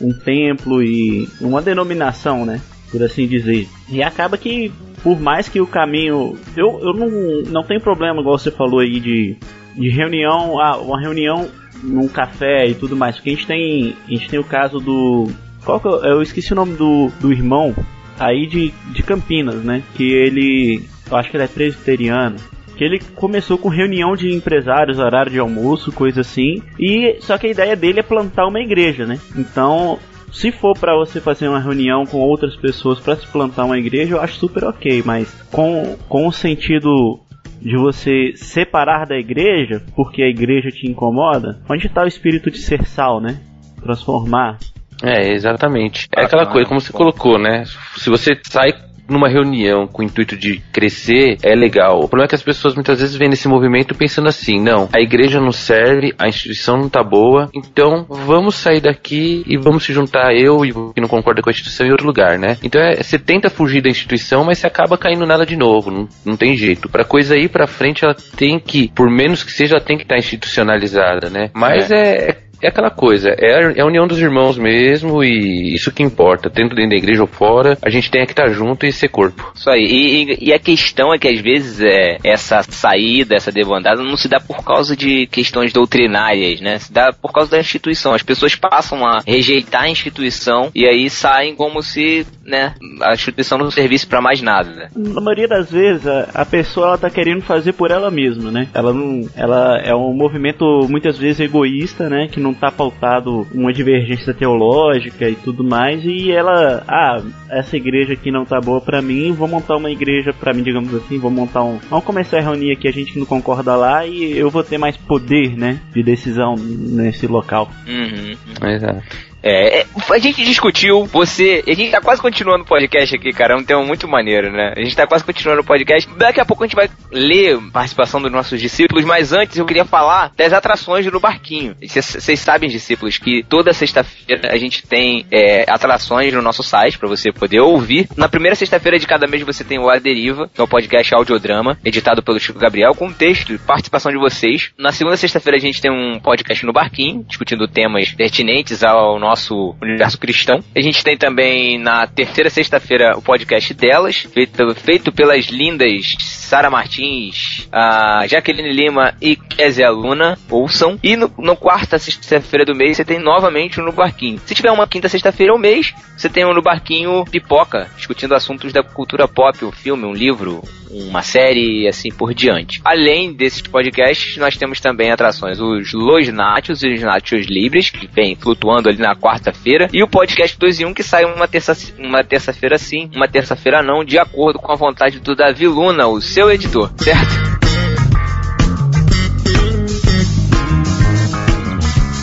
um 0.00 0.12
templo 0.12 0.82
e 0.82 1.28
uma 1.40 1.60
denominação, 1.60 2.46
né? 2.46 2.60
Por 2.92 3.02
assim 3.02 3.26
dizer. 3.26 3.66
E 3.88 4.02
acaba 4.02 4.36
que, 4.36 4.70
por 5.02 5.18
mais 5.18 5.48
que 5.48 5.60
o 5.60 5.66
caminho. 5.66 6.38
Eu, 6.56 6.78
eu 6.80 6.92
não, 6.92 7.42
não 7.50 7.62
tenho 7.64 7.80
problema, 7.80 8.20
igual 8.20 8.38
você 8.38 8.50
falou 8.50 8.80
aí, 8.80 9.00
de, 9.00 9.36
de 9.74 9.88
reunião, 9.88 10.60
ah, 10.60 10.76
uma 10.76 11.00
reunião 11.00 11.48
num 11.82 12.06
café 12.06 12.68
e 12.68 12.74
tudo 12.74 12.94
mais. 12.94 13.16
Porque 13.16 13.30
a 13.30 13.32
gente 13.32 13.46
tem, 13.46 13.96
a 14.06 14.10
gente 14.10 14.28
tem 14.28 14.38
o 14.38 14.44
caso 14.44 14.78
do. 14.78 15.28
Qual 15.64 15.80
que 15.80 15.88
eu, 15.88 16.04
eu 16.04 16.22
esqueci 16.22 16.52
o 16.52 16.56
nome 16.56 16.76
do, 16.76 17.10
do 17.18 17.32
irmão 17.32 17.74
aí 18.18 18.46
de, 18.46 18.72
de 18.92 19.02
Campinas, 19.02 19.64
né? 19.64 19.82
Que 19.94 20.04
ele. 20.04 20.84
Eu 21.10 21.16
acho 21.16 21.30
que 21.30 21.36
ele 21.36 21.44
é 21.44 21.48
presbiteriano 21.48 22.36
que 22.76 22.84
ele 22.84 23.00
começou 23.14 23.58
com 23.58 23.68
reunião 23.68 24.16
de 24.16 24.34
empresários, 24.34 24.98
horário 24.98 25.30
de 25.30 25.38
almoço, 25.38 25.92
coisa 25.92 26.22
assim. 26.22 26.62
E 26.78 27.16
só 27.20 27.38
que 27.38 27.46
a 27.46 27.50
ideia 27.50 27.76
dele 27.76 28.00
é 28.00 28.02
plantar 28.02 28.46
uma 28.46 28.60
igreja, 28.60 29.06
né? 29.06 29.20
Então, 29.36 29.98
se 30.32 30.50
for 30.50 30.76
para 30.76 30.96
você 30.96 31.20
fazer 31.20 31.46
uma 31.46 31.60
reunião 31.60 32.04
com 32.04 32.18
outras 32.18 32.56
pessoas 32.56 32.98
para 32.98 33.16
se 33.16 33.26
plantar 33.26 33.64
uma 33.64 33.78
igreja, 33.78 34.14
eu 34.14 34.20
acho 34.20 34.34
super 34.34 34.64
ok, 34.64 35.02
mas 35.04 35.30
com, 35.52 35.96
com 36.08 36.26
o 36.26 36.32
sentido 36.32 37.20
de 37.60 37.76
você 37.76 38.32
separar 38.34 39.06
da 39.06 39.16
igreja, 39.16 39.82
porque 39.94 40.22
a 40.22 40.28
igreja 40.28 40.70
te 40.70 40.90
incomoda, 40.90 41.60
onde 41.70 41.86
está 41.86 42.02
o 42.02 42.08
espírito 42.08 42.50
de 42.50 42.58
ser 42.58 42.84
sal, 42.86 43.20
né? 43.20 43.40
Transformar. 43.80 44.58
É, 45.02 45.32
exatamente. 45.32 46.08
É 46.16 46.24
aquela 46.24 46.46
coisa, 46.46 46.68
como 46.68 46.80
você 46.80 46.92
colocou, 46.92 47.38
né? 47.38 47.64
Se 47.96 48.08
você 48.08 48.38
sai 48.44 48.72
numa 49.12 49.28
reunião 49.28 49.86
com 49.86 50.02
o 50.02 50.04
intuito 50.04 50.36
de 50.36 50.60
crescer, 50.72 51.36
é 51.42 51.54
legal. 51.54 51.98
O 51.98 52.08
problema 52.08 52.24
é 52.24 52.28
que 52.28 52.34
as 52.34 52.42
pessoas 52.42 52.74
muitas 52.74 53.00
vezes 53.00 53.16
vêm 53.16 53.28
nesse 53.28 53.48
movimento 53.48 53.94
pensando 53.94 54.28
assim, 54.28 54.60
não, 54.60 54.88
a 54.92 55.00
igreja 55.00 55.40
não 55.40 55.52
serve, 55.52 56.14
a 56.18 56.28
instituição 56.28 56.76
não 56.76 56.88
tá 56.88 57.02
boa, 57.02 57.50
então 57.54 58.06
vamos 58.08 58.54
sair 58.54 58.80
daqui 58.80 59.42
e 59.46 59.56
vamos 59.56 59.84
se 59.84 59.92
juntar 59.92 60.34
eu 60.34 60.64
e 60.64 60.72
o 60.72 60.92
que 60.92 61.00
não 61.00 61.08
concorda 61.08 61.42
com 61.42 61.50
a 61.50 61.52
instituição 61.52 61.86
em 61.86 61.90
outro 61.90 62.06
lugar, 62.06 62.38
né? 62.38 62.56
Então 62.62 62.80
é, 62.80 63.02
você 63.02 63.18
tenta 63.18 63.50
fugir 63.50 63.82
da 63.82 63.90
instituição, 63.90 64.44
mas 64.44 64.58
você 64.58 64.66
acaba 64.66 64.98
caindo 64.98 65.26
nela 65.26 65.46
de 65.46 65.56
novo, 65.56 65.90
não, 65.90 66.08
não 66.24 66.36
tem 66.36 66.56
jeito. 66.56 66.88
Pra 66.88 67.04
coisa 67.04 67.36
ir 67.36 67.48
pra 67.48 67.66
frente, 67.66 68.04
ela 68.04 68.16
tem 68.36 68.58
que, 68.58 68.88
por 68.94 69.10
menos 69.10 69.42
que 69.44 69.52
seja, 69.52 69.76
ela 69.76 69.84
tem 69.84 69.96
que 69.96 70.04
estar 70.04 70.16
institucionalizada, 70.16 71.28
né? 71.28 71.50
Mas 71.54 71.90
é, 71.90 72.38
é 72.62 72.68
aquela 72.68 72.90
coisa, 72.90 73.30
é 73.38 73.54
a, 73.54 73.72
é 73.72 73.80
a 73.80 73.86
união 73.86 74.06
dos 74.06 74.18
irmãos 74.18 74.56
mesmo 74.58 75.22
e 75.22 75.74
isso 75.74 75.92
que 75.92 76.02
importa, 76.02 76.48
dentro 76.48 76.72
dentro 76.74 76.90
da 76.90 76.96
igreja 76.96 77.22
ou 77.22 77.28
fora, 77.28 77.76
a 77.82 77.90
gente 77.90 78.10
tem 78.10 78.24
que 78.24 78.32
estar 78.32 78.48
junto 78.50 78.86
e 78.86 78.92
ser 78.92 79.08
corpo. 79.08 79.52
Isso 79.54 79.68
aí. 79.70 79.82
E, 79.84 80.22
e- 80.22 80.38
e 80.48 80.52
a 80.52 80.58
questão 80.58 81.12
é 81.12 81.18
que 81.18 81.28
às 81.28 81.40
vezes 81.40 81.80
é, 81.80 82.18
essa 82.24 82.62
saída, 82.62 83.34
essa 83.36 83.52
debandada 83.52 84.02
não 84.02 84.16
se 84.16 84.28
dá 84.28 84.40
por 84.40 84.64
causa 84.64 84.96
de 84.96 85.26
questões 85.26 85.72
doutrinárias, 85.72 86.60
né? 86.60 86.78
Se 86.78 86.92
dá 86.92 87.12
por 87.12 87.32
causa 87.32 87.50
da 87.50 87.60
instituição. 87.60 88.14
As 88.14 88.22
pessoas 88.22 88.54
passam 88.54 89.04
a 89.06 89.20
rejeitar 89.26 89.82
a 89.82 89.88
instituição 89.88 90.70
e 90.74 90.86
aí 90.86 91.08
saem 91.10 91.54
como 91.54 91.82
se, 91.82 92.26
né, 92.44 92.74
a 93.02 93.12
instituição 93.14 93.58
não 93.58 93.70
servisse 93.70 94.06
pra 94.06 94.20
mais 94.20 94.42
nada. 94.42 94.90
Na 94.96 95.20
maioria 95.20 95.48
das 95.48 95.70
vezes, 95.70 96.06
a, 96.06 96.28
a 96.34 96.44
pessoa 96.44 96.88
ela 96.88 96.98
tá 96.98 97.10
querendo 97.10 97.42
fazer 97.42 97.72
por 97.72 97.90
ela 97.90 98.10
mesma, 98.10 98.50
né? 98.50 98.68
Ela 98.74 98.92
não, 98.92 99.28
ela 99.36 99.78
é 99.78 99.94
um 99.94 100.12
movimento 100.12 100.64
muitas 100.88 101.18
vezes 101.18 101.40
egoísta, 101.40 102.08
né? 102.08 102.28
Que 102.28 102.40
não 102.40 102.54
tá 102.54 102.70
pautado 102.70 103.46
uma 103.54 103.72
divergência 103.72 104.34
teológica 104.34 105.28
e 105.28 105.36
tudo 105.36 105.64
mais. 105.64 106.04
E 106.04 106.30
ela, 106.30 106.82
ah, 106.88 107.22
essa 107.50 107.76
igreja 107.76 108.14
aqui 108.14 108.30
não 108.30 108.44
tá 108.44 108.60
boa 108.60 108.80
pra 108.80 109.02
mim, 109.02 109.32
vou 109.32 109.48
montar 109.48 109.76
uma 109.76 109.90
igreja 109.90 110.32
pra 110.32 110.52
mim, 110.52 110.62
digamos 110.62 110.94
assim. 110.94 111.18
Vou 111.18 111.30
montar 111.30 111.62
um, 111.62 111.78
vamos 111.88 112.04
começar 112.04 112.38
a 112.38 112.42
reunir 112.42 112.72
aqui 112.72 112.88
a 112.88 112.92
gente 112.92 113.12
que 113.12 113.18
não 113.18 113.26
concorda 113.26 113.76
lá 113.76 114.06
e 114.06 114.36
eu 114.36 114.50
vou 114.50 114.64
ter 114.64 114.78
mais 114.78 114.96
poder, 114.96 115.56
né? 115.56 115.80
De 115.92 116.02
decisão 116.02 116.54
nesse 116.56 117.26
local. 117.26 117.70
Uhum. 117.86 118.68
Exato. 118.68 119.31
É, 119.42 119.80
é, 119.80 119.86
a 120.10 120.18
gente 120.18 120.44
discutiu, 120.44 121.04
você. 121.06 121.64
A 121.66 121.74
gente 121.74 121.90
tá 121.90 122.00
quase 122.00 122.22
continuando 122.22 122.62
o 122.62 122.66
podcast 122.66 123.16
aqui, 123.16 123.30
cara. 123.32 123.54
É 123.54 123.56
um 123.56 123.64
tema 123.64 123.82
muito 123.82 124.06
maneiro, 124.06 124.52
né? 124.52 124.72
A 124.76 124.82
gente 124.82 124.94
tá 124.94 125.06
quase 125.06 125.24
continuando 125.24 125.62
o 125.62 125.64
podcast. 125.64 126.08
Daqui 126.16 126.40
a 126.40 126.44
pouco 126.44 126.62
a 126.62 126.66
gente 126.66 126.76
vai 126.76 126.88
ler 127.10 127.58
participação 127.72 128.20
dos 128.20 128.30
nossos 128.30 128.60
discípulos, 128.60 129.04
mas 129.04 129.32
antes 129.32 129.58
eu 129.58 129.66
queria 129.66 129.84
falar 129.84 130.32
das 130.36 130.52
atrações 130.52 131.04
no 131.06 131.20
barquinho. 131.20 131.74
Vocês 131.82 132.40
sabem, 132.40 132.70
discípulos, 132.70 133.18
que 133.18 133.42
toda 133.42 133.72
sexta-feira 133.72 134.52
a 134.52 134.56
gente 134.56 134.86
tem 134.86 135.26
é, 135.30 135.64
atrações 135.68 136.32
no 136.32 136.40
nosso 136.40 136.62
site 136.62 136.98
pra 136.98 137.08
você 137.08 137.32
poder 137.32 137.60
ouvir. 137.60 138.08
Na 138.16 138.28
primeira 138.28 138.54
sexta-feira 138.54 138.98
de 138.98 139.06
cada 139.06 139.26
mês 139.26 139.42
você 139.42 139.64
tem 139.64 139.78
o 139.78 139.90
A 139.90 139.98
Deriva, 139.98 140.48
que 140.54 140.60
é 140.60 140.64
o 140.64 140.68
podcast 140.68 141.14
audiodrama, 141.14 141.78
editado 141.84 142.22
pelo 142.22 142.38
Chico 142.38 142.58
Gabriel, 142.58 142.94
com 142.94 143.12
texto 143.12 143.52
e 143.52 143.58
participação 143.58 144.12
de 144.12 144.18
vocês. 144.18 144.70
Na 144.78 144.92
segunda 144.92 145.16
sexta-feira 145.16 145.56
a 145.56 145.60
gente 145.60 145.80
tem 145.80 145.90
um 145.90 146.20
podcast 146.20 146.64
no 146.64 146.72
barquinho, 146.72 147.24
discutindo 147.24 147.66
temas 147.66 148.12
pertinentes 148.12 148.84
ao 148.84 149.18
nosso 149.18 149.31
universo 149.80 150.18
cristão. 150.18 150.62
A 150.74 150.80
gente 150.80 151.02
tem 151.02 151.16
também 151.16 151.78
na 151.78 152.06
terceira 152.06 152.50
sexta-feira 152.50 153.16
o 153.16 153.22
podcast 153.22 153.72
delas, 153.74 154.16
feito, 154.16 154.74
feito 154.74 155.12
pelas 155.12 155.46
lindas 155.46 156.16
Sara 156.18 156.70
Martins, 156.70 157.68
a 157.72 158.26
Jaqueline 158.26 158.72
Lima 158.72 159.14
e 159.20 159.36
Kézia 159.36 159.90
Luna, 159.90 160.38
ouçam. 160.50 160.98
E 161.02 161.16
no, 161.16 161.32
no 161.38 161.56
quarta 161.56 161.98
sexta-feira 161.98 162.64
do 162.64 162.74
mês 162.74 162.96
você 162.96 163.04
tem 163.04 163.18
novamente 163.18 163.80
um 163.80 163.84
no 163.84 163.92
barquinho. 163.92 164.40
Se 164.44 164.54
tiver 164.54 164.70
uma 164.70 164.86
quinta 164.86 165.08
sexta-feira 165.08 165.52
ao 165.52 165.58
mês, 165.58 165.94
você 166.16 166.28
tem 166.28 166.44
um 166.44 166.52
no 166.52 166.62
barquinho 166.62 167.24
pipoca, 167.24 167.88
discutindo 167.96 168.34
assuntos 168.34 168.72
da 168.72 168.82
cultura 168.82 169.26
pop, 169.26 169.64
um 169.64 169.72
filme, 169.72 170.04
um 170.04 170.12
livro, 170.12 170.62
uma 170.92 171.22
série 171.22 171.82
e 171.82 171.88
assim 171.88 172.10
por 172.10 172.34
diante. 172.34 172.80
Além 172.84 173.32
desses 173.32 173.62
podcasts, 173.62 174.36
nós 174.36 174.56
temos 174.56 174.80
também 174.80 175.10
atrações, 175.10 175.58
os 175.60 175.92
Los 175.92 176.28
Nachos 176.28 176.82
e 176.82 176.92
os 176.92 177.00
Nachos 177.00 177.46
Libres, 177.46 177.90
que 177.90 178.06
vem 178.06 178.36
flutuando 178.36 178.88
ali 178.88 178.98
na 178.98 179.16
quarta-feira, 179.16 179.88
e 179.92 180.02
o 180.02 180.08
podcast 180.08 180.58
2 180.58 180.80
em 180.80 180.86
1 180.86 180.94
que 180.94 181.02
sai 181.02 181.24
uma 181.24 181.48
terça 181.48 181.76
uma 181.98 182.22
terça-feira 182.22 182.76
sim, 182.78 183.10
uma 183.14 183.28
terça-feira 183.28 183.82
não, 183.82 184.04
de 184.04 184.18
acordo 184.18 184.58
com 184.58 184.72
a 184.72 184.76
vontade 184.76 185.20
do 185.20 185.34
Davi 185.34 185.66
Luna, 185.66 186.06
o 186.06 186.20
seu 186.20 186.50
editor, 186.50 186.92
certo? 186.96 187.52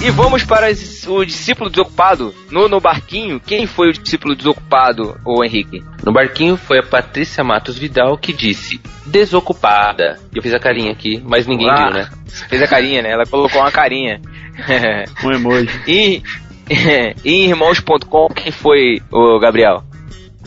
E 0.01 0.09
vamos 0.11 0.45
para 0.45 0.67
o 1.09 1.25
discípulo 1.25 1.69
desocupado 1.69 2.33
no, 2.49 2.69
no 2.69 2.79
barquinho. 2.79 3.37
Quem 3.37 3.67
foi 3.67 3.89
o 3.89 3.93
discípulo 3.93 4.33
desocupado, 4.33 5.19
ô 5.25 5.43
Henrique? 5.43 5.83
No 6.05 6.13
barquinho 6.13 6.55
foi 6.55 6.79
a 6.79 6.83
Patrícia 6.83 7.43
Matos 7.43 7.77
Vidal 7.77 8.17
que 8.17 8.31
disse 8.31 8.79
desocupada. 9.05 10.17
Eu 10.33 10.41
fiz 10.41 10.53
a 10.53 10.59
carinha 10.59 10.91
aqui, 10.93 11.21
mas 11.25 11.45
ninguém 11.45 11.69
Ah, 11.69 11.83
viu, 11.83 11.93
né? 11.95 12.09
Fez 12.47 12.61
a 12.61 12.67
carinha, 12.67 13.01
né? 13.01 13.11
Ela 13.11 13.25
colocou 13.25 13.59
uma 13.59 13.71
carinha. 13.71 14.21
Um 15.23 15.31
emoji. 15.31 15.69
e, 15.87 16.23
e 17.23 17.33
em 17.33 17.49
irmãos.com, 17.49 18.27
quem 18.29 18.51
foi 18.51 19.01
o 19.11 19.37
Gabriel? 19.39 19.83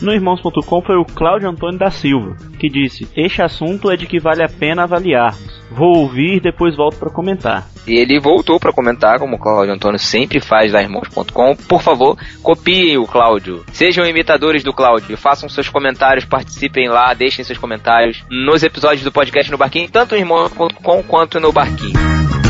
No 0.01 0.11
irmãos.com 0.11 0.81
foi 0.81 0.97
o 0.97 1.05
Cláudio 1.05 1.49
Antônio 1.49 1.79
da 1.79 1.91
Silva, 1.91 2.35
que 2.59 2.67
disse: 2.69 3.07
Este 3.15 3.41
assunto 3.41 3.91
é 3.91 3.95
de 3.95 4.07
que 4.07 4.19
vale 4.19 4.43
a 4.43 4.49
pena 4.49 4.83
avaliarmos. 4.83 5.62
Vou 5.75 5.97
ouvir 5.97 6.39
depois 6.39 6.75
volto 6.75 6.97
para 6.97 7.09
comentar. 7.09 7.67
E 7.87 7.97
ele 7.97 8.19
voltou 8.19 8.59
para 8.59 8.71
comentar, 8.71 9.17
como 9.17 9.35
o 9.35 9.39
Cláudio 9.39 9.73
Antônio 9.73 9.99
sempre 9.99 10.39
faz 10.39 10.71
lá 10.71 10.81
irmãos.com. 10.81 11.55
Por 11.55 11.81
favor, 11.81 12.17
copiem 12.41 12.97
o 12.97 13.07
Cláudio. 13.07 13.65
Sejam 13.73 14.05
imitadores 14.05 14.63
do 14.63 14.71
Cláudio. 14.71 15.17
Façam 15.17 15.49
seus 15.49 15.67
comentários, 15.67 16.25
participem 16.25 16.87
lá, 16.89 17.13
deixem 17.13 17.43
seus 17.43 17.57
comentários 17.57 18.23
nos 18.29 18.61
episódios 18.63 19.03
do 19.03 19.11
podcast 19.11 19.51
no 19.51 19.57
Barquinho, 19.57 19.89
tanto 19.89 20.15
em 20.15 20.19
irmãos.com 20.19 21.03
quanto 21.03 21.39
no 21.39 21.51
Barquinho. 21.51 22.42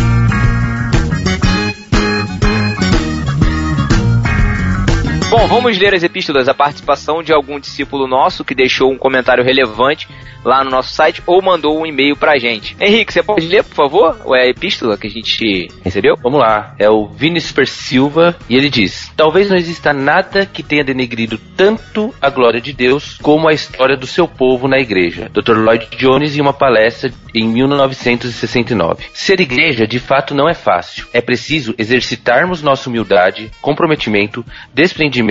Bom, 5.33 5.47
vamos 5.47 5.75
ler 5.79 5.95
as 5.95 6.03
epístolas, 6.03 6.47
a 6.47 6.53
participação 6.53 7.23
de 7.23 7.33
algum 7.33 7.59
discípulo 7.59 8.05
nosso 8.05 8.45
que 8.45 8.53
deixou 8.53 8.91
um 8.91 8.99
comentário 8.99 9.43
relevante 9.43 10.07
lá 10.45 10.63
no 10.63 10.69
nosso 10.69 10.93
site 10.93 11.23
ou 11.25 11.41
mandou 11.41 11.79
um 11.79 11.87
e-mail 11.87 12.15
pra 12.15 12.37
gente. 12.37 12.77
Henrique, 12.79 13.11
você 13.11 13.23
pode 13.23 13.47
ler, 13.47 13.63
por 13.63 13.73
favor, 13.73 14.35
a 14.35 14.45
epístola 14.45 14.95
que 14.95 15.07
a 15.07 15.09
gente 15.09 15.69
recebeu? 15.83 16.15
Vamos 16.21 16.39
lá, 16.39 16.75
é 16.77 16.87
o 16.87 17.07
Vinícius 17.07 17.71
Silva 17.71 18.35
e 18.47 18.55
ele 18.55 18.69
diz: 18.69 19.11
Talvez 19.17 19.49
não 19.49 19.57
exista 19.57 19.91
nada 19.91 20.45
que 20.45 20.61
tenha 20.61 20.83
denegrido 20.83 21.39
tanto 21.57 22.13
a 22.21 22.29
glória 22.29 22.61
de 22.61 22.71
Deus 22.71 23.17
como 23.19 23.47
a 23.47 23.53
história 23.53 23.97
do 23.97 24.05
seu 24.05 24.27
povo 24.27 24.67
na 24.67 24.77
igreja. 24.77 25.31
Dr. 25.33 25.57
Lloyd 25.57 25.87
Jones 25.97 26.37
em 26.37 26.41
uma 26.41 26.53
palestra 26.53 27.11
em 27.33 27.47
1969. 27.47 29.05
Ser 29.13 29.39
igreja 29.39 29.87
de 29.87 29.97
fato 29.97 30.35
não 30.35 30.47
é 30.47 30.53
fácil. 30.53 31.07
É 31.11 31.21
preciso 31.21 31.73
exercitarmos 31.77 32.61
nossa 32.61 32.87
humildade, 32.87 33.49
comprometimento, 33.61 34.45
desprendimento 34.73 35.22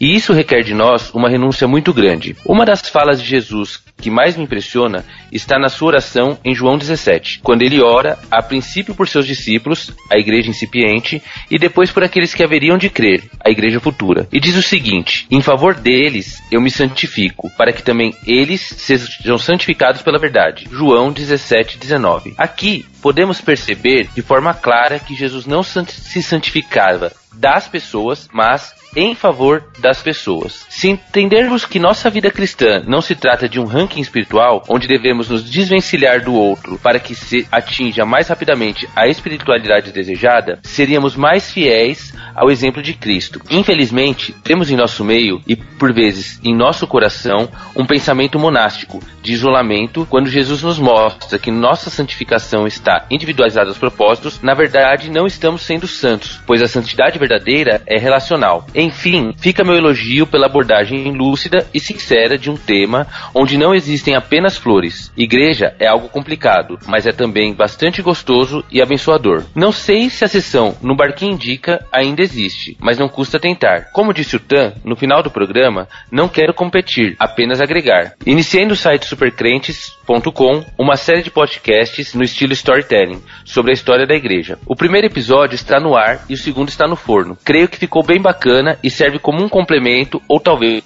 e 0.00 0.14
isso 0.14 0.32
requer 0.32 0.62
de 0.62 0.74
nós 0.74 1.10
uma 1.14 1.28
renúncia 1.28 1.66
muito 1.66 1.92
grande. 1.92 2.36
Uma 2.44 2.64
das 2.64 2.88
falas 2.88 3.22
de 3.22 3.28
Jesus 3.28 3.82
que 4.02 4.10
mais 4.10 4.36
me 4.36 4.42
impressiona 4.42 5.04
está 5.30 5.58
na 5.58 5.68
sua 5.68 5.88
oração 5.88 6.36
em 6.44 6.54
João 6.54 6.76
17, 6.76 7.40
quando 7.42 7.62
ele 7.62 7.80
ora, 7.80 8.18
a 8.30 8.42
princípio 8.42 8.94
por 8.94 9.08
seus 9.08 9.26
discípulos, 9.26 9.92
a 10.10 10.18
igreja 10.18 10.50
incipiente, 10.50 11.22
e 11.50 11.58
depois 11.58 11.90
por 11.90 12.02
aqueles 12.02 12.34
que 12.34 12.42
haveriam 12.42 12.76
de 12.76 12.90
crer, 12.90 13.22
a 13.44 13.48
igreja 13.48 13.78
futura. 13.78 14.26
E 14.32 14.40
diz 14.40 14.56
o 14.56 14.62
seguinte: 14.62 15.26
Em 15.30 15.40
favor 15.40 15.74
deles 15.74 16.42
eu 16.50 16.60
me 16.60 16.70
santifico, 16.70 17.48
para 17.56 17.72
que 17.72 17.82
também 17.82 18.12
eles 18.26 18.60
sejam 18.60 19.38
santificados 19.38 20.02
pela 20.02 20.18
verdade. 20.18 20.66
João 20.70 21.12
17, 21.12 21.78
19. 21.78 22.34
Aqui 22.36 22.84
podemos 23.00 23.40
perceber 23.40 24.08
de 24.14 24.22
forma 24.22 24.52
clara 24.52 24.98
que 24.98 25.14
Jesus 25.14 25.46
não 25.46 25.62
se 25.62 26.22
santificava 26.22 27.12
das 27.34 27.68
pessoas, 27.68 28.28
mas 28.32 28.74
em 28.94 29.14
favor 29.14 29.64
das 29.78 30.02
pessoas. 30.02 30.66
Se 30.68 30.88
entendermos 30.88 31.64
que 31.64 31.78
nossa 31.78 32.10
vida 32.10 32.30
cristã 32.30 32.82
não 32.86 33.00
se 33.00 33.14
trata 33.14 33.48
de 33.48 33.58
um 33.58 33.64
ranking 33.64 34.00
espiritual, 34.00 34.62
onde 34.68 34.86
devemos 34.86 35.28
nos 35.28 35.48
desvencilhar 35.48 36.22
do 36.22 36.34
outro 36.34 36.78
para 36.78 37.00
que 37.00 37.14
se 37.14 37.46
atinja 37.50 38.04
mais 38.04 38.28
rapidamente 38.28 38.88
a 38.94 39.08
espiritualidade 39.08 39.92
desejada, 39.92 40.60
seríamos 40.62 41.16
mais 41.16 41.50
fiéis 41.50 42.12
ao 42.34 42.50
exemplo 42.50 42.82
de 42.82 42.94
Cristo. 42.94 43.40
Infelizmente, 43.50 44.32
temos 44.44 44.70
em 44.70 44.76
nosso 44.76 45.04
meio 45.04 45.40
e 45.46 45.56
por 45.56 45.92
vezes 45.92 46.40
em 46.44 46.54
nosso 46.54 46.86
coração 46.86 47.48
um 47.74 47.86
pensamento 47.86 48.38
monástico 48.38 49.00
de 49.22 49.32
isolamento, 49.32 50.06
quando 50.10 50.28
Jesus 50.28 50.62
nos 50.62 50.78
mostra 50.78 51.38
que 51.38 51.50
nossa 51.50 51.90
santificação 51.90 52.66
está 52.66 53.06
individualizada 53.10 53.68
aos 53.68 53.78
propósitos, 53.78 54.40
na 54.42 54.54
verdade 54.54 55.10
não 55.10 55.26
estamos 55.26 55.62
sendo 55.62 55.86
santos, 55.86 56.40
pois 56.46 56.62
a 56.62 56.66
santidade 56.66 57.18
verdadeira 57.22 57.80
é 57.86 57.98
relacional. 57.98 58.66
Enfim, 58.74 59.32
fica 59.38 59.62
meu 59.62 59.76
elogio 59.76 60.26
pela 60.26 60.46
abordagem 60.46 61.12
lúcida 61.12 61.66
e 61.72 61.78
sincera 61.78 62.36
de 62.36 62.50
um 62.50 62.56
tema 62.56 63.06
onde 63.32 63.56
não 63.56 63.74
existem 63.74 64.16
apenas 64.16 64.56
flores. 64.56 65.12
Igreja 65.16 65.74
é 65.78 65.86
algo 65.86 66.08
complicado, 66.08 66.78
mas 66.86 67.06
é 67.06 67.12
também 67.12 67.54
bastante 67.54 68.02
gostoso 68.02 68.64
e 68.70 68.82
abençoador. 68.82 69.44
Não 69.54 69.70
sei 69.70 70.10
se 70.10 70.24
a 70.24 70.28
sessão 70.28 70.76
no 70.82 70.96
Barquinho 70.96 71.32
Indica 71.32 71.86
ainda 71.92 72.22
existe, 72.22 72.76
mas 72.80 72.98
não 72.98 73.08
custa 73.08 73.38
tentar. 73.38 73.90
Como 73.92 74.12
disse 74.12 74.36
o 74.36 74.40
Tan, 74.40 74.74
no 74.84 74.96
final 74.96 75.22
do 75.22 75.30
programa, 75.30 75.88
não 76.10 76.28
quero 76.28 76.52
competir, 76.52 77.16
apenas 77.18 77.60
agregar. 77.60 78.14
Iniciei 78.26 78.66
no 78.66 78.76
site 78.76 79.06
supercrentes.com 79.06 80.64
uma 80.78 80.96
série 80.96 81.22
de 81.22 81.30
podcasts 81.30 82.14
no 82.14 82.22
estilo 82.22 82.52
storytelling 82.52 83.22
sobre 83.44 83.70
a 83.70 83.74
história 83.74 84.06
da 84.06 84.14
igreja. 84.14 84.58
O 84.66 84.76
primeiro 84.76 85.06
episódio 85.06 85.54
está 85.54 85.78
no 85.78 85.96
ar 85.96 86.24
e 86.28 86.34
o 86.34 86.38
segundo 86.38 86.68
está 86.68 86.86
no 86.86 86.96
forno. 86.96 87.11
Creio 87.44 87.68
que 87.68 87.78
ficou 87.78 88.02
bem 88.02 88.20
bacana 88.20 88.78
e 88.82 88.90
serve 88.90 89.18
como 89.18 89.42
um 89.42 89.48
complemento 89.48 90.20
ou 90.28 90.40
talvez 90.40 90.82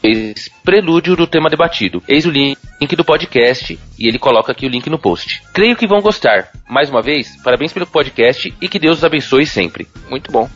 prelúdio 0.65 1.15
do 1.15 1.27
tema 1.27 1.49
debatido. 1.49 2.03
Eis 2.09 2.27
o 2.27 2.31
link 2.31 2.57
do 2.97 3.05
podcast 3.05 3.79
e 3.99 4.09
ele 4.09 4.19
coloca 4.19 4.53
aqui 4.53 4.67
o 4.67 4.69
link 4.69 4.91
no 4.91 4.99
post. 4.99 5.43
Creio 5.53 5.77
que 5.77 5.87
vão 5.87 6.01
gostar. 6.01 6.49
Mais 6.69 6.91
uma 6.91 7.01
vez, 7.01 7.37
parabéns 7.43 7.73
pelo 7.73 7.87
podcast 7.87 8.53
e 8.61 8.69
que 8.69 8.79
Deus 8.79 8.99
os 8.99 9.05
abençoe 9.05 9.47
sempre. 9.47 9.87
Muito 10.11 10.33
bom. 10.33 10.49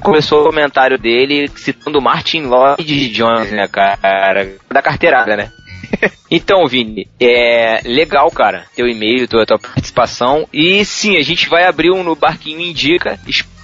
Começou 0.00 0.40
o 0.40 0.44
comentário 0.44 0.98
dele 0.98 1.48
citando 1.56 2.00
Martin 2.00 2.42
Lloyd 2.42 3.08
Jones, 3.10 3.50
né, 3.52 3.68
cara? 3.68 4.56
Da 4.70 4.80
carteirada, 4.80 5.36
né? 5.36 5.52
então, 6.30 6.66
Vini, 6.66 7.08
é 7.20 7.80
legal, 7.84 8.30
cara, 8.30 8.66
teu 8.74 8.86
e-mail, 8.86 9.28
tua, 9.28 9.44
tua 9.46 9.58
participação. 9.58 10.46
E 10.52 10.84
sim, 10.84 11.16
a 11.16 11.22
gente 11.22 11.48
vai 11.48 11.64
abrir 11.64 11.90
um 11.90 12.02
no 12.02 12.14
Barquinho 12.14 12.60
Indica 12.60 13.18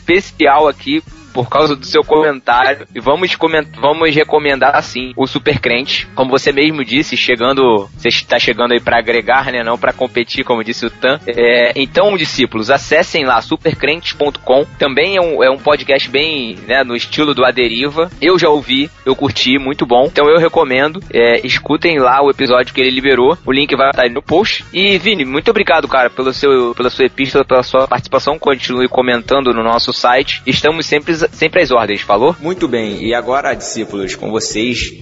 especial 0.06 0.68
aqui 0.68 1.02
por 1.34 1.48
causa 1.48 1.74
do 1.74 1.84
seu 1.84 2.04
comentário. 2.04 2.86
E 2.94 3.00
vamos, 3.00 3.34
coment 3.34 3.66
vamos 3.78 4.14
recomendar, 4.14 4.76
assim, 4.76 5.12
o 5.16 5.26
Super 5.26 5.58
Crente. 5.58 6.06
Como 6.14 6.30
você 6.30 6.52
mesmo 6.52 6.84
disse, 6.84 7.16
chegando. 7.16 7.90
Você 7.96 8.08
está 8.08 8.38
chegando 8.38 8.72
aí 8.72 8.80
para 8.80 8.98
agregar, 8.98 9.50
né? 9.50 9.64
Não 9.64 9.76
para 9.76 9.92
competir, 9.92 10.44
como 10.44 10.62
disse 10.62 10.86
o 10.86 10.90
Tan. 10.90 11.18
É, 11.26 11.72
então, 11.74 12.16
discípulos, 12.16 12.70
acessem 12.70 13.24
lá 13.24 13.40
supercrentes.com. 13.42 14.64
Também 14.78 15.16
é 15.16 15.20
um, 15.20 15.42
é 15.42 15.50
um 15.50 15.58
podcast 15.58 16.08
bem 16.08 16.56
né, 16.68 16.84
no 16.84 16.94
estilo 16.94 17.34
do 17.34 17.44
Aderiva. 17.44 18.10
Eu 18.22 18.38
já 18.38 18.48
ouvi, 18.48 18.88
eu 19.04 19.16
curti, 19.16 19.58
muito 19.58 19.84
bom. 19.84 20.04
Então 20.06 20.28
eu 20.28 20.38
recomendo. 20.38 21.02
É, 21.12 21.44
escutem 21.44 21.98
lá 21.98 22.22
o 22.22 22.30
episódio 22.30 22.72
que 22.72 22.80
ele 22.80 22.90
liberou. 22.90 23.36
O 23.44 23.52
link 23.52 23.74
vai 23.74 23.90
estar 23.90 24.04
aí 24.04 24.10
no 24.10 24.22
post. 24.22 24.64
E, 24.72 24.96
Vini, 24.98 25.24
muito 25.24 25.50
obrigado, 25.50 25.88
cara, 25.88 26.08
pelo 26.08 26.32
seu, 26.32 26.74
pela 26.76 26.90
sua 26.90 27.06
epístola, 27.06 27.44
pela 27.44 27.64
sua 27.64 27.88
participação. 27.88 28.38
Continue 28.38 28.86
comentando 28.88 29.52
no 29.52 29.64
nosso 29.64 29.92
site. 29.92 30.40
Estamos 30.46 30.86
sempre 30.86 31.12
sempre 31.32 31.62
às 31.62 31.70
ordens, 31.70 32.00
falou? 32.00 32.34
Muito 32.40 32.66
bem, 32.68 33.04
e 33.04 33.14
agora, 33.14 33.54
discípulos, 33.54 34.14
com 34.14 34.30
vocês, 34.30 34.92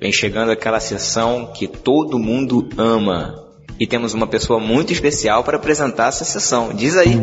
vem 0.00 0.12
chegando 0.12 0.50
aquela 0.50 0.80
sessão 0.80 1.52
que 1.52 1.66
todo 1.66 2.18
mundo 2.18 2.68
ama. 2.76 3.46
E 3.78 3.86
temos 3.86 4.14
uma 4.14 4.26
pessoa 4.26 4.58
muito 4.58 4.92
especial 4.92 5.44
para 5.44 5.58
apresentar 5.58 6.08
essa 6.08 6.24
sessão. 6.24 6.72
Diz 6.72 6.96
aí. 6.96 7.14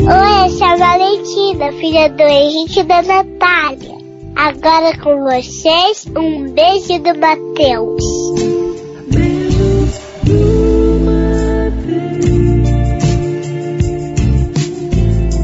Oi, 0.00 0.44
eu 0.44 0.50
sou 0.50 0.66
a 0.66 0.76
Valentina, 0.76 1.72
filha 1.72 2.08
do 2.08 2.22
Henrique 2.22 2.80
e 2.80 2.82
da 2.82 3.02
Natália. 3.02 3.87
Agora 4.40 4.96
com 4.98 5.24
vocês, 5.24 6.06
um 6.16 6.48
beijo 6.52 6.96
do 7.00 7.18
Matheus. 7.18 8.04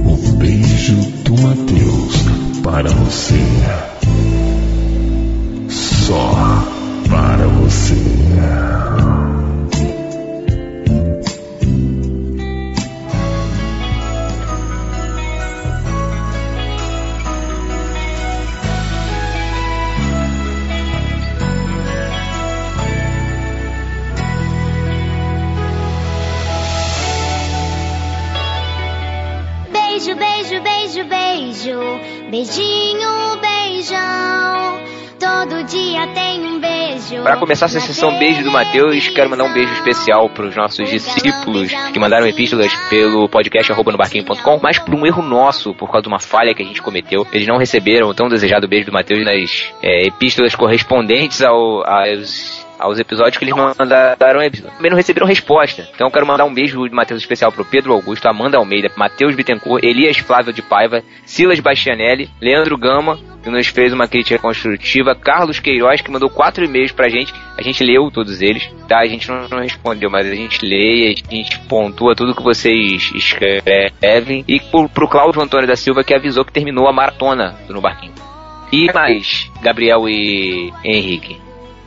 Um 0.07 0.37
beijo 0.39 0.95
do 1.25 1.33
Matheus 1.43 2.63
para 2.63 2.89
você. 2.91 3.35
Começar 37.45 37.67
essa 37.67 37.79
sessão 37.79 38.19
Beijo 38.19 38.43
do 38.43 38.51
Mateus, 38.51 39.07
quero 39.09 39.29
mandar 39.29 39.45
um 39.45 39.53
beijo 39.53 39.71
especial 39.75 40.31
para 40.31 40.47
os 40.47 40.57
nossos 40.57 40.89
discípulos 40.89 41.71
que 41.93 41.99
mandaram 41.99 42.27
epístolas 42.27 42.75
pelo 42.89 43.29
podcast 43.29 43.71
arroba 43.71 43.93
no 43.93 43.99
barquinho.com, 43.99 44.61
mas 44.63 44.79
por 44.79 44.95
um 44.95 45.05
erro 45.05 45.21
nosso, 45.21 45.75
por 45.75 45.91
causa 45.91 46.05
de 46.05 46.09
uma 46.09 46.19
falha 46.19 46.55
que 46.55 46.63
a 46.63 46.65
gente 46.65 46.81
cometeu. 46.81 47.27
Eles 47.35 47.47
não 47.47 47.59
receberam 47.59 48.09
o 48.09 48.15
tão 48.15 48.31
desejado 48.31 48.67
beijo 48.67 48.87
do 48.87 48.93
Mateus 48.93 49.23
nas 49.23 49.75
é, 49.83 50.07
epístolas 50.07 50.55
correspondentes 50.55 51.43
ao, 51.43 51.87
aos 51.87 52.64
aos 52.85 52.99
episódios 52.99 53.39
que 53.39 53.45
eles 53.45 53.55
mandaram 53.55 54.41
também 54.51 54.91
não 54.91 54.97
receberam 54.97 55.27
resposta. 55.27 55.89
Então 55.95 56.07
eu 56.07 56.11
quero 56.11 56.27
mandar 56.27 56.45
um 56.45 56.53
beijo 56.53 56.87
de 56.87 56.95
Matheus 56.95 57.21
especial 57.21 57.51
pro 57.51 57.65
Pedro 57.65 57.93
Augusto, 57.93 58.27
Amanda 58.27 58.59
Almeida, 58.59 58.91
Matheus 58.97 59.35
Bittencourt, 59.35 59.83
Elias 59.83 60.19
Flávio 60.19 60.53
de 60.53 60.61
Paiva, 60.61 61.03
Silas 61.25 61.61
Bastianelli, 61.61 62.29
Leandro 62.41 62.77
Gama, 62.77 63.19
que 63.43 63.51
nos 63.51 63.67
fez 63.69 63.93
uma 63.93 64.07
crítica 64.07 64.39
construtiva, 64.39 65.15
Carlos 65.15 65.61
Queiroz, 65.61 66.03
que 66.03 66.11
mandou 66.11 66.29
quatro 66.29 66.65
e-mails 66.65 66.93
pra 66.93 67.09
gente. 67.09 67.33
A 67.57 67.63
gente 67.63 67.83
leu 67.83 68.11
todos 68.11 68.43
eles, 68.43 68.71
tá? 68.89 69.01
A 69.01 69.07
gente 69.07 69.29
não, 69.29 69.61
respondeu, 69.61 70.11
mas 70.11 70.27
a 70.27 70.35
gente 70.35 70.65
lê, 70.65 71.15
a 71.15 71.35
gente 71.35 71.59
pontua 71.61 72.15
tudo 72.15 72.35
que 72.35 72.43
vocês 72.43 73.13
escrevem. 73.15 74.45
E 74.47 74.61
pro, 74.61 74.89
pro 74.89 75.09
Cláudio 75.09 75.43
Antônio 75.43 75.67
da 75.67 75.77
Silva, 75.77 76.05
que 76.05 76.15
avisou 76.15 76.45
que 76.45 76.53
terminou 76.53 76.89
a 76.89 76.93
maratona 76.93 77.57
do 77.67 77.75
No 77.75 77.81
Barquinho. 77.81 78.15
E 78.73 78.93
mais, 78.93 79.51
Gabriel 79.63 80.09
e 80.09 80.73
Henrique. 80.85 81.39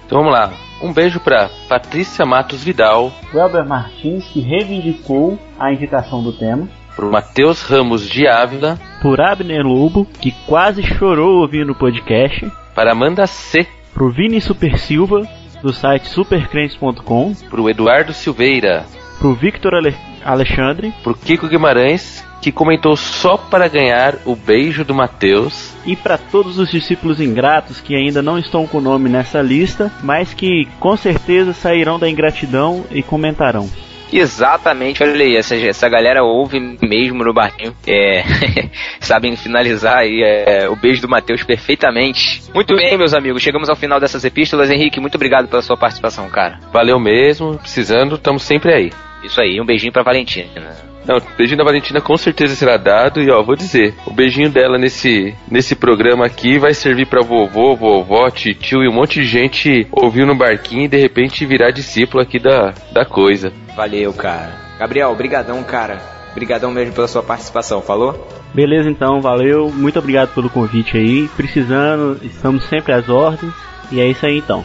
Então 0.06 0.20
vamos 0.20 0.34
lá. 0.34 0.67
Um 0.82 0.94
beijo 0.94 1.20
pra 1.20 1.50
Patrícia 1.68 2.26
Matos 2.26 2.64
Vidal, 2.64 3.12
Welber 3.34 3.66
Martins, 3.66 4.26
que 4.28 4.40
reivindicou 4.42 5.40
a 5.60 5.72
indicação 5.72 6.22
do 6.24 6.32
tema. 6.32 6.68
pro 6.96 7.12
Matheus 7.12 7.62
Ramos 7.64 8.08
de 8.08 8.28
Ávila, 8.28 8.80
Por 9.02 9.20
Abner 9.22 9.64
Lobo, 9.66 10.06
que 10.20 10.32
quase 10.48 10.84
chorou 10.84 11.42
ouvindo 11.42 11.72
o 11.72 11.76
podcast. 11.76 12.50
para 12.76 12.92
Amanda 12.92 13.26
C, 13.26 13.66
Pro 13.94 14.12
Vini 14.12 14.40
Super 14.40 14.78
Silva, 14.78 15.28
do 15.64 15.74
site 15.74 16.08
supercrentes.com. 16.10 17.34
pro 17.50 17.68
Eduardo 17.70 18.14
Silveira, 18.14 18.86
Pro 19.20 19.34
Victor 19.34 19.74
Ale- 19.74 19.96
Alexandre. 20.24 20.94
pro 21.04 21.16
Kiko 21.16 21.48
Guimarães, 21.48 22.24
que 22.48 22.52
comentou 22.54 22.96
só 22.96 23.36
para 23.36 23.68
ganhar 23.68 24.16
o 24.24 24.34
beijo 24.34 24.86
do 24.86 24.96
Matheus, 24.96 25.76
E 25.86 25.98
para 25.98 26.18
todos 26.18 26.58
os 26.58 26.72
discípulos 26.72 27.20
ingratos 27.20 27.82
que 27.82 27.94
ainda 27.94 28.22
não 28.22 28.40
estão 28.40 28.66
com 28.66 28.78
o 28.78 28.82
nome 28.82 29.10
nessa 29.10 29.42
lista, 29.42 29.92
mas 30.02 30.34
que 30.34 30.66
com 30.80 30.96
certeza 30.96 31.52
sairão 31.52 32.00
da 32.00 32.10
ingratidão 32.10 32.86
e 32.90 33.04
comentarão. 33.04 33.70
Exatamente, 34.14 35.04
olha 35.04 35.22
aí, 35.22 35.36
essa, 35.36 35.58
essa 35.58 35.90
galera 35.90 36.24
ouve 36.24 36.78
mesmo 36.82 37.22
no 37.22 37.34
barquinho, 37.34 37.76
é, 37.86 38.24
sabem 39.02 39.36
finalizar 39.36 39.98
aí 39.98 40.24
é, 40.24 40.70
o 40.70 40.76
beijo 40.78 41.02
do 41.02 41.10
Matheus 41.10 41.44
perfeitamente. 41.44 42.44
Muito 42.54 42.74
bem, 42.78 42.98
meus 42.98 43.14
amigos, 43.14 43.44
chegamos 43.44 43.70
ao 43.70 43.76
final 43.76 44.00
dessas 44.00 44.24
epístolas. 44.24 44.72
Henrique, 44.72 45.02
muito 45.02 45.16
obrigado 45.16 45.50
pela 45.50 45.62
sua 45.62 45.76
participação, 45.76 46.30
cara. 46.30 46.60
valeu 46.72 46.98
mesmo, 46.98 47.58
precisando, 47.58 48.16
estamos 48.16 48.44
sempre 48.44 48.74
aí. 48.74 49.07
Isso 49.24 49.42
aí, 49.42 49.60
um 49.60 49.66
beijinho 49.66 49.92
pra 49.92 50.04
Valentina. 50.04 50.88
Não, 51.08 51.18
o 51.18 51.22
beijinho 51.38 51.58
da 51.58 51.64
Valentina 51.64 52.02
com 52.02 52.18
certeza 52.18 52.54
será 52.54 52.76
dado 52.76 53.22
e 53.22 53.32
ó, 53.32 53.42
vou 53.42 53.56
dizer, 53.56 53.94
o 54.06 54.12
beijinho 54.12 54.50
dela 54.50 54.78
nesse, 54.78 55.34
nesse 55.50 55.74
programa 55.74 56.26
aqui 56.26 56.60
vai 56.60 56.74
servir 56.74 57.06
pra 57.08 57.22
vovô, 57.22 57.78
vovó, 57.78 58.30
tio 58.30 58.84
e 58.84 58.90
um 58.90 58.94
monte 58.94 59.22
de 59.22 59.26
gente 59.26 59.88
ouvir 59.90 60.26
no 60.26 60.36
barquinho 60.36 60.84
e 60.84 60.88
de 60.90 60.98
repente 60.98 61.46
virar 61.46 61.72
discípulo 61.72 62.22
aqui 62.22 62.38
da, 62.38 62.74
da 62.92 63.06
coisa. 63.06 63.54
Valeu, 63.74 64.12
cara. 64.14 64.54
Gabriel, 64.78 65.16
brigadão, 65.16 65.64
cara. 65.64 66.02
Brigadão 66.36 66.72
mesmo 66.72 66.94
pela 66.94 67.08
sua 67.08 67.24
participação, 67.24 67.82
falou? 67.82 68.28
Beleza, 68.54 68.90
então, 68.90 69.22
valeu. 69.22 69.72
Muito 69.72 69.98
obrigado 69.98 70.34
pelo 70.34 70.50
convite 70.50 70.98
aí. 70.98 71.28
Precisando, 71.38 72.20
estamos 72.22 72.66
sempre 72.66 72.92
às 72.92 73.08
ordens. 73.08 73.54
E 73.92 74.02
é 74.02 74.08
isso 74.08 74.26
aí 74.26 74.38
então. 74.38 74.64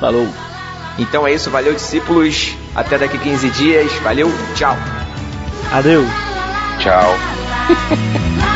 Falou. 0.00 0.26
Então 0.98 1.26
é 1.26 1.32
isso, 1.32 1.50
valeu, 1.50 1.74
discípulos. 1.74 2.54
Até 2.74 2.98
daqui 2.98 3.18
15 3.18 3.50
dias. 3.50 3.92
Valeu, 4.02 4.32
tchau. 4.54 4.76
Adeus. 5.72 6.08
Tchau. 6.78 7.16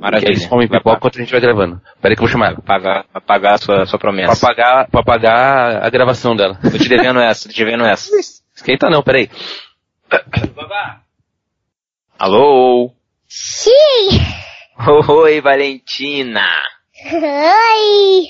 Maravilha. 0.00 0.28
Eles 0.30 0.46
comem 0.46 0.68
pipoca 0.68 0.96
enquanto 0.96 1.16
a 1.16 1.20
gente 1.20 1.32
vai 1.32 1.40
gravando. 1.40 1.80
Peraí 2.00 2.16
que 2.16 2.22
eu 2.22 2.26
vou 2.26 2.32
chamar 2.32 2.52
ela. 2.52 2.60
pagar, 2.62 3.04
pra 3.12 3.20
pagar 3.20 3.54
a 3.54 3.58
sua, 3.58 3.84
sua 3.86 3.98
Pra 3.98 4.10
promessa. 4.10 4.46
pagar, 4.46 4.88
pra 4.88 5.02
pagar 5.02 5.84
a 5.84 5.90
gravação 5.90 6.36
dela. 6.36 6.58
Tô 6.62 6.78
te 6.78 6.88
devendo 6.88 7.20
essa, 7.20 7.48
tô 7.48 7.54
te 7.54 7.64
devendo 7.64 7.84
essa. 7.84 8.10
Esquenta 8.54 8.88
não, 8.88 9.02
peraí. 9.02 9.28
Alô? 12.18 12.92
Sim! 13.26 13.72
Oi, 15.08 15.40
Valentina. 15.40 16.46
Oi! 17.12 18.28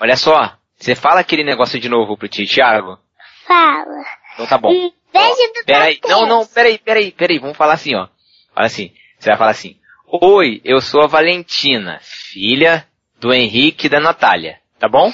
Olha 0.00 0.16
só, 0.16 0.52
você 0.76 0.94
fala 0.94 1.20
aquele 1.20 1.44
negócio 1.44 1.78
de 1.80 1.88
novo 1.88 2.16
pro 2.16 2.28
tio 2.28 2.46
Thiago? 2.46 2.98
Fala. 3.46 4.04
Então 4.34 4.46
tá 4.46 4.58
bom. 4.58 4.70
Um 4.70 4.92
beijo 5.12 5.52
do 5.54 5.64
Peraí, 5.66 5.98
não, 6.06 6.26
não, 6.26 6.46
peraí, 6.46 6.78
peraí, 6.78 7.10
peraí, 7.12 7.38
vamos 7.38 7.56
falar 7.56 7.74
assim, 7.74 7.94
ó. 7.94 8.06
Fala 8.54 8.66
assim, 8.66 8.92
você 9.18 9.30
vai 9.30 9.38
falar 9.38 9.50
assim, 9.50 9.76
Oi, 10.10 10.62
eu 10.64 10.80
sou 10.80 11.02
a 11.02 11.06
Valentina, 11.06 11.98
filha 12.00 12.88
do 13.20 13.30
Henrique 13.30 13.88
e 13.88 13.90
da 13.90 14.00
Natália, 14.00 14.58
tá 14.78 14.88
bom? 14.88 15.12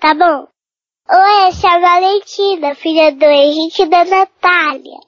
Tá 0.00 0.14
bom. 0.14 0.48
Oi, 1.10 1.48
essa 1.48 1.68
é 1.68 1.70
a 1.72 1.78
Valentina, 1.78 2.74
filha 2.74 3.12
do 3.12 3.26
Henrique 3.26 3.82
e 3.82 3.86
da 3.86 4.02
Natália. 4.02 4.98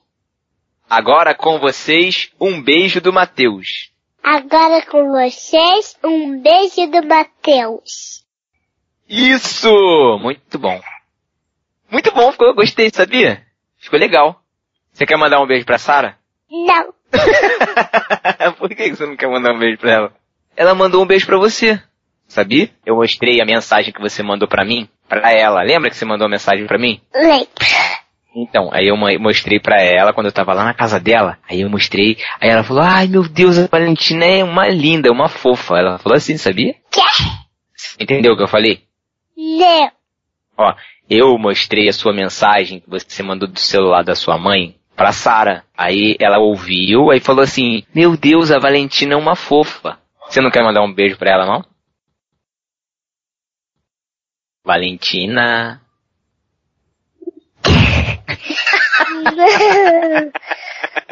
Agora 0.88 1.34
com 1.34 1.58
vocês, 1.58 2.30
um 2.38 2.60
beijo 2.62 3.00
do 3.00 3.10
Matheus. 3.10 3.90
Agora 4.22 4.84
com 4.84 5.10
vocês, 5.10 5.96
um 6.04 6.38
beijo 6.38 6.86
do 6.90 7.06
Matheus. 7.06 8.22
Isso! 9.08 10.18
Muito 10.20 10.58
bom. 10.58 10.78
Muito 11.90 12.12
bom, 12.12 12.30
ficou, 12.32 12.54
gostei, 12.54 12.90
sabia? 12.92 13.46
Ficou 13.78 13.98
legal. 13.98 14.42
Você 14.92 15.06
quer 15.06 15.16
mandar 15.16 15.40
um 15.40 15.46
beijo 15.46 15.64
pra 15.64 15.78
Sara? 15.78 16.18
Não. 16.50 16.95
Por 18.58 18.68
que 18.70 18.90
você 18.90 19.06
não 19.06 19.16
quer 19.16 19.28
mandar 19.28 19.52
um 19.54 19.58
beijo 19.58 19.78
pra 19.78 19.92
ela? 19.92 20.12
Ela 20.56 20.74
mandou 20.74 21.02
um 21.02 21.06
beijo 21.06 21.26
pra 21.26 21.36
você. 21.38 21.80
Sabia? 22.28 22.70
Eu 22.84 22.96
mostrei 22.96 23.40
a 23.40 23.44
mensagem 23.46 23.92
que 23.92 24.00
você 24.00 24.22
mandou 24.22 24.48
pra 24.48 24.64
mim, 24.64 24.88
pra 25.08 25.30
ela. 25.32 25.62
Lembra 25.62 25.90
que 25.90 25.96
você 25.96 26.04
mandou 26.04 26.26
a 26.26 26.30
mensagem 26.30 26.66
pra 26.66 26.78
mim? 26.78 27.00
Lembro. 27.14 27.46
Então, 28.34 28.68
aí 28.72 28.88
eu 28.88 28.96
mo- 28.96 29.18
mostrei 29.20 29.58
pra 29.60 29.80
ela 29.80 30.12
quando 30.12 30.26
eu 30.26 30.32
tava 30.32 30.52
lá 30.52 30.64
na 30.64 30.74
casa 30.74 30.98
dela. 31.00 31.38
Aí 31.48 31.60
eu 31.62 31.70
mostrei, 31.70 32.18
aí 32.40 32.50
ela 32.50 32.62
falou: 32.64 32.82
"Ai, 32.82 33.06
meu 33.06 33.22
Deus, 33.28 33.58
a 33.58 33.66
Valentina 33.66 34.24
é 34.26 34.44
uma 34.44 34.68
linda, 34.68 35.10
uma 35.10 35.28
fofa". 35.28 35.78
Ela 35.78 35.98
falou 35.98 36.16
assim, 36.16 36.36
sabia? 36.36 36.74
Quê? 36.90 37.00
Entendeu 38.00 38.32
o 38.32 38.36
que 38.36 38.42
eu 38.42 38.48
falei? 38.48 38.82
Não. 39.36 39.90
Ó, 40.58 40.74
eu 41.08 41.38
mostrei 41.38 41.88
a 41.88 41.92
sua 41.92 42.12
mensagem 42.12 42.80
que 42.80 42.90
você 42.90 43.22
mandou 43.22 43.48
do 43.48 43.58
celular 43.58 44.02
da 44.02 44.14
sua 44.14 44.36
mãe 44.36 44.74
pra 44.96 45.12
Sara. 45.12 45.64
Aí 45.76 46.16
ela 46.18 46.38
ouviu, 46.38 47.10
aí 47.10 47.20
falou 47.20 47.42
assim: 47.42 47.84
"Meu 47.94 48.16
Deus, 48.16 48.50
a 48.50 48.58
Valentina 48.58 49.14
é 49.14 49.16
uma 49.16 49.36
fofa". 49.36 49.98
Você 50.28 50.40
não 50.40 50.50
quer 50.50 50.64
mandar 50.64 50.82
um 50.82 50.92
beijo 50.92 51.16
pra 51.16 51.30
ela, 51.30 51.46
não? 51.46 51.64
Valentina. 54.64 55.80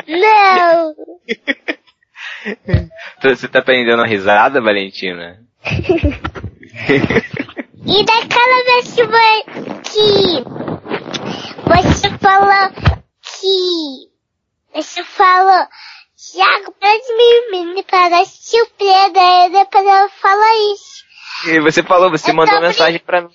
Não. 0.08 0.94
Você 3.22 3.48
tá 3.48 3.62
prendendo 3.62 4.02
a 4.02 4.06
risada, 4.06 4.60
Valentina? 4.60 5.40
E 7.86 8.04
daquela 8.04 8.64
vez 8.64 8.94
que 8.94 9.04
você 11.86 12.10
falou 12.18 13.03
que 13.44 14.82
você 14.82 15.04
falou 15.04 15.66
Thiago, 16.16 16.72
para 16.80 16.96
de 16.98 17.50
mim, 17.50 17.74
me 17.74 17.82
parece 17.82 18.38
surpresa, 18.50 19.20
aí 19.20 19.50
depois 19.50 19.86
ela 19.86 20.08
fala 20.08 20.72
isso. 20.72 21.04
E 21.46 21.60
você 21.60 21.82
falou, 21.82 22.10
você 22.10 22.30
Eu 22.30 22.34
mandou 22.34 22.60
mensagem 22.60 22.98
pra 23.00 23.20
mim. 23.20 23.28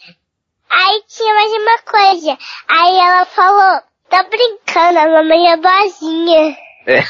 Aí 0.72 1.04
tinha 1.08 1.34
mais 1.36 1.52
uma 1.54 1.78
coisa. 1.80 2.38
Aí 2.68 2.98
ela 2.98 3.26
falou, 3.26 3.82
tá 4.10 4.24
brincando, 4.24 5.00
a 5.00 5.08
mamãe 5.08 5.52
é 5.52 5.58
boazinha. 5.58 6.58
É. 6.88 7.04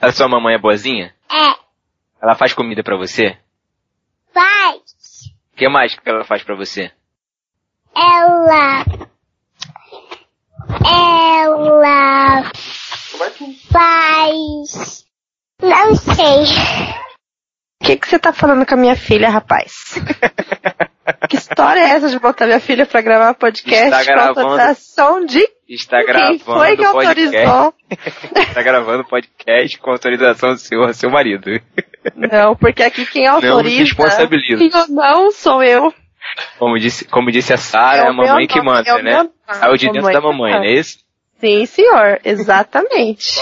a 0.06 0.10
sua 0.12 0.28
mamãe 0.28 0.54
é 0.54 0.58
boazinha? 0.58 1.14
É, 1.30 1.54
Ela 2.20 2.34
faz 2.34 2.52
comida 2.52 2.82
pra 2.82 2.96
você? 2.96 3.38
vai. 4.34 4.76
O 4.76 5.56
que 5.56 5.68
mais 5.68 5.94
que 5.94 6.08
ela 6.08 6.24
faz 6.24 6.42
pra 6.42 6.56
você? 6.56 6.90
Ela. 7.94 8.84
Ela. 10.84 12.50
Faz. 13.70 15.04
Não 15.60 15.94
sei. 15.94 16.42
O 17.80 17.84
que, 17.84 17.96
que 17.96 18.08
você 18.08 18.18
tá 18.18 18.32
falando 18.32 18.64
com 18.66 18.74
a 18.74 18.78
minha 18.78 18.96
filha, 18.96 19.28
rapaz? 19.28 19.94
que 21.28 21.36
história 21.36 21.80
é 21.80 21.90
essa 21.90 22.08
de 22.08 22.18
botar 22.18 22.46
minha 22.46 22.60
filha 22.60 22.86
pra 22.86 23.00
gravar 23.00 23.34
podcast 23.34 23.84
Está 23.84 23.98
com 23.98 24.04
gravando. 24.04 24.40
autorização 24.40 25.24
de 25.26 25.48
Está 25.68 25.96
quem 25.98 26.06
gravando 26.06 26.38
foi 26.40 26.76
que 26.76 26.84
podcast. 26.84 27.36
autorizou? 27.38 27.74
Está 28.48 28.62
gravando 28.62 29.04
podcast 29.04 29.78
com 29.78 29.90
autorização 29.90 30.50
do 30.50 30.58
seu, 30.58 30.94
seu 30.94 31.10
marido. 31.10 31.50
Não, 32.14 32.54
porque 32.54 32.82
aqui 32.82 33.04
quem 33.06 33.26
autoriza. 33.26 33.80
responsabilizo. 33.82 34.58
Quem 34.58 34.70
eu 34.80 34.88
não 34.88 35.32
sou 35.32 35.62
eu. 35.62 35.92
Como 36.58 36.78
disse, 36.78 37.04
como 37.06 37.30
disse 37.30 37.52
a 37.52 37.56
Sara, 37.56 38.02
É 38.02 38.04
é 38.04 38.08
a 38.08 38.12
mamãe 38.12 38.46
que 38.46 38.60
manda, 38.60 38.88
é 38.88 39.02
né? 39.02 39.28
Saiu 39.50 39.76
de 39.76 39.90
dentro 39.90 40.12
da 40.12 40.20
mamãe, 40.20 40.52
não 40.52 40.58
manda. 40.60 40.70
é 40.70 40.74
isso? 40.78 40.98
Sim, 41.40 41.66
senhor, 41.66 42.20
exatamente. 42.24 43.40